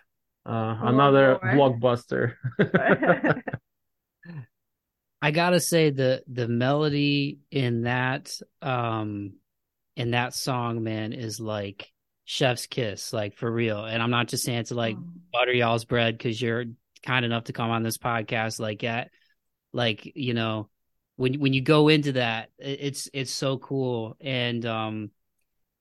uh, 0.44 0.76
another 0.82 1.38
blockbuster. 1.40 2.34
I 5.22 5.30
gotta 5.30 5.60
say 5.60 5.90
the 5.90 6.22
the 6.26 6.48
melody 6.48 7.38
in 7.50 7.82
that 7.82 8.38
um 8.60 9.34
in 9.96 10.12
that 10.12 10.34
song, 10.34 10.82
man, 10.82 11.12
is 11.12 11.40
like 11.40 11.92
chef's 12.24 12.66
kiss, 12.66 13.12
like 13.12 13.36
for 13.36 13.50
real. 13.50 13.84
And 13.84 14.02
I'm 14.02 14.10
not 14.10 14.28
just 14.28 14.44
saying 14.44 14.64
to 14.64 14.74
like 14.74 14.96
oh. 14.98 15.04
butter 15.32 15.52
y'all's 15.52 15.84
bread 15.84 16.16
because 16.16 16.40
you're 16.40 16.64
kind 17.04 17.24
enough 17.24 17.44
to 17.44 17.52
come 17.52 17.70
on 17.70 17.82
this 17.82 17.98
podcast. 17.98 18.58
Like 18.58 18.82
at 18.84 19.10
like 19.72 20.12
you 20.14 20.34
know 20.34 20.68
when 21.16 21.40
when 21.40 21.52
you 21.52 21.60
go 21.60 21.88
into 21.88 22.12
that, 22.12 22.50
it's 22.58 23.08
it's 23.12 23.32
so 23.32 23.58
cool. 23.58 24.16
And 24.20 24.64
um, 24.66 25.10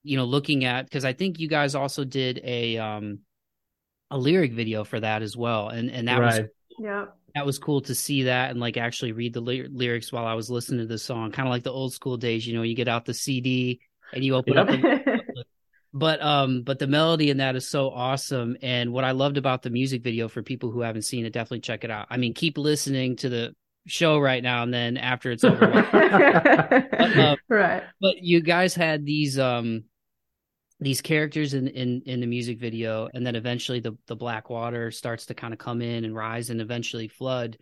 you 0.04 0.18
know, 0.18 0.26
looking 0.26 0.66
at 0.66 0.86
because 0.86 1.06
I 1.06 1.14
think 1.14 1.40
you 1.40 1.48
guys 1.48 1.76
also 1.76 2.04
did 2.04 2.42
a 2.44 2.78
um 2.78 3.20
a 4.12 4.18
lyric 4.18 4.54
video 4.54 4.84
for 4.84 5.00
that 5.00 5.22
as 5.22 5.36
well, 5.36 5.70
and 5.70 5.90
and 5.90 6.08
that 6.08 6.20
right. 6.20 6.44
was 6.44 6.50
yeah 6.80 7.06
that 7.36 7.46
was 7.46 7.58
cool 7.58 7.82
to 7.82 7.96
see 7.96 8.24
that 8.24 8.52
and 8.52 8.60
like 8.60 8.78
actually 8.78 9.12
read 9.12 9.34
the 9.34 9.42
ly- 9.42 9.68
lyrics 9.70 10.12
while 10.12 10.26
I 10.26 10.36
was 10.36 10.52
listening 10.52 10.82
to 10.82 10.86
the 10.86 11.00
song, 11.00 11.32
kind 11.32 11.48
of 11.48 11.52
like 11.52 11.64
the 11.64 11.72
old 11.72 11.94
school 11.94 12.18
days. 12.18 12.46
You 12.46 12.56
know, 12.56 12.62
you 12.62 12.76
get 12.76 12.88
out 12.88 13.06
the 13.06 13.14
CD 13.14 13.82
and 14.14 14.24
you 14.24 14.36
open 14.36 14.54
yep. 14.54 14.70
up. 14.70 15.22
but 15.94 16.22
um, 16.22 16.64
but 16.64 16.80
the 16.80 16.88
melody 16.88 17.30
in 17.30 17.38
that 17.38 17.56
is 17.56 17.68
so 17.68 17.90
awesome, 17.90 18.58
and 18.62 18.92
what 18.94 19.04
I 19.04 19.12
loved 19.12 19.38
about 19.38 19.62
the 19.62 19.70
music 19.70 20.04
video 20.04 20.28
for 20.28 20.42
people 20.42 20.72
who 20.72 20.82
haven't 20.82 21.04
seen 21.04 21.26
it, 21.26 21.34
definitely 21.34 21.62
check 21.62 21.84
it 21.84 21.92
out. 21.92 22.08
I 22.10 22.18
mean, 22.18 22.34
keep 22.34 22.58
listening 22.58 23.16
to 23.18 23.30
the 23.30 23.56
show 23.86 24.18
right 24.18 24.42
now 24.42 24.64
and 24.64 24.74
then 24.74 24.98
after 24.98 25.32
it's 25.32 25.44
over. 25.44 25.68
but, 25.68 27.18
uh, 27.18 27.36
right. 27.50 27.84
But 28.00 28.22
you 28.22 28.42
guys 28.42 28.74
had 28.74 29.06
these 29.06 29.38
um 29.38 29.84
these 30.80 31.02
characters 31.02 31.54
in 31.54 31.68
in 31.68 32.02
in 32.06 32.20
the 32.20 32.28
music 32.28 32.60
video 32.60 33.10
and 33.14 33.26
then 33.26 33.36
eventually 33.36 33.80
the 33.80 33.98
the 34.08 34.16
black 34.16 34.50
water 34.50 34.92
starts 34.92 35.28
to 35.28 35.34
kind 35.34 35.54
of 35.54 35.60
come 35.60 35.82
in 35.82 36.06
and 36.06 36.16
rise 36.16 36.50
and 36.50 36.60
eventually 36.60 37.08
flood 37.08 37.58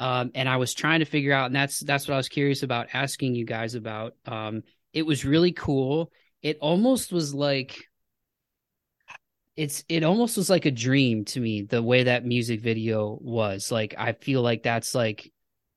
um 0.00 0.30
and 0.34 0.48
i 0.48 0.56
was 0.56 0.72
trying 0.72 1.00
to 1.00 1.04
figure 1.04 1.34
out 1.34 1.46
and 1.46 1.56
that's 1.56 1.80
that's 1.80 2.08
what 2.08 2.14
i 2.14 2.16
was 2.16 2.30
curious 2.30 2.62
about 2.62 2.88
asking 2.94 3.34
you 3.34 3.44
guys 3.44 3.74
about 3.74 4.14
um 4.26 4.62
it 4.92 5.04
was 5.04 5.24
really 5.24 5.52
cool 5.52 6.10
it 6.42 6.58
almost 6.60 7.12
was 7.12 7.34
like 7.34 7.84
it's 9.56 9.84
it 9.88 10.02
almost 10.02 10.36
was 10.36 10.48
like 10.48 10.64
a 10.64 10.70
dream 10.70 11.24
to 11.24 11.40
me 11.40 11.62
the 11.62 11.82
way 11.82 12.04
that 12.04 12.24
music 12.24 12.60
video 12.60 13.18
was 13.20 13.70
like 13.70 13.94
i 13.98 14.12
feel 14.12 14.42
like 14.42 14.62
that's 14.62 14.94
like 14.94 15.30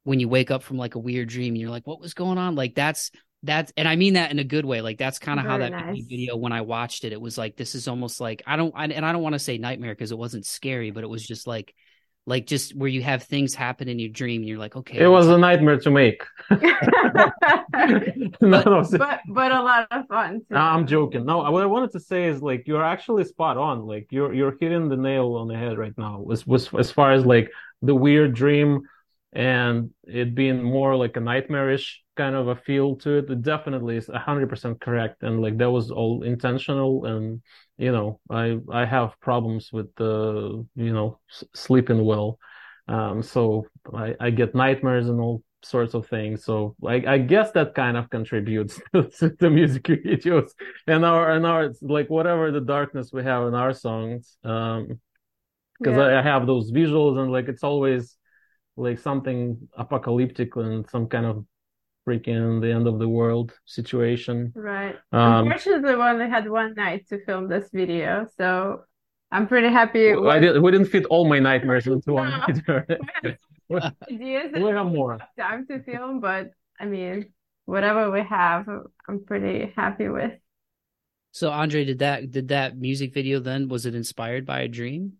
when 0.03 0.19
you 0.19 0.29
wake 0.29 0.51
up 0.51 0.63
from 0.63 0.77
like 0.77 0.95
a 0.95 0.99
weird 0.99 1.27
dream 1.27 1.53
and 1.53 1.61
you're 1.61 1.69
like 1.69 1.87
what 1.87 1.99
was 1.99 2.13
going 2.13 2.37
on 2.37 2.55
like 2.55 2.75
that's 2.75 3.11
that's 3.45 3.71
and 3.77 3.87
I 3.87 3.95
mean 3.95 4.15
that 4.15 4.31
in 4.31 4.39
a 4.39 4.43
good 4.43 4.65
way. 4.65 4.81
Like 4.81 4.97
that's 4.97 5.19
kind 5.19 5.39
of 5.39 5.45
how 5.45 5.59
that 5.59 5.71
nice. 5.71 6.05
video 6.05 6.35
when 6.35 6.51
I 6.51 6.61
watched 6.61 7.03
it, 7.03 7.13
it 7.13 7.21
was 7.21 7.37
like 7.37 7.55
this 7.55 7.75
is 7.75 7.87
almost 7.87 8.19
like 8.19 8.41
I 8.45 8.55
don't 8.55 8.73
I, 8.75 8.85
and 8.85 9.05
I 9.05 9.11
don't 9.11 9.21
want 9.21 9.33
to 9.33 9.39
say 9.39 9.57
nightmare 9.57 9.93
because 9.93 10.11
it 10.11 10.17
wasn't 10.17 10.45
scary, 10.45 10.91
but 10.91 11.03
it 11.03 11.09
was 11.09 11.25
just 11.25 11.45
like 11.45 11.73
like 12.25 12.47
just 12.47 12.75
where 12.75 12.89
you 12.89 13.01
have 13.01 13.23
things 13.23 13.53
happen 13.53 13.87
in 13.87 13.99
your 13.99 14.09
dream 14.09 14.41
and 14.41 14.49
you're 14.49 14.57
like 14.57 14.75
okay 14.75 14.97
it 14.99 15.07
was 15.07 15.27
a 15.27 15.37
nightmare 15.47 15.79
to 15.79 15.91
make. 15.91 16.23
But, 18.39 18.65
but, 18.91 19.19
but 19.27 19.51
a 19.51 19.61
lot 19.61 19.87
of 19.91 20.07
fun 20.07 20.41
too. 20.47 20.55
i'm 20.55 20.87
joking. 20.87 21.25
No 21.25 21.49
what 21.51 21.63
i 21.63 21.65
wanted 21.65 21.91
to 21.91 21.99
say 21.99 22.25
is 22.25 22.41
like 22.41 22.67
you're 22.67 22.83
actually 22.83 23.23
spot 23.25 23.57
on. 23.57 23.85
Like 23.85 24.07
you're 24.11 24.33
you're 24.33 24.55
hitting 24.59 24.89
the 24.89 24.97
nail 24.97 25.35
on 25.35 25.47
the 25.47 25.57
head 25.57 25.77
right 25.77 25.97
now 25.97 26.25
as, 26.31 26.43
as, 26.51 26.69
as 26.77 26.91
far 26.91 27.11
as 27.11 27.25
like 27.25 27.51
the 27.81 27.95
weird 27.95 28.33
dream 28.33 28.81
and 29.35 29.91
it 30.05 30.33
being 30.33 30.63
more 30.63 30.95
like 30.95 31.17
a 31.17 31.19
nightmarish 31.19 32.01
kind 32.15 32.35
of 32.35 32.47
a 32.47 32.55
feel 32.55 32.95
to 32.95 33.17
it, 33.17 33.29
it 33.29 33.41
definitely 33.41 33.97
is 33.97 34.07
100% 34.07 34.79
correct. 34.79 35.23
And 35.23 35.41
like 35.41 35.57
that 35.57 35.69
was 35.69 35.91
all 35.91 36.23
intentional. 36.23 37.05
And 37.05 37.41
you 37.77 37.91
know 37.91 38.21
i 38.29 38.57
i 38.71 38.85
have 38.85 39.19
problems 39.19 39.69
with 39.73 39.93
the 39.95 40.65
you 40.75 40.93
know 40.93 41.19
s- 41.29 41.43
sleeping 41.53 42.03
well. 42.05 42.39
Um 42.87 43.21
so 43.21 43.67
i 43.93 44.15
i 44.19 44.29
get 44.29 44.55
nightmares 44.55 45.09
and 45.09 45.19
all 45.19 45.43
sorts 45.63 45.93
of 45.93 46.07
things. 46.07 46.45
So 46.45 46.75
i 46.87 47.03
i 47.05 47.17
guess 47.17 47.51
that 47.51 47.75
kind 47.75 47.97
of 47.97 48.09
contributes 48.09 48.79
to 48.93 49.35
the 49.39 49.49
music 49.49 49.83
videos 49.83 50.51
and 50.87 51.03
our 51.03 51.31
and 51.31 51.45
our 51.45 51.73
like 51.81 52.09
whatever 52.09 52.51
the 52.51 52.61
darkness 52.61 53.11
we 53.11 53.23
have 53.23 53.47
in 53.47 53.53
our 53.55 53.73
songs. 53.73 54.37
Um 54.45 54.99
because 55.81 55.97
yeah. 55.97 56.03
I, 56.03 56.19
I 56.19 56.21
have 56.21 56.47
those 56.47 56.71
visuals 56.71 57.17
and 57.19 57.31
like 57.31 57.47
it's 57.49 57.63
always 57.63 58.15
like 58.77 58.99
something 58.99 59.67
apocalyptic 59.77 60.55
and 60.55 60.87
some 60.89 61.07
kind 61.07 61.25
of 61.25 61.45
freaking 62.07 62.61
the 62.61 62.71
end 62.71 62.87
of 62.87 62.99
the 62.99 63.07
world 63.07 63.53
situation. 63.65 64.51
Right. 64.55 64.95
Um, 65.11 65.47
Unfortunately, 65.47 65.95
we 65.95 66.01
only 66.01 66.29
had 66.29 66.49
one 66.49 66.75
night 66.75 67.07
to 67.09 67.23
film 67.25 67.47
this 67.47 67.69
video, 67.73 68.27
so 68.37 68.81
I'm 69.31 69.47
pretty 69.47 69.69
happy. 69.69 70.15
With... 70.15 70.29
I 70.29 70.39
did. 70.39 70.61
We 70.61 70.71
didn't 70.71 70.87
fit 70.87 71.05
all 71.05 71.27
my 71.27 71.39
nightmares 71.39 71.87
into 71.87 72.13
one 72.13 72.31
video. 72.47 72.85
we 73.69 74.71
have 74.71 74.85
more 74.85 75.19
time 75.37 75.65
to 75.67 75.81
film, 75.83 76.19
but 76.19 76.51
I 76.79 76.85
mean, 76.85 77.33
whatever 77.65 78.11
we 78.11 78.21
have, 78.21 78.67
I'm 79.07 79.25
pretty 79.25 79.73
happy 79.75 80.07
with. 80.09 80.33
So, 81.31 81.51
Andrey, 81.51 81.83
did 81.85 81.99
that 81.99 82.31
did 82.31 82.49
that 82.49 82.77
music 82.77 83.13
video 83.13 83.39
then 83.39 83.67
was 83.67 83.85
it 83.85 83.95
inspired 83.95 84.45
by 84.45 84.61
a 84.61 84.67
dream? 84.67 85.13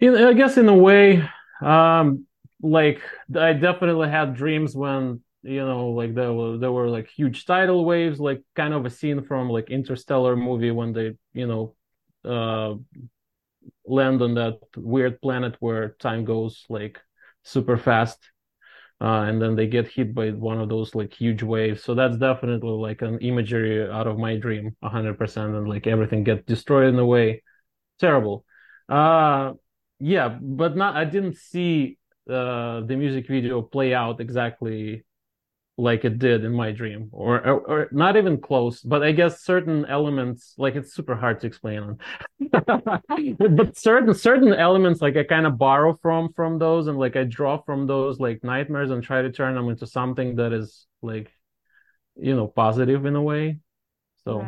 I 0.00 0.32
guess 0.34 0.56
in 0.56 0.68
a 0.68 0.76
way. 0.76 1.28
Um, 1.60 2.26
like 2.62 3.00
I 3.34 3.52
definitely 3.52 4.08
had 4.08 4.34
dreams 4.34 4.74
when 4.74 5.20
you 5.42 5.64
know 5.64 5.90
like 5.90 6.14
there 6.14 6.32
were 6.32 6.58
there 6.58 6.72
were 6.72 6.88
like 6.88 7.08
huge 7.08 7.44
tidal 7.44 7.84
waves, 7.84 8.18
like 8.20 8.42
kind 8.54 8.74
of 8.74 8.86
a 8.86 8.90
scene 8.90 9.22
from 9.24 9.48
like 9.50 9.70
Interstellar 9.70 10.36
movie 10.36 10.70
when 10.70 10.92
they 10.92 11.16
you 11.34 11.46
know 11.46 11.74
uh 12.24 12.74
land 13.86 14.22
on 14.22 14.34
that 14.34 14.58
weird 14.76 15.20
planet 15.20 15.56
where 15.60 15.90
time 16.00 16.24
goes 16.24 16.64
like 16.68 16.98
super 17.42 17.76
fast. 17.76 18.18
Uh, 19.00 19.24
and 19.28 19.42
then 19.42 19.56
they 19.56 19.66
get 19.66 19.88
hit 19.88 20.14
by 20.14 20.30
one 20.30 20.60
of 20.60 20.68
those 20.70 20.94
like 20.94 21.12
huge 21.14 21.42
waves. 21.42 21.82
So 21.84 21.94
that's 21.94 22.16
definitely 22.18 22.70
like 22.70 23.02
an 23.02 23.18
imagery 23.20 23.90
out 23.90 24.06
of 24.06 24.18
my 24.18 24.36
dream, 24.36 24.76
hundred 24.82 25.18
percent, 25.18 25.54
and 25.54 25.68
like 25.68 25.86
everything 25.86 26.24
gets 26.24 26.44
destroyed 26.46 26.88
in 26.88 26.98
a 26.98 27.06
way. 27.06 27.42
Terrible. 28.00 28.44
Uh, 28.88 29.54
yeah, 30.00 30.28
but 30.40 30.76
not. 30.76 30.96
I 30.96 31.04
didn't 31.04 31.36
see 31.36 31.98
uh, 32.30 32.80
the 32.80 32.96
music 32.96 33.26
video 33.28 33.62
play 33.62 33.94
out 33.94 34.20
exactly 34.20 35.04
like 35.78 36.06
it 36.06 36.18
did 36.18 36.42
in 36.42 36.54
my 36.54 36.72
dream 36.72 37.10
or, 37.12 37.36
or, 37.46 37.60
or 37.60 37.88
not 37.92 38.16
even 38.16 38.40
close 38.40 38.80
but 38.80 39.02
i 39.02 39.12
guess 39.12 39.42
certain 39.42 39.84
elements 39.84 40.54
like 40.56 40.74
it's 40.74 40.94
super 40.94 41.14
hard 41.14 41.38
to 41.38 41.46
explain 41.46 41.98
but 42.50 43.76
certain 43.76 44.14
certain 44.14 44.54
elements 44.54 45.02
like 45.02 45.18
i 45.18 45.22
kind 45.22 45.46
of 45.46 45.58
borrow 45.58 45.92
from 46.00 46.32
from 46.32 46.58
those 46.58 46.86
and 46.86 46.98
like 46.98 47.14
i 47.14 47.24
draw 47.24 47.60
from 47.60 47.86
those 47.86 48.18
like 48.18 48.42
nightmares 48.42 48.90
and 48.90 49.02
try 49.02 49.20
to 49.20 49.30
turn 49.30 49.54
them 49.54 49.68
into 49.68 49.86
something 49.86 50.36
that 50.36 50.54
is 50.54 50.86
like 51.02 51.30
you 52.16 52.34
know 52.34 52.46
positive 52.46 53.04
in 53.06 53.16
a 53.16 53.22
way. 53.22 53.58
So 54.24 54.44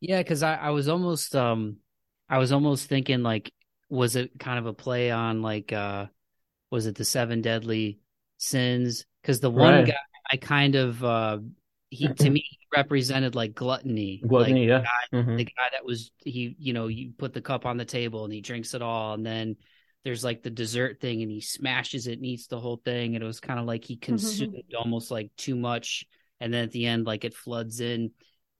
yeah 0.00 0.22
because 0.22 0.42
I, 0.42 0.56
I 0.56 0.70
was 0.70 0.88
almost 0.88 1.34
um 1.34 1.78
i 2.28 2.38
was 2.38 2.52
almost 2.52 2.88
thinking 2.88 3.22
like 3.22 3.52
was 3.88 4.14
it 4.14 4.38
kind 4.38 4.58
of 4.58 4.66
a 4.66 4.72
play 4.72 5.10
on 5.10 5.42
like 5.42 5.72
uh 5.72 6.06
was 6.76 6.84
it 6.84 6.94
the 6.94 7.06
seven 7.06 7.40
deadly 7.40 7.98
sins? 8.36 9.06
Because 9.22 9.40
the 9.40 9.50
one 9.50 9.72
right. 9.72 9.86
guy 9.86 9.96
I 10.30 10.36
kind 10.36 10.74
of 10.74 11.02
uh 11.02 11.38
he 11.88 12.06
to 12.06 12.28
me 12.28 12.44
represented 12.74 13.34
like 13.34 13.54
gluttony. 13.54 14.22
Gluttony, 14.26 14.68
like 14.68 14.68
yeah. 14.68 14.78
The 14.78 14.84
guy, 14.84 15.22
mm-hmm. 15.22 15.36
the 15.36 15.44
guy 15.44 15.68
that 15.72 15.86
was 15.86 16.10
he, 16.18 16.54
you 16.58 16.74
know, 16.74 16.88
you 16.88 17.12
put 17.16 17.32
the 17.32 17.40
cup 17.40 17.64
on 17.64 17.78
the 17.78 17.86
table 17.86 18.24
and 18.24 18.32
he 18.32 18.42
drinks 18.42 18.74
it 18.74 18.82
all, 18.82 19.14
and 19.14 19.24
then 19.24 19.56
there's 20.04 20.22
like 20.22 20.42
the 20.42 20.50
dessert 20.50 21.00
thing 21.00 21.22
and 21.22 21.30
he 21.30 21.40
smashes 21.40 22.08
it 22.08 22.18
and 22.18 22.26
eats 22.26 22.46
the 22.48 22.60
whole 22.60 22.82
thing, 22.84 23.14
and 23.14 23.24
it 23.24 23.26
was 23.26 23.40
kind 23.40 23.58
of 23.58 23.64
like 23.64 23.82
he 23.82 23.96
consumed 23.96 24.52
mm-hmm. 24.52 24.76
almost 24.76 25.10
like 25.10 25.30
too 25.38 25.56
much, 25.56 26.04
and 26.40 26.52
then 26.52 26.64
at 26.64 26.72
the 26.72 26.84
end 26.84 27.06
like 27.06 27.24
it 27.24 27.32
floods 27.32 27.80
in 27.80 28.10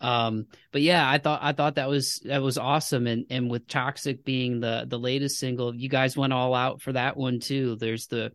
um 0.00 0.46
but 0.72 0.82
yeah 0.82 1.08
i 1.08 1.18
thought 1.18 1.40
i 1.42 1.52
thought 1.52 1.76
that 1.76 1.88
was 1.88 2.20
that 2.24 2.42
was 2.42 2.58
awesome 2.58 3.06
and 3.06 3.26
and 3.30 3.50
with 3.50 3.66
toxic 3.66 4.24
being 4.24 4.60
the 4.60 4.84
the 4.88 4.98
latest 4.98 5.38
single 5.38 5.74
you 5.74 5.88
guys 5.88 6.16
went 6.16 6.32
all 6.32 6.54
out 6.54 6.82
for 6.82 6.92
that 6.92 7.16
one 7.16 7.40
too 7.40 7.76
there's 7.76 8.06
the 8.08 8.30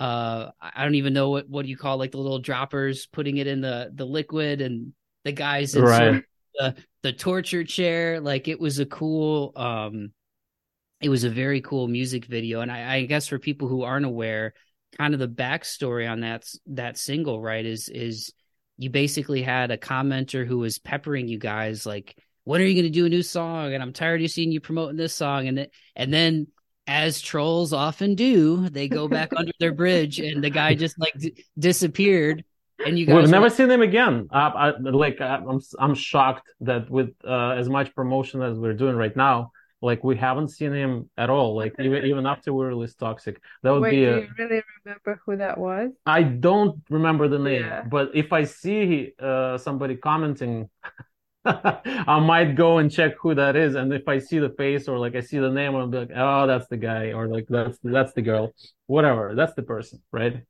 uh 0.00 0.50
i 0.60 0.84
don't 0.84 0.96
even 0.96 1.14
know 1.14 1.30
what 1.30 1.48
what 1.48 1.62
do 1.62 1.70
you 1.70 1.76
call 1.76 1.96
like 1.96 2.10
the 2.10 2.18
little 2.18 2.40
droppers 2.40 3.06
putting 3.06 3.38
it 3.38 3.46
in 3.46 3.60
the 3.62 3.90
the 3.94 4.04
liquid 4.04 4.60
and 4.60 4.92
the 5.24 5.32
guys 5.32 5.74
in 5.74 5.82
right. 5.82 6.24
the 6.58 6.76
the 7.02 7.12
torture 7.12 7.64
chair 7.64 8.20
like 8.20 8.46
it 8.46 8.60
was 8.60 8.78
a 8.78 8.86
cool 8.86 9.52
um 9.56 10.10
it 11.02 11.08
was 11.08 11.24
a 11.24 11.30
very 11.30 11.60
cool 11.60 11.88
music 11.88 12.24
video. 12.24 12.60
And 12.60 12.70
I, 12.70 12.94
I 12.94 13.04
guess 13.06 13.26
for 13.26 13.38
people 13.38 13.68
who 13.68 13.82
aren't 13.82 14.06
aware, 14.06 14.54
kind 14.96 15.12
of 15.12 15.20
the 15.20 15.28
backstory 15.28 16.08
on 16.08 16.20
that 16.20 16.44
that 16.68 16.96
single, 16.96 17.40
right, 17.40 17.66
is 17.66 17.88
is 17.88 18.32
you 18.78 18.90
basically 18.90 19.42
had 19.42 19.70
a 19.70 19.76
commenter 19.78 20.46
who 20.46 20.58
was 20.58 20.78
peppering 20.78 21.28
you 21.28 21.38
guys 21.38 21.86
like, 21.86 22.16
"When 22.44 22.60
are 22.60 22.64
you 22.64 22.74
going 22.74 22.84
to 22.84 22.90
do 22.90 23.06
a 23.06 23.08
new 23.08 23.22
song?" 23.22 23.74
And 23.74 23.82
I'm 23.82 23.92
tired 23.92 24.22
of 24.22 24.30
seeing 24.30 24.52
you 24.52 24.60
promoting 24.60 24.96
this 24.96 25.14
song. 25.14 25.48
And 25.48 25.68
and 25.96 26.12
then, 26.12 26.48
as 26.86 27.20
trolls 27.20 27.72
often 27.72 28.14
do, 28.14 28.68
they 28.68 28.88
go 28.88 29.08
back 29.08 29.32
under 29.36 29.52
their 29.60 29.72
bridge, 29.72 30.18
and 30.18 30.42
the 30.42 30.50
guy 30.50 30.74
just 30.74 30.98
like 30.98 31.14
d- 31.18 31.44
disappeared. 31.58 32.44
And 32.84 32.98
you 32.98 33.06
guys 33.06 33.16
we've 33.16 33.30
never 33.30 33.50
seen 33.50 33.70
him 33.70 33.82
again. 33.82 34.28
Uh, 34.32 34.50
I, 34.54 34.70
like 34.78 35.20
I'm, 35.20 35.60
I'm 35.78 35.94
shocked 35.94 36.48
that 36.62 36.90
with 36.90 37.10
uh, 37.24 37.50
as 37.50 37.68
much 37.68 37.94
promotion 37.94 38.42
as 38.42 38.58
we're 38.58 38.74
doing 38.74 38.96
right 38.96 39.14
now, 39.14 39.52
like 39.82 40.04
we 40.04 40.16
haven't 40.16 40.48
seen 40.48 40.72
him 40.72 41.10
at 41.18 41.28
all. 41.28 41.56
Like 41.56 41.74
even 41.78 42.04
even 42.06 42.26
after 42.26 42.52
we 42.54 42.64
released 42.64 42.98
Toxic, 42.98 43.40
that 43.62 43.72
would 43.72 43.82
Wait, 43.82 43.90
be. 43.90 44.04
Do 44.04 44.12
a, 44.12 44.20
you 44.20 44.28
really 44.38 44.62
remember 44.84 45.20
who 45.26 45.36
that 45.36 45.58
was? 45.58 45.90
I 46.06 46.22
don't 46.22 46.80
remember 46.88 47.28
the 47.28 47.38
name, 47.38 47.62
yeah. 47.62 47.82
but 47.82 48.10
if 48.14 48.32
I 48.32 48.44
see 48.44 49.12
uh, 49.18 49.58
somebody 49.58 49.96
commenting, 49.96 50.70
I 51.44 52.20
might 52.20 52.54
go 52.54 52.78
and 52.78 52.90
check 52.90 53.14
who 53.20 53.34
that 53.34 53.56
is. 53.56 53.74
And 53.74 53.92
if 53.92 54.06
I 54.06 54.18
see 54.18 54.38
the 54.38 54.50
face 54.50 54.86
or 54.86 54.98
like 54.98 55.16
I 55.16 55.20
see 55.20 55.38
the 55.38 55.50
name, 55.50 55.74
I'll 55.74 55.88
be 55.88 55.98
like, 55.98 56.12
oh, 56.14 56.46
that's 56.46 56.68
the 56.68 56.76
guy, 56.76 57.12
or 57.12 57.26
like 57.26 57.46
that's 57.48 57.78
that's 57.82 58.12
the 58.12 58.22
girl, 58.22 58.54
whatever. 58.86 59.34
That's 59.34 59.54
the 59.54 59.62
person, 59.64 60.00
right? 60.12 60.42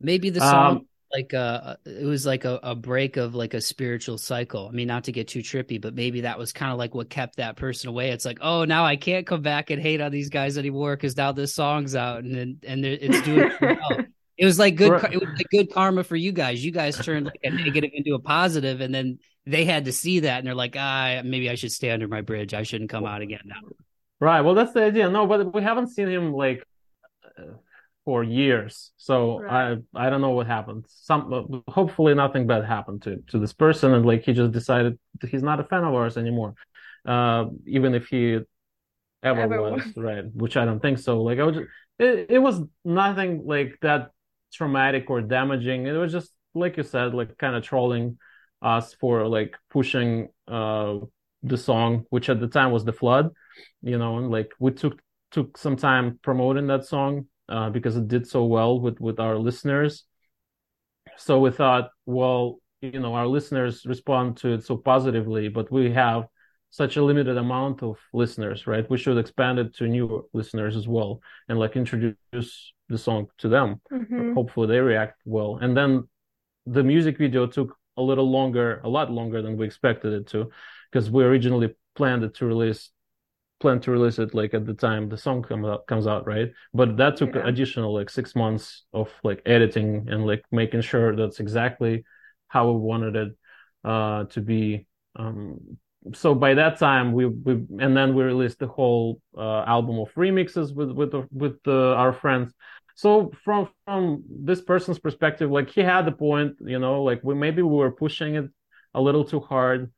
Maybe 0.00 0.30
the 0.30 0.40
song 0.40 0.76
um, 0.76 0.86
like 1.12 1.32
a 1.32 1.78
it 1.84 2.04
was 2.04 2.24
like 2.26 2.44
a, 2.44 2.60
a 2.62 2.74
break 2.74 3.16
of 3.16 3.34
like 3.34 3.54
a 3.54 3.60
spiritual 3.60 4.18
cycle. 4.18 4.68
I 4.68 4.72
mean, 4.72 4.88
not 4.88 5.04
to 5.04 5.12
get 5.12 5.28
too 5.28 5.40
trippy, 5.40 5.80
but 5.80 5.94
maybe 5.94 6.22
that 6.22 6.38
was 6.38 6.52
kind 6.52 6.72
of 6.72 6.78
like 6.78 6.94
what 6.94 7.10
kept 7.10 7.36
that 7.36 7.56
person 7.56 7.88
away. 7.88 8.10
It's 8.10 8.24
like, 8.24 8.38
oh, 8.40 8.64
now 8.64 8.84
I 8.84 8.96
can't 8.96 9.26
come 9.26 9.42
back 9.42 9.70
and 9.70 9.80
hate 9.80 10.00
on 10.00 10.12
these 10.12 10.28
guys 10.28 10.58
anymore 10.58 10.96
because 10.96 11.16
now 11.16 11.32
this 11.32 11.54
song's 11.54 11.94
out 11.94 12.24
and 12.24 12.62
and 12.66 12.84
it's 12.84 13.22
doing 13.22 13.50
well. 13.60 13.78
It 14.40 14.46
was 14.46 14.58
like 14.58 14.76
good. 14.76 15.04
It 15.12 15.20
was 15.20 15.28
like 15.36 15.50
good 15.50 15.70
karma 15.70 16.02
for 16.02 16.16
you 16.16 16.32
guys. 16.32 16.64
You 16.64 16.72
guys 16.72 16.96
turned 16.96 17.26
like 17.26 17.40
a 17.44 17.50
negative 17.50 17.90
into 17.92 18.14
a 18.14 18.18
positive, 18.18 18.80
and 18.80 18.94
then 18.94 19.18
they 19.44 19.66
had 19.66 19.84
to 19.84 19.92
see 19.92 20.20
that, 20.20 20.38
and 20.38 20.46
they're 20.46 20.54
like, 20.54 20.76
ah, 20.78 21.20
maybe 21.22 21.50
I 21.50 21.56
should 21.56 21.72
stay 21.72 21.90
under 21.90 22.08
my 22.08 22.22
bridge. 22.22 22.54
I 22.54 22.62
shouldn't 22.62 22.88
come 22.88 23.04
out 23.04 23.20
again 23.20 23.42
now. 23.44 23.60
Right. 24.18 24.40
Well, 24.40 24.54
that's 24.54 24.72
the 24.72 24.82
idea. 24.82 25.10
No, 25.10 25.26
but 25.26 25.52
we 25.52 25.60
haven't 25.60 25.88
seen 25.88 26.08
him 26.08 26.32
like 26.32 26.64
for 28.04 28.24
years. 28.24 28.92
So 28.96 29.40
right. 29.40 29.78
I 29.94 30.06
I 30.06 30.10
don't 30.10 30.20
know 30.20 30.30
what 30.30 30.46
happened. 30.46 30.86
Some 30.88 31.62
hopefully 31.68 32.14
nothing 32.14 32.46
bad 32.46 32.64
happened 32.64 33.02
to 33.02 33.22
to 33.28 33.38
this 33.38 33.52
person, 33.52 33.92
and 33.94 34.06
like 34.06 34.22
he 34.24 34.32
just 34.32 34.52
decided 34.52 34.98
he's 35.28 35.42
not 35.42 35.60
a 35.60 35.64
fan 35.64 35.84
of 35.84 35.94
ours 35.94 36.16
anymore, 36.16 36.54
uh, 37.06 37.46
even 37.66 37.94
if 37.94 38.06
he 38.06 38.38
ever, 39.22 39.40
ever 39.40 39.62
was, 39.62 39.84
was, 39.84 39.96
right? 39.96 40.24
Which 40.34 40.56
I 40.56 40.64
don't 40.64 40.80
think 40.80 40.98
so. 40.98 41.22
Like 41.22 41.38
I 41.38 41.44
was, 41.44 41.56
it, 41.98 42.26
it 42.30 42.38
was 42.38 42.60
nothing 42.84 43.42
like 43.46 43.78
that 43.82 44.10
traumatic 44.52 45.10
or 45.10 45.20
damaging. 45.20 45.86
It 45.86 45.92
was 45.92 46.12
just 46.12 46.32
like 46.54 46.76
you 46.76 46.82
said, 46.82 47.14
like 47.14 47.36
kind 47.38 47.54
of 47.54 47.62
trolling 47.62 48.18
us 48.62 48.94
for 48.94 49.26
like 49.26 49.56
pushing 49.70 50.28
uh 50.48 50.98
the 51.42 51.56
song, 51.56 52.04
which 52.10 52.28
at 52.28 52.40
the 52.40 52.48
time 52.48 52.70
was 52.70 52.84
the 52.84 52.92
flood, 52.92 53.30
you 53.82 53.98
know, 53.98 54.18
and 54.18 54.30
like 54.30 54.50
we 54.58 54.72
took 54.72 55.00
took 55.30 55.56
some 55.56 55.76
time 55.76 56.18
promoting 56.22 56.66
that 56.66 56.84
song 56.84 57.26
uh, 57.50 57.70
because 57.70 57.96
it 57.96 58.08
did 58.08 58.26
so 58.26 58.44
well 58.44 58.80
with 58.80 59.00
with 59.00 59.20
our 59.20 59.36
listeners. 59.36 60.04
So 61.16 61.40
we 61.40 61.50
thought, 61.50 61.90
well, 62.06 62.60
you 62.80 62.98
know, 62.98 63.14
our 63.14 63.26
listeners 63.26 63.84
respond 63.84 64.38
to 64.38 64.54
it 64.54 64.64
so 64.64 64.76
positively, 64.76 65.48
but 65.48 65.70
we 65.70 65.90
have 65.92 66.26
such 66.70 66.96
a 66.96 67.02
limited 67.02 67.36
amount 67.36 67.82
of 67.82 67.98
listeners, 68.12 68.66
right? 68.66 68.88
We 68.88 68.96
should 68.96 69.18
expand 69.18 69.58
it 69.58 69.74
to 69.76 69.88
new 69.88 70.28
listeners 70.32 70.76
as 70.76 70.86
well, 70.86 71.20
and 71.48 71.58
like 71.58 71.76
introduce 71.76 72.72
the 72.88 72.98
song 72.98 73.26
to 73.38 73.48
them. 73.48 73.80
Mm-hmm. 73.92 74.34
Hopefully, 74.34 74.68
they 74.68 74.78
react 74.78 75.20
well. 75.24 75.58
And 75.60 75.76
then 75.76 76.08
the 76.66 76.82
music 76.82 77.18
video 77.18 77.46
took 77.46 77.76
a 77.96 78.02
little 78.02 78.30
longer, 78.30 78.80
a 78.84 78.88
lot 78.88 79.10
longer 79.10 79.42
than 79.42 79.56
we 79.56 79.66
expected 79.66 80.12
it 80.12 80.26
to, 80.28 80.50
because 80.90 81.10
we 81.10 81.24
originally 81.24 81.74
planned 81.96 82.24
it 82.24 82.34
to 82.36 82.46
release 82.46 82.90
plan 83.60 83.80
to 83.80 83.90
release 83.90 84.18
it 84.18 84.34
like 84.34 84.54
at 84.54 84.64
the 84.66 84.74
time 84.74 85.08
the 85.08 85.16
song 85.16 85.42
comes 85.42 85.66
out 85.66 85.86
comes 85.86 86.06
out 86.06 86.26
right? 86.26 86.50
But 86.74 86.96
that 86.96 87.16
took 87.16 87.34
yeah. 87.34 87.46
additional 87.46 87.94
like 87.94 88.10
six 88.10 88.34
months 88.34 88.84
of 88.92 89.10
like 89.22 89.42
editing 89.46 90.08
and 90.08 90.26
like 90.26 90.42
making 90.50 90.80
sure 90.80 91.14
that's 91.14 91.40
exactly 91.40 92.04
how 92.48 92.70
we 92.70 92.78
wanted 92.78 93.16
it 93.16 93.32
uh 93.84 94.24
to 94.24 94.40
be. 94.40 94.86
Um 95.16 95.78
so 96.14 96.34
by 96.34 96.54
that 96.54 96.78
time 96.78 97.12
we 97.12 97.26
we 97.26 97.52
and 97.78 97.96
then 97.96 98.14
we 98.14 98.22
released 98.22 98.58
the 98.58 98.66
whole 98.66 99.20
uh, 99.36 99.62
album 99.66 99.98
of 99.98 100.12
remixes 100.14 100.74
with 100.74 100.90
with 100.90 101.12
with 101.30 101.58
uh, 101.66 101.92
our 101.94 102.12
friends. 102.12 102.52
So 102.94 103.32
from 103.44 103.68
from 103.84 104.24
this 104.28 104.60
person's 104.62 104.98
perspective 104.98 105.50
like 105.50 105.70
he 105.70 105.82
had 105.82 106.06
the 106.06 106.12
point 106.12 106.56
you 106.60 106.78
know 106.78 107.02
like 107.02 107.20
we 107.22 107.34
maybe 107.34 107.62
we 107.62 107.76
were 107.76 107.92
pushing 107.92 108.34
it 108.36 108.46
a 108.94 109.00
little 109.00 109.24
too 109.24 109.40
hard 109.40 109.92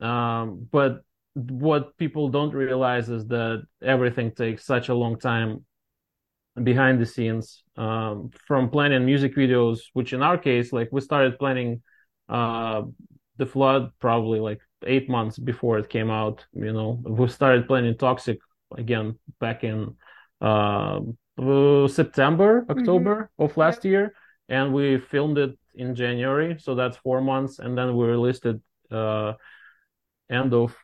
um 0.00 0.66
but 0.72 1.02
what 1.34 1.96
people 1.96 2.28
don't 2.28 2.54
realize 2.54 3.08
is 3.08 3.26
that 3.26 3.64
everything 3.82 4.30
takes 4.30 4.64
such 4.64 4.88
a 4.88 4.94
long 4.94 5.18
time 5.18 5.64
behind 6.62 7.00
the 7.00 7.06
scenes 7.06 7.64
um, 7.76 8.30
from 8.46 8.70
planning 8.70 9.04
music 9.04 9.34
videos 9.34 9.80
which 9.92 10.12
in 10.12 10.22
our 10.22 10.38
case 10.38 10.72
like 10.72 10.88
we 10.92 11.00
started 11.00 11.36
planning 11.38 11.82
uh, 12.28 12.82
the 13.36 13.46
flood 13.46 13.90
probably 13.98 14.38
like 14.38 14.60
eight 14.86 15.08
months 15.08 15.36
before 15.38 15.78
it 15.78 15.88
came 15.88 16.10
out 16.10 16.46
you 16.52 16.72
know 16.72 17.00
we 17.04 17.26
started 17.26 17.66
planning 17.66 17.96
toxic 17.96 18.38
again 18.76 19.18
back 19.40 19.64
in 19.64 19.96
uh, 20.40 21.00
september 21.88 22.64
october 22.70 23.14
mm-hmm. 23.14 23.42
of 23.42 23.56
last 23.56 23.84
year 23.84 24.14
and 24.48 24.72
we 24.72 24.98
filmed 24.98 25.38
it 25.38 25.58
in 25.74 25.96
january 25.96 26.56
so 26.60 26.76
that's 26.76 26.96
four 26.98 27.20
months 27.20 27.58
and 27.58 27.76
then 27.76 27.96
we 27.96 28.06
released 28.06 28.46
it 28.46 28.60
uh, 28.92 29.32
end 30.30 30.54
of 30.54 30.76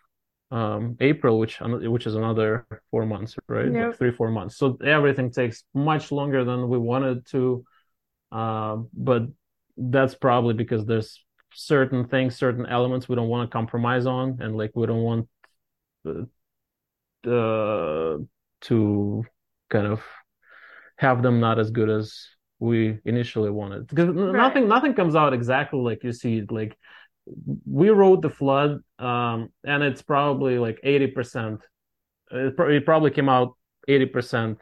um, 0.51 0.97
April, 1.01 1.39
which 1.39 1.61
which 1.61 2.07
is 2.07 2.15
another 2.15 2.67
four 2.91 3.07
months, 3.07 3.37
right? 3.49 3.73
Yep. 3.73 3.87
Like 3.87 3.97
three 3.97 4.13
four 4.13 4.31
months. 4.31 4.57
So 4.57 4.79
everything 4.85 5.31
takes 5.31 5.65
much 5.75 6.11
longer 6.11 6.45
than 6.45 6.69
we 6.69 6.79
wanted 6.79 7.27
to, 7.27 7.65
uh, 8.33 8.79
but 8.93 9.23
that's 9.77 10.15
probably 10.15 10.55
because 10.55 10.85
there's 10.87 11.25
certain 11.55 12.07
things, 12.09 12.37
certain 12.37 12.67
elements 12.67 13.09
we 13.09 13.17
don't 13.17 13.29
want 13.29 13.49
to 13.49 13.53
compromise 13.53 14.07
on, 14.07 14.39
and 14.41 14.57
like 14.57 14.73
we 14.75 14.87
don't 14.87 15.03
want 15.03 15.29
uh, 16.07 17.31
uh, 17.31 18.19
to 18.63 19.25
kind 19.69 19.87
of 19.87 20.03
have 20.97 21.23
them 21.23 21.41
not 21.41 21.59
as 21.59 21.71
good 21.71 21.89
as 21.89 22.27
we 22.59 22.99
initially 23.07 23.51
wanted 23.51 23.87
because 23.87 24.09
right. 24.09 24.35
nothing 24.35 24.69
nothing 24.69 24.93
comes 24.93 25.17
out 25.17 25.33
exactly 25.33 25.81
like 25.81 26.05
you 26.05 26.13
see 26.13 26.39
it 26.39 26.53
like 26.53 26.77
we 27.67 27.91
wrote 27.91 28.23
the 28.23 28.31
flood 28.31 28.81
um, 28.99 29.49
and 29.65 29.83
it's 29.83 30.03
probably 30.03 30.59
like 30.59 30.79
80% 30.85 31.61
it, 32.33 32.55
it 32.59 32.85
probably 32.85 33.11
came 33.11 33.29
out 33.29 33.57
80% 33.89 34.59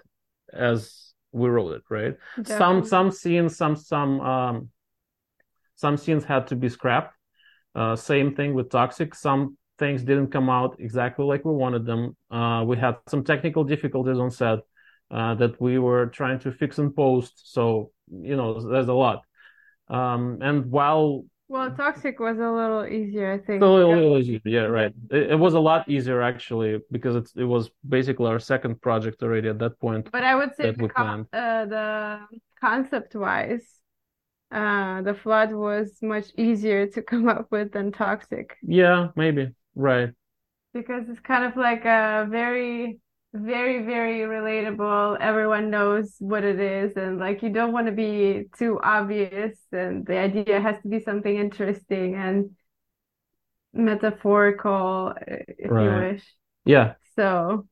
as 0.52 1.12
we 1.32 1.48
wrote 1.48 1.74
it 1.76 1.82
right? 1.90 2.14
Definitely. 2.36 2.56
some 2.56 2.84
some 2.84 3.10
scenes 3.10 3.56
some 3.56 3.76
some 3.76 4.20
um, 4.20 4.70
some 5.78 5.96
scenes 5.96 6.24
had 6.24 6.48
to 6.48 6.56
be 6.56 6.68
scrapped. 6.68 7.14
Uh, 7.74 7.94
same 7.94 8.34
thing 8.34 8.52
with 8.52 8.68
toxic. 8.68 9.14
Some 9.14 9.56
things 9.78 10.02
didn't 10.02 10.32
come 10.32 10.50
out 10.50 10.76
exactly 10.80 11.24
like 11.24 11.44
we 11.44 11.52
wanted 11.52 11.86
them. 11.86 12.16
Uh, 12.30 12.64
we 12.66 12.76
had 12.76 12.96
some 13.06 13.22
technical 13.22 13.62
difficulties 13.62 14.18
on 14.18 14.32
set 14.32 14.58
uh, 15.12 15.36
that 15.36 15.60
we 15.60 15.78
were 15.78 16.06
trying 16.06 16.40
to 16.40 16.50
fix 16.50 16.78
in 16.78 16.92
post. 16.92 17.52
So 17.52 17.92
you 18.10 18.36
know 18.36 18.60
there's 18.60 18.88
a 18.88 18.92
lot. 18.92 19.22
Um, 19.88 20.38
and 20.42 20.66
while 20.66 21.24
well, 21.48 21.70
Toxic 21.70 22.20
was 22.20 22.38
a 22.38 22.50
little 22.50 22.86
easier, 22.86 23.32
I 23.32 23.38
think. 23.38 23.62
A 23.62 23.66
little, 23.66 24.18
easier, 24.18 24.40
yeah, 24.44 24.60
right. 24.60 24.92
It, 25.10 25.32
it, 25.32 25.38
was 25.38 25.54
a 25.54 25.60
lot 25.60 25.88
easier 25.88 26.20
actually 26.20 26.80
because 26.90 27.16
it's 27.16 27.32
it 27.36 27.44
was 27.44 27.70
basically 27.88 28.26
our 28.26 28.38
second 28.38 28.80
project 28.82 29.22
already 29.22 29.48
at 29.48 29.58
that 29.58 29.78
point. 29.80 30.10
But 30.12 30.24
I 30.24 30.34
would 30.34 30.54
say 30.56 30.70
the, 30.70 30.88
con- 30.88 31.26
uh, 31.32 31.64
the 31.64 32.20
concept 32.60 33.14
wise, 33.14 33.66
uh, 34.52 35.02
the 35.02 35.14
flood 35.14 35.52
was 35.52 35.98
much 36.02 36.26
easier 36.36 36.86
to 36.88 37.02
come 37.10 37.28
up 37.28 37.48
with 37.50 37.72
than 37.72 37.92
Toxic. 37.92 38.56
Yeah, 38.62 39.08
maybe 39.16 39.52
right. 39.74 40.10
Because 40.74 41.08
it's 41.08 41.20
kind 41.20 41.44
of 41.44 41.56
like 41.56 41.86
a 41.86 42.26
very 42.30 43.00
very 43.32 43.84
very 43.84 44.20
relatable. 44.20 45.18
Everyone 45.20 45.70
knows 45.70 46.16
what 46.18 46.44
it 46.44 46.58
is 46.58 46.96
and 46.96 47.18
like 47.18 47.42
you 47.42 47.50
don't 47.50 47.72
want 47.72 47.86
to 47.86 47.92
be 47.92 48.44
too 48.58 48.80
obvious 48.82 49.58
and 49.72 50.06
the 50.06 50.18
idea 50.18 50.60
has 50.60 50.80
to 50.82 50.88
be 50.88 51.00
something 51.00 51.36
interesting 51.36 52.14
and 52.14 52.50
metaphorical 53.72 55.12
if 55.26 55.70
right. 55.70 55.84
you 55.84 56.12
wish. 56.12 56.34
Yeah. 56.64 56.94
So 57.16 57.66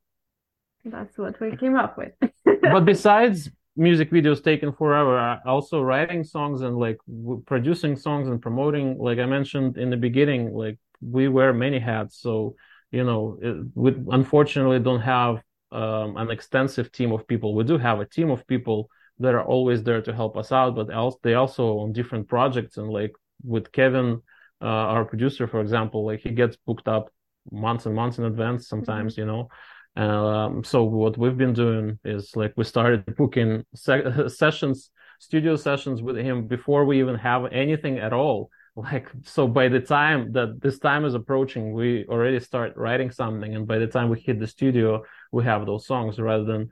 that's 0.84 1.16
what 1.16 1.40
we 1.40 1.56
came 1.56 1.76
up 1.76 1.96
with. 1.96 2.12
But 2.62 2.84
besides 2.84 3.50
music 3.76 4.10
videos 4.10 4.42
taken 4.42 4.72
forever 4.72 5.18
uh, 5.18 5.38
also 5.44 5.82
writing 5.82 6.24
songs 6.24 6.62
and 6.62 6.76
like 6.78 6.98
producing 7.44 7.94
songs 7.94 8.26
and 8.26 8.40
promoting 8.40 8.96
like 8.96 9.18
i 9.18 9.26
mentioned 9.26 9.76
in 9.76 9.90
the 9.90 9.96
beginning 9.98 10.54
like 10.54 10.78
we 11.00 11.28
wear 11.28 11.52
many 11.52 11.78
hats. 11.78 12.20
So 12.20 12.56
you 12.90 13.04
know 13.04 13.38
it, 13.40 13.56
we 13.74 13.94
unfortunately 14.10 14.78
don't 14.80 15.00
have 15.00 15.42
um, 15.72 16.16
an 16.16 16.30
extensive 16.30 16.92
team 16.92 17.12
of 17.12 17.26
people. 17.26 17.54
We 17.54 17.64
do 17.64 17.78
have 17.78 18.00
a 18.00 18.06
team 18.06 18.30
of 18.30 18.46
people 18.46 18.90
that 19.18 19.34
are 19.34 19.44
always 19.44 19.82
there 19.82 20.02
to 20.02 20.12
help 20.12 20.36
us 20.36 20.52
out, 20.52 20.74
but 20.74 20.92
also 20.92 21.18
they 21.22 21.34
also 21.34 21.78
on 21.78 21.92
different 21.92 22.28
projects 22.28 22.76
and 22.76 22.88
like 22.88 23.12
with 23.42 23.72
Kevin, 23.72 24.22
uh, 24.60 24.64
our 24.64 25.04
producer, 25.04 25.46
for 25.46 25.60
example, 25.60 26.04
like 26.04 26.20
he 26.20 26.30
gets 26.30 26.56
booked 26.56 26.88
up 26.88 27.10
months 27.50 27.86
and 27.86 27.94
months 27.94 28.18
in 28.18 28.24
advance 28.24 28.68
sometimes, 28.68 29.14
mm-hmm. 29.14 29.20
you 29.22 29.26
know. 29.26 29.48
Um, 29.96 30.64
so 30.64 30.84
what 30.84 31.16
we've 31.16 31.36
been 31.36 31.54
doing 31.54 31.98
is 32.04 32.36
like 32.36 32.52
we 32.56 32.64
started 32.64 33.04
booking 33.16 33.64
se- 33.74 34.28
sessions, 34.28 34.90
studio 35.18 35.56
sessions 35.56 36.02
with 36.02 36.16
him 36.16 36.46
before 36.46 36.84
we 36.84 37.00
even 37.00 37.16
have 37.16 37.50
anything 37.52 37.98
at 37.98 38.12
all. 38.12 38.50
Like 38.76 39.08
so, 39.24 39.48
by 39.48 39.68
the 39.68 39.80
time 39.80 40.32
that 40.32 40.60
this 40.60 40.78
time 40.78 41.06
is 41.06 41.14
approaching, 41.14 41.72
we 41.72 42.04
already 42.08 42.40
start 42.40 42.76
writing 42.76 43.10
something, 43.10 43.54
and 43.54 43.66
by 43.66 43.78
the 43.78 43.86
time 43.86 44.10
we 44.10 44.20
hit 44.20 44.38
the 44.38 44.46
studio, 44.46 45.02
we 45.32 45.44
have 45.44 45.66
those 45.66 45.86
songs 45.86 46.18
rather 46.18 46.44
than 46.44 46.70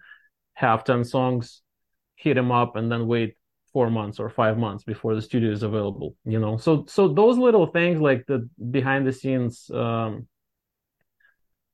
have 0.55 0.85
ten 0.85 1.05
songs, 1.05 1.63
hit 2.17 2.35
them 2.35 2.53
up, 2.53 2.77
and 2.77 2.91
then 2.91 3.07
wait 3.07 3.37
four 3.73 3.91
months 3.91 4.21
or 4.21 4.31
five 4.31 4.57
months 4.57 4.85
before 4.85 5.15
the 5.15 5.23
studio 5.23 5.51
is 5.51 5.63
available. 5.63 6.17
You 6.25 6.39
know, 6.39 6.57
so 6.57 6.85
so 6.89 7.09
those 7.09 7.39
little 7.39 7.67
things 7.67 8.01
like 8.01 8.27
the 8.27 8.49
behind 8.71 9.07
the 9.07 9.13
scenes 9.13 9.71
um, 9.71 10.27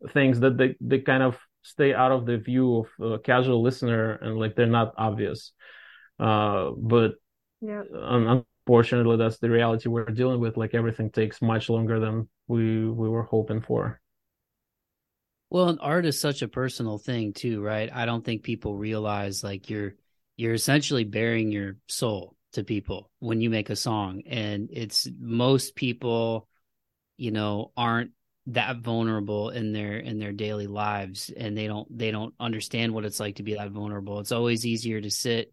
things 0.08 0.40
that 0.40 0.56
they, 0.56 0.76
they 0.80 0.98
kind 1.00 1.22
of 1.22 1.38
stay 1.62 1.92
out 1.92 2.12
of 2.12 2.26
the 2.26 2.38
view 2.38 2.86
of 3.00 3.12
a 3.12 3.18
casual 3.18 3.62
listener 3.62 4.12
and 4.12 4.38
like 4.38 4.56
they're 4.56 4.66
not 4.66 4.94
obvious 4.96 5.52
uh, 6.18 6.70
but 6.76 7.12
yeah. 7.60 7.82
unfortunately 7.92 9.16
that's 9.16 9.38
the 9.38 9.50
reality 9.50 9.88
we're 9.88 10.06
dealing 10.06 10.40
with 10.40 10.56
like 10.56 10.74
everything 10.74 11.10
takes 11.10 11.42
much 11.42 11.68
longer 11.68 12.00
than 12.00 12.28
we 12.48 12.88
we 12.88 13.08
were 13.08 13.24
hoping 13.24 13.60
for 13.60 14.00
well 15.50 15.68
and 15.68 15.78
art 15.82 16.06
is 16.06 16.20
such 16.20 16.42
a 16.42 16.48
personal 16.48 16.98
thing 16.98 17.32
too 17.32 17.62
right? 17.62 17.90
I 17.92 18.06
don't 18.06 18.24
think 18.24 18.42
people 18.42 18.76
realize 18.76 19.44
like 19.44 19.68
you're 19.68 19.94
you're 20.36 20.54
essentially 20.54 21.04
bearing 21.04 21.52
your 21.52 21.76
soul 21.86 22.34
to 22.54 22.64
people 22.64 23.10
when 23.18 23.42
you 23.42 23.50
make 23.50 23.68
a 23.68 23.76
song. 23.76 24.22
And 24.26 24.70
it's 24.72 25.06
most 25.18 25.74
people 25.74 26.48
you 27.16 27.30
know 27.30 27.72
aren't 27.76 28.12
that 28.46 28.78
vulnerable 28.78 29.50
in 29.50 29.72
their 29.72 29.98
in 29.98 30.18
their 30.18 30.32
daily 30.32 30.66
lives 30.66 31.30
and 31.36 31.56
they 31.56 31.66
don't 31.66 31.86
they 31.96 32.10
don't 32.10 32.34
understand 32.40 32.94
what 32.94 33.04
it's 33.04 33.20
like 33.20 33.36
to 33.36 33.42
be 33.42 33.54
that 33.54 33.70
vulnerable. 33.70 34.20
It's 34.20 34.32
always 34.32 34.64
easier 34.64 35.00
to 35.00 35.10
sit 35.10 35.52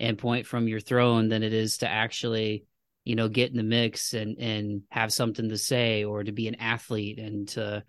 and 0.00 0.18
point 0.18 0.46
from 0.46 0.66
your 0.66 0.80
throne 0.80 1.28
than 1.28 1.42
it 1.42 1.52
is 1.52 1.78
to 1.78 1.88
actually 1.88 2.64
you 3.04 3.14
know 3.14 3.28
get 3.28 3.50
in 3.50 3.56
the 3.56 3.62
mix 3.62 4.14
and 4.14 4.38
and 4.38 4.82
have 4.90 5.12
something 5.12 5.50
to 5.50 5.58
say 5.58 6.04
or 6.04 6.24
to 6.24 6.32
be 6.32 6.48
an 6.48 6.56
athlete 6.56 7.18
and 7.18 7.48
to 7.48 7.84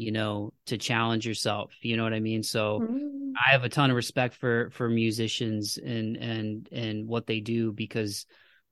you 0.00 0.12
know 0.12 0.52
to 0.66 0.78
challenge 0.78 1.26
yourself 1.26 1.72
you 1.82 1.96
know 1.96 2.02
what 2.02 2.14
i 2.14 2.20
mean 2.20 2.42
so 2.42 2.80
mm-hmm. 2.80 3.32
i 3.46 3.50
have 3.50 3.64
a 3.64 3.68
ton 3.68 3.90
of 3.90 3.96
respect 3.96 4.34
for 4.34 4.70
for 4.70 4.88
musicians 4.88 5.78
and 5.78 6.16
and 6.16 6.68
and 6.72 7.06
what 7.06 7.26
they 7.26 7.40
do 7.40 7.72
because 7.72 8.26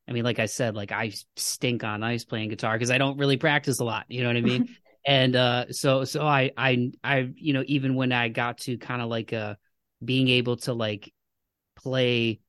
I 0.09 0.13
mean, 0.13 0.25
like 0.25 0.39
I 0.39 0.47
said, 0.47 0.75
like 0.75 0.91
I 0.91 1.13
stink 1.37 1.85
on 1.85 2.03
ice 2.03 2.25
playing 2.25 2.49
guitar 2.49 2.73
because 2.75 2.91
I 2.91 2.97
don't 2.97 3.19
really 3.19 3.37
practice 3.37 3.79
a 3.79 3.85
lot. 3.85 4.07
You 4.09 4.23
know 4.23 4.29
what 4.29 4.39
I 4.39 4.41
mean? 4.41 4.75
and 5.07 5.37
uh, 5.37 5.71
so 5.71 6.05
so 6.05 6.27
I 6.27 6.51
I 6.57 6.93
I 7.05 7.29
you 7.37 7.53
know 7.53 7.63
even 7.67 7.95
when 7.95 8.11
I 8.11 8.29
got 8.29 8.59
to 8.61 8.79
kind 8.79 9.03
of 9.03 9.09
like 9.09 9.35
uh 9.35 9.57
being 10.03 10.29
able 10.29 10.57
to 10.59 10.73
like 10.73 11.13
play, 11.77 12.41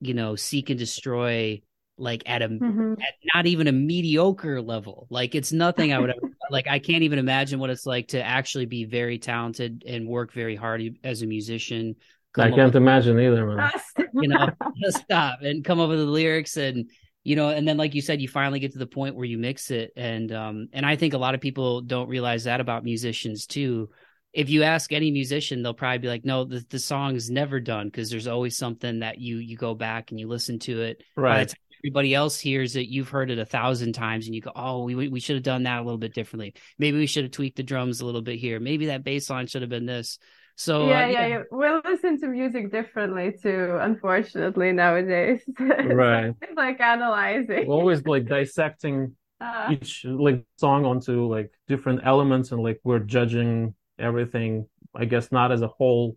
you 0.00 0.14
know, 0.14 0.34
seek 0.34 0.70
and 0.70 0.78
destroy 0.78 1.62
like 1.96 2.24
at 2.26 2.42
a 2.42 2.48
mm-hmm. 2.48 2.94
at 2.94 3.14
not 3.34 3.46
even 3.46 3.68
a 3.68 3.72
mediocre 3.72 4.60
level. 4.60 5.06
Like 5.08 5.36
it's 5.36 5.52
nothing 5.52 5.92
I 5.92 6.00
would 6.00 6.10
ever 6.10 6.35
like 6.50 6.68
I 6.68 6.78
can't 6.78 7.02
even 7.02 7.18
imagine 7.18 7.58
what 7.58 7.70
it's 7.70 7.86
like 7.86 8.08
to 8.08 8.22
actually 8.22 8.66
be 8.66 8.84
very 8.84 9.18
talented 9.18 9.84
and 9.86 10.08
work 10.08 10.32
very 10.32 10.56
hard 10.56 10.82
as 11.04 11.22
a 11.22 11.26
musician. 11.26 11.96
I 12.36 12.50
can't 12.50 12.74
imagine 12.74 13.18
either, 13.18 13.46
man. 13.46 13.70
You 14.18 14.28
know, 14.28 14.48
stop 14.88 15.42
and 15.42 15.62
come 15.62 15.78
up 15.78 15.90
with 15.90 15.98
the 15.98 16.06
lyrics 16.06 16.56
and 16.56 16.90
you 17.26 17.34
know 17.34 17.48
and 17.48 17.66
then 17.66 17.76
like 17.76 17.94
you 17.94 18.00
said 18.00 18.22
you 18.22 18.28
finally 18.28 18.60
get 18.60 18.72
to 18.72 18.78
the 18.78 18.86
point 18.86 19.16
where 19.16 19.24
you 19.24 19.36
mix 19.36 19.72
it 19.72 19.90
and 19.96 20.30
um 20.30 20.68
and 20.72 20.86
i 20.86 20.94
think 20.94 21.12
a 21.12 21.18
lot 21.18 21.34
of 21.34 21.40
people 21.40 21.80
don't 21.80 22.08
realize 22.08 22.44
that 22.44 22.60
about 22.60 22.84
musicians 22.84 23.46
too 23.46 23.90
if 24.32 24.48
you 24.48 24.62
ask 24.62 24.92
any 24.92 25.10
musician 25.10 25.60
they'll 25.60 25.74
probably 25.74 25.98
be 25.98 26.08
like 26.08 26.24
no 26.24 26.44
the, 26.44 26.64
the 26.70 26.78
song 26.78 27.16
is 27.16 27.28
never 27.28 27.58
done 27.58 27.88
because 27.88 28.10
there's 28.10 28.28
always 28.28 28.56
something 28.56 29.00
that 29.00 29.18
you 29.18 29.38
you 29.38 29.56
go 29.56 29.74
back 29.74 30.12
and 30.12 30.20
you 30.20 30.28
listen 30.28 30.60
to 30.60 30.82
it 30.82 31.02
right 31.16 31.52
everybody 31.82 32.14
else 32.14 32.38
hears 32.38 32.76
it 32.76 32.88
you've 32.88 33.08
heard 33.08 33.30
it 33.30 33.38
a 33.38 33.46
thousand 33.46 33.92
times 33.92 34.26
and 34.26 34.34
you 34.34 34.40
go 34.40 34.52
oh 34.54 34.84
we 34.84 35.08
we 35.08 35.20
should 35.20 35.36
have 35.36 35.42
done 35.42 35.64
that 35.64 35.80
a 35.80 35.82
little 35.82 35.98
bit 35.98 36.14
differently 36.14 36.54
maybe 36.78 36.98
we 36.98 37.06
should 37.06 37.24
have 37.24 37.32
tweaked 37.32 37.56
the 37.56 37.62
drums 37.62 38.00
a 38.00 38.06
little 38.06 38.22
bit 38.22 38.38
here 38.38 38.60
maybe 38.60 38.86
that 38.86 39.04
bass 39.04 39.30
line 39.30 39.46
should 39.46 39.62
have 39.62 39.70
been 39.70 39.86
this 39.86 40.18
so 40.56 40.88
yeah, 40.88 41.04
uh, 41.04 41.06
yeah, 41.08 41.26
yeah, 41.26 41.42
we'll 41.50 41.82
listen 41.84 42.18
to 42.20 42.28
music 42.28 42.72
differently 42.72 43.30
too. 43.30 43.76
Unfortunately, 43.78 44.72
nowadays, 44.72 45.42
right? 45.58 46.32
like 46.56 46.80
analyzing, 46.80 47.68
We're 47.68 47.74
always 47.74 48.04
like 48.06 48.26
dissecting 48.26 49.14
uh, 49.38 49.68
each 49.70 50.06
like 50.06 50.44
song 50.56 50.86
onto 50.86 51.26
like 51.26 51.52
different 51.68 52.00
elements, 52.04 52.52
and 52.52 52.62
like 52.62 52.80
we're 52.84 53.00
judging 53.00 53.74
everything. 53.98 54.66
I 54.94 55.04
guess 55.04 55.30
not 55.30 55.52
as 55.52 55.60
a 55.60 55.68
whole, 55.68 56.16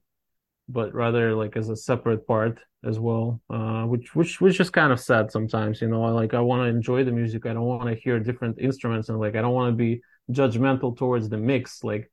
but 0.70 0.94
rather 0.94 1.36
like 1.36 1.58
as 1.58 1.70
a 1.70 1.76
separate 1.76 2.26
part 2.28 2.60
as 2.86 3.00
well. 3.00 3.42
Uh, 3.50 3.84
which 3.84 4.16
which 4.16 4.40
which 4.40 4.60
is 4.60 4.70
kind 4.70 4.94
of 4.94 5.00
sad 5.00 5.32
sometimes. 5.32 5.82
You 5.82 5.90
know, 5.90 6.02
like 6.14 6.34
I 6.34 6.40
want 6.40 6.64
to 6.64 6.70
enjoy 6.70 7.04
the 7.04 7.12
music. 7.12 7.46
I 7.46 7.54
don't 7.54 7.66
want 7.66 7.90
to 7.90 7.96
hear 7.96 8.20
different 8.20 8.60
instruments, 8.60 9.10
and 9.10 9.20
like 9.20 9.36
I 9.36 9.42
don't 9.42 9.54
want 9.54 9.74
to 9.74 9.76
be 9.76 10.02
judgmental 10.32 10.96
towards 10.98 11.28
the 11.28 11.38
mix. 11.38 11.84
Like 11.84 12.12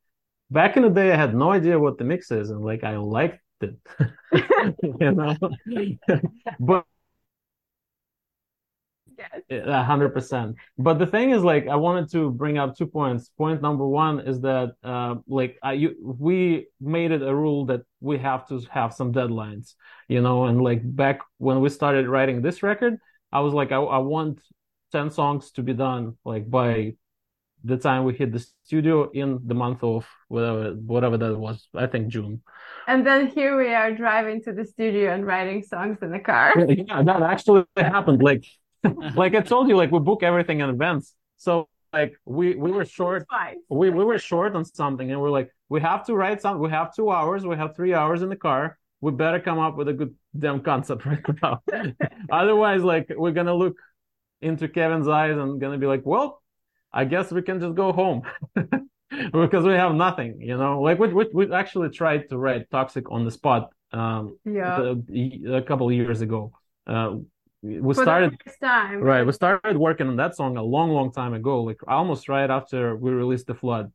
back 0.51 0.77
in 0.77 0.83
the 0.83 0.91
day, 0.91 1.13
I 1.13 1.17
had 1.17 1.35
no 1.35 1.53
idea 1.53 1.79
what 1.79 1.99
the 1.99 2.05
mix 2.05 2.31
is, 2.31 2.51
and 2.51 2.65
like 2.65 2.83
I 2.83 2.97
liked 2.97 3.41
it, 3.61 3.77
you 5.01 5.13
know. 5.13 5.37
but 6.61 6.85
a 9.51 9.85
hundred 9.85 10.11
percent. 10.11 10.57
But 10.79 10.99
the 10.99 11.07
thing 11.07 11.31
is, 11.31 11.43
like, 11.43 11.69
I 11.69 11.77
wanted 11.77 12.11
to 12.12 12.31
bring 12.31 12.59
up 12.59 12.77
two 12.77 12.87
points. 12.87 13.31
Point 13.37 13.62
number 13.62 13.87
one 13.87 14.21
is 14.21 14.41
that, 14.41 14.73
uh, 14.83 15.17
like, 15.27 15.59
I, 15.62 15.75
you, 15.75 15.95
we 16.03 16.67
made 16.81 17.11
it 17.11 17.23
a 17.23 17.35
rule 17.35 17.67
that 17.67 17.83
we 18.01 18.19
have 18.19 18.47
to 18.49 18.61
have 18.71 18.93
some 18.93 19.12
deadlines, 19.12 19.75
you 20.09 20.21
know. 20.21 20.45
And 20.45 20.62
like 20.62 20.81
back 20.85 21.21
when 21.39 21.61
we 21.61 21.69
started 21.69 22.09
writing 22.09 22.43
this 22.43 22.62
record, 22.62 22.99
I 23.33 23.41
was 23.41 23.55
like, 23.55 23.73
I, 23.73 23.77
I 23.77 23.99
want 23.99 24.41
ten 24.93 25.11
songs 25.11 25.51
to 25.53 25.62
be 25.62 25.75
done, 25.75 26.17
like 26.25 26.51
by 26.51 26.95
the 27.67 27.77
time 27.77 28.05
we 28.05 28.14
hit 28.14 28.33
the 28.33 28.45
studio 28.64 29.11
in 29.11 29.41
the 29.45 29.55
month 29.55 29.83
of 29.83 30.07
whatever 30.29 30.73
whatever 30.75 31.17
that 31.17 31.37
was 31.37 31.69
i 31.75 31.87
think 31.87 32.09
june 32.09 32.41
and 32.87 33.05
then 33.05 33.27
here 33.27 33.57
we 33.57 33.75
are 33.75 33.93
driving 33.93 34.41
to 34.43 34.53
the 34.53 34.64
studio 34.64 35.12
and 35.12 35.27
writing 35.27 35.62
songs 35.62 35.99
in 36.03 36.12
the 36.12 36.19
car 36.19 36.55
yeah 36.69 37.03
that 37.03 37.23
actually 37.23 37.64
happened 37.77 38.23
like 38.23 38.45
like 39.16 39.34
i 39.34 39.41
told 39.41 39.68
you 39.68 39.76
like 39.76 39.91
we 39.91 39.99
book 39.99 40.22
everything 40.22 40.61
in 40.61 40.68
advance. 40.70 41.14
So 41.37 41.68
like 41.93 42.14
we 42.24 42.55
we 42.55 42.70
were 42.72 42.84
short. 42.84 43.26
we, 43.68 43.91
we 43.91 44.05
were 44.05 44.18
short 44.18 44.55
on 44.55 44.64
something 44.64 45.11
and 45.11 45.20
we're 45.20 45.30
like 45.30 45.51
we 45.68 45.80
have 45.80 46.05
to 46.07 46.14
write 46.14 46.41
something 46.43 46.61
we 46.61 46.70
have 46.70 46.95
two 46.95 47.11
hours 47.11 47.45
we 47.47 47.57
have 47.57 47.74
three 47.76 47.95
hours 47.95 48.22
in 48.22 48.28
the 48.28 48.37
car. 48.37 48.78
We 49.01 49.12
better 49.12 49.41
come 49.41 49.59
up 49.59 49.76
with 49.76 49.89
a 49.89 49.93
good 49.93 50.14
damn 50.39 50.61
concept 50.61 51.05
right 51.07 51.22
now. 51.43 51.62
Otherwise 52.30 52.82
like 52.82 53.07
we're 53.16 53.32
gonna 53.32 53.55
look 53.55 53.76
into 54.41 54.68
kevin's 54.68 55.09
eyes 55.09 55.37
and 55.37 55.61
gonna 55.61 55.78
be 55.78 55.87
like 55.87 56.05
well 56.05 56.43
I 56.93 57.05
guess 57.05 57.30
we 57.30 57.43
can 57.43 57.61
just 57.61 57.74
go 57.74 57.93
home 57.93 58.22
because 59.32 59.64
we 59.64 59.72
have 59.74 59.95
nothing, 59.95 60.41
you 60.41 60.57
know. 60.57 60.80
Like 60.80 60.99
we, 60.99 61.12
we 61.12 61.26
we 61.32 61.53
actually 61.53 61.91
tried 61.91 62.28
to 62.30 62.39
write 62.39 62.70
"Toxic" 62.70 63.11
on 63.11 63.24
the 63.24 63.30
spot, 63.30 63.70
um, 63.93 64.39
yeah, 64.45 64.95
a, 65.12 65.57
a 65.57 65.62
couple 65.62 65.89
of 65.89 65.95
years 65.95 66.20
ago. 66.20 66.53
Uh, 66.87 67.16
we 67.67 67.95
For 67.95 68.03
started 68.03 68.41
time. 68.61 69.01
right. 69.01 69.25
We 69.25 69.33
started 69.33 69.77
working 69.77 70.09
on 70.09 70.17
that 70.17 70.37
song 70.37 70.57
a 70.57 70.62
long, 70.62 70.91
long 70.91 71.12
time 71.12 71.35
ago, 71.35 71.62
like 71.62 71.81
almost 71.87 72.29
right 72.29 72.51
after 72.51 72.97
we 72.97 73.11
released 73.11 73.47
the 73.47 73.55
flood, 73.55 73.93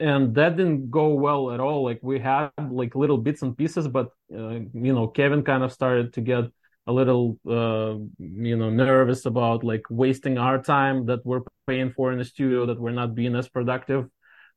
and 0.00 0.34
that 0.34 0.56
didn't 0.56 0.90
go 0.90 1.08
well 1.14 1.52
at 1.52 1.60
all. 1.60 1.84
Like 1.84 2.00
we 2.02 2.18
had 2.18 2.50
like 2.58 2.94
little 2.94 3.18
bits 3.18 3.42
and 3.42 3.56
pieces, 3.56 3.88
but 3.88 4.08
uh, 4.32 4.60
you 4.86 4.92
know, 4.94 5.08
Kevin 5.08 5.42
kind 5.42 5.62
of 5.62 5.72
started 5.72 6.12
to 6.14 6.20
get 6.20 6.44
a 6.88 6.92
little 6.92 7.38
uh, 7.46 7.94
you 8.18 8.56
know 8.56 8.70
nervous 8.70 9.26
about 9.26 9.62
like 9.62 9.84
wasting 9.90 10.38
our 10.38 10.60
time 10.60 11.04
that 11.06 11.24
we're 11.24 11.42
paying 11.66 11.92
for 11.92 12.12
in 12.12 12.18
the 12.18 12.24
studio 12.24 12.64
that 12.66 12.80
we're 12.80 12.98
not 13.02 13.14
being 13.14 13.36
as 13.36 13.46
productive 13.48 14.06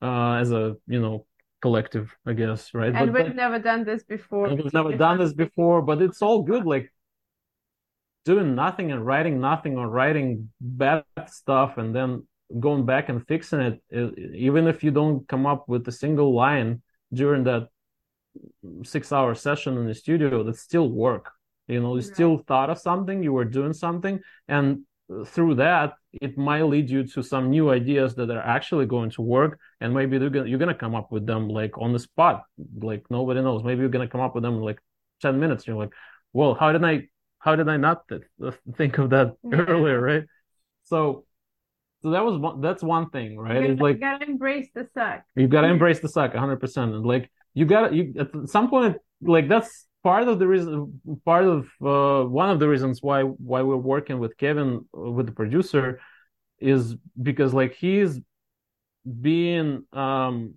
uh, 0.01 0.33
as 0.35 0.51
a 0.51 0.75
you 0.87 0.99
know 0.99 1.25
collective 1.61 2.15
i 2.25 2.33
guess 2.33 2.73
right 2.73 2.95
and 2.95 3.13
but, 3.13 3.25
we've 3.25 3.35
never 3.35 3.59
done 3.59 3.83
this 3.83 4.03
before 4.03 4.49
we've 4.49 4.73
never 4.73 4.97
done 4.97 5.19
this 5.19 5.33
before 5.33 5.83
but 5.83 6.01
it's 6.01 6.21
all 6.23 6.41
good 6.41 6.65
like 6.65 6.91
doing 8.25 8.55
nothing 8.55 8.91
and 8.91 9.05
writing 9.05 9.39
nothing 9.39 9.77
or 9.77 9.87
writing 9.87 10.49
bad 10.59 11.03
stuff 11.27 11.77
and 11.77 11.95
then 11.95 12.25
going 12.59 12.85
back 12.85 13.09
and 13.09 13.25
fixing 13.27 13.61
it 13.61 13.81
even 14.35 14.67
if 14.67 14.83
you 14.83 14.91
don't 14.91 15.27
come 15.27 15.45
up 15.45 15.67
with 15.69 15.87
a 15.87 15.91
single 15.91 16.35
line 16.35 16.81
during 17.13 17.43
that 17.43 17.67
six 18.83 19.11
hour 19.11 19.35
session 19.35 19.77
in 19.77 19.87
the 19.87 19.93
studio 19.93 20.43
that's 20.43 20.61
still 20.61 20.89
work. 20.89 21.31
You 21.67 21.79
know 21.81 21.95
you 21.95 22.01
still 22.01 22.37
thought 22.37 22.69
of 22.69 22.77
something 22.79 23.23
you 23.23 23.33
were 23.33 23.45
doing 23.45 23.73
something 23.73 24.19
and 24.47 24.81
through 25.25 25.55
that 25.55 25.93
it 26.21 26.37
might 26.37 26.63
lead 26.63 26.89
you 26.89 27.05
to 27.05 27.21
some 27.21 27.49
new 27.49 27.69
ideas 27.69 28.15
that 28.15 28.29
are 28.29 28.41
actually 28.41 28.85
going 28.85 29.09
to 29.11 29.21
work 29.21 29.59
and 29.79 29.93
maybe 29.93 30.17
gonna, 30.17 30.45
you're 30.45 30.59
going 30.59 30.69
to 30.69 30.75
come 30.75 30.95
up 30.95 31.11
with 31.11 31.25
them 31.25 31.47
like 31.49 31.77
on 31.77 31.93
the 31.93 31.99
spot 31.99 32.43
like 32.81 33.03
nobody 33.09 33.41
knows. 33.41 33.63
Maybe 33.63 33.81
you're 33.81 33.89
going 33.89 34.07
to 34.07 34.11
come 34.11 34.21
up 34.21 34.35
with 34.35 34.43
them 34.43 34.55
in 34.55 34.61
like 34.61 34.79
10 35.21 35.39
minutes 35.39 35.67
you're 35.67 35.77
like 35.77 35.93
well 36.33 36.55
how 36.55 36.71
did 36.71 36.83
i 36.83 37.07
how 37.41 37.55
did 37.55 37.67
i 37.67 37.77
not 37.77 38.07
th- 38.07 38.23
think 38.77 38.97
of 38.97 39.09
that 39.09 39.33
yeah. 39.43 39.57
earlier 39.57 39.99
right? 39.99 40.23
So 40.83 41.25
so 42.01 42.11
that 42.11 42.23
was 42.25 42.37
one 42.37 42.61
that's 42.61 42.83
one 42.83 43.09
thing 43.09 43.37
right? 43.37 43.63
You 43.63 43.71
it's 43.71 43.81
like 43.81 43.95
you 43.95 44.01
gotta 44.01 44.25
embrace 44.25 44.67
the 44.73 44.87
suck. 44.93 45.23
You 45.35 45.47
gotta 45.47 45.67
embrace 45.75 45.99
the 45.99 46.09
suck 46.09 46.33
100% 46.33 46.77
and 46.77 47.05
like 47.05 47.31
you 47.53 47.65
gotta 47.65 47.95
you 47.95 48.13
at 48.19 48.49
some 48.49 48.69
point 48.69 48.97
like 49.21 49.47
that's 49.47 49.87
part 50.03 50.27
of 50.27 50.39
the 50.39 50.47
reason 50.47 51.01
part 51.25 51.45
of 51.45 51.67
uh, 51.81 52.27
one 52.27 52.49
of 52.49 52.59
the 52.59 52.67
reasons 52.67 53.01
why 53.01 53.21
why 53.21 53.61
we're 53.61 53.75
working 53.75 54.17
with 54.19 54.35
kevin 54.37 54.83
uh, 54.97 55.11
with 55.11 55.27
the 55.27 55.31
producer 55.31 55.99
is 56.59 56.95
because 57.21 57.53
like 57.53 57.75
he's 57.75 58.19
being 59.21 59.83
um 59.93 60.55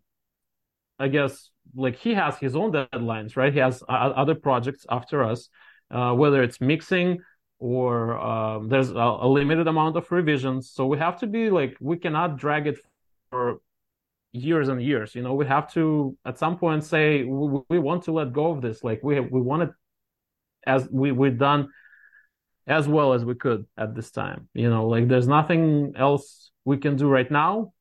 i 0.98 1.08
guess 1.08 1.50
like 1.74 1.96
he 1.96 2.14
has 2.14 2.36
his 2.38 2.54
own 2.56 2.72
deadlines 2.72 3.36
right? 3.36 3.52
He 3.52 3.58
has 3.58 3.82
uh, 3.88 3.92
other 3.92 4.34
projects 4.34 4.86
after 4.90 5.24
us 5.24 5.48
uh, 5.90 6.12
whether 6.12 6.42
it's 6.42 6.60
mixing 6.60 7.20
or 7.58 8.18
um, 8.18 8.68
there's 8.68 8.90
a, 8.90 8.94
a, 8.94 9.28
limited 9.28 9.66
amount 9.66 9.96
of 9.96 10.10
revisions. 10.10 10.70
So 10.70 10.86
we 10.86 10.98
have 10.98 11.18
to 11.20 11.26
be 11.26 11.50
like 11.50 11.76
we 11.80 11.96
cannot 11.96 12.36
drag 12.36 12.66
it 12.66 12.78
for 13.30 13.60
years 14.32 14.68
and 14.68 14.82
years 14.82 15.14
you 15.14 15.22
know? 15.22 15.34
We 15.34 15.46
have 15.46 15.72
to 15.74 16.16
at 16.24 16.38
some 16.38 16.58
point 16.58 16.84
say 16.84 17.24
we, 17.24 17.60
we 17.68 17.78
want 17.78 18.04
to 18.04 18.12
let 18.12 18.32
go 18.32 18.50
of 18.50 18.60
this. 18.60 18.82
Like 18.82 19.00
we 19.02 19.20
we 19.20 19.40
want 19.40 19.62
it 19.62 19.70
as 20.66 20.88
we 20.90 21.12
we've 21.12 21.38
done 21.38 21.68
as 22.66 22.88
well 22.88 23.12
as 23.12 23.24
we 23.24 23.34
could 23.34 23.66
at 23.78 23.94
this 23.94 24.10
time 24.10 24.48
you 24.54 24.68
know? 24.68 24.88
Like 24.88 25.08
there's 25.08 25.28
nothing 25.28 25.94
else 25.96 26.50
we 26.64 26.76
can 26.78 26.96
do 26.96 27.08
right 27.08 27.30
now. 27.30 27.72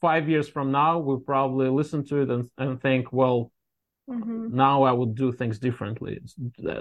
Five 0.00 0.28
years 0.28 0.48
from 0.48 0.72
now 0.72 0.98
we'll 0.98 1.20
probably 1.20 1.68
listen 1.68 2.06
to 2.06 2.22
it 2.22 2.30
and, 2.30 2.50
and 2.56 2.80
think 2.80 3.12
well 3.12 3.52
mm-hmm. 4.10 4.54
now 4.54 4.82
i 4.82 4.92
would 4.92 5.14
do 5.14 5.32
things 5.32 5.58
differently 5.58 6.20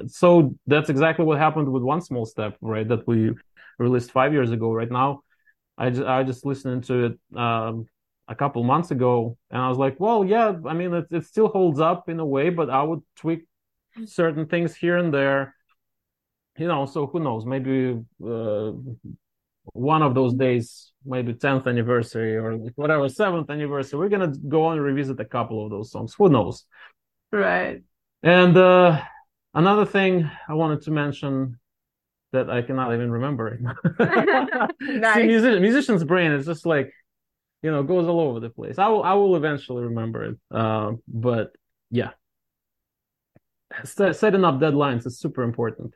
so 0.07 0.53
that's 0.67 0.89
exactly 0.89 1.23
what 1.25 1.37
happened 1.37 1.71
with 1.71 1.83
one 1.83 2.01
small 2.01 2.25
step 2.25 2.57
right 2.61 2.87
that 2.87 3.07
we 3.07 3.31
released 3.77 4.11
five 4.11 4.33
years 4.33 4.51
ago 4.51 4.73
right 4.73 4.91
now 4.91 5.21
i 5.77 5.89
just 5.89 6.03
i 6.03 6.23
just 6.23 6.45
listened 6.45 6.83
to 6.83 7.05
it 7.05 7.37
um, 7.37 7.85
a 8.29 8.35
couple 8.35 8.63
months 8.63 8.91
ago, 8.91 9.37
and 9.49 9.59
I 9.59 9.67
was 9.67 9.79
like, 9.79 9.99
well, 9.99 10.23
yeah, 10.23 10.53
I 10.67 10.73
mean, 10.73 10.93
it, 10.93 11.07
it 11.09 11.25
still 11.25 11.47
holds 11.47 11.79
up 11.79 12.09
in 12.09 12.19
a 12.19 12.25
way, 12.25 12.51
but 12.51 12.69
I 12.69 12.83
would 12.83 13.01
tweak 13.15 13.45
certain 14.05 14.45
things 14.45 14.75
here 14.75 14.97
and 14.97 15.11
there. 15.11 15.55
You 16.57 16.67
know, 16.67 16.85
so 16.85 17.07
who 17.07 17.19
knows? 17.19 17.45
Maybe 17.45 17.99
uh, 18.23 18.71
one 19.73 20.03
of 20.03 20.13
those 20.13 20.35
days, 20.35 20.91
maybe 21.03 21.33
10th 21.33 21.67
anniversary 21.67 22.35
or 22.35 22.53
whatever, 22.75 23.09
7th 23.09 23.49
anniversary, 23.49 23.97
we're 23.97 24.09
going 24.09 24.31
to 24.31 24.39
go 24.47 24.69
and 24.69 24.81
revisit 24.81 25.19
a 25.19 25.25
couple 25.25 25.65
of 25.65 25.71
those 25.71 25.91
songs. 25.91 26.13
Who 26.13 26.29
knows? 26.29 26.65
Right. 27.31 27.83
And 28.23 28.57
uh, 28.57 29.01
another 29.53 29.85
thing 29.85 30.29
I 30.47 30.53
wanted 30.53 30.81
to 30.83 30.91
mention 30.91 31.59
that 32.31 32.49
I 32.49 32.61
cannot 32.61 32.93
even 32.93 33.11
remember. 33.11 33.59
nice. 34.81 35.15
See, 35.15 35.27
music, 35.27 35.61
musician's 35.61 36.03
brain 36.03 36.31
is 36.31 36.45
just 36.45 36.65
like 36.65 36.91
you 37.61 37.71
know 37.71 37.83
goes 37.83 38.07
all 38.07 38.19
over 38.19 38.39
the 38.39 38.49
place. 38.49 38.77
I 38.77 38.87
will 38.87 39.03
I 39.03 39.13
will 39.13 39.35
eventually 39.35 39.83
remember 39.83 40.23
it. 40.23 40.37
Uh, 40.51 40.93
but 41.07 41.51
yeah, 41.89 42.11
setting 43.83 44.43
up 44.43 44.55
deadlines 44.55 45.05
is 45.05 45.19
super 45.19 45.43
important. 45.43 45.95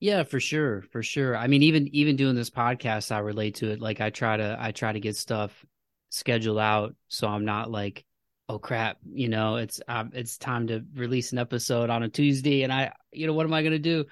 Yeah, 0.00 0.24
for 0.24 0.40
sure, 0.40 0.82
for 0.82 1.02
sure. 1.02 1.36
I 1.36 1.46
mean, 1.46 1.62
even 1.62 1.88
even 1.94 2.16
doing 2.16 2.34
this 2.34 2.50
podcast, 2.50 3.10
I 3.10 3.20
relate 3.20 3.56
to 3.56 3.70
it. 3.70 3.80
Like 3.80 4.00
I 4.00 4.10
try 4.10 4.36
to 4.36 4.56
I 4.58 4.72
try 4.72 4.92
to 4.92 5.00
get 5.00 5.16
stuff 5.16 5.64
scheduled 6.10 6.58
out 6.58 6.94
so 7.08 7.26
I'm 7.26 7.44
not 7.44 7.70
like, 7.70 8.04
oh 8.48 8.58
crap, 8.58 8.98
you 9.10 9.28
know, 9.28 9.56
it's 9.56 9.80
um, 9.88 10.10
it's 10.14 10.38
time 10.38 10.66
to 10.68 10.84
release 10.94 11.32
an 11.32 11.38
episode 11.38 11.90
on 11.90 12.02
a 12.02 12.08
Tuesday, 12.08 12.62
and 12.62 12.72
I, 12.72 12.92
you 13.12 13.26
know, 13.26 13.32
what 13.32 13.46
am 13.46 13.54
I 13.54 13.62
gonna 13.62 13.78
do? 13.78 14.04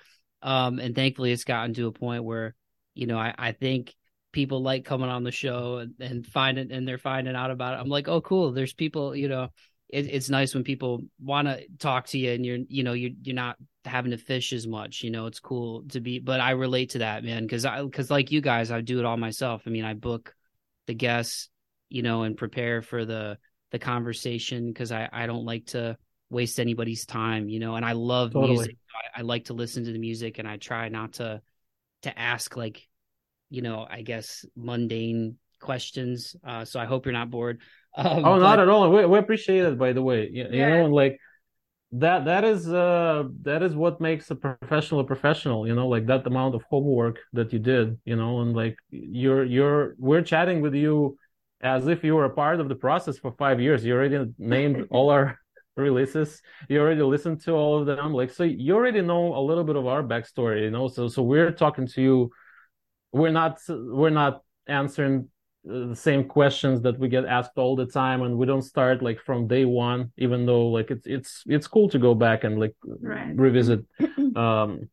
Um, 0.43 0.78
and 0.78 0.95
thankfully, 0.95 1.33
it's 1.33 1.45
gotten 1.45 1.74
to 1.74 1.87
a 1.87 1.93
point 1.93 2.24
where, 2.24 2.55
you 2.95 3.07
know, 3.07 3.18
I 3.18 3.35
I 3.39 3.53
think 3.53 3.95
people 4.33 4.62
like 4.62 4.85
coming 4.85 5.11
on 5.11 5.24
the 5.24 5.30
show 5.30 5.76
and, 5.76 5.95
and 6.01 6.26
finding 6.26 6.72
and 6.72 6.89
they're 6.89 6.99
finding 6.99 7.37
out 7.37 7.51
about 7.51 7.74
it. 7.74 7.80
I'm 7.80 7.89
like, 7.89 8.09
oh, 8.09 8.22
cool. 8.22 8.53
There's 8.53 8.72
people, 8.72 9.14
you 9.14 9.28
know, 9.28 9.49
it, 9.91 10.07
it's 10.07 10.30
nice 10.30 10.55
when 10.55 10.64
people 10.64 11.03
want 11.20 11.49
to 11.49 11.66
talk 11.78 12.07
to 12.09 12.18
you 12.18 12.33
and 12.33 12.45
you're, 12.45 12.59
you 12.68 12.83
know, 12.83 12.95
you're 12.95 13.11
you're 13.22 13.35
not 13.37 13.57
having 13.85 14.12
to 14.12 14.16
fish 14.16 14.53
as 14.53 14.66
much. 14.66 15.03
You 15.03 15.11
know, 15.11 15.26
it's 15.26 15.41
cool 15.41 15.85
to 15.91 16.01
be. 16.01 16.18
But 16.18 16.41
I 16.41 16.53
relate 16.53 16.91
to 16.91 16.99
that, 16.99 17.24
man, 17.24 17.43
because 17.43 17.64
I 17.64 17.83
because 17.83 18.11
like 18.11 18.33
you 18.33 18.41
guys, 18.41 18.70
I 18.70 18.80
do 18.80 18.99
it 18.99 19.05
all 19.05 19.16
myself. 19.18 19.62
I 19.66 19.70
mean, 19.70 19.85
I 19.85 19.95
book 19.95 20.35
the 20.87 20.95
guests, 20.95 21.51
you 21.91 22.03
know, 22.03 22.22
and 22.22 22.37
prepare 22.37 22.83
for 22.83 23.05
the 23.05 23.39
the 23.73 23.79
conversation 23.79 24.68
because 24.68 24.93
I 24.93 25.09
I 25.12 25.27
don't 25.27 25.45
like 25.45 25.66
to 25.66 25.97
waste 26.31 26.61
anybody's 26.61 27.05
time, 27.05 27.49
you 27.49 27.59
know. 27.59 27.75
And 27.75 27.85
I 27.85 27.93
love 27.93 28.33
totally. 28.33 28.55
music. 28.55 28.77
I, 29.14 29.20
I 29.20 29.23
like 29.23 29.47
to 29.47 29.55
listen 29.55 29.85
to 29.85 29.93
the 29.93 29.99
music, 29.99 30.39
and 30.39 30.47
I 30.47 30.59
try 30.59 30.89
not 30.89 31.14
to 31.14 31.43
to 32.03 32.18
ask 32.18 32.57
like 32.57 32.87
you 33.53 33.61
know, 33.61 33.87
I 33.89 34.01
guess 34.01 34.47
mundane 34.57 35.37
questions. 35.61 36.35
Uh, 36.43 36.64
so 36.64 36.81
I 36.81 36.87
hope 36.87 37.05
you're 37.05 37.12
not 37.12 37.31
bored. 37.31 37.61
Um, 37.95 38.07
oh, 38.20 38.23
but... 38.23 38.39
not 38.39 38.59
at 38.59 38.70
all. 38.70 38.91
We, 38.91 39.05
we 39.05 39.18
appreciate 39.18 39.66
it, 39.66 39.79
by 39.79 39.93
the 39.93 40.01
way. 40.01 40.27
You, 40.33 40.47
yeah. 40.51 40.68
you 40.68 40.75
know, 40.79 40.87
like 40.87 41.18
that. 41.93 42.25
That 42.25 42.43
is 42.43 42.66
uh, 42.66 43.25
that 43.43 43.62
is 43.62 43.75
what 43.75 44.01
makes 44.01 44.31
a 44.31 44.35
professional 44.35 45.01
a 45.01 45.05
professional. 45.05 45.66
You 45.66 45.75
know, 45.75 45.89
like 45.89 46.07
that 46.07 46.27
amount 46.27 46.55
of 46.55 46.62
homework 46.70 47.18
that 47.35 47.53
you 47.53 47.59
did. 47.59 47.99
You 48.07 48.16
know, 48.16 48.41
and 48.41 48.57
like 48.57 48.79
you're 48.89 49.45
you're 49.45 49.95
we're 49.99 50.23
chatting 50.23 50.62
with 50.62 50.75
you 50.75 51.18
as 51.63 51.87
if 51.87 52.03
you 52.03 52.15
were 52.15 52.25
a 52.25 52.31
part 52.31 52.61
of 52.61 52.69
the 52.69 52.75
process 52.75 53.19
for 53.19 53.33
five 53.33 53.61
years. 53.61 53.85
You 53.85 53.95
already 53.95 54.33
named 54.39 54.87
all 54.91 55.11
our 55.11 55.39
releases. 55.77 56.43
You 56.69 56.81
already 56.81 57.03
listened 57.03 57.41
to 57.43 57.53
all 57.53 57.79
of 57.79 57.87
them. 57.87 58.13
Like 58.13 58.31
so, 58.31 58.45
you 58.45 58.75
already 58.75 59.01
know 59.01 59.35
a 59.35 59.41
little 59.41 59.65
bit 59.65 59.77
of 59.77 59.87
our 59.87 60.03
backstory. 60.03 60.63
You 60.63 60.71
know, 60.71 60.89
so 60.89 61.09
so 61.09 61.23
we're 61.23 61.53
talking 61.53 61.87
to 61.89 62.03
you 62.03 62.31
we're 63.13 63.31
not 63.31 63.61
we're 63.69 64.11
not 64.11 64.43
answering 64.67 65.29
uh, 65.69 65.89
the 65.89 65.97
same 65.97 66.25
questions 66.25 66.83
that 66.83 66.99
we 66.99 67.09
get 67.09 67.25
asked 67.25 67.57
all 67.57 67.77
the 67.77 67.87
time 67.87 68.23
and 68.23 68.37
we 68.37 68.47
don't 68.47 68.63
start 68.63 69.03
like 69.03 69.21
from 69.21 69.47
day 69.47 69.65
one 69.65 70.11
even 70.17 70.47
though 70.47 70.69
like 70.69 70.91
it's 70.91 71.07
it's 71.07 71.43
it's 71.47 71.67
cool 71.67 71.89
to 71.89 71.99
go 71.99 72.15
back 72.15 72.45
and 72.45 72.59
like 72.59 72.75
right. 73.01 73.37
revisit 73.37 73.85
um 74.37 74.89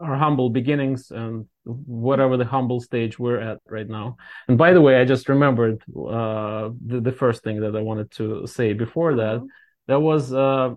our 0.00 0.16
humble 0.16 0.50
beginnings 0.50 1.10
and 1.10 1.46
whatever 1.64 2.36
the 2.36 2.44
humble 2.44 2.80
stage 2.80 3.18
we're 3.18 3.40
at 3.40 3.58
right 3.68 3.88
now. 3.88 4.16
And 4.48 4.58
by 4.58 4.72
the 4.72 4.80
way 4.80 5.00
i 5.00 5.04
just 5.04 5.28
remembered 5.28 5.82
uh 5.96 6.70
the, 6.84 7.00
the 7.00 7.12
first 7.12 7.42
thing 7.42 7.60
that 7.60 7.74
i 7.74 7.80
wanted 7.80 8.10
to 8.12 8.46
say 8.46 8.72
before 8.72 9.16
that. 9.16 9.36
Uh-huh. 9.36 9.46
that 9.88 10.00
was 10.00 10.32
uh 10.32 10.74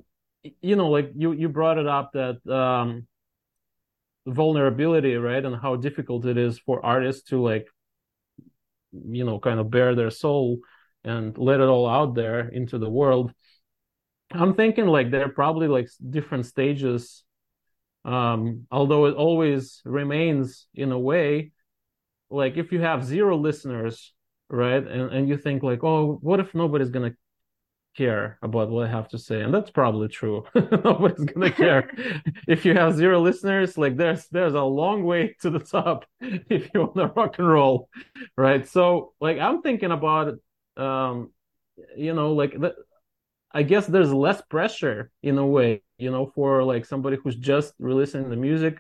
you 0.62 0.76
know 0.76 0.90
like 0.90 1.12
you 1.16 1.34
you 1.34 1.50
brought 1.50 1.78
it 1.78 1.88
up 1.88 2.12
that 2.14 2.38
um 2.50 3.06
vulnerability 4.26 5.16
right 5.16 5.44
and 5.44 5.56
how 5.56 5.76
difficult 5.76 6.26
it 6.26 6.38
is 6.38 6.60
for 6.60 6.86
artists 6.86 7.30
to 7.30 7.42
like 7.42 7.68
you 8.92 9.26
know 9.26 9.40
kind 9.40 9.60
of 9.60 9.70
bare 9.70 9.96
their 9.96 10.12
soul 10.12 10.60
and 11.04 11.38
let 11.38 11.60
it 11.60 11.68
all 11.68 11.88
out 11.88 12.14
there 12.16 12.48
into 12.50 12.78
the 12.78 12.90
world. 12.90 13.32
I'm 14.32 14.54
thinking 14.54 14.86
like 14.86 15.12
there 15.12 15.26
are 15.26 15.30
probably 15.30 15.68
like 15.68 15.90
different 16.10 16.46
stages 16.46 17.24
um 18.06 18.66
although 18.72 19.06
it 19.06 19.16
always 19.16 19.82
remains 19.86 20.68
in 20.74 20.92
a 20.92 21.00
way 21.00 21.52
like 22.30 22.58
if 22.58 22.72
you 22.72 22.80
have 22.80 23.04
zero 23.04 23.38
listeners 23.38 24.14
right 24.50 24.88
and, 24.88 25.12
and 25.12 25.28
you 25.30 25.38
think 25.38 25.64
like 25.64 25.84
oh 25.84 26.18
what 26.22 26.40
if 26.40 26.56
nobody's 26.56 26.90
gonna 26.90 27.14
care 28.00 28.38
about 28.42 28.70
what 28.70 28.88
I 28.88 28.92
have 28.92 29.10
to 29.10 29.18
say, 29.18 29.42
and 29.42 29.54
that's 29.54 29.72
probably 29.72 30.08
true. 30.08 30.46
Nobody's 30.56 31.26
gonna 31.26 31.52
care 31.66 31.92
if 32.48 32.66
you 32.66 32.74
have 32.74 32.96
zero 32.96 33.20
listeners. 33.20 33.78
Like 33.78 33.98
there's 33.98 34.28
there's 34.28 34.54
a 34.54 34.62
long 34.62 35.04
way 35.04 35.36
to 35.42 35.50
the 35.50 35.60
top 35.60 36.06
if 36.22 36.70
you 36.74 36.82
want 36.82 36.96
to 36.96 37.08
rock 37.08 37.40
and 37.40 37.48
roll, 37.48 37.90
right? 38.38 38.68
So 38.68 39.14
like 39.20 39.40
I'm 39.40 39.62
thinking 39.62 39.92
about, 39.92 40.36
um, 40.78 41.32
you 41.98 42.14
know, 42.14 42.34
like 42.34 42.60
the, 42.60 42.76
I 43.52 43.64
guess 43.64 43.88
there's 43.88 44.14
less 44.14 44.42
pressure 44.50 45.12
in 45.24 45.38
a 45.38 45.46
way, 45.46 45.82
you 45.98 46.12
know, 46.12 46.32
for 46.36 46.64
like 46.64 46.86
somebody 46.86 47.18
who's 47.22 47.36
just 47.36 47.74
releasing 47.80 48.30
the 48.30 48.36
music. 48.36 48.80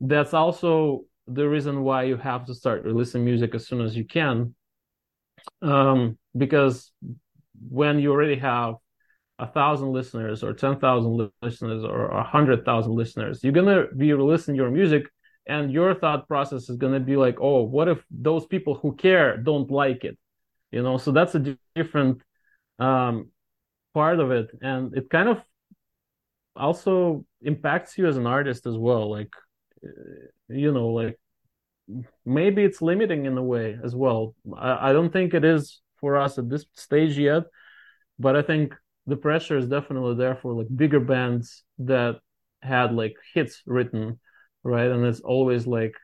That's 0.00 0.34
also 0.34 1.04
the 1.26 1.48
reason 1.48 1.82
why 1.82 2.04
you 2.04 2.16
have 2.16 2.44
to 2.46 2.54
start 2.54 2.84
releasing 2.84 3.24
music 3.24 3.54
as 3.54 3.66
soon 3.66 3.80
as 3.80 3.96
you 3.96 4.04
can 4.04 4.54
um 5.62 6.18
because 6.36 6.92
when 7.70 7.98
you 7.98 8.12
already 8.12 8.36
have 8.36 8.74
a 9.38 9.46
thousand 9.46 9.92
listeners 9.92 10.44
or 10.44 10.52
10,000 10.52 11.30
listeners 11.42 11.84
or 11.84 12.06
a 12.06 12.22
hundred 12.22 12.64
thousand 12.64 12.94
listeners, 12.94 13.42
you're 13.42 13.52
going 13.52 13.66
to 13.66 13.92
be 13.94 14.12
releasing 14.12 14.54
your 14.54 14.70
music 14.70 15.10
and 15.46 15.72
your 15.72 15.94
thought 15.94 16.28
process 16.28 16.68
is 16.68 16.76
going 16.76 16.92
to 16.92 17.00
be 17.00 17.16
like, 17.16 17.36
oh, 17.40 17.62
what 17.62 17.88
if 17.88 18.04
those 18.10 18.46
people 18.46 18.74
who 18.76 18.94
care 18.94 19.36
don't 19.36 19.70
like 19.70 20.04
it? 20.04 20.16
You 20.70 20.82
know, 20.82 20.98
so 20.98 21.10
that's 21.10 21.34
a 21.34 21.56
different 21.74 22.22
um, 22.78 23.30
part 23.94 24.20
of 24.20 24.30
it. 24.30 24.48
And 24.60 24.96
it 24.96 25.08
kind 25.08 25.28
of 25.28 25.38
also 26.56 27.24
impacts 27.40 27.96
you 27.96 28.06
as 28.06 28.16
an 28.16 28.26
artist 28.26 28.66
as 28.66 28.76
well. 28.76 29.10
Like, 29.10 29.32
you 30.48 30.72
know, 30.72 30.88
like 30.88 31.18
maybe 32.24 32.64
it's 32.64 32.82
limiting 32.82 33.26
in 33.26 33.36
a 33.38 33.42
way 33.42 33.78
as 33.82 33.94
well. 33.94 34.34
I, 34.56 34.90
I 34.90 34.92
don't 34.92 35.12
think 35.12 35.34
it 35.34 35.44
is 35.44 35.80
for 35.96 36.16
us 36.16 36.38
at 36.38 36.48
this 36.48 36.66
stage 36.74 37.18
yet, 37.18 37.44
but 38.18 38.36
I 38.36 38.42
think 38.42 38.74
the 39.06 39.16
pressure 39.16 39.56
is 39.56 39.68
definitely 39.68 40.16
there 40.16 40.36
for 40.36 40.52
like 40.54 40.66
bigger 40.74 41.00
bands 41.00 41.62
that 41.78 42.16
had 42.62 42.94
like 42.94 43.16
hits 43.34 43.62
written, 43.66 44.18
right? 44.62 44.90
And 44.90 45.04
it's 45.04 45.20
always 45.20 45.66
like 45.66 45.94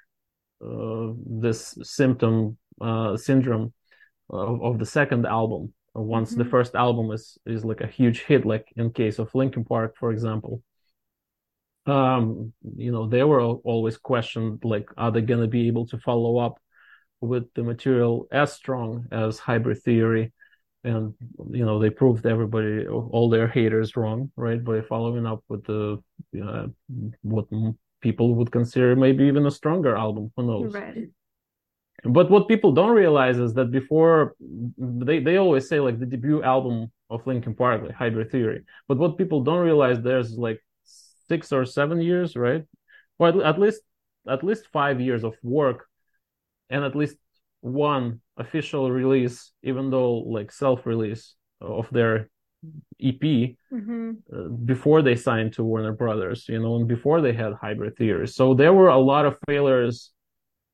uh, 0.65 1.13
this 1.27 1.79
symptom 1.83 2.59
uh, 2.81 3.17
syndrome 3.17 3.73
of, 4.29 4.63
of, 4.63 4.79
the 4.79 4.87
second 4.87 5.27
album. 5.27 5.73
Once 5.95 6.31
mm-hmm. 6.31 6.43
the 6.43 6.49
first 6.49 6.75
album 6.75 7.11
is 7.11 7.37
is 7.47 7.65
like 7.65 7.81
a 7.81 7.87
huge 7.87 8.23
hit, 8.23 8.47
like 8.47 8.67
in 8.77 8.91
case 8.93 9.19
of 9.19 9.35
Linkin 9.35 9.65
Park, 9.65 9.97
for 9.99 10.13
example, 10.13 10.63
um, 11.87 12.53
you 12.77 12.93
know, 12.93 13.09
they 13.09 13.25
were 13.25 13.41
always 13.41 13.97
questioned, 13.97 14.61
like, 14.65 14.89
are 14.97 15.11
they 15.11 15.23
going 15.23 15.41
to 15.41 15.49
be 15.49 15.67
able 15.67 15.87
to 15.89 15.99
follow 15.99 16.39
up 16.39 16.59
with 17.21 17.53
the 17.55 17.63
material 17.63 18.29
as 18.31 18.53
strong 18.53 19.07
as 19.11 19.39
Hybrid 19.39 19.83
Theory? 19.83 20.33
And, 20.85 21.15
you 21.51 21.65
know, 21.67 21.79
they 21.79 21.91
proved 21.91 22.25
everybody, 22.25 22.87
all 22.87 23.29
their 23.29 23.49
haters 23.49 23.97
wrong, 23.97 24.31
right? 24.37 24.63
By 24.63 24.81
following 24.83 25.27
up 25.27 25.45
with 25.49 25.65
the, 25.65 26.03
uh, 26.43 26.67
what 27.23 27.47
people 28.01 28.35
would 28.37 28.51
consider 28.51 28.97
maybe 28.97 29.25
even 29.25 29.47
a 29.47 29.51
stronger 29.51 29.97
album. 29.97 30.33
Who 30.37 30.43
knows? 30.47 30.75
Right. 30.75 31.09
But 32.05 32.31
what 32.31 32.49
people 32.49 32.73
don't 32.73 32.95
realize 32.95 33.39
is 33.39 33.53
that 33.55 33.71
before 33.71 34.35
they, 34.79 35.21
they 35.21 35.37
always 35.37 35.69
say 35.69 35.81
like 35.81 35.99
the 35.99 36.07
debut 36.07 36.43
album 36.43 36.91
of 37.11 37.27
Linkin 37.27 37.55
Park, 37.55 37.83
like 37.83 37.95
Hybrid 37.95 38.31
Theory. 38.31 38.65
But 38.89 38.99
what 38.99 39.19
people 39.19 39.43
don't 39.43 39.65
realize 39.65 40.01
there's 40.01 40.37
like 40.37 40.61
six 41.29 41.53
or 41.53 41.65
seven 41.65 42.01
years, 42.01 42.37
right? 42.37 42.65
Or 43.19 43.45
at 43.45 43.59
least 43.59 43.83
at 44.29 44.45
least 44.45 44.69
five 44.73 45.01
years 45.01 45.25
of 45.25 45.35
work, 45.43 45.87
and 46.69 46.85
at 46.85 46.97
least 46.97 47.17
one 47.61 48.21
official 48.37 48.91
release, 48.91 49.53
even 49.63 49.91
though 49.91 50.15
like 50.15 50.53
self-release 50.53 51.35
of 51.61 51.89
their 51.91 52.31
EP 53.03 53.21
mm-hmm. 53.21 54.11
uh, 54.35 54.49
before 54.65 55.03
they 55.03 55.17
signed 55.17 55.53
to 55.55 55.65
Warner 55.65 55.93
Brothers, 55.93 56.47
you 56.49 56.61
know, 56.61 56.77
and 56.77 56.89
before 56.89 57.21
they 57.21 57.33
had 57.33 57.53
Hybrid 57.55 57.97
Theory. 57.97 58.29
So 58.29 58.55
there 58.55 58.73
were 58.73 58.89
a 58.89 58.99
lot 58.99 59.27
of 59.27 59.39
failures 59.47 60.13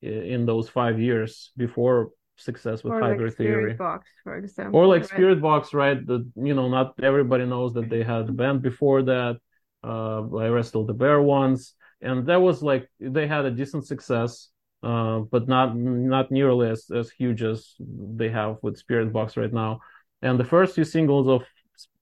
in 0.02 0.46
those 0.46 0.68
five 0.68 1.00
years 1.00 1.50
before 1.56 2.10
success 2.36 2.84
with 2.84 2.92
or 2.92 3.00
Hybrid 3.00 3.30
like 3.30 3.36
Theory. 3.36 3.74
Box, 3.74 4.08
for 4.22 4.36
example. 4.36 4.78
Or 4.78 4.86
like 4.86 5.02
right? 5.02 5.10
Spiritbox, 5.10 5.74
right? 5.74 6.06
That 6.06 6.30
you 6.36 6.54
know, 6.54 6.68
not 6.68 6.94
everybody 7.02 7.46
knows 7.46 7.74
that 7.74 7.88
they 7.88 8.02
had 8.02 8.28
a 8.28 8.32
band 8.32 8.62
before 8.62 9.02
that. 9.02 9.38
Uh, 9.82 10.36
I 10.36 10.48
wrestled 10.48 10.88
the 10.88 10.94
bear 10.94 11.20
once, 11.22 11.74
and 12.00 12.26
that 12.26 12.40
was 12.40 12.62
like 12.62 12.88
they 13.00 13.26
had 13.26 13.44
a 13.44 13.50
decent 13.50 13.86
success, 13.86 14.48
uh, 14.82 15.20
but 15.20 15.48
not 15.48 15.76
not 15.76 16.30
nearly 16.30 16.68
as 16.68 16.90
as 16.94 17.10
huge 17.10 17.42
as 17.42 17.74
they 17.78 18.28
have 18.28 18.56
with 18.62 18.82
Spiritbox 18.82 19.36
right 19.36 19.52
now. 19.52 19.80
And 20.22 20.40
the 20.40 20.44
first 20.44 20.74
few 20.74 20.84
singles 20.84 21.28
of 21.28 21.42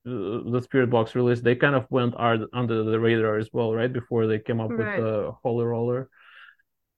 uh, 0.06 0.50
the 0.50 0.60
Spiritbox 0.60 1.14
release, 1.14 1.40
they 1.40 1.56
kind 1.56 1.74
of 1.74 1.86
went 1.90 2.14
under 2.18 2.84
the 2.84 3.00
radar 3.00 3.38
as 3.38 3.50
well, 3.52 3.74
right 3.74 3.92
before 3.92 4.26
they 4.26 4.38
came 4.38 4.60
up 4.60 4.70
right. 4.70 4.98
with 4.98 5.04
the 5.04 5.32
Holy 5.42 5.64
Roller. 5.64 6.08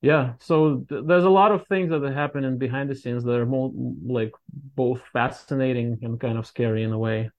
Yeah, 0.03 0.34
so 0.40 0.84
th- 0.88 1.05
there's 1.07 1.24
a 1.24 1.30
lot 1.30 1.53
of 1.53 1.66
things 1.66 1.90
that 1.90 2.05
are 2.05 2.12
happening 2.12 2.59
behind 2.59 2.90
the 2.90 2.94
scenes 2.94 3.24
that 3.24 3.32
are 3.32 3.47
more 3.47 3.72
like 4.05 4.32
both 4.76 5.03
fascinating 5.12 5.99
and 6.03 6.20
kind 6.20 6.38
of 6.38 6.47
scary 6.47 6.82
in 6.82 6.92
a 6.92 6.99
way. 6.99 7.30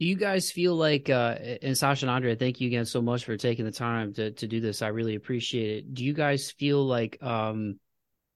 Do 0.00 0.06
you 0.06 0.16
guys 0.16 0.50
feel 0.50 0.74
like, 0.74 1.08
uh, 1.08 1.36
and 1.62 1.78
Sasha 1.78 2.06
and 2.06 2.10
Andrey, 2.10 2.34
thank 2.34 2.60
you 2.60 2.66
again 2.66 2.86
so 2.86 3.00
much 3.00 3.24
for 3.24 3.36
taking 3.36 3.64
the 3.64 3.70
time 3.70 4.12
to 4.14 4.32
to 4.32 4.46
do 4.48 4.60
this. 4.60 4.82
I 4.82 4.88
really 4.88 5.14
appreciate 5.14 5.78
it. 5.78 5.94
Do 5.94 6.04
you 6.04 6.12
guys 6.12 6.50
feel 6.50 6.84
like, 6.84 7.22
um, 7.22 7.78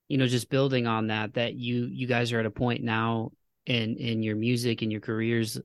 you 0.06 0.18
know, 0.18 0.26
just 0.26 0.50
building 0.50 0.86
on 0.86 1.08
that, 1.08 1.34
that 1.34 1.54
you 1.54 1.86
you 1.86 2.06
guys 2.06 2.32
are 2.32 2.40
at 2.40 2.46
a 2.46 2.50
point 2.50 2.84
now 2.84 3.32
in 3.66 3.96
in 3.96 4.22
your 4.22 4.36
music 4.36 4.82
and 4.82 4.92
your 4.92 5.00
careers, 5.00 5.58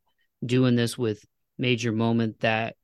doing 0.43 0.75
this 0.75 0.97
with 0.97 1.23
Major 1.57 1.91
Moment 1.91 2.39
that 2.39 2.75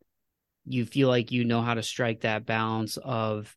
you 0.66 0.86
feel 0.86 1.08
like 1.08 1.32
you 1.32 1.46
know 1.46 1.62
how 1.62 1.74
to 1.74 1.82
strike 1.82 2.22
that 2.22 2.46
balance 2.46 2.98
of, 2.98 3.56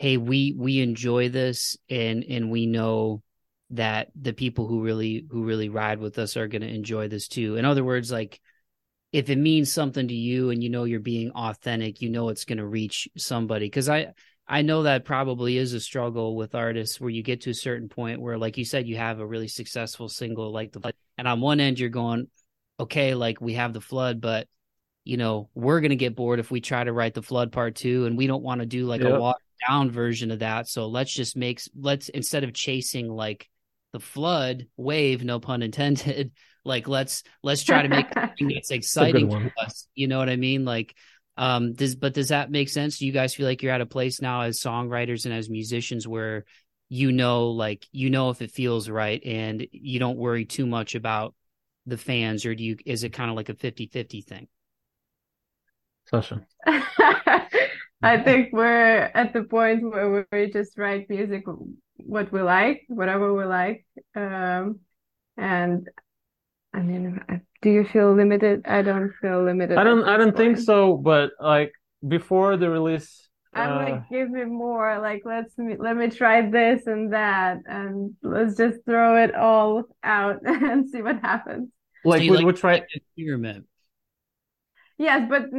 hey, 0.00 0.16
we 0.16 0.54
we 0.56 0.80
enjoy 0.80 1.28
this 1.28 1.76
and 1.90 2.24
and 2.24 2.50
we 2.50 2.64
know 2.64 3.22
that 3.68 4.08
the 4.18 4.32
people 4.32 4.66
who 4.66 4.80
really 4.80 5.26
who 5.30 5.44
really 5.44 5.68
ride 5.68 6.00
with 6.00 6.18
us 6.18 6.38
are 6.38 6.48
going 6.48 6.62
to 6.62 6.74
enjoy 6.74 7.06
this 7.06 7.28
too. 7.28 7.56
In 7.56 7.66
other 7.66 7.84
words, 7.84 8.10
like 8.10 8.40
if 9.12 9.28
it 9.28 9.36
means 9.36 9.70
something 9.70 10.08
to 10.08 10.14
you 10.14 10.48
and 10.48 10.64
you 10.64 10.70
know 10.70 10.84
you're 10.84 11.00
being 11.00 11.32
authentic, 11.32 12.00
you 12.00 12.08
know 12.08 12.30
it's 12.30 12.46
going 12.46 12.56
to 12.58 12.66
reach 12.66 13.08
somebody. 13.18 13.66
Because 13.66 13.90
I 13.90 14.14
I 14.48 14.62
know 14.62 14.84
that 14.84 15.04
probably 15.04 15.58
is 15.58 15.74
a 15.74 15.80
struggle 15.80 16.34
with 16.34 16.54
artists 16.54 16.98
where 16.98 17.10
you 17.10 17.22
get 17.22 17.42
to 17.42 17.50
a 17.50 17.54
certain 17.54 17.90
point 17.90 18.22
where, 18.22 18.38
like 18.38 18.56
you 18.56 18.64
said, 18.64 18.88
you 18.88 18.96
have 18.96 19.20
a 19.20 19.26
really 19.26 19.48
successful 19.48 20.08
single 20.08 20.50
like 20.50 20.72
the 20.72 20.80
flood. 20.80 20.94
and 21.18 21.28
on 21.28 21.42
one 21.42 21.60
end 21.60 21.78
you're 21.78 21.90
going, 21.90 22.26
okay, 22.80 23.14
like 23.14 23.38
we 23.42 23.52
have 23.52 23.74
the 23.74 23.82
flood, 23.82 24.22
but 24.22 24.48
you 25.04 25.18
know 25.18 25.50
we're 25.54 25.80
going 25.80 25.90
to 25.90 25.96
get 25.96 26.16
bored 26.16 26.40
if 26.40 26.50
we 26.50 26.62
try 26.62 26.82
to 26.82 26.92
write 26.92 27.12
the 27.12 27.22
flood 27.22 27.52
part 27.52 27.74
two, 27.74 28.06
and 28.06 28.16
we 28.16 28.26
don't 28.26 28.42
want 28.42 28.60
to 28.60 28.66
do 28.66 28.86
like 28.86 29.02
yep. 29.02 29.12
a 29.12 29.20
watered 29.20 29.42
down 29.68 29.90
version 29.90 30.30
of 30.30 30.40
that. 30.40 30.68
So 30.68 30.86
let's 30.86 31.12
just 31.12 31.36
make 31.36 31.60
let's 31.78 32.08
instead 32.08 32.44
of 32.44 32.52
chasing 32.52 33.08
like 33.08 33.48
the 33.92 34.00
flood 34.00 34.66
wave, 34.76 35.24
no 35.24 35.40
pun 35.40 35.62
intended 35.62 36.32
like 36.64 36.88
let's 36.88 37.22
let's 37.42 37.62
try 37.62 37.82
to 37.82 37.88
make 37.88 38.06
something 38.14 38.48
that's 38.48 38.70
exciting 38.70 39.28
to 39.28 39.50
us. 39.58 39.86
You 39.94 40.08
know 40.08 40.18
what 40.18 40.28
I 40.28 40.36
mean? 40.36 40.64
Like 40.64 40.94
um 41.36 41.72
does 41.72 41.96
but 41.96 42.14
does 42.14 42.28
that 42.28 42.50
make 42.50 42.68
sense? 42.68 42.98
Do 42.98 43.06
you 43.06 43.12
guys 43.12 43.34
feel 43.34 43.46
like 43.46 43.62
you're 43.62 43.72
at 43.72 43.80
a 43.80 43.86
place 43.86 44.20
now 44.20 44.42
as 44.42 44.60
songwriters 44.60 45.24
and 45.24 45.34
as 45.34 45.48
musicians 45.48 46.06
where 46.06 46.44
you 46.88 47.12
know 47.12 47.48
like 47.48 47.86
you 47.92 48.10
know 48.10 48.30
if 48.30 48.42
it 48.42 48.50
feels 48.50 48.88
right 48.88 49.22
and 49.24 49.66
you 49.70 49.98
don't 49.98 50.18
worry 50.18 50.44
too 50.44 50.66
much 50.66 50.94
about 50.94 51.34
the 51.86 51.96
fans 51.96 52.44
or 52.44 52.54
do 52.54 52.62
you 52.62 52.76
is 52.84 53.04
it 53.04 53.12
kind 53.12 53.30
of 53.30 53.36
like 53.36 53.48
a 53.48 53.54
50-50 53.54 54.24
thing? 54.24 54.48
Sasha. 56.06 56.44
I 58.02 58.18
think 58.22 58.52
we're 58.52 59.10
at 59.14 59.32
the 59.32 59.42
point 59.42 59.82
where 59.82 60.26
we 60.32 60.50
just 60.50 60.78
write 60.78 61.10
music 61.10 61.44
what 61.96 62.32
we 62.32 62.40
like, 62.40 62.84
whatever 62.88 63.34
we 63.34 63.44
like. 63.44 63.84
Um, 64.14 64.80
and 65.36 65.88
I 66.72 66.80
mean, 66.80 67.20
do 67.62 67.70
you 67.70 67.84
feel 67.84 68.14
limited? 68.14 68.62
I 68.64 68.82
don't 68.82 69.12
feel 69.20 69.44
limited. 69.44 69.76
I 69.76 69.84
don't. 69.84 70.04
I 70.04 70.16
don't 70.16 70.36
think 70.36 70.58
so. 70.58 70.96
But 70.96 71.32
like 71.40 71.72
before 72.06 72.56
the 72.56 72.70
release, 72.70 73.28
I'm 73.52 73.72
uh, 73.72 73.76
like, 73.76 74.08
give 74.08 74.30
me 74.30 74.44
more. 74.44 74.98
Like, 75.00 75.22
let's 75.24 75.52
let 75.58 75.96
me 75.96 76.08
try 76.08 76.48
this 76.48 76.86
and 76.86 77.12
that, 77.12 77.58
and 77.66 78.14
let's 78.22 78.56
just 78.56 78.78
throw 78.86 79.22
it 79.22 79.34
all 79.34 79.84
out 80.02 80.40
and 80.44 80.88
see 80.88 81.02
what 81.02 81.20
happens. 81.20 81.68
Like, 82.04 82.22
so 82.22 82.30
we, 82.30 82.36
like 82.36 82.46
we 82.46 82.52
try 82.52 82.82
experiment. 82.94 83.66
Yes, 85.00 85.26
but 85.30 85.50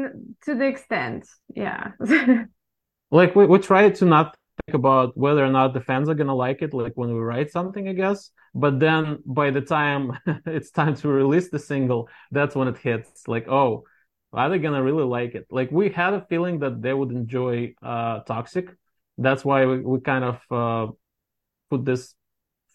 to 0.46 0.54
the 0.56 0.68
extent, 0.68 1.28
yeah. 1.56 1.94
like 3.12 3.36
we 3.36 3.48
we 3.48 3.58
try 3.58 3.90
to 3.90 4.06
not 4.06 4.38
think 4.68 4.76
about 4.76 5.18
whether 5.18 5.44
or 5.44 5.50
not 5.50 5.74
the 5.74 5.82
fans 5.82 6.10
are 6.10 6.14
gonna 6.14 6.36
like 6.36 6.62
it, 6.62 6.76
like 6.76 6.94
when 6.94 7.12
we 7.12 7.20
write 7.20 7.50
something, 7.50 7.88
I 7.88 7.94
guess. 7.94 8.30
But 8.54 8.80
then 8.80 9.18
by 9.26 9.50
the 9.50 9.62
time 9.62 10.16
it's 10.46 10.70
time 10.70 10.94
to 10.98 11.08
release 11.08 11.50
the 11.50 11.58
single, 11.58 12.08
that's 12.30 12.56
when 12.56 12.68
it 12.68 12.78
hits. 12.78 13.28
Like, 13.28 13.48
oh, 13.48 13.86
are 14.32 14.48
they 14.48 14.60
gonna 14.60 14.84
really 14.84 15.06
like 15.06 15.34
it? 15.34 15.48
Like 15.50 15.72
we 15.72 15.90
had 15.90 16.14
a 16.14 16.22
feeling 16.30 16.60
that 16.60 16.80
they 16.80 16.94
would 16.94 17.10
enjoy 17.10 17.74
uh, 17.82 18.20
Toxic. 18.20 18.70
That's 19.18 19.44
why 19.44 19.66
we, 19.66 19.80
we 19.80 20.02
kind 20.02 20.24
of 20.24 20.38
uh, 20.52 20.92
put 21.72 21.84
this 21.84 22.14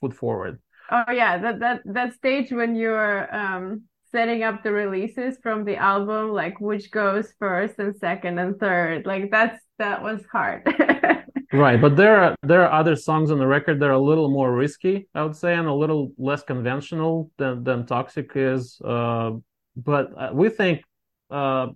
foot 0.01 0.15
forward. 0.15 0.61
Oh 0.91 1.13
yeah, 1.13 1.39
that 1.39 1.61
that 1.61 1.83
that 1.85 2.15
stage 2.15 2.51
when 2.51 2.75
you're 2.75 3.33
um 3.33 3.85
setting 4.17 4.43
up 4.43 4.63
the 4.63 4.73
releases 4.73 5.37
from 5.43 5.63
the 5.63 5.77
album, 5.77 6.31
like 6.33 6.59
which 6.59 6.91
goes 6.91 7.35
first 7.39 7.75
and 7.79 7.95
second 7.97 8.39
and 8.39 8.59
third. 8.59 9.05
Like 9.05 9.31
that's 9.31 9.61
that 9.79 10.03
was 10.03 10.25
hard. 10.33 10.63
right 11.53 11.81
but 11.81 11.97
there 11.97 12.17
are 12.23 12.35
there 12.43 12.63
are 12.67 12.81
other 12.81 12.97
songs 12.97 13.31
on 13.31 13.39
the 13.39 13.47
record 13.47 13.79
that 13.79 13.87
are 13.87 14.01
a 14.05 14.09
little 14.11 14.29
more 14.29 14.53
risky 14.53 15.09
i 15.15 15.23
would 15.23 15.37
say 15.37 15.55
and 15.55 15.69
a 15.69 15.73
little 15.73 16.11
less 16.19 16.43
conventional 16.43 17.31
than 17.39 17.63
than 17.63 17.87
toxic 17.87 18.33
is 18.35 18.81
uh, 18.85 19.31
but 19.77 20.11
uh, 20.19 20.31
we 20.33 20.49
think 20.49 20.83
uh, 21.31 21.69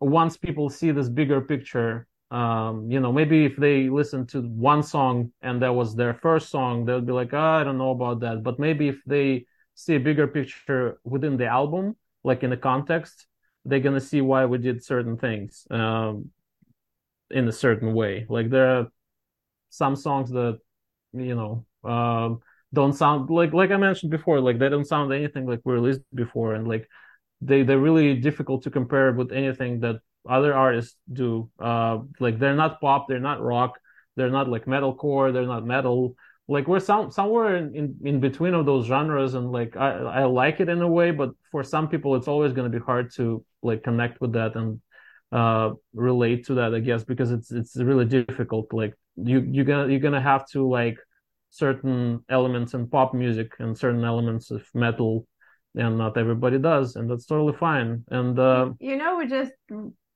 once 0.00 0.38
people 0.38 0.70
see 0.70 0.90
this 0.90 1.10
bigger 1.10 1.42
picture 1.42 2.06
um, 2.30 2.90
you 2.90 2.98
know 2.98 3.12
maybe 3.12 3.44
if 3.44 3.56
they 3.56 3.90
listen 3.90 4.26
to 4.26 4.40
one 4.40 4.82
song 4.82 5.30
and 5.42 5.60
that 5.60 5.74
was 5.74 5.94
their 5.94 6.14
first 6.14 6.48
song 6.48 6.86
they'll 6.86 7.08
be 7.12 7.12
like 7.12 7.34
oh, 7.34 7.58
i 7.60 7.62
don't 7.62 7.76
know 7.76 7.90
about 7.90 8.20
that 8.20 8.42
but 8.42 8.58
maybe 8.58 8.88
if 8.88 8.98
they 9.04 9.44
see 9.84 9.94
a 9.96 10.00
bigger 10.00 10.26
picture 10.26 10.98
within 11.04 11.36
the 11.36 11.46
album 11.46 11.96
like 12.24 12.42
in 12.42 12.50
the 12.50 12.56
context 12.56 13.26
they're 13.64 13.80
gonna 13.80 14.00
see 14.00 14.20
why 14.20 14.46
we 14.46 14.58
did 14.58 14.84
certain 14.84 15.16
things 15.16 15.66
um, 15.70 16.30
in 17.30 17.46
a 17.48 17.52
certain 17.52 17.94
way. 17.94 18.26
Like 18.28 18.50
there 18.50 18.78
are 18.78 18.88
some 19.70 19.96
songs 19.96 20.30
that 20.30 20.58
you 21.12 21.34
know 21.34 21.66
um, 21.84 22.40
don't 22.72 22.94
sound 22.94 23.30
like 23.30 23.52
like 23.52 23.70
I 23.70 23.76
mentioned 23.76 24.10
before. 24.10 24.40
Like 24.40 24.58
they 24.58 24.68
don't 24.68 24.86
sound 24.86 25.12
anything 25.12 25.46
like 25.46 25.60
we 25.64 25.74
released 25.74 26.00
before, 26.14 26.54
and 26.54 26.66
like 26.66 26.88
they 27.40 27.62
they're 27.62 27.78
really 27.78 28.16
difficult 28.16 28.62
to 28.64 28.70
compare 28.70 29.12
with 29.12 29.32
anything 29.32 29.80
that 29.80 29.96
other 30.28 30.54
artists 30.54 30.96
do. 31.12 31.50
Uh, 31.58 31.98
like 32.18 32.38
they're 32.38 32.56
not 32.56 32.80
pop, 32.80 33.08
they're 33.08 33.20
not 33.20 33.42
rock, 33.42 33.78
they're 34.16 34.30
not 34.30 34.48
like 34.48 34.64
metalcore, 34.66 35.32
they're 35.32 35.46
not 35.46 35.66
metal. 35.66 36.16
Like 36.50 36.66
we're 36.66 36.80
some 36.80 37.10
somewhere 37.10 37.56
in, 37.56 37.74
in, 37.74 37.96
in 38.02 38.20
between 38.20 38.54
of 38.54 38.66
those 38.66 38.86
genres, 38.86 39.34
and 39.34 39.52
like 39.52 39.76
I 39.76 39.90
I 40.22 40.24
like 40.24 40.60
it 40.60 40.68
in 40.68 40.82
a 40.82 40.88
way, 40.88 41.12
but 41.12 41.30
for 41.52 41.62
some 41.62 41.88
people 41.88 42.16
it's 42.16 42.28
always 42.28 42.52
going 42.52 42.70
to 42.70 42.78
be 42.78 42.84
hard 42.84 43.12
to 43.14 43.44
like 43.62 43.84
connect 43.84 44.20
with 44.20 44.32
that 44.32 44.56
and 44.56 44.80
uh 45.32 45.70
relate 45.94 46.46
to 46.46 46.54
that, 46.54 46.74
I 46.74 46.80
guess, 46.80 47.04
because 47.04 47.30
it's 47.30 47.52
it's 47.52 47.76
really 47.76 48.04
difficult. 48.04 48.72
Like 48.72 48.94
you 49.16 49.40
you're 49.40 49.64
gonna 49.64 49.86
you're 49.90 50.06
gonna 50.08 50.20
have 50.32 50.44
to 50.50 50.68
like 50.68 50.98
certain 51.50 52.24
elements 52.28 52.74
in 52.74 52.88
pop 52.88 53.14
music 53.14 53.52
and 53.58 53.76
certain 53.76 54.04
elements 54.04 54.50
of 54.50 54.62
metal 54.74 55.26
and 55.74 55.98
not 55.98 56.16
everybody 56.16 56.58
does 56.58 56.96
and 56.96 57.10
that's 57.10 57.26
totally 57.26 57.56
fine 57.56 58.04
and 58.10 58.38
uh, 58.38 58.70
you 58.78 58.96
know 58.96 59.16
we're 59.16 59.26
just 59.26 59.52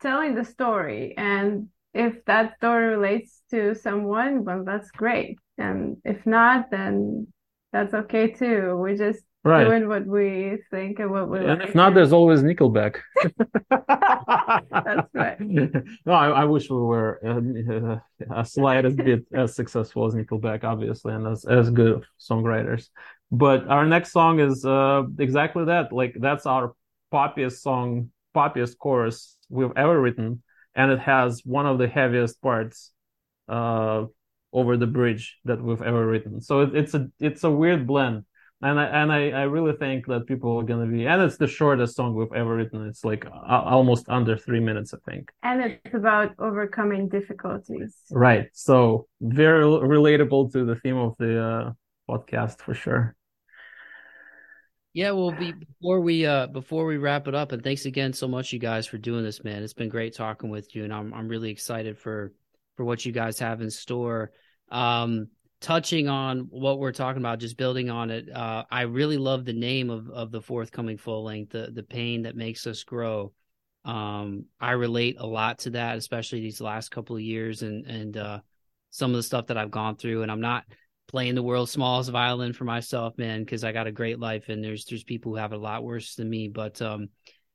telling 0.00 0.34
the 0.34 0.44
story 0.44 1.14
and 1.16 1.68
if 1.92 2.24
that 2.24 2.56
story 2.56 2.88
relates 2.88 3.42
to 3.50 3.74
someone 3.74 4.44
well 4.44 4.64
that's 4.64 4.90
great 4.90 5.38
and 5.58 5.96
if 6.04 6.24
not 6.26 6.70
then 6.70 7.26
that's 7.72 7.94
okay 7.94 8.30
too 8.30 8.76
we're 8.76 8.96
just 8.96 9.20
right. 9.44 9.64
doing 9.64 9.88
what 9.88 10.06
we 10.06 10.58
think 10.70 10.98
and 10.98 11.10
what 11.10 11.28
we 11.28 11.38
and 11.38 11.60
like 11.60 11.68
if 11.68 11.74
not 11.74 11.94
there's 11.94 12.12
always 12.12 12.42
nickelback 12.42 12.96
that's 13.70 15.08
right 15.14 15.40
no 15.40 16.12
I, 16.12 16.28
I, 16.28 16.44
wish 16.44 16.70
we 16.70 16.76
were 16.76 17.20
uh, 17.24 17.98
a 18.34 18.44
slight 18.44 18.96
bit 18.96 19.24
as 19.34 19.54
successful 19.54 20.06
as 20.06 20.14
nickelback 20.14 20.64
obviously 20.64 21.14
and 21.14 21.26
as, 21.26 21.44
as 21.44 21.70
good 21.70 22.04
songwriters 22.20 22.88
but 23.34 23.66
our 23.68 23.84
next 23.84 24.12
song 24.12 24.38
is 24.38 24.64
uh, 24.64 25.02
exactly 25.18 25.64
that. 25.64 25.92
Like 25.92 26.14
that's 26.18 26.46
our 26.46 26.74
poppiest 27.12 27.60
song, 27.62 28.10
poppiest 28.34 28.78
chorus 28.78 29.36
we've 29.48 29.72
ever 29.76 30.00
written, 30.00 30.42
and 30.76 30.92
it 30.92 31.00
has 31.00 31.42
one 31.44 31.66
of 31.66 31.78
the 31.78 31.88
heaviest 31.88 32.40
parts 32.40 32.92
uh, 33.48 34.04
over 34.54 34.76
the 34.76 34.86
bridge 34.86 35.36
that 35.44 35.60
we've 35.60 35.82
ever 35.82 36.06
written. 36.06 36.40
So 36.40 36.60
it, 36.60 36.74
it's 36.74 36.94
a 36.94 37.08
it's 37.18 37.44
a 37.44 37.50
weird 37.50 37.86
blend, 37.86 38.24
and 38.62 38.80
I 38.80 38.84
and 38.84 39.12
I, 39.12 39.30
I 39.30 39.42
really 39.42 39.76
think 39.76 40.06
that 40.06 40.26
people 40.26 40.56
are 40.58 40.62
gonna 40.62 40.86
be, 40.86 41.06
and 41.06 41.20
it's 41.20 41.36
the 41.36 41.48
shortest 41.48 41.96
song 41.96 42.14
we've 42.14 42.32
ever 42.32 42.54
written. 42.54 42.86
It's 42.86 43.04
like 43.04 43.26
almost 43.46 44.08
under 44.08 44.38
three 44.38 44.60
minutes, 44.60 44.94
I 44.94 44.98
think. 45.10 45.32
And 45.42 45.60
it's 45.60 45.94
about 45.94 46.34
overcoming 46.38 47.08
difficulties. 47.08 47.96
Right. 48.10 48.46
So 48.52 49.08
very 49.20 49.64
relatable 49.64 50.52
to 50.52 50.64
the 50.64 50.76
theme 50.76 50.96
of 50.96 51.16
the 51.18 51.42
uh, 51.42 51.72
podcast 52.08 52.60
for 52.60 52.74
sure. 52.74 53.16
Yeah, 54.92 55.10
well, 55.10 55.32
be, 55.32 55.50
before 55.50 55.98
we 56.00 56.24
uh 56.24 56.46
before 56.46 56.86
we 56.86 56.98
wrap 56.98 57.26
it 57.26 57.34
up, 57.34 57.50
and 57.50 57.64
thanks 57.64 57.84
again 57.84 58.12
so 58.12 58.28
much, 58.28 58.52
you 58.52 58.60
guys, 58.60 58.86
for 58.86 58.98
doing 58.98 59.24
this, 59.24 59.42
man. 59.42 59.64
It's 59.64 59.72
been 59.72 59.88
great 59.88 60.14
talking 60.14 60.50
with 60.50 60.76
you, 60.76 60.84
and 60.84 60.94
I'm 60.94 61.12
I'm 61.12 61.26
really 61.26 61.50
excited 61.50 61.98
for 61.98 62.32
for 62.76 62.84
what 62.84 63.04
you 63.04 63.10
guys 63.10 63.40
have 63.40 63.60
in 63.60 63.70
store. 63.70 64.30
Um, 64.70 65.28
touching 65.60 66.08
on 66.08 66.40
what 66.50 66.78
we're 66.78 66.92
talking 66.92 67.22
about, 67.22 67.38
just 67.38 67.56
building 67.56 67.88
on 67.88 68.10
it. 68.10 68.30
Uh, 68.30 68.64
I 68.70 68.82
really 68.82 69.16
love 69.16 69.44
the 69.44 69.52
name 69.52 69.88
of 69.90 70.10
of 70.10 70.30
the 70.30 70.42
forthcoming 70.42 70.98
full 70.98 71.24
length, 71.24 71.52
the 71.52 71.70
the 71.72 71.82
pain 71.82 72.22
that 72.22 72.36
makes 72.36 72.66
us 72.66 72.84
grow. 72.84 73.32
Um, 73.84 74.46
I 74.60 74.72
relate 74.72 75.16
a 75.18 75.26
lot 75.26 75.60
to 75.60 75.70
that, 75.70 75.96
especially 75.96 76.40
these 76.40 76.60
last 76.60 76.90
couple 76.90 77.16
of 77.16 77.22
years, 77.22 77.62
and 77.62 77.86
and 77.86 78.16
uh, 78.16 78.40
some 78.90 79.10
of 79.10 79.16
the 79.16 79.22
stuff 79.22 79.46
that 79.46 79.56
I've 79.56 79.70
gone 79.70 79.96
through, 79.96 80.22
and 80.22 80.30
I'm 80.30 80.40
not 80.40 80.64
playing 81.08 81.34
the 81.34 81.42
world's 81.42 81.72
smallest 81.72 82.10
violin 82.10 82.52
for 82.52 82.64
myself, 82.64 83.16
man, 83.18 83.42
because 83.44 83.64
I 83.64 83.72
got 83.72 83.86
a 83.86 83.92
great 83.92 84.18
life 84.18 84.48
and 84.48 84.62
there's 84.62 84.84
there's 84.84 85.04
people 85.04 85.32
who 85.32 85.36
have 85.36 85.52
it 85.52 85.56
a 85.56 85.58
lot 85.58 85.84
worse 85.84 86.14
than 86.14 86.28
me. 86.28 86.48
But 86.48 86.80
um, 86.82 87.08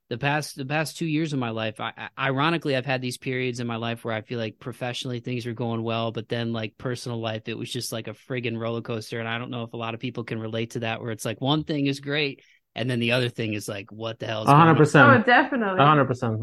the 0.10 0.18
past 0.18 0.56
the 0.56 0.66
past 0.66 0.98
two 0.98 1.06
years 1.06 1.34
of 1.34 1.40
my 1.40 1.52
life, 1.52 1.80
I, 1.80 1.94
I, 1.96 2.28
ironically, 2.28 2.76
I've 2.76 2.86
had 2.86 3.02
these 3.02 3.18
periods 3.18 3.60
in 3.60 3.68
my 3.68 3.76
life 3.76 4.04
where 4.04 4.14
I 4.14 4.22
feel 4.22 4.40
like 4.40 4.60
professionally 4.60 5.20
things 5.20 5.46
are 5.46 5.54
going 5.54 5.84
well, 5.84 6.12
but 6.12 6.28
then 6.28 6.52
like 6.52 6.78
personal 6.78 7.22
life, 7.22 7.44
it 7.46 7.58
was 7.58 7.72
just 7.72 7.92
like 7.92 8.08
a 8.08 8.14
friggin' 8.14 8.60
roller 8.60 8.82
coaster. 8.82 9.20
And 9.20 9.30
I 9.30 9.38
don't 9.38 9.52
know 9.52 9.64
if 9.64 9.74
a 9.74 9.78
lot 9.78 9.94
of 9.94 10.00
people 10.00 10.24
can 10.24 10.40
relate 10.40 10.72
to 10.72 10.80
that, 10.80 11.02
where 11.02 11.12
it's 11.12 11.26
like 11.26 11.40
one 11.40 11.64
thing 11.64 11.86
is 11.86 12.00
great, 12.00 12.44
and 12.76 12.90
then 12.90 13.00
the 13.00 13.12
other 13.12 13.30
thing 13.30 13.54
is 13.54 13.68
like, 13.68 13.92
what 13.92 14.20
the 14.20 14.26
hell? 14.26 14.46
One 14.46 14.56
hundred 14.56 14.78
percent. 14.78 15.10
Oh, 15.10 15.24
definitely. 15.24 15.78
One 15.78 15.88
hundred 15.88 16.06
percent. 16.06 16.42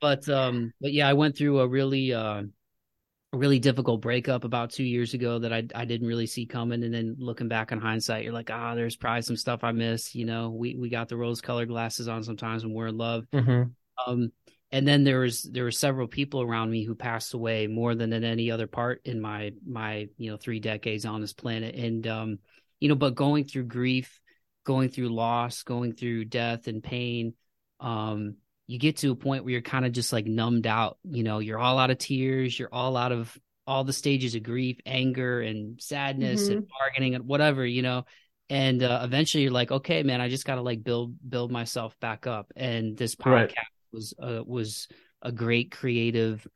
But 0.00 0.28
um, 0.28 0.72
but 0.80 0.92
yeah, 0.92 1.08
I 1.08 1.14
went 1.14 1.36
through 1.36 1.60
a 1.60 1.68
really 1.68 2.12
uh 2.12 2.42
a 2.42 2.44
really 3.32 3.58
difficult 3.58 4.00
breakup 4.00 4.44
about 4.44 4.70
two 4.70 4.84
years 4.84 5.12
ago 5.14 5.38
that 5.38 5.52
I 5.52 5.64
I 5.74 5.84
didn't 5.84 6.06
really 6.06 6.26
see 6.26 6.46
coming. 6.46 6.82
And 6.82 6.94
then 6.94 7.16
looking 7.18 7.48
back 7.48 7.72
on 7.72 7.80
hindsight, 7.80 8.24
you're 8.24 8.32
like, 8.32 8.50
ah, 8.50 8.72
oh, 8.72 8.76
there's 8.76 8.96
probably 8.96 9.22
some 9.22 9.36
stuff 9.36 9.64
I 9.64 9.72
missed. 9.72 10.14
You 10.14 10.24
know, 10.24 10.50
we 10.50 10.74
we 10.76 10.88
got 10.88 11.08
the 11.08 11.16
rose 11.16 11.40
colored 11.40 11.68
glasses 11.68 12.08
on 12.08 12.22
sometimes 12.22 12.64
when 12.64 12.74
we're 12.74 12.88
in 12.88 12.96
love. 12.96 13.26
Mm-hmm. 13.32 13.70
Um, 14.06 14.32
and 14.70 14.86
then 14.86 15.04
there 15.04 15.20
was 15.20 15.42
there 15.42 15.64
were 15.64 15.70
several 15.70 16.08
people 16.08 16.42
around 16.42 16.70
me 16.70 16.84
who 16.84 16.94
passed 16.94 17.34
away 17.34 17.66
more 17.66 17.94
than 17.94 18.12
in 18.12 18.24
any 18.24 18.50
other 18.50 18.66
part 18.66 19.02
in 19.04 19.20
my 19.20 19.52
my 19.66 20.08
you 20.16 20.30
know 20.30 20.36
three 20.36 20.60
decades 20.60 21.04
on 21.04 21.20
this 21.20 21.32
planet. 21.32 21.74
And 21.74 22.06
um, 22.06 22.38
you 22.80 22.88
know, 22.88 22.94
but 22.94 23.14
going 23.14 23.44
through 23.44 23.64
grief, 23.64 24.20
going 24.64 24.88
through 24.88 25.08
loss, 25.08 25.62
going 25.62 25.94
through 25.94 26.26
death 26.26 26.66
and 26.66 26.82
pain, 26.82 27.34
um, 27.80 28.36
you 28.68 28.78
get 28.78 28.98
to 28.98 29.10
a 29.10 29.16
point 29.16 29.42
where 29.42 29.52
you're 29.52 29.62
kind 29.62 29.86
of 29.86 29.92
just 29.92 30.12
like 30.12 30.26
numbed 30.26 30.66
out. 30.66 30.98
You 31.02 31.24
know, 31.24 31.40
you're 31.40 31.58
all 31.58 31.78
out 31.78 31.90
of 31.90 31.98
tears, 31.98 32.56
you're 32.56 32.72
all 32.72 32.96
out 32.96 33.10
of 33.10 33.36
all 33.66 33.82
the 33.82 33.92
stages 33.92 34.34
of 34.34 34.42
grief, 34.44 34.78
anger, 34.86 35.40
and 35.40 35.82
sadness, 35.82 36.44
mm-hmm. 36.44 36.58
and 36.58 36.68
bargaining, 36.78 37.14
and 37.16 37.26
whatever. 37.26 37.66
You 37.66 37.82
know, 37.82 38.04
and 38.50 38.82
uh, 38.82 39.00
eventually 39.02 39.42
you're 39.42 39.52
like, 39.52 39.72
okay, 39.72 40.02
man, 40.02 40.20
I 40.20 40.28
just 40.28 40.44
got 40.44 40.56
to 40.56 40.62
like 40.62 40.84
build 40.84 41.16
build 41.28 41.50
myself 41.50 41.98
back 41.98 42.26
up. 42.26 42.52
And 42.54 42.96
this 42.96 43.16
podcast 43.16 43.24
right. 43.26 43.54
was 43.90 44.14
uh, 44.22 44.42
was 44.46 44.86
a 45.22 45.32
great 45.32 45.72
creative 45.72 46.46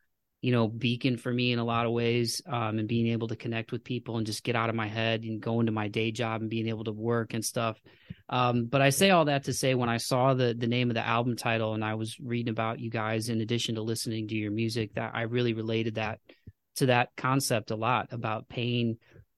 you 0.42 0.50
know, 0.50 0.66
beacon 0.66 1.16
for 1.16 1.32
me 1.32 1.52
in 1.52 1.60
a 1.60 1.64
lot 1.64 1.86
of 1.86 1.92
ways, 1.92 2.42
um, 2.46 2.80
and 2.80 2.88
being 2.88 3.06
able 3.06 3.28
to 3.28 3.36
connect 3.36 3.70
with 3.70 3.84
people 3.84 4.16
and 4.16 4.26
just 4.26 4.42
get 4.42 4.56
out 4.56 4.68
of 4.68 4.74
my 4.74 4.88
head 4.88 5.22
and 5.22 5.40
go 5.40 5.60
into 5.60 5.70
my 5.70 5.86
day 5.86 6.10
job 6.10 6.40
and 6.40 6.50
being 6.50 6.66
able 6.66 6.82
to 6.82 6.92
work 6.92 7.32
and 7.32 7.44
stuff. 7.44 7.80
Um, 8.28 8.66
but 8.66 8.80
I 8.80 8.90
say 8.90 9.10
all 9.10 9.26
that 9.26 9.44
to 9.44 9.52
say 9.52 9.74
when 9.74 9.88
I 9.88 9.98
saw 9.98 10.34
the 10.34 10.54
the 10.56 10.66
name 10.66 10.90
of 10.90 10.94
the 10.94 11.06
album 11.06 11.36
title 11.36 11.74
and 11.74 11.84
I 11.84 11.94
was 11.94 12.18
reading 12.20 12.50
about 12.50 12.80
you 12.80 12.90
guys, 12.90 13.28
in 13.28 13.40
addition 13.40 13.74
to 13.74 13.82
listening 13.82 14.28
to 14.28 14.34
your 14.34 14.50
music, 14.50 14.94
that 14.94 15.12
I 15.14 15.22
really 15.22 15.54
related 15.54 15.96
that 15.96 16.20
to 16.76 16.86
that 16.86 17.10
concept 17.16 17.70
a 17.70 17.76
lot 17.76 18.08
about 18.12 18.48
pain 18.48 18.96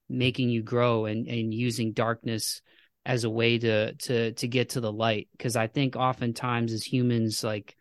making 0.08 0.50
you 0.50 0.62
grow 0.62 1.06
and 1.06 1.26
and 1.26 1.52
using 1.52 1.92
darkness 1.92 2.62
as 3.06 3.24
a 3.24 3.30
way 3.30 3.58
to 3.58 3.94
to 3.94 4.32
to 4.32 4.48
get 4.48 4.70
to 4.70 4.80
the 4.80 4.92
light. 4.92 5.28
Because 5.32 5.56
I 5.56 5.66
think 5.66 5.96
oftentimes 5.96 6.72
as 6.72 6.84
humans, 6.84 7.42
like, 7.42 7.76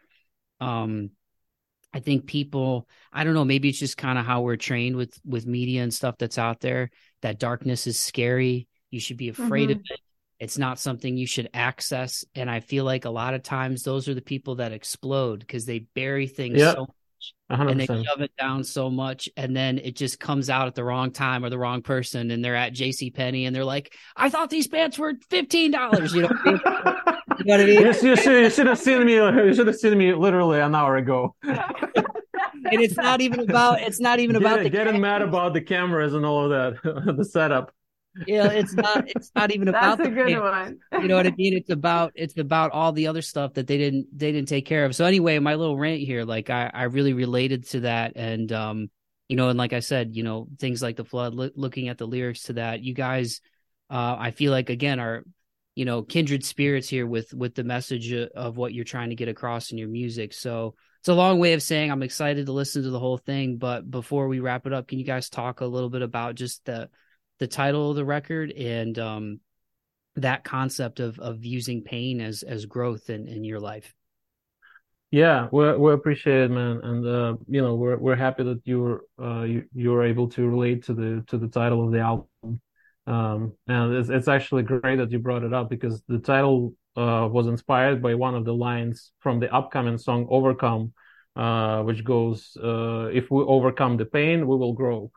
um 0.60 1.12
I 1.94 2.00
think 2.00 2.26
people, 2.26 2.88
I 3.12 3.24
don't 3.24 3.36
know, 3.36 3.46
maybe 3.46 3.70
it's 3.70 3.78
just 3.78 3.98
kind 3.98 4.18
of 4.18 4.26
how 4.26 4.42
we're 4.42 4.56
trained 4.56 4.96
with 4.96 5.14
with 5.24 5.46
media 5.46 5.84
and 5.84 5.94
stuff 5.94 6.16
that's 6.18 6.40
out 6.40 6.60
there. 6.60 6.90
That 7.22 7.40
darkness 7.40 7.86
is 7.86 8.00
scary. 8.00 8.68
You 8.90 9.00
should 9.00 9.18
be 9.18 9.30
afraid 9.30 9.70
mm-hmm. 9.70 9.80
of 9.80 9.86
it. 9.90 10.00
It's 10.44 10.58
not 10.58 10.78
something 10.78 11.16
you 11.16 11.26
should 11.26 11.50
access. 11.54 12.26
And 12.36 12.52
I 12.52 12.60
feel 12.60 12.84
like 12.84 13.06
a 13.06 13.10
lot 13.10 13.34
of 13.34 13.44
times 13.44 13.84
those 13.84 14.08
are 14.10 14.14
the 14.14 14.22
people 14.22 14.56
that 14.56 14.74
explode 14.74 15.40
because 15.40 15.66
they 15.66 15.80
bury 15.80 16.28
things 16.28 16.60
yep. 16.60 16.76
so 16.76 16.82
much 16.82 16.90
100%. 17.50 17.72
and 17.72 17.80
they 17.80 17.86
shove 17.86 18.22
it 18.22 18.32
down 18.38 18.64
so 18.64 18.90
much, 18.90 19.30
and 19.38 19.56
then 19.56 19.78
it 19.78 19.96
just 19.96 20.20
comes 20.20 20.50
out 20.50 20.68
at 20.68 20.76
the 20.76 20.84
wrong 20.84 21.12
time 21.12 21.46
or 21.46 21.50
the 21.50 21.58
wrong 21.58 21.82
person, 21.82 22.32
and 22.32 22.44
they're 22.44 22.56
at 22.56 22.74
J.C. 22.74 23.12
Penney 23.12 23.46
and 23.46 23.56
they're 23.56 23.64
like, 23.64 23.94
"I 24.16 24.30
thought 24.30 24.50
these 24.50 24.68
pants 24.68 25.00
were 25.00 25.14
fifteen 25.30 25.72
dollars." 25.72 26.14
You 26.14 26.24
know. 26.24 26.30
You 27.40 27.46
know 27.46 27.58
what 27.58 27.62
I 27.62 27.66
mean? 27.66 27.82
Yes, 27.82 28.04
you 28.04 28.16
should, 28.16 28.44
you 28.44 28.50
should 28.52 28.68
have 28.68 28.78
seen 28.78 29.06
me. 29.06 29.16
You 29.16 29.54
should 29.56 29.66
have 29.66 29.76
seen 29.76 29.98
me 29.98 30.14
literally 30.14 30.60
an 30.60 30.76
hour 30.76 30.98
ago. 30.98 31.36
and 31.44 32.82
it's 32.82 32.96
not 32.96 33.22
even 33.22 33.40
about. 33.40 33.82
It's 33.82 34.00
not 34.00 34.20
even 34.20 34.34
Get, 34.34 34.42
about 34.42 34.64
the 34.64 34.70
getting 34.70 35.02
mad 35.02 35.22
about 35.22 35.54
the 35.54 35.62
cameras 35.62 36.14
and 36.14 36.26
all 36.26 36.52
of 36.52 36.52
that, 36.84 37.16
the 37.18 37.26
setup. 37.26 37.74
Yeah, 38.28 38.52
it's 38.52 38.74
not. 38.74 39.08
It's 39.08 39.32
not 39.36 39.52
even 39.52 39.68
about. 39.70 39.98
That's 39.98 40.10
a 40.10 40.12
good 40.12 40.40
one. 40.40 40.80
you 40.92 41.08
know 41.08 41.16
what 41.16 41.28
I 41.28 41.34
mean? 41.38 41.56
It's 41.56 41.70
about. 41.70 42.12
It's 42.16 42.38
about 42.38 42.72
all 42.72 42.92
the 42.92 43.08
other 43.08 43.22
stuff 43.22 43.54
that 43.54 43.68
they 43.68 43.78
didn't. 43.78 44.08
They 44.18 44.32
didn't 44.32 44.50
take 44.50 44.66
care 44.66 44.86
of. 44.86 44.96
So 44.96 45.06
anyway, 45.06 45.40
my 45.40 45.56
little 45.56 45.78
rant 45.78 46.02
here, 46.02 46.24
like 46.24 46.50
I, 46.50 46.70
I 46.74 46.84
really 46.84 47.14
related 47.14 47.68
to 47.70 47.82
that, 47.82 48.14
and 48.16 48.52
um, 48.52 48.90
you 49.30 49.36
know, 49.36 49.50
and 49.50 49.58
like 49.58 49.74
I 49.74 49.80
said, 49.80 50.16
you 50.16 50.24
know, 50.24 50.48
things 50.60 50.82
like 50.82 50.96
the 50.96 51.06
flood. 51.06 51.34
Lo- 51.34 51.50
looking 51.56 51.90
at 51.90 51.98
the 51.98 52.08
lyrics 52.08 52.44
to 52.44 52.54
that, 52.54 52.84
you 52.84 52.94
guys, 52.94 53.42
uh, 53.90 54.16
I 54.20 54.32
feel 54.32 54.52
like 54.52 54.70
again 54.70 55.00
are 55.00 55.24
you 55.76 55.86
know 55.86 56.04
kindred 56.04 56.46
spirits 56.46 56.88
here 56.88 57.08
with 57.08 57.34
with 57.34 57.56
the 57.56 57.64
message 57.64 58.14
of 58.14 58.58
what 58.58 58.74
you're 58.74 58.86
trying 58.86 59.10
to 59.10 59.16
get 59.16 59.28
across 59.28 59.72
in 59.72 59.78
your 59.78 59.88
music 59.88 60.34
so 60.34 60.76
it's 61.00 61.10
a 61.10 61.14
long 61.14 61.40
way 61.40 61.54
of 61.54 61.64
saying 61.64 61.92
i'm 61.92 62.04
excited 62.04 62.46
to 62.46 62.52
listen 62.52 62.84
to 62.84 62.90
the 62.90 63.00
whole 63.00 63.18
thing 63.18 63.58
but 63.58 63.90
before 63.90 64.28
we 64.28 64.40
wrap 64.40 64.68
it 64.68 64.74
up 64.74 64.88
can 64.88 65.00
you 65.00 65.06
guys 65.06 65.30
talk 65.30 65.62
a 65.62 65.66
little 65.66 65.90
bit 65.90 66.04
about 66.04 66.36
just 66.36 66.64
the 66.66 66.90
the 67.44 67.48
title 67.48 67.90
of 67.90 67.98
the 67.98 68.06
record 68.06 68.52
and 68.52 68.98
um 68.98 69.40
that 70.16 70.46
concept 70.46 71.02
of 71.02 71.20
of 71.20 71.44
using 71.44 71.84
pain 71.84 72.22
as 72.22 72.42
as 72.42 72.66
growth 72.66 73.10
in 73.10 73.28
in 73.28 73.44
your 73.44 73.60
life. 73.60 73.94
Yeah 75.12 75.50
we 75.52 75.64
we 75.84 75.92
appreciate 75.92 76.44
it 76.46 76.52
man. 76.52 76.80
And 76.90 77.06
uh 77.06 77.36
you 77.50 77.62
know 77.62 77.76
we're 77.76 77.98
we're 77.98 78.16
happy 78.28 78.44
that 78.46 78.62
you're 78.64 79.02
uh 79.22 79.44
you 79.44 79.66
you're 79.74 80.06
able 80.06 80.30
to 80.36 80.48
relate 80.48 80.86
to 80.86 80.94
the 80.94 81.10
to 81.28 81.38
the 81.38 81.50
title 81.50 81.84
of 81.86 81.92
the 81.92 82.00
album. 82.00 82.62
Um, 83.06 83.40
and 83.68 83.94
it's, 83.98 84.08
it's 84.08 84.30
actually 84.30 84.64
great 84.64 84.98
that 85.00 85.12
you 85.12 85.20
brought 85.20 85.44
it 85.44 85.54
up 85.54 85.70
because 85.70 86.02
the 86.08 86.20
title 86.20 86.74
uh, 86.96 87.28
was 87.30 87.48
inspired 87.48 88.02
by 88.02 88.14
one 88.16 88.36
of 88.40 88.46
the 88.46 88.54
lines 88.54 89.12
from 89.20 89.42
the 89.42 89.54
upcoming 89.54 89.98
song 89.98 90.26
Overcome, 90.30 90.94
uh, 91.36 91.82
which 91.84 92.02
goes, 92.06 92.56
uh, 92.64 93.08
If 93.20 93.30
we 93.30 93.44
overcome 93.44 93.98
the 93.98 94.06
pain, 94.06 94.48
we 94.48 94.56
will 94.56 94.72
grow. 94.72 95.12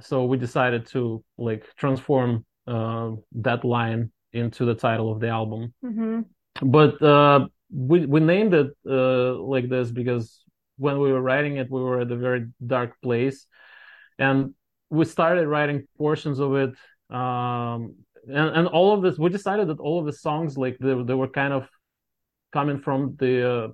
So 0.00 0.24
we 0.24 0.36
decided 0.36 0.86
to 0.86 1.24
like 1.38 1.64
transform 1.76 2.44
uh, 2.66 3.10
that 3.32 3.64
line 3.64 4.10
into 4.32 4.64
the 4.64 4.74
title 4.74 5.12
of 5.12 5.20
the 5.20 5.28
album. 5.28 5.72
Mm-hmm. 5.84 6.20
But 6.62 7.00
uh, 7.02 7.46
we 7.72 8.06
we 8.06 8.20
named 8.20 8.54
it 8.54 8.70
uh, 8.88 9.34
like 9.34 9.68
this 9.68 9.90
because 9.90 10.42
when 10.76 10.98
we 10.98 11.12
were 11.12 11.22
writing 11.22 11.56
it, 11.56 11.70
we 11.70 11.80
were 11.80 12.00
at 12.00 12.10
a 12.10 12.16
very 12.16 12.46
dark 12.64 13.00
place, 13.02 13.46
and 14.18 14.54
we 14.90 15.04
started 15.04 15.46
writing 15.46 15.86
portions 15.96 16.38
of 16.38 16.54
it. 16.54 16.70
Um, 17.14 17.96
and, 18.26 18.56
and 18.56 18.66
all 18.68 18.94
of 18.94 19.02
this, 19.02 19.18
we 19.18 19.28
decided 19.30 19.68
that 19.68 19.80
all 19.80 20.00
of 20.00 20.06
the 20.06 20.12
songs, 20.12 20.56
like 20.56 20.78
they, 20.80 20.94
they 21.02 21.14
were 21.14 21.28
kind 21.28 21.52
of 21.52 21.68
coming 22.52 22.80
from 22.80 23.16
the 23.18 23.50
uh, 23.50 23.68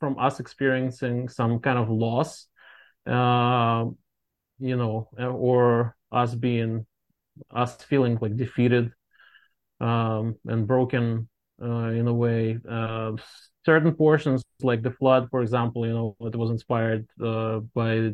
from 0.00 0.18
us 0.18 0.40
experiencing 0.40 1.28
some 1.28 1.60
kind 1.60 1.78
of 1.78 1.88
loss, 1.88 2.46
uh, 3.06 3.86
you 4.58 4.76
know, 4.76 5.08
or 5.18 5.96
us 6.12 6.34
being 6.34 6.86
us 7.50 7.76
feeling 7.76 8.18
like 8.20 8.36
defeated 8.36 8.90
um, 9.80 10.36
and 10.46 10.66
broken 10.66 11.28
uh, 11.62 11.90
in 11.90 12.06
a 12.06 12.14
way. 12.14 12.58
Uh, 12.68 13.12
certain 13.64 13.94
portions, 13.94 14.42
like 14.62 14.82
the 14.82 14.90
flood, 14.90 15.28
for 15.30 15.42
example, 15.42 15.86
you 15.86 15.92
know, 15.92 16.16
it 16.20 16.36
was 16.36 16.50
inspired 16.50 17.06
uh, 17.22 17.60
by 17.74 18.12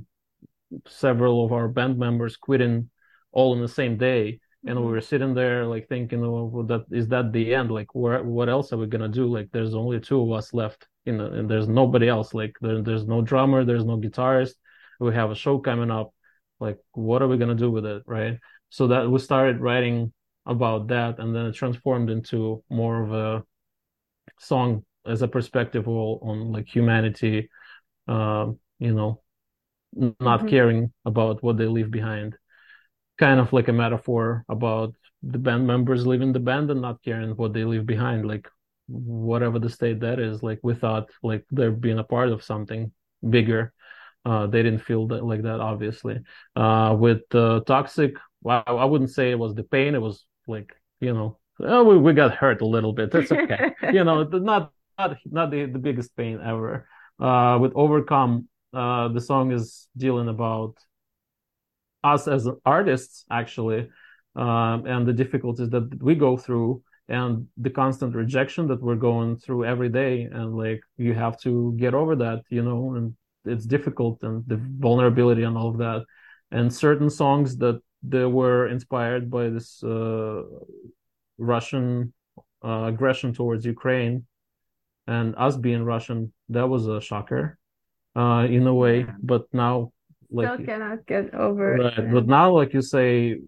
several 0.88 1.44
of 1.44 1.52
our 1.52 1.68
band 1.68 1.98
members 1.98 2.36
quitting 2.36 2.90
all 3.32 3.54
in 3.54 3.60
the 3.60 3.68
same 3.68 3.96
day 3.96 4.40
and 4.64 4.76
we 4.76 4.82
mm-hmm. 4.82 4.92
were 4.92 5.00
sitting 5.00 5.34
there 5.34 5.66
like 5.66 5.88
thinking 5.88 6.22
oh 6.22 6.64
that 6.68 6.84
is 6.90 7.08
that 7.08 7.32
the 7.32 7.54
end? 7.54 7.70
Like 7.70 7.94
where, 7.94 8.22
what 8.22 8.48
else 8.48 8.72
are 8.72 8.76
we 8.76 8.86
gonna 8.86 9.08
do? 9.08 9.26
Like 9.26 9.48
there's 9.52 9.74
only 9.74 10.00
two 10.00 10.22
of 10.22 10.32
us 10.32 10.54
left 10.54 10.86
you 11.04 11.12
know 11.12 11.26
and 11.26 11.50
there's 11.50 11.68
nobody 11.68 12.08
else. 12.08 12.32
Like 12.34 12.54
there, 12.60 12.80
there's 12.82 13.06
no 13.06 13.22
drummer 13.22 13.64
there's 13.64 13.84
no 13.84 13.96
guitarist. 13.98 14.54
We 15.00 15.14
have 15.14 15.30
a 15.30 15.34
show 15.34 15.58
coming 15.58 15.90
up 15.90 16.14
like 16.62 16.78
what 16.92 17.20
are 17.22 17.28
we 17.28 17.36
gonna 17.36 17.54
do 17.66 17.70
with 17.70 17.84
it 17.84 18.02
right? 18.06 18.38
So 18.70 18.86
that 18.88 19.10
we 19.10 19.18
started 19.18 19.60
writing 19.60 20.12
about 20.46 20.88
that 20.88 21.18
and 21.18 21.34
then 21.34 21.46
it 21.46 21.54
transformed 21.54 22.08
into 22.10 22.64
more 22.70 23.02
of 23.02 23.12
a 23.12 23.44
song 24.40 24.84
as 25.06 25.22
a 25.22 25.28
perspective 25.28 25.86
on, 25.88 26.18
on 26.28 26.52
like 26.52 26.66
humanity 26.66 27.48
uh, 28.08 28.46
you 28.78 28.94
know 28.94 29.22
not 29.94 30.40
mm-hmm. 30.40 30.48
caring 30.48 30.92
about 31.04 31.42
what 31.42 31.56
they 31.56 31.66
leave 31.66 31.90
behind. 31.90 32.36
Kind 33.18 33.40
of 33.40 33.52
like 33.52 33.68
a 33.68 33.72
metaphor 33.72 34.44
about 34.48 34.94
the 35.22 35.38
band 35.38 35.66
members 35.66 36.06
leaving 36.06 36.32
the 36.32 36.40
band 36.40 36.70
and 36.70 36.80
not 36.80 37.02
caring 37.02 37.30
what 37.36 37.52
they 37.52 37.64
leave 37.64 37.86
behind 37.86 38.26
like 38.26 38.48
whatever 38.88 39.58
the 39.58 39.70
state 39.70 40.00
that 40.00 40.18
is 40.18 40.42
like 40.42 40.58
we 40.62 40.74
thought 40.74 41.08
like 41.22 41.44
they're 41.50 41.70
being 41.70 42.00
a 42.00 42.04
part 42.04 42.28
of 42.28 42.42
something 42.42 42.90
bigger 43.30 43.72
uh, 44.24 44.46
they 44.46 44.62
didn't 44.62 44.80
feel 44.80 45.06
that 45.08 45.24
like 45.24 45.42
that 45.42 45.60
obviously. 45.60 46.18
Uh, 46.56 46.96
with 46.98 47.22
uh, 47.34 47.60
toxic 47.66 48.14
well, 48.42 48.64
I 48.66 48.84
wouldn't 48.84 49.10
say 49.10 49.30
it 49.30 49.38
was 49.38 49.54
the 49.54 49.64
pain 49.64 49.94
it 49.94 50.02
was 50.02 50.24
like 50.46 50.74
you 51.00 51.12
know 51.12 51.38
oh, 51.60 51.84
we, 51.84 51.96
we 51.98 52.12
got 52.12 52.34
hurt 52.34 52.60
a 52.60 52.66
little 52.66 52.92
bit 52.92 53.14
it's 53.14 53.32
okay. 53.32 53.72
You 53.92 54.04
know 54.04 54.24
not 54.24 54.72
not 54.98 55.16
not 55.30 55.50
the, 55.50 55.66
the 55.66 55.78
biggest 55.78 56.16
pain 56.16 56.40
ever. 56.44 56.86
Uh, 57.20 57.58
with 57.60 57.72
overcome 57.74 58.48
uh, 58.72 59.08
the 59.08 59.20
song 59.20 59.52
is 59.52 59.88
dealing 59.96 60.28
about 60.28 60.74
us 62.02 62.26
as 62.26 62.48
artists 62.64 63.24
actually 63.30 63.88
um, 64.34 64.86
and 64.86 65.06
the 65.06 65.12
difficulties 65.12 65.70
that 65.70 66.02
we 66.02 66.14
go 66.14 66.36
through 66.36 66.82
and 67.08 67.46
the 67.58 67.70
constant 67.70 68.14
rejection 68.14 68.66
that 68.68 68.82
we're 68.82 68.96
going 68.96 69.36
through 69.36 69.64
every 69.64 69.88
day 69.88 70.22
and 70.22 70.56
like 70.56 70.80
you 70.96 71.14
have 71.14 71.38
to 71.38 71.74
get 71.76 71.94
over 71.94 72.16
that 72.16 72.42
you 72.48 72.62
know 72.62 72.94
and 72.94 73.14
it's 73.44 73.66
difficult 73.66 74.22
and 74.22 74.44
the 74.46 74.56
vulnerability 74.56 75.42
and 75.42 75.56
all 75.56 75.68
of 75.68 75.78
that. 75.78 76.04
And 76.50 76.72
certain 76.72 77.10
songs 77.10 77.56
that 77.58 77.80
they 78.02 78.24
were 78.24 78.68
inspired 78.68 79.30
by 79.30 79.48
this 79.48 79.82
uh, 79.82 80.42
russian 81.38 82.12
uh, 82.64 82.84
aggression 82.84 83.32
towards 83.32 83.64
ukraine 83.64 84.26
and 85.06 85.34
us 85.36 85.56
being 85.56 85.84
russian 85.84 86.32
that 86.48 86.68
was 86.68 86.86
a 86.86 87.00
shocker 87.00 87.58
uh, 88.14 88.46
in 88.48 88.66
a 88.66 88.74
way. 88.74 89.06
But 89.22 89.42
now 89.52 89.92
like 90.30 90.54
still 90.54 90.66
cannot 90.66 91.06
get 91.06 91.34
over 91.34 91.76
right. 91.76 91.98
it. 91.98 92.12
but 92.12 92.26
now 92.26 92.52
like 92.52 92.72
you 92.72 92.82
say 92.82 93.38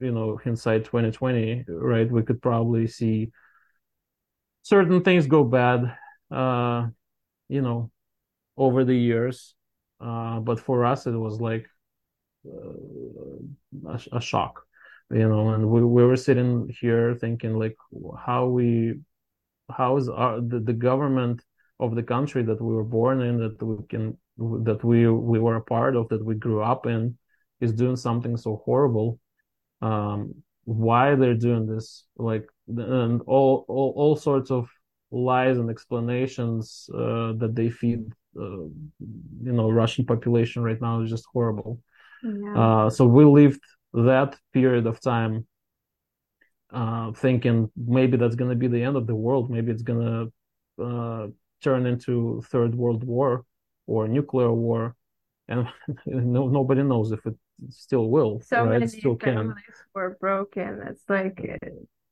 you 0.00 0.12
know 0.12 0.38
hindsight 0.42 0.84
2020 0.84 1.64
right 1.68 2.10
we 2.10 2.22
could 2.22 2.42
probably 2.42 2.86
see 2.86 3.30
certain 4.62 5.02
things 5.02 5.26
go 5.26 5.44
bad 5.44 5.96
uh 6.30 6.86
you 7.48 7.62
know 7.62 7.90
over 8.56 8.84
the 8.84 8.96
years 8.96 9.54
uh 10.00 10.38
but 10.40 10.60
for 10.60 10.84
us 10.84 11.06
it 11.06 11.12
was 11.16 11.40
like 11.40 11.66
uh, 12.46 13.94
a, 13.94 14.16
a 14.16 14.20
shock 14.20 14.62
you 15.10 15.28
know 15.28 15.50
and 15.50 15.68
we, 15.68 15.82
we 15.84 16.04
were 16.04 16.16
sitting 16.16 16.68
here 16.80 17.14
thinking 17.14 17.58
like 17.58 17.76
how 18.18 18.46
we 18.46 18.94
how 19.70 19.96
is 19.96 20.08
our 20.08 20.40
the, 20.40 20.60
the 20.60 20.72
government 20.72 21.42
of 21.80 21.94
the 21.94 22.02
country 22.02 22.42
that 22.42 22.60
we 22.60 22.74
were 22.74 22.84
born 22.84 23.20
in 23.20 23.38
that 23.38 23.62
we 23.62 23.84
can 23.88 24.16
that 24.38 24.82
we 24.84 25.08
we 25.08 25.38
were 25.38 25.56
a 25.56 25.60
part 25.62 25.96
of 25.96 26.08
that 26.08 26.24
we 26.24 26.34
grew 26.34 26.62
up 26.62 26.86
in 26.86 27.16
is 27.60 27.72
doing 27.72 27.96
something 27.96 28.36
so 28.36 28.62
horrible. 28.64 29.18
Um 29.82 30.34
why 30.64 31.14
they're 31.14 31.34
doing 31.34 31.66
this 31.66 32.04
like 32.16 32.46
and 32.66 33.22
all 33.26 33.64
all, 33.68 33.92
all 33.96 34.16
sorts 34.16 34.50
of 34.50 34.68
lies 35.10 35.58
and 35.58 35.70
explanations 35.70 36.90
uh, 36.92 37.32
that 37.34 37.52
they 37.54 37.70
feed 37.70 38.04
you 38.36 39.52
know 39.52 39.70
russian 39.70 40.04
population 40.04 40.62
right 40.62 40.80
now 40.80 41.00
is 41.00 41.10
just 41.10 41.26
horrible 41.32 41.80
yeah. 42.22 42.84
uh, 42.84 42.90
so 42.90 43.06
we 43.06 43.24
lived 43.24 43.62
that 43.92 44.36
period 44.52 44.86
of 44.86 45.00
time 45.00 45.46
uh, 46.72 47.12
thinking 47.12 47.70
maybe 47.76 48.16
that's 48.16 48.34
going 48.34 48.50
to 48.50 48.56
be 48.56 48.66
the 48.66 48.82
end 48.82 48.96
of 48.96 49.06
the 49.06 49.14
world 49.14 49.50
maybe 49.50 49.72
it's 49.72 49.82
going 49.82 50.00
to 50.06 50.84
uh, 50.84 51.26
turn 51.62 51.86
into 51.86 52.42
third 52.50 52.74
world 52.74 53.04
war 53.04 53.44
or 53.86 54.08
nuclear 54.08 54.52
war, 54.52 54.94
and 55.48 55.68
no, 56.06 56.48
nobody 56.48 56.82
knows 56.82 57.12
if 57.12 57.24
it 57.26 57.34
still 57.70 58.08
will. 58.10 58.40
So 58.40 58.64
right? 58.64 58.70
many 58.70 58.86
still 58.88 59.16
families 59.16 59.64
can. 59.64 59.74
were 59.94 60.16
broken. 60.20 60.82
It's 60.88 61.04
like 61.08 61.60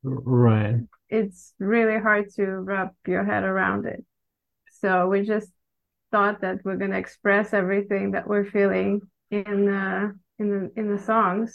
right. 0.03 0.81
It's 1.09 1.55
really 1.59 2.01
hard 2.01 2.33
to 2.35 2.45
wrap 2.47 2.95
your 3.07 3.25
head 3.25 3.45
around 3.45 3.87
it. 3.87 4.05
So 4.81 5.09
we 5.09 5.23
just 5.23 5.51
thought 6.15 6.41
that 6.43 6.57
we're 6.65 6.77
gonna 6.77 7.03
express 7.07 7.53
everything 7.53 8.13
that 8.13 8.25
we're 8.31 8.49
feeling 8.57 9.01
in 9.33 9.69
uh, 9.69 10.13
in 10.39 10.47
the 10.53 10.61
in 10.81 10.87
the 10.95 11.01
songs. 11.11 11.51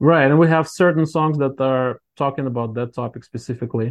Right, 0.00 0.28
and 0.30 0.38
we 0.42 0.48
have 0.48 0.66
certain 0.66 1.06
songs 1.06 1.38
that 1.38 1.60
are 1.60 2.00
talking 2.16 2.46
about 2.52 2.74
that 2.74 2.90
topic 2.92 3.22
specifically. 3.22 3.88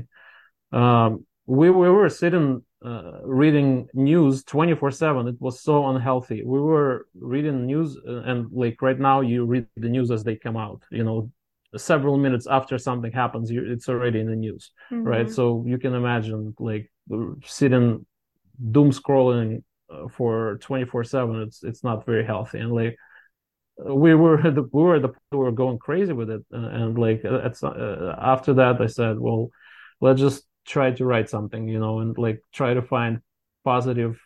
Um, 0.73 1.25
we 1.45 1.69
we 1.69 1.89
were 1.89 2.09
sitting 2.09 2.63
uh, 2.85 3.19
reading 3.23 3.87
news 3.93 4.43
24 4.43 4.91
7 4.91 5.27
it 5.27 5.41
was 5.41 5.63
so 5.63 5.87
unhealthy 5.87 6.43
we 6.43 6.59
were 6.59 7.07
reading 7.33 7.65
news 7.65 7.97
uh, 8.07 8.21
and 8.29 8.45
like 8.51 8.79
right 8.83 8.99
now 8.99 9.21
you 9.21 9.45
read 9.45 9.65
the 9.77 9.89
news 9.89 10.11
as 10.11 10.23
they 10.23 10.35
come 10.35 10.55
out 10.55 10.83
you 10.91 11.03
know 11.03 11.31
several 11.75 12.17
minutes 12.17 12.45
after 12.45 12.77
something 12.77 13.11
happens 13.11 13.49
you, 13.49 13.65
it's 13.73 13.89
already 13.89 14.19
in 14.19 14.27
the 14.27 14.35
news 14.35 14.71
mm-hmm. 14.91 15.07
right 15.07 15.29
so 15.31 15.63
you 15.65 15.79
can 15.79 15.95
imagine 15.95 16.53
like 16.59 16.91
sitting 17.45 18.05
doom 18.71 18.91
scrolling 18.91 19.63
for 20.11 20.57
24 20.61 21.03
7 21.03 21.41
it's 21.41 21.63
it's 21.63 21.83
not 21.83 22.05
very 22.05 22.25
healthy 22.25 22.59
and 22.59 22.73
like 22.73 22.95
we 23.85 24.13
were 24.15 24.37
the 24.51 24.67
we 24.71 24.83
were 24.83 24.99
the 24.99 25.09
we 25.31 25.37
were 25.37 25.51
going 25.51 25.77
crazy 25.77 26.13
with 26.13 26.29
it 26.29 26.43
and, 26.51 26.65
and 26.65 26.99
like 26.99 27.21
it's 27.23 27.63
uh, 27.63 28.15
after 28.21 28.53
that 28.53 28.81
i 28.81 28.87
said 28.87 29.19
well 29.19 29.49
let's 30.01 30.19
just 30.19 30.43
try 30.67 30.91
to 30.91 31.05
write 31.05 31.29
something, 31.29 31.67
you 31.67 31.79
know, 31.79 31.99
and 31.99 32.17
like 32.17 32.43
try 32.53 32.73
to 32.73 32.81
find 32.81 33.21
positive 33.63 34.19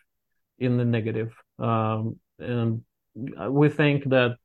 in 0.58 0.78
the 0.78 0.86
negative. 0.86 1.34
Um, 1.60 2.18
and 2.40 2.84
we 3.16 3.70
think 3.70 4.10
that 4.10 4.38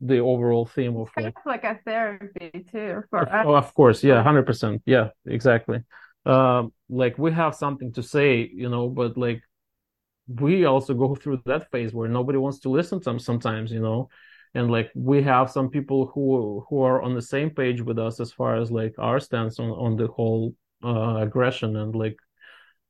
the 0.00 0.18
overall 0.18 0.66
theme 0.66 0.96
of 0.96 1.08
like, 1.16 1.36
like 1.46 1.64
a 1.64 1.78
therapy 1.84 2.66
too 2.70 3.02
for 3.10 3.28
us. 3.28 3.44
Oh, 3.46 3.54
of 3.54 3.72
course, 3.74 4.02
yeah, 4.02 4.22
hundred 4.22 4.46
percent, 4.46 4.82
yeah, 4.86 5.10
exactly. 5.26 5.80
Um, 6.26 6.72
like 6.88 7.18
we 7.18 7.32
have 7.32 7.54
something 7.54 7.92
to 7.92 8.02
say, 8.02 8.50
you 8.52 8.68
know, 8.68 8.88
but 8.88 9.16
like 9.16 9.42
we 10.26 10.64
also 10.64 10.94
go 10.94 11.14
through 11.14 11.40
that 11.44 11.70
phase 11.70 11.92
where 11.92 12.08
nobody 12.08 12.38
wants 12.38 12.60
to 12.60 12.68
listen 12.68 12.98
to 13.00 13.04
them 13.04 13.18
sometimes, 13.18 13.70
you 13.70 13.80
know, 13.80 14.08
and 14.54 14.70
like 14.70 14.90
we 14.94 15.22
have 15.22 15.50
some 15.50 15.68
people 15.68 16.06
who 16.14 16.64
who 16.68 16.82
are 16.82 17.02
on 17.02 17.14
the 17.14 17.22
same 17.22 17.50
page 17.50 17.82
with 17.82 17.98
us 17.98 18.20
as 18.20 18.32
far 18.32 18.56
as 18.56 18.70
like 18.70 18.94
our 18.98 19.20
stance 19.20 19.58
on 19.58 19.70
on 19.70 19.96
the 19.96 20.06
whole 20.06 20.54
uh, 20.82 21.16
aggression 21.16 21.76
and 21.76 21.94
like 21.94 22.16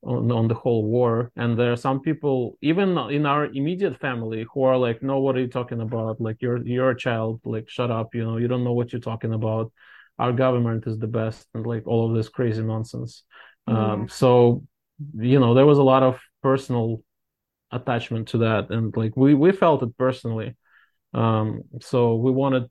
on, 0.02 0.30
on 0.30 0.48
the 0.48 0.54
whole 0.54 0.84
war. 0.84 1.32
And 1.36 1.58
there 1.58 1.72
are 1.72 1.76
some 1.76 2.00
people 2.00 2.58
even 2.60 2.96
in 3.10 3.26
our 3.26 3.46
immediate 3.46 3.98
family 3.98 4.46
who 4.52 4.62
are 4.64 4.76
like 4.76 5.02
no 5.02 5.18
what 5.20 5.36
are 5.36 5.40
you 5.40 5.48
talking 5.48 5.80
about? 5.80 6.20
Like 6.20 6.36
you're 6.40 6.64
you're 6.66 6.90
a 6.90 6.96
child. 6.96 7.40
Like 7.44 7.68
shut 7.68 7.90
up 7.90 8.14
you 8.14 8.24
know? 8.24 8.36
You 8.36 8.46
don't 8.46 8.64
know 8.64 8.74
what 8.74 8.92
you're 8.92 9.00
talking 9.00 9.32
about. 9.32 9.72
Our 10.18 10.32
government 10.32 10.86
is 10.86 10.98
the 10.98 11.08
best 11.08 11.48
and 11.54 11.66
like 11.66 11.86
all 11.86 12.08
of 12.08 12.16
this 12.16 12.28
crazy 12.28 12.62
nonsense. 12.62 13.24
Um, 13.66 13.76
yeah. 13.76 13.92
um 13.92 14.08
so 14.08 14.64
you 15.18 15.40
know 15.40 15.54
there 15.54 15.66
was 15.66 15.78
a 15.78 15.82
lot 15.82 16.02
of 16.02 16.20
personal 16.42 17.02
attachment 17.74 18.28
to 18.28 18.38
that 18.38 18.70
and 18.70 18.96
like 18.96 19.16
we 19.16 19.34
we 19.34 19.52
felt 19.52 19.82
it 19.82 19.96
personally 19.98 20.56
Um, 21.14 21.62
so 21.80 22.16
we 22.16 22.30
wanted 22.32 22.64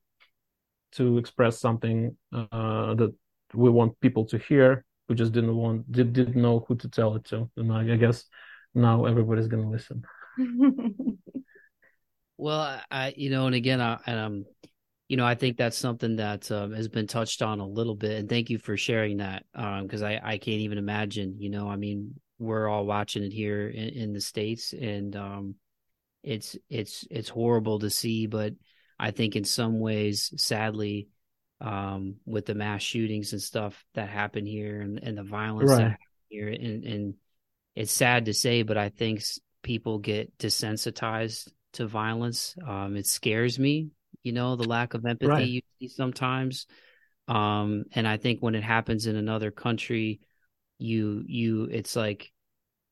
to 0.94 1.18
express 1.18 1.60
something 1.60 2.16
uh, 2.34 2.94
that 2.96 3.14
we 3.54 3.70
want 3.70 4.00
people 4.00 4.26
to 4.26 4.38
hear. 4.38 4.86
We 5.10 5.16
just 5.16 5.34
didn't 5.34 5.56
want 5.56 5.92
did, 5.92 6.14
didn't 6.14 6.42
know 6.42 6.66
who 6.68 6.76
to 6.78 6.90
tell 6.90 7.16
it 7.16 7.26
to, 7.26 7.50
and 7.58 7.72
I, 7.72 7.94
I 7.94 7.98
guess 7.98 8.26
now 8.74 9.06
everybody's 9.06 9.48
gonna 9.48 9.70
listen. 9.70 10.04
well, 12.38 12.82
I 12.92 13.14
you 13.16 13.30
know, 13.30 13.46
and 13.48 13.56
again, 13.56 13.82
I 13.82 13.96
um, 14.08 14.46
you 15.10 15.18
know, 15.18 15.26
I 15.26 15.36
think 15.36 15.58
that's 15.58 15.78
something 15.78 16.18
that 16.18 16.52
um, 16.52 16.74
has 16.74 16.88
been 16.88 17.08
touched 17.08 17.42
on 17.42 17.60
a 17.60 17.68
little 17.68 17.96
bit, 17.96 18.20
and 18.20 18.30
thank 18.30 18.50
you 18.50 18.58
for 18.58 18.78
sharing 18.78 19.18
that 19.18 19.46
because 19.54 20.04
um, 20.04 20.10
I 20.10 20.22
I 20.24 20.38
can't 20.38 20.62
even 20.62 20.78
imagine. 20.78 21.36
You 21.40 21.50
know, 21.50 21.70
I 21.70 21.76
mean, 21.76 22.20
we're 22.44 22.68
all 22.68 22.86
watching 22.86 23.24
it 23.24 23.34
here 23.34 23.68
in, 23.68 23.90
in 23.90 24.14
the 24.14 24.22
states, 24.22 24.74
and 24.74 25.16
um, 25.16 25.56
it's 26.24 26.58
it's 26.70 27.06
it's 27.10 27.30
horrible 27.30 27.80
to 27.80 27.90
see, 27.90 28.28
but 28.28 28.54
I 29.00 29.12
think 29.12 29.36
in 29.36 29.44
some 29.44 29.80
ways, 29.80 30.34
sadly, 30.38 31.10
um, 31.62 32.16
with 32.26 32.46
the 32.46 32.56
mass 32.56 32.82
shootings 32.82 33.34
and 33.34 33.42
stuff 33.42 33.84
that 33.96 34.10
happen 34.10 34.46
here 34.46 34.82
and, 34.82 35.00
and 35.00 35.18
the 35.18 35.24
violence 35.24 35.72
right. 35.72 35.98
here, 36.30 36.48
and, 36.48 36.84
and 36.84 37.14
it's 37.76 37.92
sad 37.92 38.26
to 38.26 38.34
say, 38.34 38.64
but 38.64 38.78
I 38.78 38.90
think 38.90 39.24
people 39.64 40.00
get 40.00 40.38
desensitized 40.38 41.50
to 41.74 41.88
violence. 41.88 42.56
Um, 42.66 42.96
it 42.96 43.08
scares 43.08 43.58
me, 43.58 43.90
you 44.22 44.32
know, 44.32 44.56
the 44.56 44.68
lack 44.68 44.94
of 44.94 45.06
empathy 45.06 45.28
right. 45.28 45.48
you 45.48 45.62
see 45.80 45.88
sometimes. 45.88 46.68
Um, 47.28 47.86
and 47.94 48.08
I 48.08 48.18
think 48.18 48.42
when 48.42 48.56
it 48.56 48.64
happens 48.64 49.08
in 49.08 49.16
another 49.16 49.50
country, 49.50 50.20
you 50.78 51.24
you 51.26 51.70
it's 51.72 51.96
like 51.96 52.33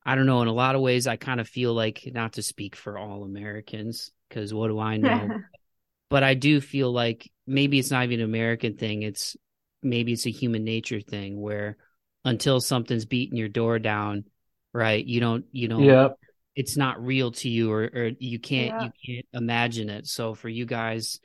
I 0.05 0.15
don't 0.15 0.25
know. 0.25 0.41
In 0.41 0.47
a 0.47 0.53
lot 0.53 0.75
of 0.75 0.81
ways, 0.81 1.07
I 1.07 1.15
kind 1.15 1.39
of 1.39 1.47
feel 1.47 1.73
like 1.73 2.09
not 2.11 2.33
to 2.33 2.41
speak 2.41 2.75
for 2.75 2.97
all 2.97 3.23
Americans 3.23 4.11
because 4.27 4.53
what 4.53 4.67
do 4.67 4.79
I 4.79 4.97
know? 4.97 5.29
but 6.09 6.23
I 6.23 6.33
do 6.33 6.59
feel 6.59 6.91
like 6.91 7.31
maybe 7.45 7.79
it's 7.79 7.91
not 7.91 8.03
even 8.03 8.19
an 8.19 8.25
American 8.25 8.77
thing. 8.77 9.03
It's 9.03 9.37
maybe 9.83 10.13
it's 10.13 10.25
a 10.25 10.31
human 10.31 10.63
nature 10.63 11.01
thing 11.01 11.39
where 11.39 11.77
until 12.25 12.59
something's 12.59 13.05
beating 13.05 13.37
your 13.37 13.49
door 13.49 13.79
down, 13.79 14.25
right? 14.73 15.03
You 15.03 15.19
don't, 15.19 15.45
you 15.51 15.67
don't, 15.67 15.83
yeah. 15.83 16.09
it's 16.55 16.77
not 16.77 17.03
real 17.03 17.31
to 17.31 17.49
you 17.49 17.71
or, 17.71 17.83
or 17.83 18.11
you 18.19 18.39
can't, 18.39 18.69
yeah. 18.69 18.83
you 18.83 19.15
can't 19.15 19.25
imagine 19.33 19.89
it. 19.89 20.07
So 20.07 20.33
for 20.33 20.49
you 20.49 20.65
guys 20.65 21.19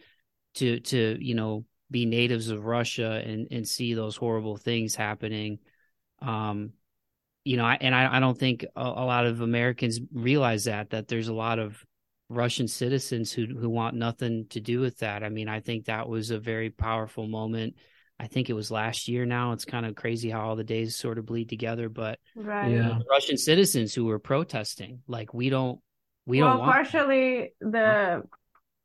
to, 0.54 0.80
to, 0.80 1.16
you 1.20 1.34
know, 1.34 1.64
be 1.90 2.06
natives 2.06 2.48
of 2.50 2.64
Russia 2.64 3.22
and, 3.24 3.48
and 3.50 3.68
see 3.68 3.94
those 3.94 4.16
horrible 4.16 4.56
things 4.56 4.94
happening, 4.94 5.58
um, 6.20 6.72
you 7.46 7.56
know, 7.56 7.64
I, 7.64 7.78
and 7.80 7.94
I, 7.94 8.16
I 8.16 8.20
don't 8.20 8.36
think 8.36 8.66
a, 8.74 8.82
a, 8.82 9.04
lot 9.06 9.24
of 9.24 9.40
Americans 9.40 10.00
realize 10.12 10.64
that 10.64 10.90
that 10.90 11.06
there's 11.06 11.28
a 11.28 11.34
lot 11.34 11.60
of 11.60 11.80
Russian 12.28 12.66
citizens 12.66 13.30
who 13.30 13.46
who 13.46 13.70
want 13.70 13.94
nothing 13.94 14.46
to 14.50 14.60
do 14.60 14.80
with 14.80 14.98
that. 14.98 15.22
I 15.22 15.28
mean, 15.28 15.48
I 15.48 15.60
think 15.60 15.84
that 15.84 16.08
was 16.08 16.32
a 16.32 16.40
very 16.40 16.70
powerful 16.70 17.28
moment. 17.28 17.76
I 18.18 18.26
think 18.26 18.50
it 18.50 18.54
was 18.54 18.72
last 18.72 19.06
year. 19.06 19.24
Now 19.26 19.52
it's 19.52 19.64
kind 19.64 19.86
of 19.86 19.94
crazy 19.94 20.28
how 20.28 20.40
all 20.40 20.56
the 20.56 20.64
days 20.64 20.96
sort 20.96 21.18
of 21.18 21.26
bleed 21.26 21.48
together, 21.48 21.88
but 21.88 22.18
right. 22.34 22.68
yeah. 22.68 22.98
Russian 23.08 23.38
citizens 23.38 23.94
who 23.94 24.06
were 24.06 24.18
protesting, 24.18 25.02
like 25.06 25.32
we 25.32 25.48
don't, 25.48 25.78
we 26.26 26.42
well, 26.42 26.50
don't. 26.50 26.60
Well, 26.62 26.72
partially 26.72 27.54
the 27.60 28.24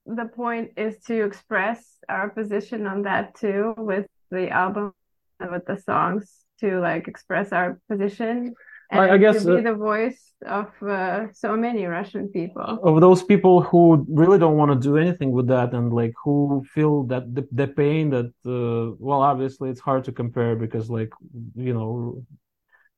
the 0.06 0.26
point 0.26 0.74
is 0.78 0.98
to 1.06 1.26
express 1.26 1.84
our 2.08 2.30
position 2.30 2.86
on 2.86 3.04
that 3.04 3.34
too 3.36 3.74
with 3.76 4.06
the 4.30 4.50
album 4.50 4.94
and 5.40 5.52
with 5.52 5.66
the 5.66 5.78
songs 5.78 6.42
to 6.62 6.80
like 6.80 7.08
express 7.08 7.52
our 7.52 7.80
position 7.90 8.54
and 8.92 9.02
I, 9.02 9.14
I 9.14 9.18
guess 9.18 9.44
to 9.44 9.56
be 9.56 9.60
uh, 9.60 9.72
the 9.72 9.76
voice 9.76 10.34
of 10.46 10.68
uh, 10.82 11.28
so 11.34 11.56
many 11.56 11.86
Russian 11.86 12.28
people 12.30 12.80
of 12.84 13.00
those 13.02 13.24
people 13.24 13.62
who 13.62 14.06
really 14.10 14.38
don't 14.38 14.58
want 14.58 14.72
to 14.72 14.80
do 14.90 14.98
anything 14.98 15.32
with 15.32 15.48
that 15.48 15.74
and 15.74 15.94
like 15.94 16.14
who 16.24 16.64
feel 16.74 17.04
that 17.04 17.34
the, 17.34 17.48
the 17.52 17.68
pain 17.68 18.10
that 18.10 18.32
uh, 18.46 18.96
well 19.00 19.22
obviously 19.22 19.70
it's 19.70 19.80
hard 19.80 20.04
to 20.06 20.12
compare 20.12 20.56
because 20.56 20.90
like 20.90 21.12
you 21.56 21.74
know 21.74 22.24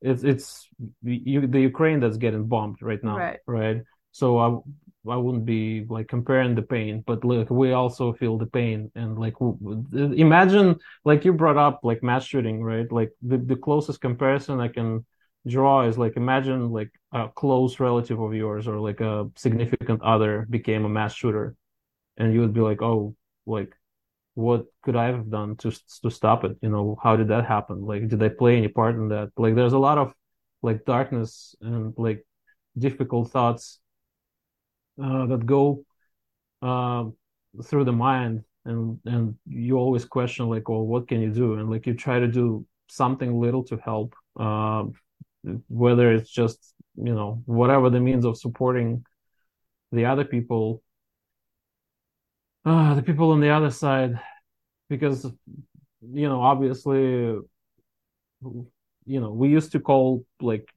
it's 0.01 0.23
it's 0.23 0.67
you, 1.03 1.47
the 1.47 1.61
Ukraine 1.61 1.99
that's 1.99 2.17
getting 2.17 2.45
bombed 2.45 2.77
right 2.81 3.03
now 3.03 3.17
right, 3.17 3.39
right? 3.47 3.81
so 4.11 4.37
I 4.37 4.57
I 5.09 5.17
wouldn't 5.17 5.45
be 5.45 5.85
like 5.89 6.07
comparing 6.07 6.55
the 6.55 6.61
pain, 6.61 7.03
but 7.05 7.25
like 7.25 7.49
we 7.49 7.73
also 7.73 8.13
feel 8.13 8.37
the 8.37 8.45
pain 8.45 8.91
and 8.95 9.17
like 9.19 9.35
imagine 9.91 10.77
like 11.03 11.25
you 11.25 11.33
brought 11.33 11.57
up 11.57 11.81
like 11.83 12.03
mass 12.03 12.23
shooting, 12.25 12.63
right? 12.63 12.89
Like 12.91 13.11
the, 13.21 13.37
the 13.37 13.55
closest 13.57 13.99
comparison 14.01 14.59
I 14.61 14.69
can 14.69 15.05
draw 15.45 15.81
is 15.81 15.97
like 15.97 16.15
imagine 16.15 16.71
like 16.71 16.91
a 17.11 17.27
close 17.27 17.79
relative 17.79 18.19
of 18.19 18.33
yours 18.33 18.67
or 18.67 18.79
like 18.79 19.01
a 19.01 19.29
significant 19.35 20.01
other 20.01 20.47
became 20.49 20.85
a 20.85 20.89
mass 20.89 21.13
shooter, 21.13 21.55
and 22.17 22.33
you 22.33 22.39
would 22.41 22.53
be 22.53 22.61
like, 22.61 22.81
oh, 22.81 23.15
like 23.45 23.73
what 24.35 24.65
could 24.81 24.95
I 24.95 25.07
have 25.07 25.29
done 25.29 25.57
to 25.57 25.71
to 26.01 26.09
stop 26.09 26.43
it? 26.43 26.57
You 26.61 26.69
know, 26.69 26.97
how 27.03 27.15
did 27.15 27.27
that 27.27 27.45
happen? 27.45 27.85
Like, 27.85 28.07
did 28.07 28.23
I 28.23 28.29
play 28.29 28.57
any 28.57 28.67
part 28.69 28.95
in 28.95 29.09
that? 29.09 29.31
Like, 29.37 29.55
there's 29.55 29.73
a 29.73 29.79
lot 29.79 29.97
of 29.97 30.13
like 30.61 30.85
darkness 30.85 31.55
and 31.61 31.93
like 31.97 32.25
difficult 32.77 33.31
thoughts 33.31 33.79
uh, 35.01 35.25
that 35.27 35.45
go 35.45 35.83
uh, 36.61 37.05
through 37.63 37.85
the 37.85 37.91
mind 37.91 38.43
and 38.65 38.99
and 39.05 39.35
you 39.47 39.77
always 39.77 40.05
question 40.05 40.47
like 40.47 40.69
well 40.69 40.85
what 40.85 41.07
can 41.07 41.21
you 41.21 41.31
do? 41.31 41.55
And 41.55 41.69
like 41.69 41.85
you 41.85 41.93
try 41.93 42.19
to 42.19 42.27
do 42.27 42.65
something 42.89 43.39
little 43.39 43.63
to 43.65 43.77
help 43.77 44.15
uh, 44.39 44.85
whether 45.67 46.13
it's 46.13 46.29
just 46.29 46.73
you 46.95 47.13
know 47.13 47.41
whatever 47.45 47.89
the 47.89 47.99
means 47.99 48.25
of 48.25 48.37
supporting 48.37 49.05
the 49.91 50.05
other 50.05 50.23
people 50.23 50.81
uh, 52.65 52.93
the 52.93 53.03
people 53.03 53.31
on 53.31 53.41
the 53.41 53.49
other 53.49 53.71
side. 53.71 54.19
Because 54.89 55.25
you 55.25 56.27
know 56.29 56.41
obviously 56.41 57.39
you 59.05 59.19
know 59.21 59.31
we 59.31 59.49
used 59.49 59.71
to 59.71 59.79
call 59.79 60.25
like 60.41 60.69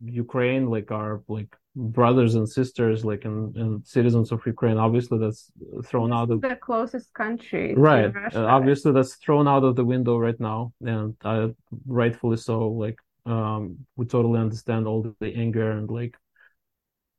ukraine 0.00 0.68
like 0.68 0.90
our 0.90 1.22
like 1.28 1.56
brothers 1.76 2.36
and 2.36 2.48
sisters 2.48 3.04
like 3.04 3.24
and, 3.24 3.56
and 3.56 3.86
citizens 3.86 4.30
of 4.30 4.40
Ukraine 4.46 4.78
obviously 4.78 5.18
that's 5.18 5.50
thrown 5.84 6.10
this 6.10 6.16
out 6.16 6.30
of 6.30 6.40
the 6.40 6.56
closest 6.56 7.12
country 7.14 7.74
right. 7.74 8.14
Obviously 8.34 8.92
that's 8.92 9.16
thrown 9.16 9.48
out 9.48 9.64
of 9.64 9.74
the 9.74 9.84
window 9.84 10.16
right 10.16 10.38
now 10.38 10.72
and 10.84 11.16
uh, 11.24 11.48
rightfully 11.86 12.36
so 12.36 12.68
like 12.68 12.98
um 13.26 13.76
we 13.96 14.06
totally 14.06 14.38
understand 14.38 14.86
all 14.86 15.02
the, 15.02 15.14
the 15.20 15.34
anger 15.34 15.72
and 15.72 15.90
like 15.90 16.16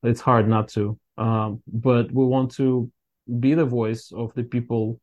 it's 0.03 0.21
hard 0.21 0.47
not 0.47 0.69
to. 0.69 0.97
Um 1.17 1.61
but 1.67 2.11
we 2.11 2.23
want 2.25 2.51
to 2.51 2.91
be 3.39 3.55
the 3.55 3.65
voice 3.65 4.11
of 4.15 4.33
the 4.35 4.43
people 4.43 5.01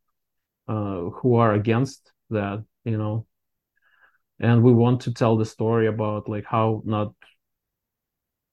uh 0.68 1.10
who 1.16 1.34
are 1.34 1.52
against 1.54 2.10
that 2.30 2.64
you 2.84 2.98
know? 2.98 3.26
And 4.40 4.62
we 4.62 4.72
want 4.72 5.02
to 5.02 5.12
tell 5.12 5.36
the 5.36 5.44
story 5.44 5.86
about 5.86 6.28
like 6.28 6.44
how 6.44 6.82
not 6.84 7.12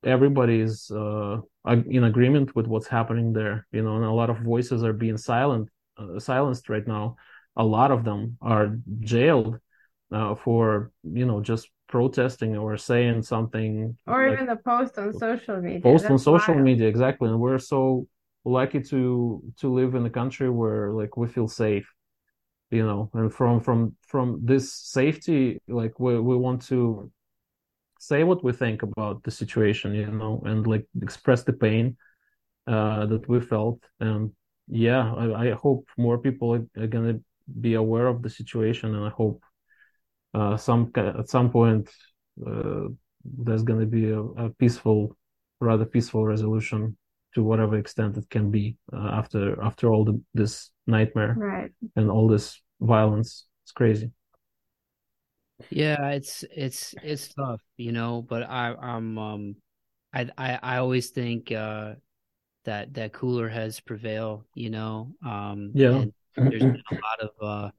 everybody 0.03 0.59
is 0.59 0.91
uh, 0.91 1.37
in 1.65 2.03
agreement 2.03 2.55
with 2.55 2.67
what's 2.67 2.87
happening 2.87 3.33
there 3.33 3.67
you 3.71 3.83
know 3.83 3.95
and 3.97 4.05
a 4.05 4.11
lot 4.11 4.29
of 4.29 4.37
voices 4.39 4.83
are 4.83 4.93
being 4.93 5.17
silent 5.17 5.69
uh, 5.99 6.19
silenced 6.19 6.69
right 6.69 6.87
now. 6.87 7.15
A 7.55 7.63
lot 7.63 7.91
of 7.91 8.03
them 8.03 8.37
are 8.41 8.77
jailed 9.01 9.59
uh, 10.11 10.35
for 10.35 10.91
you 11.03 11.25
know 11.25 11.41
just 11.41 11.69
protesting 11.87 12.55
or 12.55 12.77
saying 12.77 13.23
something 13.23 13.97
or 14.07 14.29
like, 14.29 14.33
even 14.33 14.47
the 14.47 14.55
post 14.55 14.97
on 14.97 15.13
social 15.13 15.61
media. 15.61 15.81
Post 15.81 16.03
That's 16.03 16.11
on 16.11 16.19
social 16.19 16.53
wild. 16.53 16.65
media 16.65 16.87
exactly. 16.87 17.29
And 17.29 17.39
we're 17.39 17.59
so 17.59 18.07
lucky 18.45 18.81
to 18.81 19.43
to 19.59 19.73
live 19.73 19.95
in 19.95 20.05
a 20.05 20.09
country 20.09 20.49
where 20.49 20.91
like 20.91 21.17
we 21.17 21.27
feel 21.27 21.47
safe 21.47 21.87
you 22.71 22.85
know 22.85 23.09
and 23.13 23.33
from 23.33 23.59
from 23.59 23.95
from 24.07 24.39
this 24.43 24.73
safety 24.73 25.59
like 25.67 25.99
we, 25.99 26.17
we 26.19 26.37
want 26.37 26.61
to 26.61 27.11
say 27.99 28.23
what 28.23 28.43
we 28.43 28.53
think 28.53 28.81
about 28.81 29.23
the 29.23 29.31
situation, 29.31 29.93
you 29.93 30.07
know, 30.07 30.41
and 30.45 30.65
like 30.65 30.87
express 31.01 31.43
the 31.43 31.53
pain 31.53 31.97
uh, 32.65 33.05
that 33.05 33.27
we 33.27 33.39
felt. 33.41 33.83
And 33.99 34.31
yeah, 34.67 35.13
I, 35.13 35.49
I 35.49 35.51
hope 35.51 35.87
more 35.97 36.17
people 36.17 36.65
are, 36.77 36.87
gonna 36.87 37.19
be 37.61 37.73
aware 37.75 38.07
of 38.07 38.23
the 38.23 38.29
situation, 38.29 38.95
and 38.95 39.05
I 39.05 39.09
hope 39.09 39.43
uh, 40.33 40.57
some 40.57 40.91
at 40.95 41.29
some 41.29 41.51
point 41.51 41.89
uh, 42.45 42.87
there's 43.23 43.63
gonna 43.63 43.85
be 43.85 44.11
a, 44.11 44.21
a, 44.21 44.49
peaceful, 44.51 45.17
rather 45.59 45.85
peaceful 45.85 46.25
resolution 46.25 46.95
to 47.35 47.43
whatever 47.43 47.77
extent 47.77 48.17
it 48.17 48.29
can 48.29 48.49
be 48.49 48.77
uh, 48.93 49.09
after 49.13 49.61
after 49.61 49.91
all 49.91 50.05
the, 50.05 50.21
this 50.33 50.71
nightmare 50.87 51.35
right. 51.37 51.71
and 51.95 52.09
all 52.09 52.27
this 52.27 52.61
violence. 52.79 53.45
It's 53.63 53.71
crazy. 53.71 54.11
Yeah, 55.69 56.09
it's 56.09 56.43
it's 56.51 56.95
it's 57.01 57.33
tough, 57.33 57.61
you 57.77 57.91
know, 57.91 58.21
but 58.21 58.43
I 58.43 58.73
I'm 58.73 59.17
um 59.17 59.55
I 60.13 60.29
I, 60.37 60.59
I 60.61 60.77
always 60.77 61.09
think 61.11 61.51
uh 61.51 61.95
that 62.65 62.93
that 62.95 63.13
cooler 63.13 63.49
heads 63.49 63.79
prevail, 63.79 64.45
you 64.55 64.69
know. 64.69 65.13
Um 65.25 65.71
yeah. 65.73 66.05
there's 66.49 66.65
been 66.65 66.81
a 66.91 66.95
lot 66.95 67.29
of 67.31 67.47
uh 67.47 67.71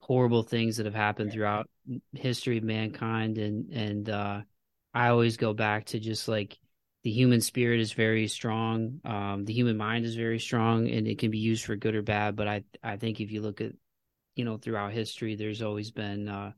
horrible 0.00 0.42
things 0.42 0.76
that 0.76 0.86
have 0.86 0.94
happened 0.94 1.32
throughout 1.32 1.68
history 2.12 2.58
of 2.58 2.64
mankind 2.64 3.38
and 3.38 3.70
and 3.72 4.10
uh 4.10 4.42
I 4.94 5.08
always 5.08 5.36
go 5.38 5.54
back 5.54 5.86
to 5.86 6.00
just 6.00 6.28
like 6.28 6.58
the 7.04 7.10
human 7.10 7.40
spirit 7.40 7.80
is 7.80 7.92
very 7.92 8.28
strong. 8.28 9.00
Um, 9.04 9.44
the 9.44 9.52
human 9.54 9.76
mind 9.76 10.04
is 10.04 10.14
very 10.16 10.38
strong, 10.38 10.88
and 10.88 11.08
it 11.08 11.18
can 11.18 11.30
be 11.30 11.38
used 11.38 11.64
for 11.64 11.76
good 11.76 11.94
or 11.96 12.02
bad. 12.02 12.36
But 12.36 12.48
I 12.48 12.64
I 12.82 12.96
think 12.98 13.20
if 13.20 13.30
you 13.32 13.42
look 13.42 13.60
at 13.60 13.72
you 14.36 14.44
know 14.44 14.58
throughout 14.58 14.92
history, 14.92 15.34
there's 15.36 15.62
always 15.62 15.90
been 15.90 16.28
uh, 16.28 16.52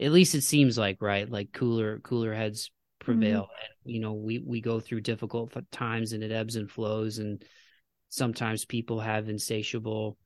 at 0.00 0.12
least 0.12 0.34
it 0.34 0.42
seems 0.42 0.76
like 0.76 1.00
right 1.00 1.30
like 1.30 1.52
cooler 1.52 1.98
cooler 2.00 2.34
heads 2.34 2.70
prevail. 2.98 3.42
Mm-hmm. 3.42 3.86
And, 3.86 3.94
you 3.94 4.00
know 4.00 4.14
we 4.14 4.38
we 4.38 4.60
go 4.60 4.80
through 4.80 5.02
difficult 5.02 5.52
times, 5.70 6.12
and 6.12 6.22
it 6.22 6.32
ebbs 6.32 6.56
and 6.56 6.70
flows, 6.70 7.18
and 7.18 7.44
sometimes 8.08 8.64
people 8.64 9.00
have 9.00 9.28
insatiable 9.28 10.16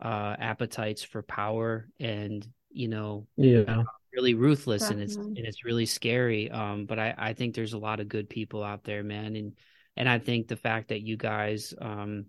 uh, 0.00 0.36
appetites 0.38 1.02
for 1.02 1.22
power, 1.22 1.88
and 1.98 2.46
you 2.70 2.88
know 2.88 3.26
yeah 3.36 3.82
really 4.12 4.34
ruthless 4.34 4.82
Definitely. 4.82 5.02
and 5.02 5.10
it's 5.10 5.16
and 5.16 5.46
it's 5.46 5.64
really 5.64 5.86
scary 5.86 6.50
um 6.50 6.86
but 6.86 6.98
i 6.98 7.14
i 7.16 7.32
think 7.32 7.54
there's 7.54 7.74
a 7.74 7.78
lot 7.78 8.00
of 8.00 8.08
good 8.08 8.28
people 8.28 8.62
out 8.62 8.84
there 8.84 9.02
man 9.02 9.36
and 9.36 9.52
and 9.96 10.08
i 10.08 10.18
think 10.18 10.48
the 10.48 10.56
fact 10.56 10.88
that 10.88 11.02
you 11.02 11.16
guys 11.16 11.74
um 11.80 12.26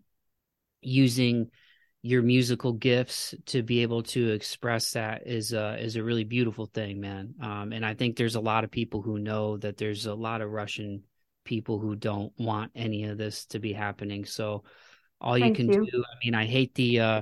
using 0.82 1.50
your 2.04 2.24
musical 2.24 2.74
gifts 2.74 3.36
to 3.46 3.62
be 3.62 3.82
able 3.82 4.02
to 4.02 4.30
express 4.30 4.94
that 4.94 5.28
is 5.28 5.54
a 5.54 5.78
is 5.80 5.96
a 5.96 6.04
really 6.04 6.24
beautiful 6.24 6.66
thing 6.66 7.00
man 7.00 7.34
um 7.42 7.72
and 7.72 7.86
i 7.86 7.94
think 7.94 8.16
there's 8.16 8.36
a 8.36 8.42
lot 8.42 8.64
of 8.64 8.72
people 8.72 9.02
who 9.02 9.20
know 9.20 9.58
that 9.58 9.78
there's 9.78 10.08
a 10.08 10.14
lot 10.14 10.42
of 10.42 10.50
russian 10.50 11.04
people 11.44 11.80
who 11.80 11.96
don't 11.96 12.34
want 12.38 12.72
any 12.76 13.04
of 13.04 13.18
this 13.18 13.46
to 13.46 13.60
be 13.60 13.74
happening 13.74 14.26
so 14.26 14.64
all 15.20 15.38
you 15.38 15.46
Thank 15.46 15.58
can 15.58 15.72
you. 15.72 15.86
do 15.86 16.04
i 16.04 16.16
mean 16.26 16.34
i 16.34 16.46
hate 16.46 16.74
the 16.76 17.00
uh 17.00 17.22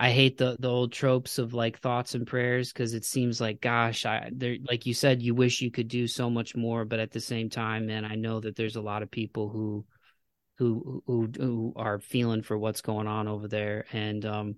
I 0.00 0.10
hate 0.12 0.38
the 0.38 0.56
the 0.60 0.68
old 0.70 0.92
tropes 0.92 1.38
of 1.38 1.54
like 1.54 1.78
thoughts 1.80 2.14
and 2.14 2.26
prayers 2.26 2.72
because 2.72 2.94
it 2.94 3.04
seems 3.04 3.40
like 3.40 3.60
gosh, 3.60 4.06
I 4.06 4.30
there 4.32 4.56
like 4.68 4.86
you 4.86 4.94
said, 4.94 5.22
you 5.22 5.34
wish 5.34 5.60
you 5.60 5.72
could 5.72 5.88
do 5.88 6.06
so 6.06 6.30
much 6.30 6.54
more, 6.54 6.84
but 6.84 7.00
at 7.00 7.10
the 7.10 7.20
same 7.20 7.50
time, 7.50 7.86
man, 7.86 8.04
I 8.04 8.14
know 8.14 8.38
that 8.40 8.54
there's 8.54 8.76
a 8.76 8.80
lot 8.80 9.02
of 9.02 9.10
people 9.10 9.48
who 9.48 9.84
who 10.58 11.02
who 11.06 11.30
who 11.36 11.72
are 11.76 12.00
feeling 12.00 12.42
for 12.42 12.58
what's 12.58 12.80
going 12.80 13.06
on 13.06 13.28
over 13.28 13.48
there, 13.48 13.84
and 13.92 14.24
um, 14.26 14.56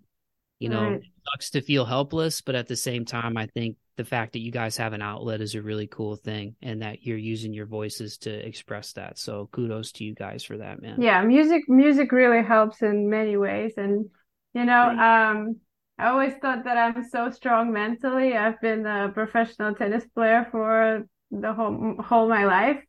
you 0.59 0.69
know, 0.69 0.85
right. 0.85 0.95
it 0.95 1.05
sucks 1.33 1.51
to 1.51 1.61
feel 1.61 1.85
helpless, 1.85 2.41
but 2.41 2.55
at 2.55 2.69
the 2.69 2.77
same 2.77 3.05
time, 3.05 3.37
I 3.37 3.47
think 3.47 3.77
the 3.97 4.05
fact 4.05 4.33
that 4.33 4.41
you 4.41 4.51
guys 4.51 4.77
have 4.79 4.93
an 4.95 5.03
outlet 5.03 5.41
is 5.41 5.55
a 5.55 5.63
really 5.63 5.87
cool 5.87 6.17
thing, 6.17 6.57
and 6.63 6.83
that 6.83 7.03
you're 7.03 7.19
using 7.19 7.53
your 7.53 7.67
voices 7.67 8.19
to 8.19 8.31
express 8.31 8.93
that. 8.95 9.19
So 9.19 9.49
kudos 9.53 9.93
to 9.93 10.05
you 10.05 10.15
guys 10.15 10.43
for 10.43 10.57
that, 10.59 10.81
man. 10.81 11.01
Yeah, 11.01 11.23
music 11.23 11.69
music 11.69 12.13
really 12.13 12.43
helps 12.43 12.83
in 12.83 13.11
many 13.11 13.37
ways, 13.37 13.75
and 13.77 14.07
you 14.55 14.65
know, 14.65 14.83
um, 14.83 15.57
I 15.99 16.09
always 16.09 16.33
thought 16.41 16.65
that 16.65 16.79
I'm 16.79 17.05
so 17.11 17.31
strong 17.31 17.73
mentally. 17.73 18.37
I've 18.37 18.61
been 18.63 18.87
a 18.87 19.11
professional 19.13 19.75
tennis 19.75 20.05
player 20.15 20.49
for 20.51 21.07
the 21.31 21.53
whole 21.53 21.97
whole 22.01 22.29
my 22.29 22.47
life, 22.47 22.83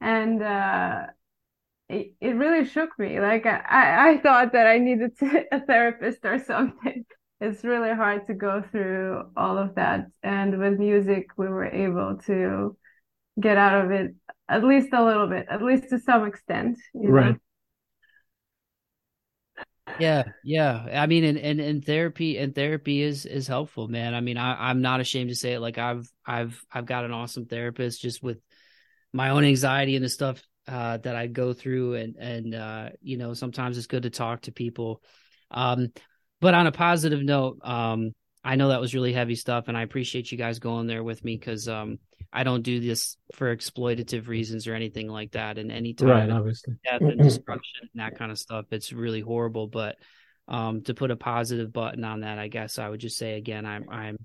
and 0.00 0.42
uh, 0.42 1.06
it, 1.88 2.12
it 2.20 2.30
really 2.30 2.66
shook 2.66 2.98
me. 2.98 3.20
Like 3.20 3.46
I, 3.46 4.10
I 4.10 4.18
thought 4.18 4.52
that 4.52 4.66
I 4.66 4.78
needed 4.78 5.18
to, 5.18 5.44
a 5.52 5.60
therapist 5.60 6.24
or 6.24 6.38
something. 6.38 7.04
It's 7.40 7.62
really 7.62 7.94
hard 7.94 8.26
to 8.26 8.34
go 8.34 8.64
through 8.72 9.22
all 9.36 9.58
of 9.58 9.76
that, 9.76 10.06
and 10.24 10.58
with 10.58 10.76
music, 10.80 11.28
we 11.36 11.46
were 11.46 11.66
able 11.66 12.18
to 12.26 12.76
get 13.40 13.56
out 13.56 13.84
of 13.84 13.92
it 13.92 14.16
at 14.48 14.64
least 14.64 14.88
a 14.92 15.04
little 15.04 15.28
bit, 15.28 15.46
at 15.48 15.62
least 15.62 15.88
to 15.90 16.00
some 16.00 16.26
extent. 16.26 16.78
right. 16.94 17.34
Know? 17.34 17.36
yeah 19.98 20.24
yeah 20.44 21.00
i 21.00 21.06
mean 21.06 21.24
and, 21.24 21.38
and 21.38 21.60
and 21.60 21.84
therapy 21.84 22.38
and 22.38 22.54
therapy 22.54 23.02
is 23.02 23.26
is 23.26 23.46
helpful 23.46 23.88
man 23.88 24.14
i 24.14 24.20
mean 24.20 24.36
I, 24.36 24.70
i'm 24.70 24.82
not 24.82 25.00
ashamed 25.00 25.30
to 25.30 25.34
say 25.34 25.54
it 25.54 25.60
like 25.60 25.78
i've 25.78 26.10
i've 26.26 26.62
i've 26.70 26.86
got 26.86 27.04
an 27.04 27.12
awesome 27.12 27.46
therapist 27.46 28.00
just 28.00 28.22
with 28.22 28.38
my 29.12 29.30
own 29.30 29.44
anxiety 29.44 29.96
and 29.96 30.04
the 30.04 30.08
stuff 30.08 30.42
uh, 30.68 30.98
that 30.98 31.16
i 31.16 31.26
go 31.26 31.52
through 31.52 31.94
and 31.94 32.16
and 32.16 32.54
uh, 32.54 32.90
you 33.00 33.16
know 33.16 33.34
sometimes 33.34 33.78
it's 33.78 33.86
good 33.86 34.04
to 34.04 34.10
talk 34.10 34.42
to 34.42 34.52
people 34.52 35.02
um 35.50 35.88
but 36.40 36.54
on 36.54 36.66
a 36.66 36.72
positive 36.72 37.22
note 37.22 37.58
um 37.62 38.12
i 38.44 38.54
know 38.54 38.68
that 38.68 38.80
was 38.80 38.94
really 38.94 39.12
heavy 39.12 39.34
stuff 39.34 39.64
and 39.68 39.76
i 39.76 39.82
appreciate 39.82 40.30
you 40.30 40.38
guys 40.38 40.58
going 40.58 40.86
there 40.86 41.02
with 41.02 41.24
me 41.24 41.36
because 41.36 41.68
um 41.68 41.98
I 42.32 42.44
don't 42.44 42.62
do 42.62 42.80
this 42.80 43.16
for 43.32 43.54
exploitative 43.54 44.28
reasons 44.28 44.66
or 44.66 44.74
anything 44.74 45.08
like 45.08 45.32
that. 45.32 45.56
And 45.58 45.72
anytime 45.72 46.08
right, 46.08 46.30
obviously. 46.30 46.74
death 46.84 47.00
and 47.00 47.18
destruction 47.22 47.88
and 47.92 48.00
that 48.00 48.18
kind 48.18 48.30
of 48.30 48.38
stuff, 48.38 48.66
it's 48.70 48.92
really 48.92 49.20
horrible. 49.20 49.66
But 49.66 49.96
um, 50.46 50.82
to 50.82 50.94
put 50.94 51.10
a 51.10 51.16
positive 51.16 51.72
button 51.72 52.04
on 52.04 52.20
that, 52.20 52.38
I 52.38 52.48
guess 52.48 52.78
I 52.78 52.88
would 52.88 53.00
just 53.00 53.16
say 53.16 53.36
again, 53.36 53.64
I'm 53.64 53.88
I'm 53.88 54.18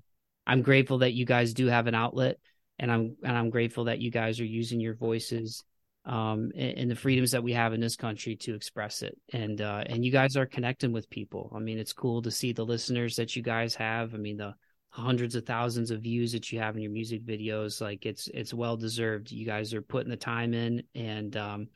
I'm 0.46 0.62
grateful 0.62 0.98
that 0.98 1.14
you 1.14 1.24
guys 1.24 1.54
do 1.54 1.66
have 1.66 1.86
an 1.86 1.94
outlet, 1.94 2.38
and 2.78 2.92
I'm 2.92 3.16
and 3.22 3.36
I'm 3.36 3.50
grateful 3.50 3.84
that 3.84 4.00
you 4.00 4.10
guys 4.10 4.38
are 4.40 4.44
using 4.44 4.80
your 4.80 4.94
voices 4.94 5.64
um, 6.04 6.50
and, 6.54 6.78
and, 6.78 6.90
the 6.90 6.96
freedoms 6.96 7.30
that 7.30 7.42
we 7.42 7.52
have 7.52 7.72
in 7.72 7.80
this 7.80 7.96
country 7.96 8.36
to 8.36 8.54
express 8.54 9.00
it. 9.00 9.16
And 9.32 9.60
uh, 9.60 9.84
and 9.86 10.04
you 10.04 10.12
guys 10.12 10.36
are 10.36 10.44
connecting 10.44 10.92
with 10.92 11.08
people. 11.08 11.50
I 11.54 11.60
mean, 11.60 11.78
it's 11.78 11.94
cool 11.94 12.20
to 12.22 12.30
see 12.30 12.52
the 12.52 12.64
listeners 12.64 13.16
that 13.16 13.34
you 13.34 13.42
guys 13.42 13.74
have. 13.76 14.14
I 14.14 14.18
mean, 14.18 14.36
the 14.36 14.54
hundreds 14.94 15.34
of 15.34 15.44
thousands 15.44 15.90
of 15.90 16.02
views 16.02 16.30
that 16.30 16.52
you 16.52 16.60
have 16.60 16.76
in 16.76 16.82
your 16.82 16.92
music 16.92 17.26
videos 17.26 17.80
like 17.80 18.06
it's 18.06 18.28
it's 18.28 18.54
well 18.54 18.76
deserved 18.76 19.32
you 19.32 19.44
guys 19.44 19.74
are 19.74 19.82
putting 19.82 20.08
the 20.08 20.16
time 20.16 20.54
in 20.54 20.84
and 20.94 21.36
um 21.36 21.66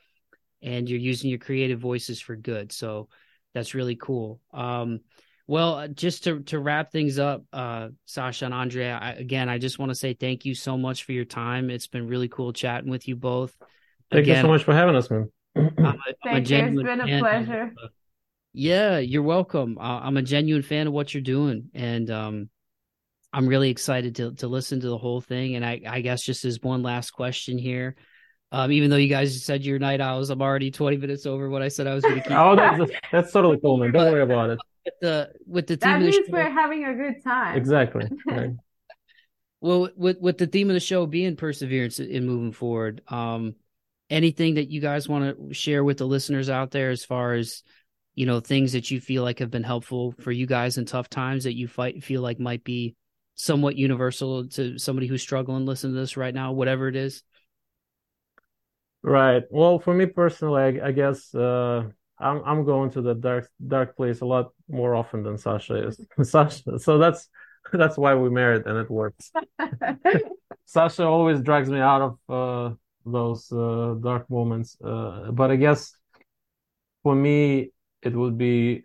and 0.62 0.88
you're 0.88 1.00
using 1.00 1.28
your 1.28 1.40
creative 1.40 1.80
voices 1.80 2.20
for 2.20 2.36
good 2.36 2.70
so 2.70 3.08
that's 3.54 3.74
really 3.74 3.96
cool 3.96 4.40
um 4.54 5.00
well 5.48 5.74
uh, 5.74 5.88
just 5.88 6.22
to 6.22 6.38
to 6.44 6.60
wrap 6.60 6.92
things 6.92 7.18
up 7.18 7.42
uh 7.52 7.88
sasha 8.04 8.44
and 8.44 8.54
andrea 8.54 8.96
I, 9.02 9.14
again 9.14 9.48
i 9.48 9.58
just 9.58 9.80
want 9.80 9.90
to 9.90 9.96
say 9.96 10.14
thank 10.14 10.44
you 10.44 10.54
so 10.54 10.78
much 10.78 11.02
for 11.02 11.10
your 11.10 11.24
time 11.24 11.70
it's 11.70 11.88
been 11.88 12.06
really 12.06 12.28
cool 12.28 12.52
chatting 12.52 12.88
with 12.88 13.08
you 13.08 13.16
both 13.16 13.52
thank 14.10 14.24
again, 14.24 14.36
you 14.36 14.42
so 14.42 14.48
much 14.48 14.64
for 14.64 14.74
having 14.74 14.96
us 14.96 15.10
man 15.10 15.30
I'm 15.56 15.78
a, 15.78 15.88
I'm 15.88 15.96
thank 16.24 16.50
you 16.50 16.56
it's 16.58 16.82
been 16.82 17.00
a 17.00 17.18
pleasure 17.18 17.62
of, 17.62 17.68
uh, 17.70 17.88
yeah 18.52 18.98
you're 18.98 19.22
welcome 19.22 19.78
uh, 19.78 20.00
i'm 20.00 20.16
a 20.16 20.22
genuine 20.22 20.62
fan 20.62 20.86
of 20.86 20.92
what 20.92 21.14
you're 21.14 21.22
doing 21.22 21.70
and 21.74 22.10
um 22.10 22.50
I'm 23.32 23.46
really 23.46 23.70
excited 23.70 24.16
to 24.16 24.34
to 24.36 24.48
listen 24.48 24.80
to 24.80 24.88
the 24.88 24.98
whole 24.98 25.20
thing. 25.20 25.54
And 25.54 25.64
I, 25.64 25.80
I 25.86 26.00
guess 26.00 26.22
just 26.22 26.44
as 26.44 26.60
one 26.62 26.82
last 26.82 27.10
question 27.10 27.58
here, 27.58 27.96
um, 28.50 28.72
even 28.72 28.90
though 28.90 28.96
you 28.96 29.08
guys 29.08 29.44
said 29.44 29.64
your 29.64 29.78
night 29.78 30.00
owls, 30.00 30.30
I'm 30.30 30.40
already 30.40 30.70
20 30.70 30.96
minutes 30.96 31.26
over 31.26 31.50
what 31.50 31.60
I 31.60 31.68
said 31.68 31.86
I 31.86 31.94
was 31.94 32.04
going 32.04 32.16
to 32.16 32.22
keep. 32.22 32.32
oh, 32.36 32.56
that's, 32.56 32.90
that's 33.12 33.32
totally 33.32 33.58
cool, 33.60 33.76
man. 33.76 33.92
Don't 33.92 34.04
but, 34.04 34.12
worry 34.12 34.22
about 34.22 34.50
it. 34.50 34.58
With 34.84 34.94
the 35.02 35.30
with 35.46 35.66
the 35.66 35.76
theme 35.76 35.90
that 35.90 36.00
means 36.00 36.26
the 36.26 36.32
we're 36.32 36.50
having 36.50 36.84
a 36.86 36.94
good 36.94 37.22
time. 37.22 37.56
Exactly. 37.56 38.08
Right. 38.26 38.50
well, 39.60 39.90
with 39.94 40.18
with 40.20 40.38
the 40.38 40.46
theme 40.46 40.70
of 40.70 40.74
the 40.74 40.80
show 40.80 41.04
being 41.04 41.36
perseverance 41.36 42.00
in 42.00 42.26
moving 42.26 42.52
forward, 42.52 43.02
um, 43.08 43.54
anything 44.10 44.54
that 44.54 44.70
you 44.70 44.80
guys 44.80 45.08
want 45.08 45.36
to 45.36 45.54
share 45.54 45.84
with 45.84 45.98
the 45.98 46.06
listeners 46.06 46.48
out 46.48 46.70
there 46.70 46.90
as 46.90 47.04
far 47.04 47.34
as 47.34 47.62
you 48.14 48.26
know 48.26 48.40
things 48.40 48.72
that 48.72 48.90
you 48.90 49.00
feel 49.00 49.22
like 49.22 49.38
have 49.38 49.50
been 49.50 49.62
helpful 49.62 50.14
for 50.20 50.32
you 50.32 50.46
guys 50.46 50.78
in 50.78 50.84
tough 50.84 51.08
times 51.08 51.44
that 51.44 51.56
you 51.56 51.68
fight 51.68 52.02
feel 52.02 52.22
like 52.22 52.40
might 52.40 52.64
be 52.64 52.96
somewhat 53.38 53.76
universal 53.76 54.48
to 54.48 54.78
somebody 54.78 55.06
who's 55.06 55.22
struggling 55.22 55.64
listen 55.64 55.92
to 55.92 55.96
this 55.98 56.16
right 56.16 56.34
now, 56.34 56.52
whatever 56.52 56.88
it 56.88 56.96
is? 56.96 57.22
Right. 59.02 59.44
Well, 59.50 59.78
for 59.78 59.94
me 59.94 60.06
personally, 60.06 60.80
I, 60.80 60.88
I 60.88 60.92
guess 60.92 61.32
uh, 61.34 61.84
I'm 62.18 62.42
I'm 62.44 62.64
going 62.64 62.90
to 62.90 63.02
the 63.02 63.14
dark 63.14 63.48
dark 63.64 63.96
place 63.96 64.20
a 64.20 64.26
lot 64.26 64.52
more 64.68 64.94
often 64.94 65.22
than 65.22 65.38
Sasha 65.38 65.86
is. 65.86 66.00
Sasha, 66.28 66.78
so 66.80 66.98
that's 66.98 67.28
that's 67.72 67.96
why 67.96 68.16
we 68.16 68.28
married 68.28 68.66
and 68.66 68.76
it 68.76 68.90
works. 68.90 69.30
Sasha 70.66 71.04
always 71.04 71.40
drags 71.40 71.70
me 71.70 71.78
out 71.78 72.02
of 72.02 72.18
uh, 72.28 72.74
those 73.12 73.50
uh, 73.52 73.94
dark 74.00 74.28
moments, 74.30 74.76
uh, 74.84 75.30
but 75.32 75.50
I 75.50 75.56
guess 75.56 75.92
for 77.02 77.14
me 77.14 77.70
it 78.02 78.14
would 78.14 78.36
be 78.38 78.84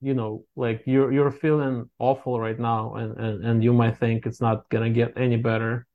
you 0.00 0.14
know 0.14 0.44
like 0.56 0.82
you're 0.86 1.12
you're 1.12 1.30
feeling 1.30 1.88
awful 1.98 2.40
right 2.40 2.58
now 2.58 2.94
and 2.94 3.16
and, 3.18 3.44
and 3.44 3.64
you 3.64 3.72
might 3.72 3.96
think 3.98 4.26
it's 4.26 4.40
not 4.40 4.68
gonna 4.68 4.90
get 4.90 5.12
any 5.16 5.36
better 5.36 5.86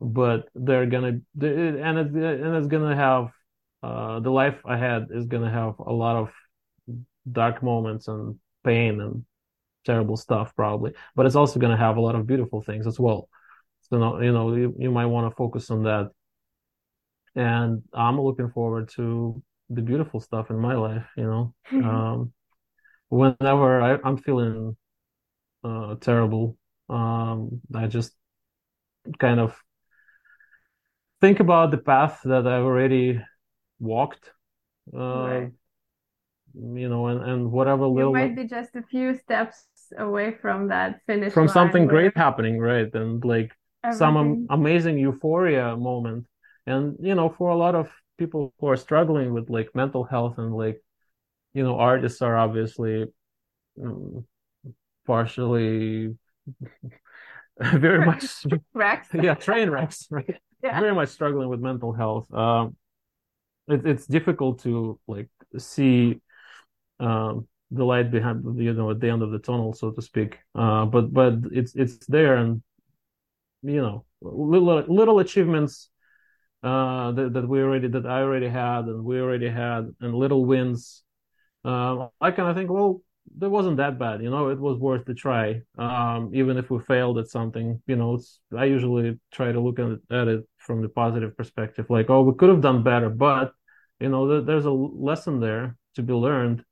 but 0.00 0.48
they're 0.54 0.86
gonna 0.86 1.20
and 1.40 1.98
it's 1.98 2.14
and 2.14 2.56
it's 2.56 2.66
gonna 2.66 2.94
have 2.94 3.30
uh 3.82 4.20
the 4.20 4.30
life 4.30 4.60
ahead 4.66 5.08
is 5.10 5.26
gonna 5.26 5.50
have 5.50 5.78
a 5.78 5.92
lot 5.92 6.16
of 6.16 6.30
dark 7.30 7.62
moments 7.62 8.08
and 8.08 8.36
pain 8.64 9.00
and 9.00 9.24
terrible 9.84 10.16
stuff 10.16 10.54
probably 10.56 10.92
but 11.14 11.26
it's 11.26 11.36
also 11.36 11.58
gonna 11.58 11.76
have 11.76 11.96
a 11.96 12.00
lot 12.00 12.14
of 12.14 12.26
beautiful 12.26 12.60
things 12.60 12.86
as 12.86 12.98
well. 12.98 13.28
So 13.82 14.20
you 14.20 14.32
know 14.32 14.54
you, 14.54 14.74
you 14.78 14.90
might 14.90 15.06
want 15.06 15.30
to 15.30 15.36
focus 15.36 15.70
on 15.70 15.82
that 15.84 16.10
and 17.36 17.82
i'm 17.92 18.20
looking 18.20 18.50
forward 18.50 18.88
to 18.88 19.42
the 19.70 19.82
beautiful 19.82 20.20
stuff 20.20 20.50
in 20.50 20.58
my 20.58 20.74
life 20.74 21.06
you 21.16 21.24
know 21.24 21.54
um 21.84 22.32
whenever 23.08 23.80
I, 23.80 23.98
am 24.04 24.16
feeling 24.16 24.76
uh, 25.62 25.94
terrible, 25.96 26.56
um, 26.88 27.60
I 27.74 27.86
just 27.86 28.12
kind 29.18 29.40
of 29.40 29.56
think 31.20 31.40
about 31.40 31.70
the 31.70 31.78
path 31.78 32.20
that 32.24 32.46
I've 32.46 32.64
already 32.64 33.20
walked. 33.78 34.30
Uh, 34.92 34.98
right. 34.98 35.52
You 36.56 36.88
know, 36.88 37.08
and, 37.08 37.24
and 37.28 37.52
whatever 37.52 37.84
you 37.84 37.94
little 37.94 38.12
might 38.12 38.36
be 38.36 38.46
just 38.46 38.76
a 38.76 38.82
few 38.82 39.16
steps 39.16 39.64
away 39.98 40.36
from 40.40 40.68
that 40.68 41.00
finish 41.06 41.32
from 41.32 41.48
something 41.48 41.86
great 41.86 42.16
happening, 42.16 42.60
right? 42.60 42.92
And 42.94 43.24
like 43.24 43.50
Everything. 43.82 43.98
some 43.98 44.16
am- 44.16 44.46
amazing 44.50 44.98
euphoria 44.98 45.76
moment. 45.76 46.26
And 46.66 46.96
you 47.00 47.14
know, 47.14 47.28
for 47.28 47.50
a 47.50 47.56
lot 47.56 47.74
of 47.74 47.90
people 48.18 48.54
who 48.58 48.68
are 48.68 48.76
struggling 48.76 49.32
with 49.32 49.50
like 49.50 49.74
mental 49.74 50.04
health 50.04 50.38
and 50.38 50.54
like 50.54 50.80
you 51.52 51.62
know 51.62 51.78
artists 51.78 52.22
are 52.22 52.36
obviously 52.36 53.06
um, 53.82 54.24
partially 55.06 56.16
very 57.58 58.04
much 58.04 58.44
wrecks 58.74 59.08
yeah 59.14 59.34
train 59.34 59.70
wrecks 59.70 60.06
right? 60.10 60.36
Yeah. 60.62 60.80
very 60.80 60.94
much 60.94 61.08
struggling 61.10 61.48
with 61.48 61.60
mental 61.60 61.92
health. 61.92 62.32
Um 62.32 62.76
it, 63.68 63.86
it's 63.86 64.06
difficult 64.06 64.60
to 64.62 64.98
like 65.06 65.28
see 65.58 66.20
um 67.00 67.46
the 67.70 67.84
light 67.84 68.10
behind 68.10 68.58
you 68.60 68.72
know 68.74 68.90
at 68.90 69.00
the 69.00 69.10
end 69.10 69.22
of 69.22 69.30
the 69.30 69.38
tunnel 69.38 69.72
so 69.72 69.90
to 69.90 70.02
speak. 70.02 70.38
Uh 70.54 70.84
but 70.86 71.12
but 71.12 71.34
it's 71.52 71.74
it's 71.74 72.06
there 72.06 72.36
and 72.36 72.62
you 73.62 73.80
know 73.80 74.04
little 74.22 74.82
little 74.88 75.18
achievements 75.18 75.90
uh 76.64 77.12
that, 77.12 77.34
that 77.34 77.48
we 77.48 77.60
already 77.62 77.88
that 77.88 78.06
I 78.06 78.22
already 78.22 78.48
had 78.48 78.86
and 78.86 79.04
we 79.04 79.20
already 79.20 79.50
had 79.50 79.94
and 80.00 80.14
little 80.14 80.44
wins. 80.46 81.04
Uh, 81.64 82.08
I 82.20 82.30
kind 82.32 82.48
of 82.50 82.56
think 82.56 82.70
well 82.70 83.02
that 83.38 83.50
wasn't 83.50 83.78
that 83.78 83.98
bad 83.98 84.22
you 84.22 84.30
know 84.30 84.48
it 84.48 84.58
was 84.58 84.78
worth 84.78 85.04
the 85.06 85.14
try. 85.14 85.62
Um 85.78 86.30
even 86.34 86.56
if 86.58 86.70
we 86.70 86.78
failed 86.80 87.18
at 87.18 87.28
something 87.28 87.82
you 87.86 87.96
know 87.96 88.14
it's 88.14 88.40
I 88.56 88.64
usually 88.66 89.20
try 89.32 89.52
to 89.52 89.60
look 89.60 89.78
at 89.78 89.88
it, 89.92 90.00
at 90.10 90.28
it 90.28 90.44
from 90.58 90.82
the 90.82 90.88
positive 90.88 91.36
perspective 91.36 91.86
like 91.90 92.10
oh 92.10 92.22
we 92.22 92.34
could 92.34 92.48
have 92.50 92.62
done 92.62 92.82
better 92.82 93.10
but 93.10 93.52
you 94.00 94.08
know 94.08 94.42
there's 94.42 94.64
a 94.66 94.70
lesson 94.72 95.40
there 95.40 95.76
to 95.96 96.02
be 96.02 96.12
learned. 96.14 96.64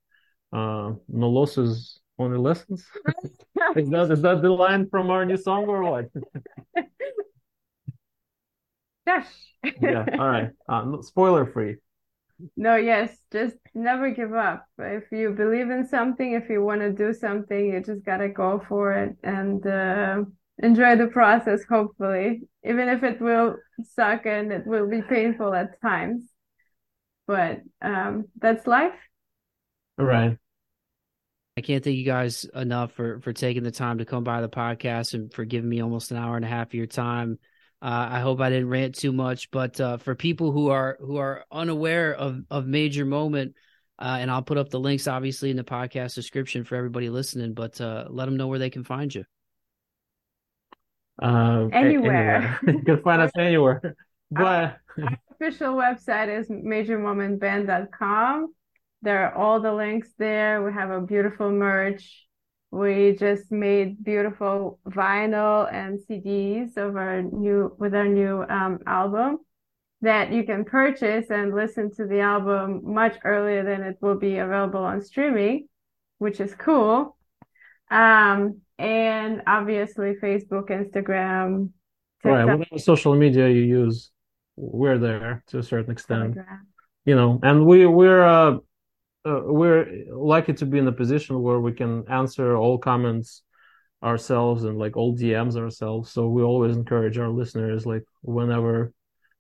Uh 0.53 0.93
no 1.09 1.29
losses 1.31 2.01
only 2.19 2.39
lessons. 2.39 2.87
Is 3.77 3.89
that 3.91 4.11
is 4.11 4.23
that 4.23 4.43
the 4.43 4.51
line 4.51 4.89
from 4.91 5.11
our 5.11 5.25
new 5.25 5.37
song 5.37 5.65
or 5.67 5.83
what 5.83 6.07
Yes. 9.07 9.27
yeah 9.81 10.05
all 10.19 10.29
right 10.29 10.51
uh, 10.69 11.03
spoiler 11.03 11.47
free 11.47 11.77
no 12.57 12.77
yes 12.77 13.17
just 13.33 13.57
never 13.75 14.11
give 14.11 14.35
up 14.35 14.67
if 14.79 15.05
you 15.13 15.31
believe 15.31 15.71
in 15.71 15.87
something 15.87 16.33
if 16.33 16.49
you 16.49 16.63
want 16.63 16.81
to 16.81 16.93
do 16.93 17.13
something 17.13 17.73
you 17.73 17.81
just 17.81 18.05
gotta 18.05 18.29
go 18.29 18.63
for 18.69 18.93
it 18.93 19.17
and 19.23 19.67
uh, 19.67 20.23
enjoy 20.59 20.97
the 20.97 21.07
process 21.07 21.63
hopefully 21.69 22.43
even 22.65 22.89
if 22.89 23.03
it 23.03 23.21
will 23.21 23.57
suck 23.95 24.27
and 24.27 24.53
it 24.53 24.67
will 24.67 24.89
be 24.89 25.03
painful 25.03 25.55
at 25.55 25.81
times 25.81 26.23
but 27.27 27.61
um, 27.81 28.25
that's 28.41 28.67
life 28.67 28.95
All 29.99 30.07
right. 30.07 30.37
I 31.57 31.61
can't 31.61 31.85
thank 31.85 31.97
you 31.97 32.05
guys 32.05 32.47
enough 32.55 32.93
for 32.93 33.21
for 33.21 33.33
taking 33.33 33.63
the 33.63 33.71
time 33.71 33.99
to 33.99 34.05
come 34.05 34.25
by 34.25 34.41
the 34.41 34.49
podcast 34.49 35.13
and 35.13 35.33
for 35.33 35.45
giving 35.45 35.69
me 35.69 35.83
almost 35.83 36.11
an 36.11 36.17
hour 36.17 36.37
and 36.37 36.45
a 36.45 36.49
half 36.49 36.69
of 36.69 36.75
your 36.75 36.87
time. 36.87 37.39
Uh, 37.83 38.09
I 38.13 38.21
hope 38.21 38.41
I 38.41 38.49
didn't 38.49 38.69
rant 38.69 38.95
too 38.95 39.13
much, 39.13 39.51
but 39.51 39.81
uh, 39.81 39.97
for 39.97 40.15
people 40.15 40.53
who 40.53 40.71
are 40.71 40.97
who 41.01 41.17
are 41.17 41.45
unaware 41.51 42.15
of 42.15 42.41
of 42.49 42.65
Major 42.65 43.05
Moment, 43.05 43.57
uh, 43.99 44.19
and 44.21 44.31
I'll 44.31 44.43
put 44.43 44.57
up 44.57 44.71
the 44.71 44.79
links 44.79 45.09
obviously 45.09 45.51
in 45.51 45.57
the 45.57 45.65
podcast 45.65 46.15
description 46.15 46.63
for 46.63 46.77
everybody 46.77 47.09
listening. 47.09 47.55
But 47.55 47.81
uh, 47.81 48.07
let 48.09 48.27
them 48.27 48.37
know 48.37 48.47
where 48.47 48.61
they 48.61 48.71
can 48.71 48.85
find 48.85 49.13
you. 49.13 49.25
Uh, 51.21 51.67
anywhere. 51.73 51.73
anywhere. 51.73 52.61
you 52.69 52.85
can 52.85 53.03
find 53.03 53.21
us 53.21 53.33
anywhere. 53.37 53.97
But 54.35 54.79
our 54.97 55.19
official 55.33 55.75
website 55.75 56.35
is 56.35 56.49
majormomentband.com. 56.49 58.55
There 59.03 59.27
are 59.27 59.35
all 59.35 59.61
the 59.61 59.75
links 59.75 60.09
there. 60.17 60.63
We 60.63 60.73
have 60.73 60.89
a 60.89 61.03
beautiful 61.03 61.51
merch. 61.51 62.27
We 62.73 63.15
just 63.19 63.53
made 63.53 64.03
beautiful 64.03 64.79
vinyl 64.89 65.71
and 65.71 66.01
CDs 66.01 66.79
of 66.79 66.97
our 66.97 67.21
new 67.21 67.77
with 67.79 67.95
our 67.95 68.09
new 68.09 68.43
um, 68.49 68.79
album 68.87 69.41
that 70.01 70.33
you 70.33 70.43
can 70.45 70.65
purchase 70.65 71.27
and 71.29 71.55
listen 71.55 71.93
to 71.97 72.07
the 72.07 72.21
album 72.21 72.81
much 72.83 73.19
earlier 73.25 73.63
than 73.63 73.83
it 73.83 73.99
will 74.01 74.19
be 74.19 74.39
available 74.39 74.83
on 74.83 75.03
streaming, 75.03 75.69
which 76.17 76.41
is 76.41 76.55
cool. 76.55 77.15
Um, 77.91 78.63
and 78.79 79.43
obviously 79.47 80.15
Facebook, 80.15 80.71
Instagram, 80.71 81.73
TikTok, 82.23 82.25
right, 82.25 82.45
whatever 82.47 82.79
social 82.79 83.15
media 83.15 83.51
you 83.51 83.65
use, 83.65 84.11
we're 84.57 84.97
there 84.97 85.45
to 85.49 85.59
a 85.59 85.63
certain 85.63 85.93
extent. 85.93 86.37
Telegram. 86.37 86.67
You 87.05 87.17
know, 87.17 87.39
and 87.43 87.67
we 87.67 87.85
we're 87.85 88.25
uh, 88.25 88.59
uh, 89.25 89.41
we're 89.45 90.05
lucky 90.11 90.53
to 90.55 90.67
be 90.67 90.79
in 90.79 90.89
a 90.89 90.93
position 90.93 91.43
where 91.43 91.61
we 91.61 91.73
can 91.73 92.05
answer 92.09 92.57
all 92.57 92.79
comments 92.79 93.43
ourselves 94.03 94.65
and 94.65 94.79
like 94.79 94.97
all 94.97 95.17
DMs 95.17 95.57
ourselves. 95.57 96.11
So 96.11 96.29
we 96.29 96.43
always 96.43 96.77
encourage 96.77 97.19
our 97.19 97.29
listeners, 97.29 97.87
like 97.87 98.05
whenever 98.23 98.93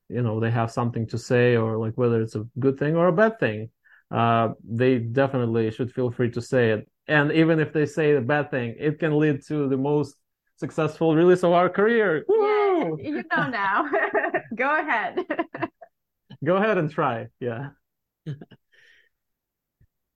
you 0.08 0.22
know 0.22 0.40
they 0.40 0.50
have 0.50 0.70
something 0.70 1.06
to 1.08 1.18
say 1.18 1.56
or 1.56 1.78
like 1.78 1.94
whether 1.94 2.20
it's 2.20 2.36
a 2.36 2.46
good 2.58 2.78
thing 2.78 2.96
or 2.96 3.08
a 3.08 3.12
bad 3.12 3.40
thing, 3.40 3.70
uh, 4.10 4.50
they 4.64 4.98
definitely 4.98 5.70
should 5.70 5.92
feel 5.92 6.10
free 6.10 6.30
to 6.30 6.40
say 6.40 6.70
it. 6.70 6.88
And 7.08 7.32
even 7.32 7.58
if 7.58 7.72
they 7.72 7.86
say 7.86 8.12
a 8.12 8.20
bad 8.20 8.50
thing, 8.50 8.76
it 8.78 9.00
can 9.00 9.18
lead 9.18 9.44
to 9.46 9.68
the 9.68 9.76
most 9.76 10.14
successful 10.56 11.16
release 11.16 11.42
of 11.42 11.52
our 11.52 11.68
career. 11.68 12.24
Yeah, 12.28 12.90
you 12.98 13.24
know 13.34 13.48
now. 13.48 13.90
Go 14.54 14.78
ahead. 14.78 15.26
Go 16.44 16.56
ahead 16.56 16.78
and 16.78 16.90
try. 16.90 17.26
Yeah. 17.40 17.70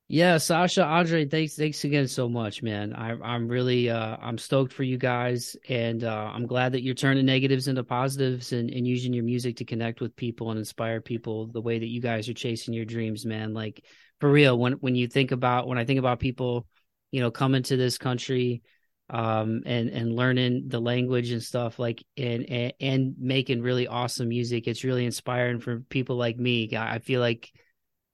Yeah, 0.09 0.39
Sasha, 0.39 0.85
Andrey, 0.85 1.25
thanks, 1.25 1.57
thanks 1.57 1.83
again 1.83 2.07
so 2.07 2.29
much, 2.29 2.63
man. 2.63 2.93
I, 2.93 3.17
I'm 3.25 3.49
really, 3.49 3.91
uh, 3.91 4.17
I'm 4.21 4.39
stoked 4.39 4.73
for 4.73 4.85
you 4.85 4.99
guys, 4.99 5.57
and 5.69 6.05
uh, 6.05 6.31
I'm 6.33 6.47
glad 6.47 6.73
that 6.73 6.85
you're 6.85 6.95
turning 6.95 7.27
negatives 7.27 7.67
into 7.67 7.83
positives 7.83 8.53
and, 8.53 8.71
and 8.71 8.87
using 8.87 9.13
your 9.13 9.25
music 9.25 9.57
to 9.57 9.65
connect 9.65 10.01
with 10.01 10.15
people 10.15 10.51
and 10.51 10.61
inspire 10.61 11.01
people 11.01 11.49
the 11.49 11.61
way 11.61 11.81
that 11.81 11.89
you 11.89 12.01
guys 12.01 12.29
are 12.29 12.35
chasing 12.35 12.73
your 12.73 12.85
dreams, 12.85 13.27
man. 13.27 13.53
Like 13.53 13.85
for 14.21 14.31
real, 14.31 14.57
when 14.57 14.75
when 14.75 14.95
you 14.95 15.09
think 15.09 15.33
about 15.33 15.67
when 15.67 15.77
I 15.77 15.85
think 15.85 15.99
about 15.99 16.21
people, 16.21 16.69
you 17.11 17.21
know, 17.21 17.33
coming 17.33 17.65
to 17.65 17.77
this 17.77 17.99
country, 17.99 18.63
um, 19.11 19.63
and 19.67 19.89
and 19.91 20.15
learning 20.15 20.69
the 20.69 20.81
language 20.81 21.33
and 21.33 21.43
stuff, 21.43 21.81
like 21.81 22.05
and 22.17 22.49
and, 22.49 22.73
and 22.79 23.15
making 23.19 23.61
really 23.61 23.89
awesome 23.89 24.29
music, 24.29 24.69
it's 24.69 24.85
really 24.85 25.05
inspiring 25.05 25.59
for 25.59 25.81
people 25.81 26.15
like 26.15 26.37
me. 26.39 26.73
I, 26.77 26.95
I 26.95 26.99
feel 27.01 27.21
like 27.21 27.51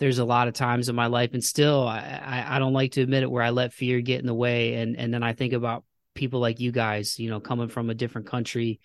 there's 0.02 0.18
a 0.18 0.24
lot 0.24 0.48
of 0.48 0.54
times 0.54 0.88
in 0.88 0.96
my 0.96 1.06
life 1.06 1.30
and 1.32 1.44
still 1.44 1.86
I, 1.86 2.00
I, 2.24 2.56
I 2.56 2.58
don't 2.58 2.72
like 2.72 2.90
to 2.92 3.02
admit 3.02 3.22
it 3.22 3.30
where 3.30 3.44
I 3.44 3.50
let 3.50 3.72
fear 3.72 4.00
get 4.00 4.18
in 4.18 4.26
the 4.26 4.34
way 4.34 4.74
and 4.74 4.96
and 4.96 5.14
then 5.14 5.22
I 5.22 5.32
think 5.32 5.52
about 5.52 5.84
people 6.12 6.40
like 6.40 6.58
you 6.58 6.72
guys 6.72 7.20
you 7.20 7.30
know 7.30 7.38
coming 7.38 7.68
from 7.68 7.88
a 7.88 7.94
different 7.94 8.26
country 8.26 8.80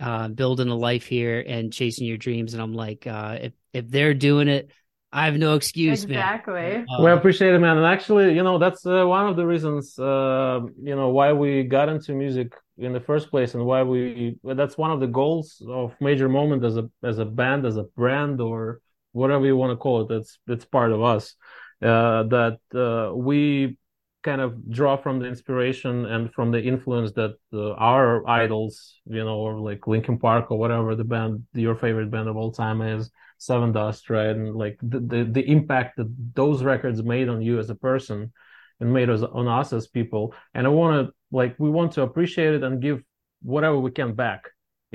uh, 0.00 0.26
building 0.26 0.68
a 0.68 0.74
life 0.74 1.06
here 1.06 1.38
and 1.46 1.72
chasing 1.72 2.04
your 2.04 2.16
dreams 2.16 2.52
and 2.52 2.60
I'm 2.60 2.74
like 2.74 3.06
uh, 3.06 3.38
if 3.42 3.52
if 3.72 3.88
they're 3.88 4.12
doing 4.12 4.48
it 4.48 4.72
I 5.12 5.26
have 5.26 5.36
no 5.36 5.54
excuse 5.54 6.02
exactly. 6.02 6.62
man 6.62 6.86
we 7.00 7.10
Uh, 7.10 7.16
appreciate 7.16 7.54
it, 7.54 7.60
man. 7.60 7.76
And 7.76 7.86
actually, 7.86 8.34
you 8.34 8.42
know, 8.42 8.58
that's 8.58 8.84
uh, 8.84 9.04
one 9.06 9.28
of 9.28 9.36
the 9.36 9.46
reasons, 9.46 9.96
uh, 9.98 10.60
you 10.82 10.96
know, 10.96 11.10
why 11.10 11.32
we 11.32 11.62
got 11.62 11.88
into 11.88 12.12
music 12.12 12.54
in 12.78 12.92
the 12.92 13.00
first 13.00 13.30
place, 13.30 13.54
and 13.54 13.64
why 13.64 13.82
we. 13.84 14.36
That's 14.42 14.76
one 14.76 14.90
of 14.90 14.98
the 15.00 15.06
goals 15.06 15.62
of 15.68 15.94
Major 16.00 16.28
Moment 16.28 16.64
as 16.64 16.76
a 16.76 16.90
as 17.02 17.18
a 17.18 17.24
band, 17.24 17.66
as 17.66 17.76
a 17.76 17.84
brand, 17.96 18.40
or 18.40 18.80
whatever 19.16 19.46
you 19.46 19.56
want 19.56 19.72
to 19.72 19.76
call 19.76 20.02
it. 20.02 20.08
That's 20.08 20.38
that's 20.46 20.64
part 20.64 20.92
of 20.92 21.02
us. 21.02 21.34
Uh, 21.82 22.22
that 22.24 22.58
uh, 22.74 23.14
we 23.14 23.76
kind 24.22 24.40
of 24.40 24.50
draw 24.70 24.96
from 24.96 25.20
the 25.20 25.26
inspiration 25.26 26.04
and 26.06 26.32
from 26.32 26.50
the 26.50 26.62
influence 26.62 27.12
that 27.12 27.34
uh, 27.52 27.72
our 27.74 28.28
idols, 28.28 29.00
you 29.06 29.24
know, 29.24 29.38
or 29.38 29.58
like 29.60 29.86
Linkin 29.86 30.18
Park 30.18 30.50
or 30.50 30.58
whatever 30.58 30.94
the 30.96 31.04
band, 31.04 31.44
your 31.54 31.76
favorite 31.76 32.10
band 32.10 32.28
of 32.28 32.36
all 32.36 32.50
time 32.50 32.82
is, 32.82 33.10
Sevendust, 33.38 34.10
right? 34.10 34.34
And 34.34 34.56
like 34.56 34.78
the, 34.82 35.00
the, 35.00 35.24
the 35.30 35.44
impact 35.48 35.98
that 35.98 36.08
those 36.34 36.64
records 36.64 37.02
made 37.02 37.28
on 37.28 37.40
you 37.42 37.58
as 37.58 37.70
a 37.70 37.74
person 37.74 38.32
and 38.80 38.92
made 38.92 39.10
us 39.10 39.22
on 39.22 39.46
us 39.46 39.72
as 39.72 39.86
people. 39.86 40.34
And 40.54 40.66
I 40.66 40.70
want 40.70 41.06
to 41.06 41.14
like 41.30 41.54
we 41.58 41.70
want 41.70 41.92
to 41.92 42.02
appreciate 42.02 42.54
it 42.54 42.62
and 42.64 42.82
give 42.82 43.02
whatever 43.42 43.78
we 43.78 43.90
can 43.90 44.14
back 44.14 44.42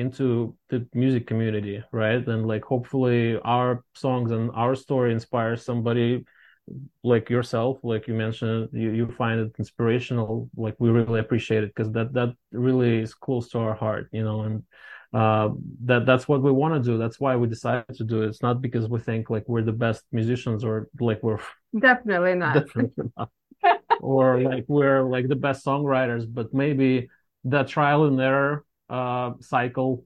into 0.02 0.56
the 0.70 0.88
music 0.94 1.28
community, 1.28 1.84
right? 1.94 2.26
And 2.28 2.48
like 2.48 2.64
hopefully 2.66 3.40
our 3.44 3.84
songs 3.96 4.32
and 4.32 4.52
our 4.54 4.76
story 4.76 5.14
inspires 5.14 5.64
somebody 5.64 6.26
like 7.04 7.30
yourself, 7.30 7.80
like 7.84 8.08
you 8.08 8.14
mentioned, 8.14 8.70
you, 8.74 8.92
you 8.92 9.08
find 9.08 9.40
it 9.40 9.52
inspirational. 9.58 10.50
Like 10.56 10.76
we 10.80 10.90
really 10.90 11.20
appreciate 11.20 11.64
it 11.64 11.74
because 11.76 11.92
that 11.94 12.14
that 12.14 12.36
really 12.52 13.00
is 13.00 13.14
close 13.14 13.50
to 13.50 13.60
our 13.60 13.74
heart, 13.76 14.10
you 14.12 14.24
know, 14.24 14.42
and 14.42 14.64
uh, 15.14 15.50
that 15.86 16.06
that's 16.06 16.28
what 16.28 16.42
we 16.42 16.52
want 16.52 16.74
to 16.76 16.92
do. 16.92 16.98
That's 16.98 17.20
why 17.20 17.36
we 17.36 17.48
decided 17.48 17.96
to 17.96 18.04
do 18.04 18.22
it. 18.24 18.28
It's 18.30 18.42
not 18.42 18.62
because 18.62 18.88
we 18.88 19.00
think 19.00 19.30
like 19.30 19.44
we're 19.48 19.64
the 19.64 19.72
best 19.74 20.04
musicians 20.12 20.64
or 20.64 20.90
like 21.00 21.22
we're 21.24 21.40
Definitely 21.80 22.36
not. 22.36 22.64
definitely 22.64 23.12
not, 23.18 23.30
or 24.00 24.42
like 24.42 24.66
we're 24.68 25.04
like 25.04 25.28
the 25.28 25.36
best 25.36 25.66
songwriters, 25.66 26.26
but 26.32 26.54
maybe 26.54 27.10
that 27.46 27.68
trial 27.68 28.06
and 28.06 28.20
error 28.22 28.66
uh, 28.92 29.32
cycle 29.42 30.06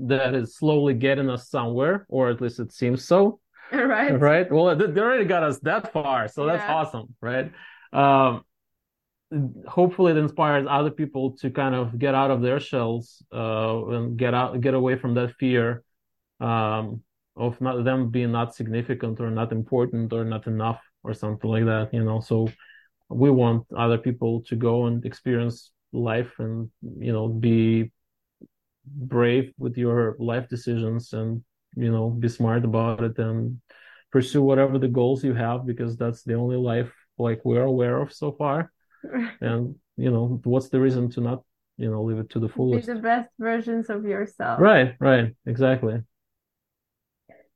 that 0.00 0.34
is 0.34 0.56
slowly 0.56 0.94
getting 0.94 1.28
us 1.28 1.48
somewhere, 1.48 2.06
or 2.08 2.30
at 2.30 2.40
least 2.40 2.60
it 2.60 2.72
seems 2.72 3.04
so 3.04 3.40
right? 3.72 4.18
right 4.20 4.50
well 4.50 4.74
they 4.74 5.00
already 5.00 5.24
got 5.24 5.42
us 5.42 5.58
that 5.60 5.92
far 5.92 6.28
so 6.28 6.46
that's 6.46 6.64
Yeah. 6.64 6.74
awesome 6.74 7.14
right 7.20 7.52
um 7.92 8.42
hopefully 9.66 10.12
it 10.12 10.18
inspires 10.18 10.66
other 10.68 10.90
people 10.90 11.32
to 11.32 11.50
kind 11.50 11.74
of 11.74 11.98
get 11.98 12.14
out 12.14 12.30
of 12.30 12.40
their 12.40 12.58
shells 12.60 13.22
uh 13.32 13.86
and 13.88 14.16
get 14.16 14.32
out 14.34 14.60
get 14.60 14.74
away 14.74 14.96
from 14.96 15.14
that 15.14 15.34
fear 15.34 15.82
um 16.40 17.02
of 17.36 17.60
not 17.60 17.84
them 17.84 18.08
being 18.10 18.32
not 18.32 18.54
significant 18.54 19.20
or 19.20 19.30
not 19.30 19.52
important 19.52 20.12
or 20.12 20.24
not 20.24 20.46
enough 20.46 20.80
or 21.04 21.12
something 21.12 21.50
like 21.50 21.64
that 21.66 21.92
you 21.92 22.02
know 22.02 22.20
so 22.20 22.48
we 23.10 23.30
want 23.30 23.66
other 23.76 23.98
people 23.98 24.42
to 24.42 24.56
go 24.56 24.86
and 24.86 25.04
experience 25.04 25.72
life 25.92 26.32
and 26.38 26.70
you 26.98 27.12
know 27.12 27.28
be 27.28 27.90
brave 28.86 29.52
with 29.58 29.76
your 29.76 30.16
life 30.18 30.48
decisions 30.48 31.12
and 31.12 31.42
you 31.76 31.90
know 31.90 32.10
be 32.10 32.28
smart 32.28 32.64
about 32.64 33.02
it 33.02 33.18
and 33.18 33.60
pursue 34.10 34.42
whatever 34.42 34.78
the 34.78 34.88
goals 34.88 35.22
you 35.22 35.34
have 35.34 35.66
because 35.66 35.96
that's 35.96 36.22
the 36.22 36.34
only 36.34 36.56
life 36.56 36.92
like 37.18 37.40
we're 37.44 37.64
aware 37.64 38.00
of 38.00 38.12
so 38.12 38.32
far 38.32 38.72
and 39.40 39.74
you 39.96 40.10
know 40.10 40.40
what's 40.44 40.68
the 40.68 40.80
reason 40.80 41.10
to 41.10 41.20
not 41.20 41.42
you 41.76 41.90
know 41.90 42.02
live 42.02 42.18
it 42.18 42.30
to 42.30 42.38
the 42.38 42.48
fullest 42.48 42.86
be 42.86 42.94
the 42.94 43.00
best 43.00 43.30
versions 43.38 43.90
of 43.90 44.04
yourself 44.04 44.60
right 44.60 44.94
right 45.00 45.34
exactly 45.46 46.00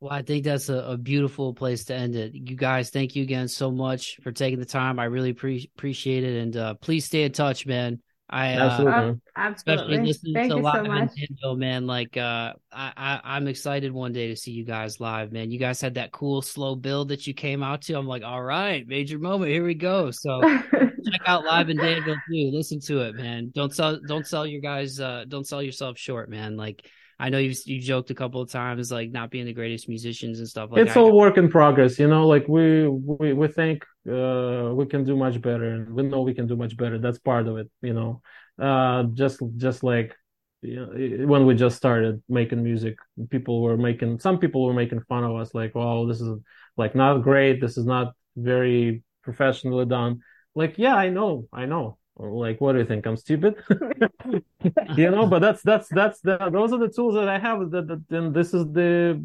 well, 0.03 0.11
I 0.11 0.23
think 0.23 0.43
that's 0.43 0.69
a, 0.69 0.79
a, 0.79 0.97
beautiful 0.97 1.55
place 1.55 1.85
to 1.85 1.95
end 1.95 2.17
it. 2.17 2.35
You 2.35 2.57
guys, 2.57 2.91
thank 2.91 3.15
you 3.15 3.23
again 3.23 3.47
so 3.47 3.71
much 3.71 4.19
for 4.21 4.33
taking 4.33 4.59
the 4.59 4.67
time. 4.67 4.99
I 4.99 5.05
really 5.05 5.33
pre- 5.33 5.71
appreciate 5.77 6.25
it. 6.25 6.43
And 6.43 6.57
uh, 6.57 6.75
please 6.75 7.05
stay 7.05 7.23
in 7.23 7.31
touch, 7.31 7.67
man. 7.67 8.03
I 8.33 8.55
uh, 8.55 8.65
absolutely, 8.65 9.21
absolutely. 9.37 9.55
especially 9.75 10.07
listening 10.07 10.35
Thank 10.35 10.53
to 10.53 10.57
live 10.57 10.87
so 10.87 10.91
Nintendo, 10.91 11.59
man. 11.59 11.87
Like, 11.87 12.17
uh, 12.17 12.55
I, 12.73 13.21
I 13.23 13.37
am 13.37 13.47
excited 13.47 13.93
one 13.93 14.15
day 14.15 14.29
to 14.29 14.37
see 14.37 14.53
you 14.53 14.65
guys 14.65 15.01
live, 15.01 15.33
man. 15.33 15.51
You 15.51 15.59
guys 15.59 15.83
had 15.83 15.95
that 15.95 16.13
cool 16.13 16.41
slow 16.41 16.75
build 16.75 17.09
that 17.09 17.27
you 17.27 17.35
came 17.35 17.63
out 17.63 17.83
to. 17.83 17.95
I'm 17.95 18.07
like, 18.07 18.23
all 18.25 18.43
right, 18.43 18.89
major 18.89 19.19
moment, 19.19 19.51
here 19.51 19.67
we 19.67 19.75
go. 19.75 20.11
So 20.11 20.41
check 20.73 21.21
out 21.27 21.45
live 21.45 21.69
in 21.69 21.77
Danville 21.77 22.15
too. 22.15 22.51
Listen 22.55 22.81
to 22.81 23.03
it, 23.03 23.17
man. 23.17 23.53
Don't 23.55 23.75
sell, 23.75 24.01
don't 24.09 24.27
sell 24.27 24.47
your 24.47 24.63
guys, 24.63 24.99
uh, 24.99 25.27
don't 25.29 25.47
sell 25.47 25.63
yourself 25.63 25.99
short, 25.99 26.31
man. 26.31 26.57
Like. 26.57 26.89
I 27.23 27.29
know 27.29 27.39
you 27.39 27.55
you 27.67 27.81
joked 27.81 28.11
a 28.11 28.17
couple 28.17 28.41
of 28.41 28.51
times 28.51 28.91
like 28.91 29.13
not 29.13 29.31
being 29.31 29.47
the 29.47 29.53
greatest 29.53 29.89
musicians 29.89 30.41
and 30.41 30.49
stuff 30.49 30.71
like 30.73 30.85
it's 30.85 30.97
all 30.97 31.17
work 31.17 31.39
in 31.39 31.49
progress 31.49 31.97
you 31.97 32.09
know 32.09 32.27
like 32.27 32.49
we 32.49 32.89
we 32.89 33.33
we 33.33 33.47
think 33.47 33.85
uh 34.11 34.71
we 34.75 34.85
can 34.87 35.05
do 35.05 35.17
much 35.17 35.41
better. 35.41 35.69
And 35.75 35.95
we 35.95 36.03
know 36.03 36.23
we 36.23 36.35
can 36.35 36.49
do 36.49 36.57
much 36.57 36.77
better. 36.77 36.99
That's 36.99 37.21
part 37.21 37.47
of 37.47 37.59
it 37.59 37.71
you 37.81 37.95
know. 37.95 38.23
Uh 38.59 39.05
just 39.15 39.41
just 39.57 39.85
like 39.85 40.17
you 40.63 40.81
know, 40.81 41.27
when 41.29 41.47
we 41.47 41.55
just 41.55 41.77
started 41.77 42.21
making 42.29 42.61
music 42.65 42.97
people 43.31 43.63
were 43.63 43.77
making 43.77 44.19
some 44.19 44.39
people 44.39 44.65
were 44.65 44.75
making 44.75 45.03
fun 45.03 45.23
of 45.23 45.37
us 45.37 45.55
like 45.55 45.73
oh 45.77 46.09
this 46.09 46.21
is 46.21 46.37
like 46.77 46.97
not 46.97 47.19
great. 47.19 47.61
This 47.61 47.79
is 47.79 47.87
not 47.87 48.15
very 48.37 49.05
professionally 49.23 49.87
done. 49.87 50.23
Like 50.57 50.75
yeah 50.77 50.97
i 50.97 51.09
know 51.09 51.49
i 51.53 51.65
know 51.65 51.99
like 52.17 52.61
what 52.61 52.73
do 52.73 52.79
you 52.79 52.85
think? 52.85 53.07
I'm 53.07 53.17
stupid? 53.17 53.57
You 54.97 55.11
know 55.11 55.27
but 55.27 55.41
that's 55.41 55.63
that's 55.63 55.89
that's 55.89 56.21
the 56.21 56.39
those 56.51 56.73
are 56.73 56.79
the 56.79 56.89
tools 56.89 57.15
that 57.15 57.29
i 57.29 57.39
have 57.39 57.71
that, 57.71 57.89
that 57.89 58.17
and 58.17 58.35
this 58.35 58.55
is 58.55 58.65
the 58.73 59.25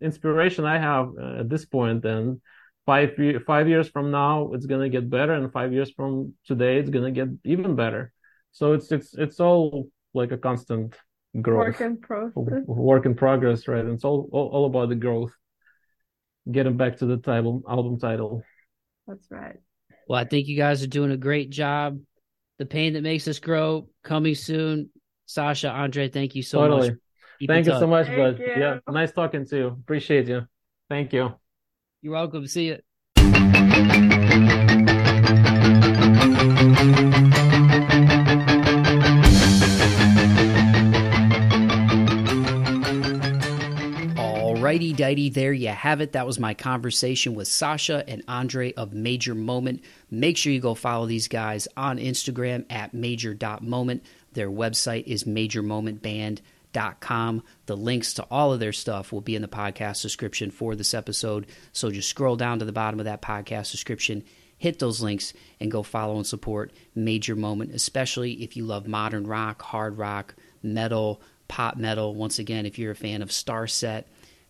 inspiration 0.00 0.64
i 0.64 0.78
have 0.78 1.08
uh, 1.18 1.40
at 1.40 1.48
this 1.48 1.64
point. 1.64 2.02
point 2.02 2.14
and 2.14 2.40
five 2.86 3.12
five 3.46 3.68
years 3.68 3.88
from 3.88 4.10
now 4.10 4.52
it's 4.52 4.66
gonna 4.66 4.88
get 4.88 5.08
better 5.08 5.32
and 5.32 5.52
five 5.52 5.72
years 5.72 5.90
from 5.90 6.34
today 6.46 6.78
it's 6.78 6.90
gonna 6.90 7.10
get 7.10 7.28
even 7.44 7.74
better. 7.74 8.12
So 8.52 8.72
it's 8.72 8.92
it's 8.92 9.14
it's 9.14 9.40
all 9.40 9.88
like 10.12 10.32
a 10.32 10.38
constant 10.38 10.94
growth. 11.40 11.66
Work 11.66 11.80
in 11.80 11.96
progress 11.98 12.64
work 12.66 13.06
in 13.06 13.14
progress 13.14 13.66
right? 13.66 13.84
And 13.84 13.94
it's 13.94 14.04
all, 14.04 14.28
all, 14.32 14.48
all 14.48 14.66
about 14.66 14.88
the 14.88 14.94
growth. 14.94 15.32
Getting 16.50 16.76
back 16.76 16.98
to 16.98 17.06
the 17.06 17.16
title 17.16 17.62
album 17.68 17.98
title. 17.98 18.42
That's 19.06 19.26
right. 19.30 19.56
Well 20.08 20.20
i 20.20 20.24
think 20.24 20.46
you 20.48 20.56
guys 20.56 20.82
are 20.82 20.88
doing 20.88 21.10
a 21.10 21.16
great 21.16 21.48
job 21.48 21.98
the 22.64 22.68
pain 22.68 22.94
that 22.94 23.02
makes 23.02 23.28
us 23.28 23.38
grow 23.38 23.88
coming 24.02 24.34
soon. 24.34 24.90
Sasha 25.26 25.70
Andrey 25.70 26.08
thank 26.08 26.34
you 26.34 26.42
so 26.42 26.60
totally. 26.60 26.90
much. 26.90 26.98
Keep 27.38 27.48
thank 27.48 27.66
you 27.66 27.72
so 27.72 27.86
much 27.86 28.06
bud. 28.06 28.40
Yeah 28.40 28.78
nice 28.88 29.12
talking 29.12 29.46
to 29.46 29.56
you. 29.56 29.66
Appreciate 29.68 30.28
you. 30.28 30.46
Thank 30.88 31.12
you. 31.12 31.34
You're 32.02 32.12
welcome. 32.12 32.46
See 32.46 32.66
you 32.68 32.78
righty 44.64 44.92
dighty, 44.94 45.28
there 45.28 45.52
you 45.52 45.68
have 45.68 46.00
it. 46.00 46.12
That 46.12 46.26
was 46.26 46.38
my 46.38 46.54
conversation 46.54 47.34
with 47.34 47.48
Sasha 47.48 48.02
and 48.08 48.22
Andrey 48.26 48.74
of 48.76 48.94
Major 48.94 49.34
Moment. 49.34 49.84
Make 50.10 50.38
sure 50.38 50.54
you 50.54 50.60
go 50.60 50.74
follow 50.74 51.04
these 51.04 51.28
guys 51.28 51.68
on 51.76 51.98
Instagram 51.98 52.64
at 52.70 52.94
major.moment. 52.94 54.02
Their 54.32 54.50
website 54.50 55.04
is 55.04 55.24
majormomentband.com. 55.24 57.42
The 57.66 57.76
links 57.76 58.14
to 58.14 58.22
all 58.30 58.54
of 58.54 58.60
their 58.60 58.72
stuff 58.72 59.12
will 59.12 59.20
be 59.20 59.36
in 59.36 59.42
the 59.42 59.48
podcast 59.48 60.00
description 60.00 60.50
for 60.50 60.74
this 60.74 60.94
episode. 60.94 61.44
So 61.72 61.90
just 61.90 62.08
scroll 62.08 62.36
down 62.36 62.60
to 62.60 62.64
the 62.64 62.72
bottom 62.72 62.98
of 62.98 63.04
that 63.04 63.20
podcast 63.20 63.70
description 63.70 64.24
hit 64.56 64.78
those 64.78 65.02
links 65.02 65.34
and 65.60 65.70
go 65.70 65.82
follow 65.82 66.16
and 66.16 66.26
support 66.26 66.72
Major 66.94 67.36
Moment, 67.36 67.74
especially 67.74 68.42
if 68.42 68.56
you 68.56 68.64
love 68.64 68.86
modern 68.86 69.26
rock, 69.26 69.60
hard 69.60 69.98
rock, 69.98 70.34
metal, 70.62 71.20
pop 71.48 71.76
metal. 71.76 72.14
Once 72.14 72.38
again, 72.38 72.64
if 72.64 72.78
you're 72.78 72.92
a 72.92 72.96
fan 72.96 73.20
of 73.20 73.28
Starset, 73.28 74.04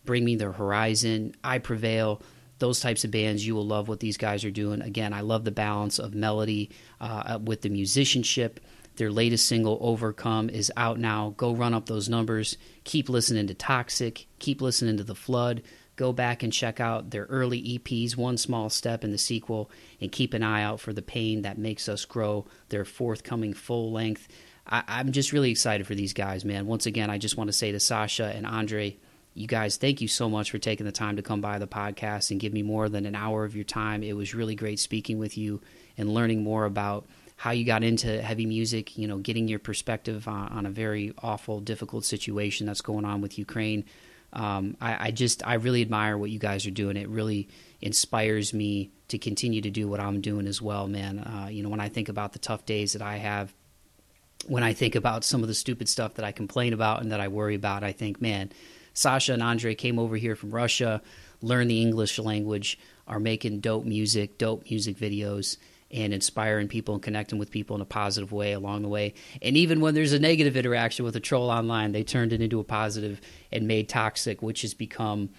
Bring 0.05 0.25
Me 0.25 0.37
the 0.37 0.53
Horizon, 0.53 1.35
I 1.43 1.59
Prevail, 1.59 2.23
those 2.59 2.81
types 2.81 3.05
of 3.05 3.11
bands, 3.11 3.47
you 3.47 3.55
will 3.55 3.67
love 3.67 3.89
what 3.89 4.01
these 4.01 4.17
guys 4.17 4.45
are 4.45 4.51
doing. 4.51 4.81
Again, 4.81 5.13
I 5.13 5.21
love 5.23 5.45
the 5.45 5.51
balance 5.51 5.99
of 5.99 6.15
melody 6.15 6.71
uh, 7.01 7.39
with 7.43 7.63
the 7.63 7.69
musicianship. 7.69 8.61
Their 8.97 9.11
latest 9.11 9.47
single, 9.47 9.77
Overcome, 9.81 10.51
is 10.51 10.71
out 10.77 10.99
now. 10.99 11.35
Go 11.37 11.53
run 11.53 11.75
up 11.75 11.87
those 11.87 12.09
numbers. 12.09 12.57
Keep 12.85 13.09
listening 13.09 13.49
to 13.49 13.55
Toxic. 13.55 14.27
Keep 14.39 14.63
listening 14.63 14.97
to 14.99 15.05
The 15.05 15.17
Flood. 15.17 15.63
Go 15.97 16.13
back 16.13 16.43
and 16.43 16.53
check 16.53 16.81
out 16.81 17.11
their 17.11 17.25
early 17.25 17.61
EPs, 17.61 18.17
One 18.17 18.37
Small 18.37 18.71
Step, 18.71 19.03
and 19.03 19.13
the 19.13 19.19
sequel. 19.19 19.71
And 20.01 20.13
keep 20.13 20.33
an 20.33 20.45
eye 20.45 20.63
out 20.63 20.81
for 20.81 20.93
The 20.93 21.03
Pain 21.03 21.43
That 21.43 21.59
Makes 21.59 21.89
Us 21.89 22.05
Grow, 22.05 22.47
their 22.69 22.85
forthcoming 22.85 23.53
full 23.53 23.91
length. 23.93 24.29
I- 24.67 25.01
am 25.01 25.13
just 25.13 25.33
really 25.33 25.51
excited 25.51 25.87
for 25.87 25.95
these 25.95 26.13
guys, 26.13 26.45
man. 26.45 26.67
Once 26.67 26.87
again, 26.87 27.11
I 27.11 27.19
just 27.19 27.37
want 27.37 27.49
to 27.49 27.53
say 27.53 27.73
to 27.73 27.81
Sasha 27.81 28.33
and 28.35 28.47
Andrey, 28.47 29.01
you 29.35 29.49
guys, 29.49 29.77
thank 29.77 30.01
you 30.01 30.09
so 30.09 30.29
much 30.29 30.51
for 30.51 30.59
taking 30.59 30.87
the 30.87 30.93
time 30.93 31.17
to 31.17 31.23
come 31.23 31.41
by 31.41 31.59
the 31.59 31.67
podcast 31.67 32.31
and 32.31 32.39
give 32.39 32.53
me 32.53 32.63
more 32.63 32.89
than 32.89 33.05
an 33.05 33.17
hour 33.17 33.45
of 33.45 33.57
your 33.57 33.65
time. 33.65 34.03
It 34.03 34.17
was 34.17 34.35
really 34.35 34.55
great 34.55 34.79
speaking 34.79 35.19
with 35.19 35.37
you 35.37 35.61
and 35.99 36.15
learning 36.15 36.45
more 36.45 36.65
about 36.65 37.07
how 37.37 37.51
you 37.51 37.65
got 37.65 37.83
into 37.83 38.23
heavy 38.23 38.47
music, 38.47 38.97
you 38.97 39.09
know, 39.09 39.19
getting 39.19 39.49
your 39.49 39.59
perspective 39.59 40.29
on, 40.29 40.49
on 40.49 40.67
a 40.67 40.71
very 40.71 41.13
awful, 41.21 41.59
difficult 41.59 42.05
situation 42.05 42.67
that's 42.67 42.81
going 42.81 43.05
on 43.05 43.21
with 43.21 43.39
Ukraine. 43.39 43.85
Um, 44.33 44.77
I, 44.81 45.09
I, 45.09 45.11
just, 45.11 45.45
I 45.47 45.55
really 45.55 45.83
admire 45.83 46.17
what 46.17 46.31
you 46.31 46.39
guys 46.39 46.65
are 46.67 46.71
doing. 46.71 46.97
It 46.97 47.09
really 47.09 47.49
inspires 47.81 48.55
me 48.55 48.91
to 49.09 49.19
continue 49.19 49.61
to 49.63 49.71
do 49.71 49.89
what 49.89 49.99
I'm 49.99 50.21
doing 50.21 50.47
as 50.47 50.63
well, 50.63 50.87
man. 50.87 51.19
Uh, 51.19 51.49
you 51.51 51.65
know, 51.65 51.69
when 51.69 51.81
I 51.81 51.89
think 51.89 52.09
about 52.09 52.33
the 52.33 52.39
tough 52.39 52.65
days 52.67 52.93
that 52.93 53.03
I 53.03 53.17
have, 53.17 53.53
when 54.47 54.63
I 54.63 54.73
think 54.73 54.95
about 54.95 55.25
some 55.25 55.43
of 55.43 55.49
the 55.49 55.55
stupid 55.55 55.89
stuff 55.89 56.15
that 56.15 56.25
I 56.25 56.31
complain 56.31 56.73
about 56.73 57.03
and 57.03 57.11
that 57.11 57.21
I 57.21 57.29
worry 57.29 57.55
about, 57.55 57.83
I 57.83 57.93
think, 57.93 58.21
man, 58.21 58.51
Sasha 58.95 59.33
and 59.33 59.43
Andrey 59.43 59.75
came 59.75 59.99
over 59.99 60.17
here 60.17 60.37
from 60.37 60.51
Russia, 60.51 61.03
learned 61.43 61.71
the 61.71 61.83
English 61.83 62.19
language, 62.19 62.79
are 63.07 63.21
making 63.21 63.61
dope 63.61 63.85
music, 63.85 64.39
dope 64.39 64.65
music 64.71 64.97
videos, 64.97 65.59
and 65.91 66.15
inspiring 66.15 66.67
people 66.67 66.95
and 66.95 67.03
connecting 67.03 67.39
with 67.39 67.51
people 67.51 67.77
in 67.77 67.83
a 67.83 67.85
positive 67.87 68.33
way 68.33 68.53
along 68.53 68.83
the 68.83 68.89
way. 68.89 69.15
And 69.43 69.57
even 69.57 69.81
when 69.81 69.95
there's 69.95 70.13
a 70.13 70.19
negative 70.19 70.57
interaction 70.57 71.05
with 71.05 71.15
a 71.15 71.21
troll 71.21 71.51
online, 71.51 71.93
they 71.93 72.03
turned 72.03 72.33
it 72.33 72.41
into 72.41 72.59
a 72.59 72.65
positive 72.65 73.21
and 73.53 73.69
made 73.69 73.89
Toxic, 73.89 74.43
which 74.43 74.63
has 74.63 74.75
become 74.75 75.31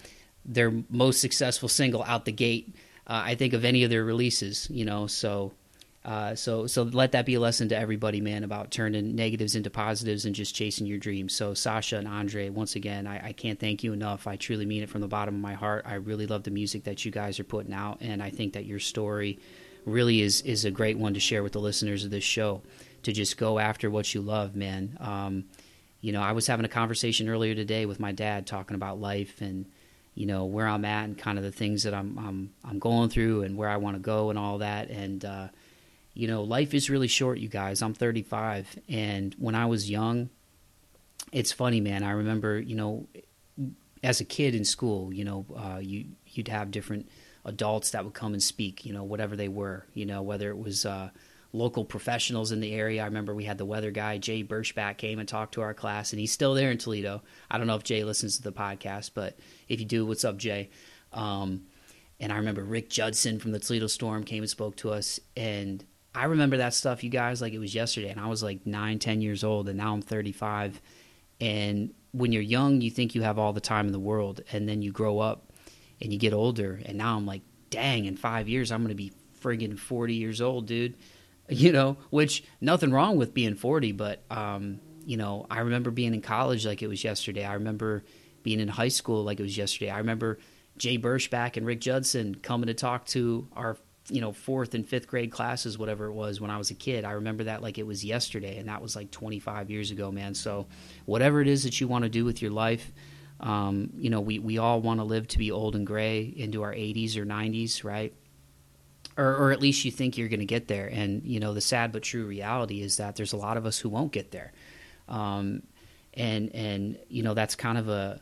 their 0.44 0.72
most 0.88 1.20
successful 1.20 1.68
single 1.68 2.04
out 2.04 2.24
the 2.24 2.32
gate. 2.32 2.74
Uh, 3.06 3.22
I 3.24 3.34
think 3.34 3.52
of 3.52 3.64
any 3.64 3.84
of 3.84 3.90
their 3.90 4.04
releases, 4.04 4.68
you 4.70 4.84
know. 4.84 5.06
So 5.06 5.52
uh, 6.06 6.36
so 6.36 6.68
so 6.68 6.84
let 6.84 7.10
that 7.12 7.26
be 7.26 7.34
a 7.34 7.40
lesson 7.40 7.68
to 7.68 7.76
everybody, 7.76 8.20
man, 8.20 8.44
about 8.44 8.70
turning 8.70 9.16
negatives 9.16 9.56
into 9.56 9.70
positives 9.70 10.24
and 10.24 10.36
just 10.36 10.54
chasing 10.54 10.86
your 10.86 10.98
dreams. 10.98 11.34
So 11.34 11.52
Sasha 11.52 11.96
and 11.96 12.06
Andrey, 12.06 12.48
once 12.48 12.76
again, 12.76 13.08
I, 13.08 13.28
I, 13.28 13.32
can't 13.32 13.58
thank 13.58 13.82
you 13.82 13.92
enough. 13.92 14.28
I 14.28 14.36
truly 14.36 14.66
mean 14.66 14.84
it 14.84 14.88
from 14.88 15.00
the 15.00 15.08
bottom 15.08 15.34
of 15.34 15.40
my 15.40 15.54
heart. 15.54 15.84
I 15.84 15.94
really 15.94 16.28
love 16.28 16.44
the 16.44 16.52
music 16.52 16.84
that 16.84 17.04
you 17.04 17.10
guys 17.10 17.40
are 17.40 17.44
putting 17.44 17.72
out, 17.72 17.98
and 18.02 18.22
I 18.22 18.30
think 18.30 18.52
that 18.52 18.66
your 18.66 18.78
story 18.78 19.40
really 19.84 20.22
is 20.22 20.42
is 20.42 20.64
a 20.64 20.70
great 20.70 20.96
one 20.96 21.14
to 21.14 21.20
share 21.20 21.42
with 21.42 21.54
the 21.54 21.60
listeners 21.60 22.04
of 22.04 22.12
this 22.12 22.24
show. 22.24 22.62
To 23.02 23.12
just 23.12 23.36
go 23.36 23.58
after 23.58 23.90
what 23.90 24.14
you 24.14 24.20
love, 24.20 24.54
man. 24.54 24.96
Um, 25.00 25.44
you 26.00 26.12
know, 26.12 26.22
I 26.22 26.32
was 26.32 26.46
having 26.46 26.64
a 26.64 26.68
conversation 26.68 27.28
earlier 27.28 27.56
today 27.56 27.84
with 27.84 27.98
my 27.98 28.12
dad 28.12 28.46
talking 28.46 28.76
about 28.76 29.00
life 29.00 29.40
and 29.40 29.66
you 30.14 30.26
know 30.26 30.44
where 30.44 30.68
I'm 30.68 30.84
at 30.84 31.04
and 31.04 31.18
kind 31.18 31.36
of 31.36 31.42
the 31.42 31.50
things 31.50 31.82
that 31.82 31.94
I'm 31.94 32.16
I'm 32.16 32.54
I'm 32.64 32.78
going 32.78 33.10
through 33.10 33.42
and 33.42 33.56
where 33.56 33.68
I 33.68 33.78
want 33.78 33.96
to 33.96 34.00
go 34.00 34.30
and 34.30 34.38
all 34.38 34.58
that 34.58 34.88
and. 34.88 35.24
Uh, 35.24 35.48
you 36.16 36.26
know, 36.26 36.42
life 36.42 36.72
is 36.72 36.88
really 36.88 37.08
short, 37.08 37.38
you 37.38 37.48
guys. 37.48 37.82
I'm 37.82 37.92
35, 37.92 38.78
and 38.88 39.34
when 39.38 39.54
I 39.54 39.66
was 39.66 39.90
young, 39.90 40.30
it's 41.30 41.52
funny, 41.52 41.80
man. 41.80 42.02
I 42.02 42.12
remember, 42.12 42.58
you 42.58 42.74
know, 42.74 43.06
as 44.02 44.20
a 44.20 44.24
kid 44.24 44.54
in 44.54 44.64
school, 44.64 45.12
you 45.12 45.24
know, 45.24 45.44
uh, 45.54 45.78
you 45.78 46.06
you'd 46.26 46.48
have 46.48 46.70
different 46.70 47.10
adults 47.44 47.90
that 47.90 48.02
would 48.04 48.14
come 48.14 48.32
and 48.32 48.42
speak, 48.42 48.86
you 48.86 48.94
know, 48.94 49.04
whatever 49.04 49.36
they 49.36 49.48
were, 49.48 49.86
you 49.92 50.06
know, 50.06 50.22
whether 50.22 50.48
it 50.48 50.58
was 50.58 50.86
uh, 50.86 51.10
local 51.52 51.84
professionals 51.84 52.50
in 52.50 52.60
the 52.60 52.72
area. 52.72 53.02
I 53.02 53.06
remember 53.06 53.34
we 53.34 53.44
had 53.44 53.58
the 53.58 53.66
weather 53.66 53.90
guy, 53.90 54.16
Jay 54.16 54.42
Berschback, 54.42 54.96
came 54.96 55.18
and 55.18 55.28
talked 55.28 55.52
to 55.54 55.60
our 55.60 55.74
class, 55.74 56.12
and 56.12 56.20
he's 56.20 56.32
still 56.32 56.54
there 56.54 56.70
in 56.70 56.78
Toledo. 56.78 57.22
I 57.50 57.58
don't 57.58 57.66
know 57.66 57.76
if 57.76 57.84
Jay 57.84 58.04
listens 58.04 58.36
to 58.36 58.42
the 58.42 58.52
podcast, 58.52 59.10
but 59.12 59.38
if 59.68 59.80
you 59.80 59.86
do, 59.86 60.06
what's 60.06 60.24
up, 60.24 60.38
Jay? 60.38 60.70
Um, 61.12 61.66
and 62.18 62.32
I 62.32 62.36
remember 62.36 62.64
Rick 62.64 62.88
Judson 62.88 63.38
from 63.38 63.52
the 63.52 63.58
Toledo 63.58 63.86
Storm 63.86 64.24
came 64.24 64.42
and 64.42 64.48
spoke 64.48 64.76
to 64.76 64.90
us, 64.90 65.20
and 65.36 65.84
I 66.16 66.24
remember 66.24 66.56
that 66.56 66.72
stuff, 66.72 67.04
you 67.04 67.10
guys, 67.10 67.42
like 67.42 67.52
it 67.52 67.58
was 67.58 67.74
yesterday. 67.74 68.08
And 68.08 68.18
I 68.18 68.26
was 68.26 68.42
like 68.42 68.66
nine, 68.66 68.98
ten 68.98 69.20
years 69.20 69.44
old, 69.44 69.68
and 69.68 69.76
now 69.76 69.92
I'm 69.92 70.00
35. 70.00 70.80
And 71.40 71.92
when 72.12 72.32
you're 72.32 72.42
young, 72.42 72.80
you 72.80 72.90
think 72.90 73.14
you 73.14 73.22
have 73.22 73.38
all 73.38 73.52
the 73.52 73.60
time 73.60 73.86
in 73.86 73.92
the 73.92 74.00
world, 74.00 74.40
and 74.50 74.66
then 74.66 74.80
you 74.80 74.92
grow 74.92 75.18
up 75.18 75.52
and 76.00 76.12
you 76.12 76.18
get 76.18 76.32
older, 76.32 76.80
and 76.84 76.98
now 76.98 77.16
I'm 77.16 77.26
like, 77.26 77.42
dang, 77.70 78.06
in 78.06 78.16
five 78.16 78.48
years 78.48 78.72
I'm 78.72 78.80
going 78.80 78.88
to 78.88 78.94
be 78.94 79.12
friggin' 79.40 79.78
40 79.78 80.14
years 80.14 80.40
old, 80.40 80.66
dude. 80.66 80.96
You 81.48 81.70
know, 81.70 81.96
which 82.10 82.42
nothing 82.60 82.90
wrong 82.90 83.18
with 83.18 83.32
being 83.32 83.54
40, 83.54 83.92
but 83.92 84.20
um, 84.32 84.80
you 85.04 85.16
know, 85.16 85.46
I 85.48 85.60
remember 85.60 85.92
being 85.92 86.12
in 86.12 86.20
college 86.20 86.66
like 86.66 86.82
it 86.82 86.88
was 86.88 87.04
yesterday. 87.04 87.44
I 87.44 87.54
remember 87.54 88.02
being 88.42 88.58
in 88.58 88.66
high 88.66 88.88
school 88.88 89.22
like 89.22 89.38
it 89.38 89.44
was 89.44 89.56
yesterday. 89.56 89.88
I 89.88 89.98
remember 89.98 90.40
Jay 90.76 90.98
Berschback 90.98 91.56
and 91.56 91.64
Rick 91.64 91.82
Judson 91.82 92.34
coming 92.34 92.66
to 92.66 92.74
talk 92.74 93.06
to 93.06 93.46
our 93.54 93.76
you 94.08 94.20
know 94.20 94.32
fourth 94.32 94.74
and 94.74 94.86
fifth 94.86 95.06
grade 95.06 95.30
classes 95.30 95.76
whatever 95.76 96.06
it 96.06 96.12
was 96.12 96.40
when 96.40 96.50
i 96.50 96.56
was 96.56 96.70
a 96.70 96.74
kid 96.74 97.04
i 97.04 97.12
remember 97.12 97.44
that 97.44 97.62
like 97.62 97.78
it 97.78 97.86
was 97.86 98.04
yesterday 98.04 98.58
and 98.58 98.68
that 98.68 98.80
was 98.80 98.94
like 98.94 99.10
25 99.10 99.70
years 99.70 99.90
ago 99.90 100.10
man. 100.12 100.34
So 100.34 100.66
whatever 101.04 101.40
it 101.40 101.48
is 101.48 101.64
that 101.64 101.80
you 101.80 101.88
want 101.88 102.04
to 102.04 102.08
do 102.08 102.24
with 102.24 102.40
your 102.40 102.50
life 102.50 102.92
um, 103.40 103.90
you 103.96 104.10
know 104.10 104.20
we, 104.20 104.38
we 104.38 104.58
all 104.58 104.80
want 104.80 105.00
to 105.00 105.04
live 105.04 105.28
to 105.28 105.38
be 105.38 105.50
old 105.50 105.76
and 105.76 105.86
gray 105.86 106.22
into 106.22 106.62
our 106.62 106.72
80s 106.72 107.16
or 107.16 107.26
90s 107.26 107.84
right? 107.84 108.12
Or, 109.18 109.34
or 109.34 109.52
at 109.52 109.60
least 109.60 109.84
you 109.86 109.90
think 109.90 110.18
you're 110.18 110.28
going 110.28 110.40
to 110.40 110.46
get 110.46 110.68
there. 110.68 110.88
And 110.88 111.22
you 111.24 111.40
know 111.40 111.54
the 111.54 111.60
sad 111.60 111.90
but 111.90 112.02
true 112.02 112.26
reality 112.26 112.82
is 112.82 112.98
that 112.98 113.16
there's 113.16 113.32
a 113.32 113.38
lot 113.38 113.56
of 113.56 113.64
us 113.64 113.78
who 113.78 113.88
won't 113.88 114.12
get 114.12 114.30
there. 114.30 114.52
Um, 115.08 115.62
and 116.16 116.54
and 116.54 116.98
you 117.08 117.22
know 117.22 117.34
that's 117.34 117.54
kind 117.54 117.78
of 117.78 117.88
a 117.88 118.20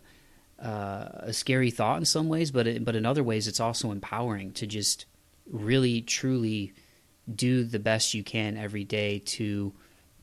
uh, 0.62 1.08
a 1.28 1.32
scary 1.32 1.70
thought 1.70 1.98
in 1.98 2.04
some 2.04 2.28
ways 2.28 2.50
but 2.50 2.66
it, 2.66 2.84
but 2.84 2.94
in 2.94 3.04
other 3.04 3.22
ways 3.22 3.48
it's 3.48 3.60
also 3.60 3.90
empowering 3.90 4.52
to 4.52 4.66
just 4.66 5.04
really 5.50 6.00
truly 6.00 6.72
do 7.32 7.64
the 7.64 7.78
best 7.78 8.14
you 8.14 8.22
can 8.22 8.56
every 8.56 8.84
day 8.84 9.18
to 9.20 9.72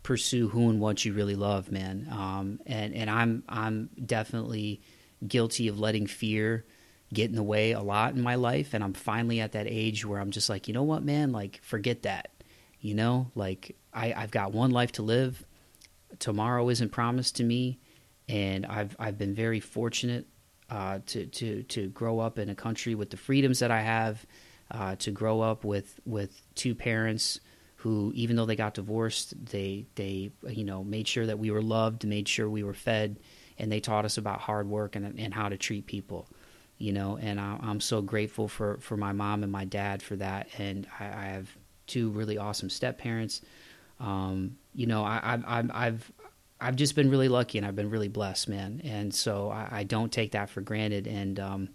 pursue 0.03 0.49
who 0.49 0.69
and 0.69 0.79
what 0.79 1.05
you 1.05 1.13
really 1.13 1.35
love, 1.35 1.71
man. 1.71 2.07
Um, 2.11 2.59
and 2.65 2.93
and 2.93 3.09
I'm 3.09 3.43
I'm 3.47 3.89
definitely 4.05 4.81
guilty 5.25 5.67
of 5.67 5.79
letting 5.79 6.07
fear 6.07 6.65
get 7.13 7.29
in 7.29 7.35
the 7.35 7.43
way 7.43 7.73
a 7.73 7.81
lot 7.81 8.13
in 8.13 8.21
my 8.21 8.35
life, 8.35 8.73
and 8.73 8.83
I'm 8.83 8.93
finally 8.93 9.41
at 9.41 9.51
that 9.51 9.67
age 9.67 10.05
where 10.05 10.19
I'm 10.19 10.31
just 10.31 10.49
like, 10.49 10.67
you 10.67 10.73
know 10.73 10.83
what, 10.83 11.03
man, 11.03 11.31
like 11.31 11.59
forget 11.63 12.03
that. 12.03 12.29
You 12.79 12.95
know, 12.95 13.31
like 13.35 13.75
I, 13.93 14.13
I've 14.13 14.31
got 14.31 14.53
one 14.53 14.71
life 14.71 14.93
to 14.93 15.03
live. 15.03 15.45
Tomorrow 16.19 16.67
isn't 16.69 16.91
promised 16.91 17.35
to 17.37 17.43
me, 17.43 17.79
and 18.27 18.65
I've 18.65 18.95
I've 18.99 19.17
been 19.17 19.35
very 19.35 19.59
fortunate 19.59 20.25
uh, 20.69 20.99
to 21.07 21.25
to 21.27 21.63
to 21.63 21.89
grow 21.89 22.19
up 22.19 22.39
in 22.39 22.49
a 22.49 22.55
country 22.55 22.95
with 22.95 23.11
the 23.11 23.17
freedoms 23.17 23.59
that 23.59 23.71
I 23.71 23.81
have 23.81 24.25
uh, 24.71 24.95
to 24.97 25.11
grow 25.11 25.41
up 25.41 25.63
with 25.63 25.99
with 26.05 26.41
two 26.55 26.75
parents 26.75 27.39
who, 27.77 28.11
even 28.13 28.35
though 28.35 28.45
they 28.45 28.55
got 28.55 28.73
divorced, 28.73 29.33
they 29.45 29.85
they 29.95 30.31
you 30.47 30.63
know 30.63 30.83
made 30.83 31.07
sure 31.07 31.25
that 31.25 31.39
we 31.39 31.51
were 31.51 31.61
loved, 31.61 32.05
made 32.05 32.27
sure 32.27 32.49
we 32.49 32.63
were 32.63 32.73
fed, 32.73 33.17
and 33.57 33.71
they 33.71 33.79
taught 33.79 34.05
us 34.05 34.17
about 34.17 34.39
hard 34.39 34.67
work 34.67 34.95
and 34.95 35.19
and 35.19 35.33
how 35.33 35.49
to 35.49 35.57
treat 35.57 35.85
people. 35.85 36.27
You 36.77 36.93
know, 36.93 37.17
and 37.17 37.39
I, 37.39 37.57
am 37.61 37.79
so 37.79 38.01
grateful 38.01 38.47
for 38.47 38.77
for 38.77 38.97
my 38.97 39.11
mom 39.11 39.43
and 39.43 39.51
my 39.51 39.65
dad 39.65 40.01
for 40.01 40.15
that, 40.17 40.47
and 40.57 40.87
I, 40.99 41.05
I 41.05 41.25
have 41.25 41.49
two 41.87 42.09
really 42.09 42.37
awesome 42.37 42.69
step 42.69 42.97
parents. 42.97 43.41
Um, 43.99 44.57
you 44.73 44.87
know, 44.87 45.03
I, 45.03 45.39
I, 45.45 45.63
I've 45.71 46.11
I've 46.59 46.75
just 46.75 46.95
been 46.95 47.09
really 47.09 47.27
lucky 47.27 47.57
and 47.57 47.65
I've 47.65 47.75
been 47.75 47.89
really 47.89 48.07
blessed, 48.07 48.47
man. 48.47 48.81
And 48.83 49.13
so 49.13 49.49
I, 49.49 49.67
I 49.71 49.83
don't 49.83 50.11
take 50.11 50.31
that 50.31 50.49
for 50.49 50.61
granted. 50.61 51.07
And 51.07 51.39
um, 51.39 51.69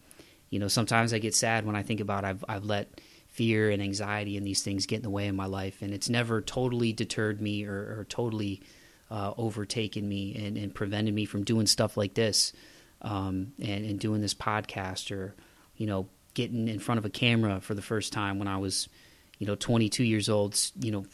you 0.56 0.60
know, 0.60 0.68
sometimes 0.68 1.12
I 1.12 1.18
get 1.18 1.34
sad 1.34 1.66
when 1.66 1.76
I 1.76 1.82
think 1.82 2.00
about 2.00 2.24
I've 2.24 2.42
I've 2.48 2.64
let 2.64 3.02
fear 3.28 3.68
and 3.68 3.82
anxiety 3.82 4.38
and 4.38 4.46
these 4.46 4.62
things 4.62 4.86
get 4.86 4.96
in 4.96 5.02
the 5.02 5.10
way 5.10 5.28
of 5.28 5.34
my 5.34 5.44
life, 5.44 5.82
and 5.82 5.92
it's 5.92 6.08
never 6.08 6.40
totally 6.40 6.94
deterred 6.94 7.42
me 7.42 7.66
or, 7.66 7.74
or 7.74 8.06
totally 8.08 8.62
uh, 9.10 9.34
overtaken 9.36 10.08
me 10.08 10.34
and, 10.34 10.56
and, 10.56 10.74
prevented 10.74 11.12
me 11.12 11.26
from 11.26 11.44
doing 11.44 11.66
stuff 11.66 11.98
like 11.98 12.14
this 12.14 12.54
um, 13.02 13.52
and, 13.60 13.84
and 13.84 14.00
doing 14.00 14.22
this 14.22 14.32
podcast 14.32 15.14
or 15.14 15.34
you 15.76 15.86
know 15.86 16.08
getting 16.32 16.68
in 16.68 16.78
front 16.78 16.96
of 17.00 17.04
a 17.04 17.10
camera 17.10 17.60
for 17.60 17.74
the 17.74 17.82
first 17.82 18.14
time 18.14 18.38
when 18.38 18.48
I 18.48 18.56
was 18.56 18.88
you 19.38 19.46
know 19.46 19.56
22 19.56 20.04
years 20.04 20.30
old, 20.30 20.58
you 20.80 20.90
know 20.90 21.04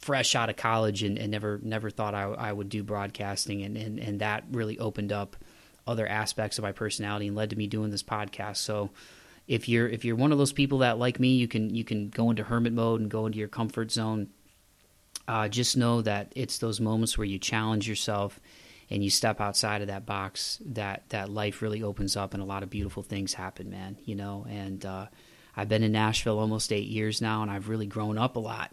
fresh 0.00 0.34
out 0.34 0.50
of 0.50 0.56
college 0.56 1.02
and, 1.02 1.16
and 1.16 1.30
never 1.30 1.58
never 1.62 1.88
thought 1.88 2.14
I, 2.14 2.24
I 2.24 2.52
would 2.52 2.68
do 2.68 2.82
broadcasting 2.82 3.62
and, 3.62 3.74
and, 3.74 3.98
and 3.98 4.20
that 4.20 4.44
really 4.50 4.78
opened 4.78 5.12
up 5.12 5.34
other 5.86 6.06
aspects 6.06 6.58
of 6.58 6.62
my 6.62 6.72
personality 6.72 7.26
and 7.26 7.36
led 7.36 7.50
to 7.50 7.56
me 7.56 7.66
doing 7.66 7.90
this 7.90 8.02
podcast. 8.02 8.58
So 8.58 8.90
if 9.48 9.68
you're 9.68 9.88
if 9.88 10.04
you're 10.04 10.16
one 10.16 10.32
of 10.32 10.38
those 10.38 10.52
people 10.52 10.78
that 10.78 10.98
like 10.98 11.18
me, 11.18 11.34
you 11.36 11.48
can 11.48 11.74
you 11.74 11.84
can 11.84 12.08
go 12.08 12.30
into 12.30 12.44
hermit 12.44 12.72
mode 12.72 13.00
and 13.00 13.10
go 13.10 13.26
into 13.26 13.38
your 13.38 13.48
comfort 13.48 13.90
zone. 13.90 14.28
Uh, 15.28 15.48
just 15.48 15.76
know 15.76 16.02
that 16.02 16.32
it's 16.34 16.58
those 16.58 16.80
moments 16.80 17.16
where 17.16 17.26
you 17.26 17.38
challenge 17.38 17.88
yourself 17.88 18.40
and 18.90 19.04
you 19.04 19.10
step 19.10 19.40
outside 19.40 19.80
of 19.80 19.88
that 19.88 20.04
box 20.04 20.60
that 20.64 21.08
that 21.10 21.30
life 21.30 21.62
really 21.62 21.82
opens 21.82 22.16
up 22.16 22.34
and 22.34 22.42
a 22.42 22.46
lot 22.46 22.62
of 22.62 22.70
beautiful 22.70 23.02
things 23.02 23.34
happen, 23.34 23.70
man. 23.70 23.96
You 24.04 24.14
know, 24.14 24.46
and 24.48 24.84
uh, 24.84 25.06
I've 25.56 25.68
been 25.68 25.82
in 25.82 25.92
Nashville 25.92 26.38
almost 26.38 26.72
eight 26.72 26.88
years 26.88 27.20
now, 27.20 27.42
and 27.42 27.50
I've 27.50 27.68
really 27.68 27.86
grown 27.86 28.18
up 28.18 28.36
a 28.36 28.40
lot. 28.40 28.72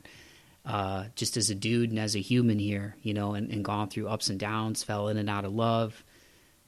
Uh, 0.65 1.05
just 1.15 1.35
as 1.37 1.49
a 1.49 1.55
dude 1.55 1.89
and 1.89 1.97
as 1.97 2.15
a 2.15 2.21
human 2.21 2.59
here, 2.59 2.95
you 3.01 3.13
know, 3.13 3.33
and, 3.33 3.49
and 3.49 3.65
gone 3.65 3.89
through 3.89 4.07
ups 4.07 4.29
and 4.29 4.39
downs, 4.39 4.83
fell 4.83 5.07
in 5.07 5.17
and 5.17 5.29
out 5.29 5.45
of 5.45 5.53
love, 5.53 6.03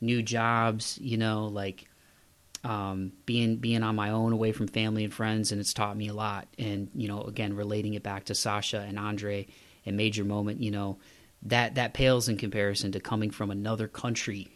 new 0.02 0.22
jobs, 0.22 0.98
you 1.00 1.18
know, 1.18 1.46
like 1.46 1.88
um, 2.64 3.14
being 3.26 3.58
being 3.58 3.84
on 3.84 3.96
my 3.96 4.10
own 4.10 4.34
away 4.34 4.52
from 4.52 4.68
family 4.68 5.04
and 5.04 5.14
friends, 5.14 5.52
and 5.52 5.62
it's 5.62 5.74
taught 5.74 5.98
me 5.98 6.10
a 6.10 6.14
lot. 6.14 6.48
And 6.60 6.90
you 6.94 7.08
know, 7.08 7.22
again, 7.22 7.56
relating 7.56 7.94
it 7.94 8.04
back 8.04 8.26
to 8.26 8.36
Sasha 8.36 8.80
and 8.80 9.00
Andrey 9.00 9.48
and 9.86 9.98
Major 9.98 10.24
Moment, 10.24 10.62
you 10.62 10.72
know, 10.72 11.00
that 11.44 11.76
that 11.76 11.94
pales 11.94 12.30
in 12.30 12.38
comparison 12.38 12.92
to 12.92 13.00
coming 13.00 13.32
from 13.32 13.50
another 13.52 13.88
country, 13.88 14.48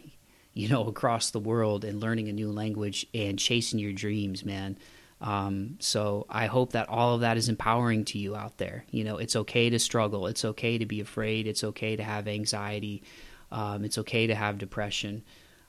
you 0.53 0.67
know, 0.67 0.87
across 0.87 1.31
the 1.31 1.39
world 1.39 1.85
and 1.85 2.01
learning 2.01 2.29
a 2.29 2.33
new 2.33 2.51
language 2.51 3.05
and 3.13 3.39
chasing 3.39 3.79
your 3.79 3.93
dreams, 3.93 4.45
man. 4.45 4.77
Um, 5.21 5.77
so 5.79 6.25
I 6.29 6.45
hope 6.45 6.73
that 6.73 6.89
all 6.89 7.15
of 7.15 7.21
that 7.21 7.37
is 7.37 7.49
empowering 7.49 8.05
to 8.05 8.19
you 8.19 8.35
out 8.35 8.57
there. 8.57 8.85
You 8.91 9.03
know, 9.03 9.17
it's 9.17 9.35
okay 9.35 9.69
to 9.69 9.79
struggle. 9.79 10.27
It's 10.27 10.45
okay 10.45 10.77
to 10.77 10.85
be 10.85 10.99
afraid. 10.99 11.47
It's 11.47 11.63
okay 11.63 11.95
to 11.95 12.03
have 12.03 12.27
anxiety. 12.27 13.01
Um, 13.55 13.85
it's 13.85 13.97
okay 13.99 14.27
to 14.27 14.35
have 14.35 14.57
depression. 14.57 15.23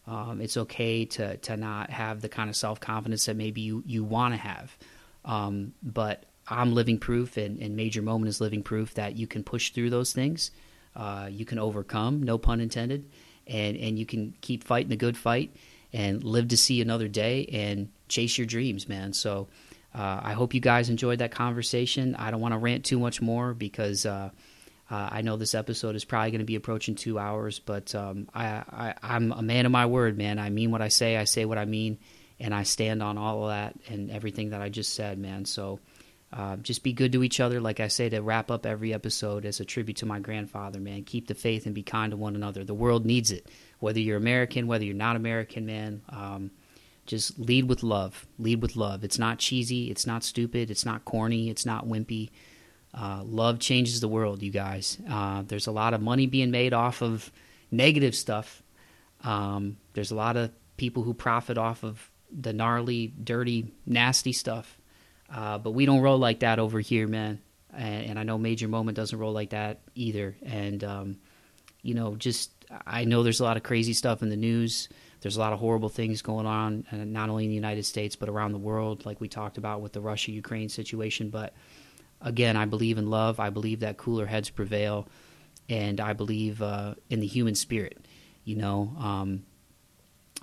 Um, 0.09 0.41
it's 0.41 0.57
okay 0.57 1.05
to 1.05 1.37
to 1.37 1.57
not 1.57 1.91
have 1.91 2.21
the 2.21 2.29
kind 2.29 2.51
of 2.51 2.57
self 2.57 2.81
confidence 2.81 3.27
that 3.27 3.37
maybe 3.37 3.61
you 3.61 3.85
you 3.87 4.03
want 4.03 4.35
to 4.35 4.39
have. 4.39 4.77
Um, 5.25 5.73
but 5.83 6.25
I'm 6.49 6.75
living 6.75 6.99
proof, 6.99 7.37
and, 7.37 7.61
and 7.61 7.77
Major 7.77 8.03
Moment 8.03 8.29
is 8.29 8.41
living 8.41 8.63
proof 8.63 8.95
that 8.95 9.17
you 9.17 9.27
can 9.29 9.45
push 9.45 9.71
through 9.71 9.91
those 9.91 10.13
things. 10.13 10.51
Uh, 10.95 11.29
you 11.31 11.45
can 11.45 11.59
overcome, 11.59 12.23
no 12.25 12.39
pun 12.39 12.61
intended, 12.61 13.09
and 13.47 13.77
and 13.77 13.99
you 13.99 14.05
can 14.05 14.35
keep 14.41 14.65
fighting 14.65 14.91
the 14.91 14.97
good 14.97 15.17
fight 15.17 15.55
and 15.93 16.25
live 16.25 16.49
to 16.49 16.57
see 16.57 16.81
another 16.81 17.07
day 17.07 17.47
and 17.53 17.89
chase 18.09 18.37
your 18.37 18.47
dreams, 18.47 18.89
man. 18.89 19.13
So. 19.13 19.47
Uh, 19.95 20.21
I 20.23 20.35
hope 20.35 20.53
you 20.53 20.61
guys 20.61 20.91
enjoyed 20.91 21.21
that 21.21 21.31
conversation. 21.31 22.17
I 22.17 22.31
don't 22.31 22.43
want 22.43 22.53
to 22.53 22.59
rant 22.59 22.85
too 22.85 22.99
much 22.99 23.23
more 23.23 23.55
because 23.55 24.05
uh, 24.05 24.29
uh, 24.91 25.09
I 25.13 25.23
know 25.23 25.37
this 25.37 25.55
episode 25.55 25.97
is 25.97 26.05
probably 26.05 26.31
going 26.31 26.41
to 26.41 26.45
be 26.45 26.55
approaching 26.55 26.95
two 26.95 27.19
hours, 27.19 27.59
but 27.59 27.95
um, 27.95 28.29
I, 28.35 28.95
am 29.03 29.33
a 29.33 29.43
man 29.43 29.67
of 29.67 29.73
my 29.73 29.87
word, 29.87 30.17
man. 30.17 30.39
I 30.39 30.51
mean 30.51 30.71
what 30.71 30.83
I 30.83 30.89
say, 30.89 31.17
I 31.17 31.25
say 31.25 31.45
what 31.45 31.59
I 31.59 31.65
mean, 31.65 31.99
and 32.39 32.55
I 32.55 32.63
stand 32.63 33.03
on 33.03 33.19
all 33.19 33.45
of 33.45 33.51
that 33.51 33.75
and 33.89 34.11
everything 34.11 34.51
that 34.51 34.63
I 34.63 34.69
just 34.69 34.95
said, 34.95 35.19
man. 35.19 35.45
So 35.45 35.81
uh, 36.33 36.57
just 36.57 36.85
be 36.85 36.93
good 36.93 37.13
to 37.13 37.25
each 37.25 37.41
other, 37.41 37.61
like 37.61 37.81
I 37.81 37.89
say, 37.89 38.09
to 38.09 38.21
wrap 38.21 38.51
up 38.51 38.65
every 38.65 38.95
episode 38.95 39.45
as 39.45 39.59
a 39.59 39.65
tribute 39.65 39.99
to 39.99 40.07
my 40.07 40.21
grandfather, 40.21 40.79
man. 40.79 41.03
Keep 41.03 41.29
the 41.29 41.35
faith 41.35 41.67
and 41.67 41.75
be 41.75 41.83
kind 41.83 42.13
to 42.13 42.17
one 42.17 42.37
another. 42.37 42.63
The 42.63 42.75
world 42.75 43.05
needs 43.05 43.33
it, 43.33 43.49
whether 43.81 43.99
you're 43.99 44.17
American, 44.17 44.69
whether 44.69 44.85
you're 44.85 44.95
not 44.95 45.17
American, 45.17 45.67
man. 45.67 46.03
Um, 46.11 46.51
just 47.07 47.39
lead 47.39 47.69
with 47.69 47.83
love. 47.83 48.27
Lead 48.39 48.63
with 48.63 48.77
love. 48.77 49.03
It's 49.03 49.19
not 49.19 49.39
cheesy. 49.39 49.91
It's 49.91 50.07
not 50.07 50.25
stupid. 50.25 50.71
It's 50.71 50.85
not 50.85 51.05
corny. 51.05 51.49
It's 51.49 51.65
not 51.65 51.87
wimpy. 51.87 52.31
Uh, 52.99 53.23
love 53.25 53.59
changes 53.59 54.01
the 54.01 54.09
world, 54.09 54.43
you 54.43 54.51
guys. 54.51 54.99
Uh, 55.09 55.43
there's 55.47 55.67
a 55.67 55.73
lot 55.73 55.93
of 55.93 56.01
money 56.01 56.27
being 56.27 56.51
made 56.51 56.73
off 56.73 57.03
of 57.03 57.31
negative 57.71 58.15
stuff. 58.15 58.63
Um, 59.23 59.77
there's 59.93 60.11
a 60.11 60.15
lot 60.15 60.37
of 60.37 60.51
people 60.77 61.03
who 61.03 61.13
profit 61.13 61.59
off 61.59 61.85
of 61.85 62.11
the 62.31 62.53
gnarly, 62.53 63.09
dirty, 63.23 63.73
nasty 63.85 64.33
stuff. 64.33 64.79
Uh, 65.29 65.59
but 65.59 65.73
we 65.73 65.85
don't 65.85 66.01
roll 66.01 66.19
like 66.19 66.41
that 66.41 66.59
over 66.59 66.81
here, 66.81 67.07
man. 67.07 67.41
And, 67.75 68.11
and, 68.11 68.19
I 68.19 68.23
know 68.23 68.39
Major 68.39 68.69
Moment 68.69 68.97
doesn't 68.97 69.19
roll 69.19 69.33
like 69.33 69.51
that 69.51 69.81
either. 69.95 70.37
And, 70.43 70.83
um, 70.85 71.17
you 71.83 71.95
know, 71.95 72.15
just 72.15 72.51
I 72.87 73.05
know 73.05 73.23
there's 73.23 73.41
a 73.41 73.45
lot 73.45 73.57
of 73.57 73.63
crazy 73.63 73.93
stuff 73.93 74.23
in 74.23 74.31
the 74.31 74.37
news. 74.37 74.89
There's 75.21 75.37
a 75.37 75.41
lot 75.41 75.53
of 75.53 75.59
horrible 75.59 75.89
things 75.89 76.23
going 76.23 76.47
on, 76.47 76.87
not 76.93 77.29
only 77.29 77.45
in 77.45 77.51
the 77.51 77.57
United 77.57 77.85
States, 77.85 78.17
but 78.17 78.29
around 78.29 78.53
the 78.53 78.59
world, 78.59 79.05
like 79.05 79.21
we 79.21 79.29
talked 79.29 79.59
about 79.59 79.81
with 79.81 79.93
the 79.93 80.01
Russia 80.01 80.31
Ukraine 80.31 80.69
situation. 80.69 81.31
But 81.31 81.55
again, 82.21 82.57
I 82.57 82.65
believe 82.65 82.99
in 82.99 83.11
love. 83.11 83.41
I 83.41 83.51
believe 83.51 83.81
that 83.81 83.97
cooler 83.97 84.27
heads 84.27 84.51
prevail, 84.51 85.09
and 85.69 86.01
I 86.01 86.13
believe 86.13 86.63
uh, 86.63 86.95
in 87.11 87.21
the 87.21 87.27
human 87.27 87.55
spirit. 87.55 88.07
You 88.45 88.57
know, 88.57 88.95
um, 88.99 89.45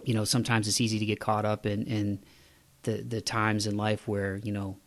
you 0.04 0.14
know, 0.14 0.26
sometimes 0.26 0.68
it's 0.68 0.82
easy 0.82 1.00
to 1.00 1.06
get 1.06 1.20
caught 1.20 1.46
up 1.46 1.66
in, 1.66 1.84
in 1.86 2.20
the 2.84 3.02
the 3.02 3.22
times 3.22 3.68
in 3.68 3.78
life 3.78 4.08
where 4.08 4.38
you 4.38 4.52
know 4.52 4.78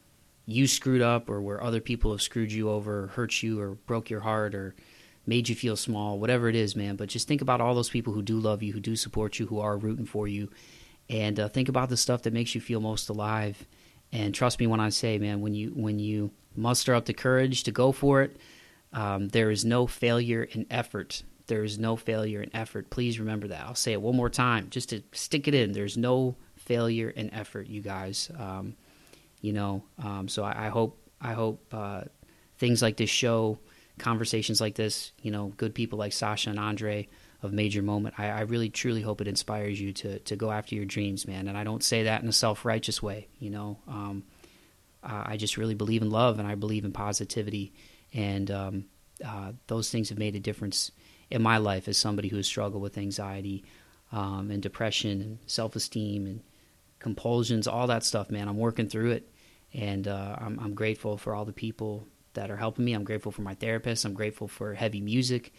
you 0.46 0.66
screwed 0.66 1.02
up 1.02 1.28
or 1.28 1.40
where 1.40 1.62
other 1.62 1.80
people 1.80 2.12
have 2.12 2.22
screwed 2.22 2.52
you 2.52 2.70
over, 2.70 3.08
hurt 3.08 3.42
you, 3.42 3.60
or 3.60 3.72
broke 3.72 4.10
your 4.10 4.20
heart, 4.20 4.54
or 4.54 4.74
made 5.26 5.48
you 5.48 5.54
feel 5.56 5.76
small, 5.76 6.20
whatever 6.20 6.48
it 6.48 6.54
is, 6.54 6.76
man. 6.76 6.96
But 6.96 7.08
just 7.08 7.26
think 7.26 7.40
about 7.40 7.60
all 7.60 7.74
those 7.74 7.90
people 7.90 8.12
who 8.12 8.22
do 8.22 8.38
love 8.38 8.62
you, 8.62 8.72
who 8.72 8.80
do 8.80 8.94
support 8.94 9.38
you, 9.38 9.46
who 9.46 9.58
are 9.58 9.76
rooting 9.76 10.06
for 10.06 10.28
you, 10.28 10.50
and 11.08 11.38
uh, 11.40 11.48
think 11.48 11.68
about 11.68 11.88
the 11.88 11.96
stuff 11.96 12.22
that 12.22 12.32
makes 12.32 12.54
you 12.54 12.60
feel 12.60 12.80
most 12.80 13.08
alive. 13.08 13.66
And 14.12 14.34
trust 14.34 14.60
me 14.60 14.66
when 14.68 14.78
I 14.78 14.90
say, 14.90 15.18
man, 15.18 15.40
when 15.40 15.54
you 15.54 15.70
when 15.70 15.98
you 15.98 16.30
muster 16.56 16.94
up 16.94 17.06
the 17.06 17.14
courage 17.14 17.62
to 17.64 17.72
go 17.72 17.92
for 17.92 18.22
it, 18.22 18.36
um, 18.92 19.28
there 19.28 19.50
is 19.50 19.64
no 19.64 19.86
failure 19.86 20.42
in 20.42 20.66
effort. 20.70 21.22
There 21.46 21.62
is 21.62 21.78
no 21.78 21.96
failure 21.96 22.42
in 22.42 22.54
effort. 22.54 22.90
Please 22.90 23.20
remember 23.20 23.48
that. 23.48 23.66
I'll 23.66 23.74
say 23.74 23.92
it 23.92 24.00
one 24.00 24.16
more 24.16 24.30
time, 24.30 24.68
just 24.70 24.88
to 24.90 25.02
stick 25.12 25.46
it 25.46 25.54
in. 25.54 25.72
There's 25.72 25.96
no 25.96 26.36
failure 26.56 27.10
in 27.10 27.32
effort, 27.32 27.68
you 27.68 27.80
guys. 27.80 28.30
Um, 28.38 28.74
you 29.40 29.52
know, 29.52 29.84
um, 30.02 30.28
so 30.28 30.42
I, 30.42 30.66
I, 30.66 30.68
hope 30.68 30.98
I 31.20 31.32
hope 31.32 31.62
uh, 31.72 32.02
things 32.58 32.82
like 32.82 32.96
this 32.96 33.10
show, 33.10 33.58
conversations 33.98 34.60
like 34.60 34.74
this, 34.74 35.12
you 35.22 35.30
know, 35.30 35.52
good 35.56 35.74
people 35.74 35.98
like 35.98 36.12
Sasha 36.12 36.50
and 36.50 36.58
Andrey 36.58 37.08
of 37.42 37.52
Major 37.52 37.82
Moment. 37.82 38.16
I, 38.18 38.30
I 38.30 38.40
really 38.40 38.70
truly 38.70 39.02
hope 39.02 39.20
it 39.20 39.28
inspires 39.28 39.80
you 39.80 39.92
to 39.92 40.18
to 40.20 40.36
go 40.36 40.50
after 40.50 40.74
your 40.74 40.84
dreams, 40.84 41.26
man. 41.26 41.48
And 41.48 41.56
I 41.56 41.64
don't 41.64 41.84
say 41.84 42.04
that 42.04 42.22
in 42.22 42.28
a 42.28 42.32
self 42.32 42.64
righteous 42.64 43.02
way, 43.02 43.28
you 43.38 43.50
know. 43.50 43.78
Um, 45.06 45.22
I 45.26 45.36
just 45.36 45.56
really 45.56 45.74
believe 45.74 46.02
in 46.02 46.10
love 46.10 46.38
and 46.38 46.48
I 46.48 46.54
believe 46.54 46.84
in 46.84 46.92
positivity, 46.92 47.72
and 48.12 48.50
um, 48.50 48.84
uh, 49.24 49.52
those 49.68 49.90
things 49.90 50.08
have 50.08 50.18
made 50.18 50.34
a 50.34 50.40
difference 50.40 50.90
in 51.30 51.42
my 51.42 51.58
life 51.58 51.88
as 51.88 51.96
somebody 51.96 52.28
who 52.28 52.36
has 52.36 52.46
struggled 52.46 52.82
with 52.82 52.98
anxiety 52.98 53.64
um, 54.12 54.50
and 54.50 54.62
depression 54.62 55.20
and 55.20 55.38
self 55.46 55.76
esteem 55.76 56.26
and 56.26 56.40
compulsions, 56.98 57.66
all 57.66 57.86
that 57.86 58.04
stuff, 58.04 58.30
man. 58.30 58.48
I'm 58.48 58.58
working 58.58 58.88
through 58.88 59.12
it, 59.12 59.30
and 59.72 60.06
uh, 60.08 60.36
I'm, 60.38 60.58
I'm 60.60 60.74
grateful 60.74 61.16
for 61.18 61.34
all 61.34 61.44
the 61.44 61.52
people 61.52 62.06
that 62.34 62.50
are 62.50 62.56
helping 62.56 62.84
me. 62.84 62.92
I'm 62.92 63.04
grateful 63.04 63.32
for 63.32 63.42
my 63.42 63.54
therapist. 63.54 64.04
I'm 64.04 64.14
grateful 64.14 64.48
for 64.48 64.74
heavy 64.74 65.00
music, 65.00 65.52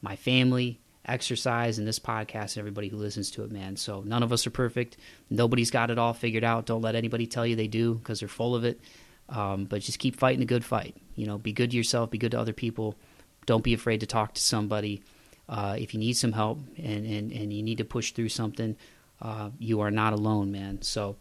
my 0.00 0.16
family, 0.16 0.80
exercise, 1.06 1.78
and 1.78 1.86
this 1.86 1.98
podcast, 1.98 2.56
and 2.56 2.58
everybody 2.58 2.88
who 2.88 2.96
listens 2.96 3.30
to 3.32 3.44
it, 3.44 3.52
man. 3.52 3.76
So 3.76 4.02
none 4.04 4.22
of 4.22 4.32
us 4.32 4.46
are 4.46 4.50
perfect. 4.50 4.96
Nobody's 5.30 5.70
got 5.70 5.90
it 5.90 5.98
all 5.98 6.14
figured 6.14 6.44
out. 6.44 6.66
Don't 6.66 6.82
let 6.82 6.94
anybody 6.94 7.26
tell 7.26 7.46
you 7.46 7.56
they 7.56 7.66
do 7.68 7.94
because 7.94 8.20
they're 8.20 8.28
full 8.28 8.54
of 8.54 8.64
it. 8.64 8.80
Um, 9.28 9.64
but 9.64 9.82
just 9.82 9.98
keep 9.98 10.16
fighting 10.16 10.42
a 10.42 10.46
good 10.46 10.64
fight. 10.64 10.96
You 11.14 11.26
know, 11.26 11.38
be 11.38 11.52
good 11.52 11.70
to 11.70 11.76
yourself, 11.76 12.10
be 12.10 12.18
good 12.18 12.32
to 12.32 12.40
other 12.40 12.52
people. 12.52 12.96
Don't 13.46 13.64
be 13.64 13.74
afraid 13.74 14.00
to 14.00 14.06
talk 14.06 14.34
to 14.34 14.40
somebody. 14.40 15.02
Uh, 15.48 15.76
if 15.78 15.92
you 15.92 16.00
need 16.00 16.14
some 16.14 16.32
help 16.32 16.60
and, 16.78 17.04
and, 17.04 17.32
and 17.32 17.52
you 17.52 17.62
need 17.62 17.78
to 17.78 17.84
push 17.84 18.12
through 18.12 18.30
something, 18.30 18.76
uh, 19.20 19.50
you 19.58 19.80
are 19.80 19.90
not 19.90 20.12
alone, 20.12 20.50
man. 20.50 20.80
So, 20.82 21.16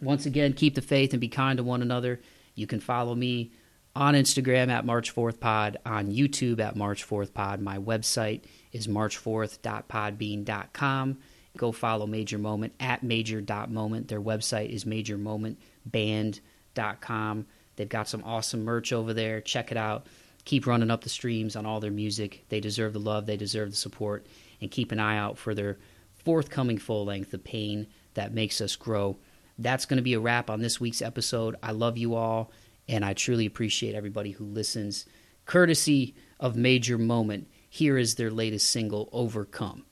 once 0.00 0.26
again, 0.26 0.52
keep 0.52 0.74
the 0.74 0.82
faith 0.82 1.12
and 1.12 1.20
be 1.20 1.28
kind 1.28 1.56
to 1.56 1.62
one 1.62 1.80
another. 1.80 2.20
You 2.54 2.66
can 2.66 2.80
follow 2.80 3.14
me 3.14 3.52
on 3.94 4.14
Instagram 4.14 4.70
at 4.70 4.84
March 4.84 5.14
4th 5.14 5.40
Pod, 5.40 5.78
on 5.86 6.08
YouTube 6.08 6.60
at 6.60 6.76
March 6.76 7.06
4th 7.06 7.32
Pod. 7.32 7.60
My 7.60 7.78
website 7.78 8.42
is 8.72 8.88
march4th.podbean.com. 8.88 11.18
Go 11.56 11.72
follow 11.72 12.06
Major 12.06 12.38
Moment 12.38 12.72
at 12.80 13.02
major.moment. 13.02 14.08
Their 14.08 14.22
website 14.22 14.70
is 14.70 14.84
majormomentband.com. 14.84 17.46
They've 17.76 17.88
got 17.88 18.08
some 18.08 18.22
awesome 18.24 18.64
merch 18.64 18.92
over 18.92 19.12
there. 19.12 19.40
Check 19.40 19.70
it 19.70 19.76
out. 19.76 20.06
Keep 20.44 20.66
running 20.66 20.90
up 20.90 21.02
the 21.02 21.08
streams 21.08 21.54
on 21.54 21.66
all 21.66 21.80
their 21.80 21.90
music. 21.90 22.44
They 22.48 22.60
deserve 22.60 22.94
the 22.94 22.98
love, 22.98 23.26
they 23.26 23.36
deserve 23.36 23.70
the 23.70 23.76
support, 23.76 24.26
and 24.60 24.70
keep 24.70 24.92
an 24.92 24.98
eye 24.98 25.16
out 25.16 25.38
for 25.38 25.54
their 25.54 25.78
forthcoming 26.24 26.78
full 26.78 27.04
length, 27.04 27.30
The 27.30 27.38
Pain 27.38 27.86
That 28.14 28.34
Makes 28.34 28.60
Us 28.60 28.76
Grow. 28.76 29.18
That's 29.58 29.86
going 29.86 29.98
to 29.98 30.02
be 30.02 30.14
a 30.14 30.20
wrap 30.20 30.50
on 30.50 30.60
this 30.60 30.80
week's 30.80 31.02
episode. 31.02 31.56
I 31.62 31.72
love 31.72 31.96
you 31.96 32.14
all, 32.14 32.50
and 32.88 33.04
I 33.04 33.12
truly 33.12 33.46
appreciate 33.46 33.94
everybody 33.94 34.32
who 34.32 34.44
listens. 34.44 35.06
Courtesy 35.44 36.14
of 36.40 36.56
Major 36.56 36.98
Moment, 36.98 37.48
here 37.72 37.96
is 37.96 38.16
their 38.16 38.30
latest 38.30 38.68
single, 38.68 39.08
Overcome. 39.12 39.86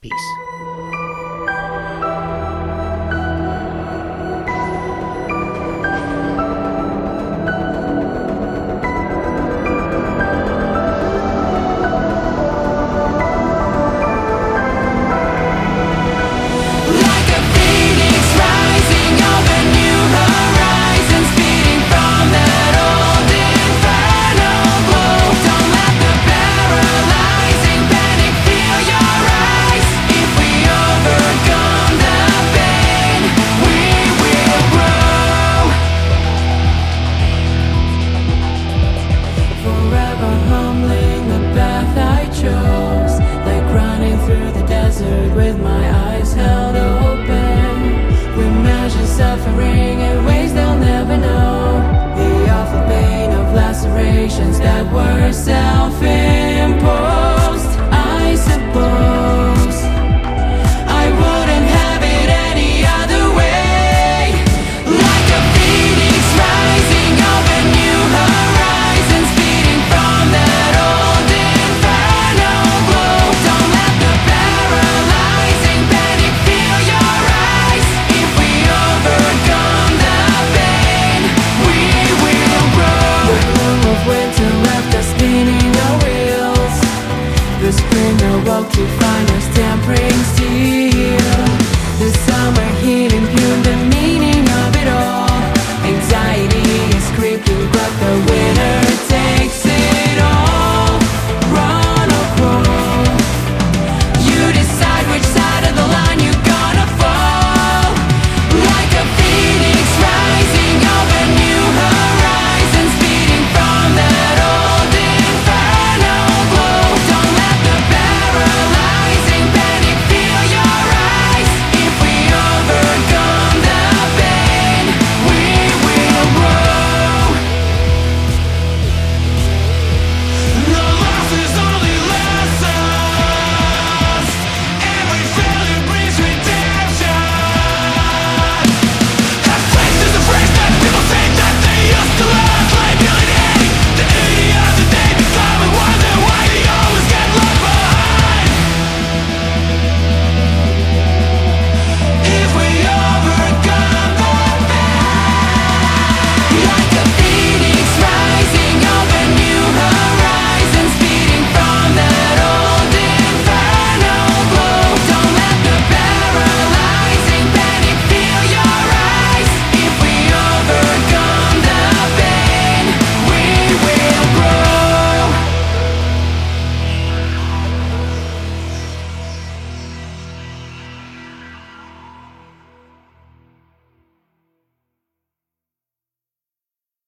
Peace. 0.00 0.12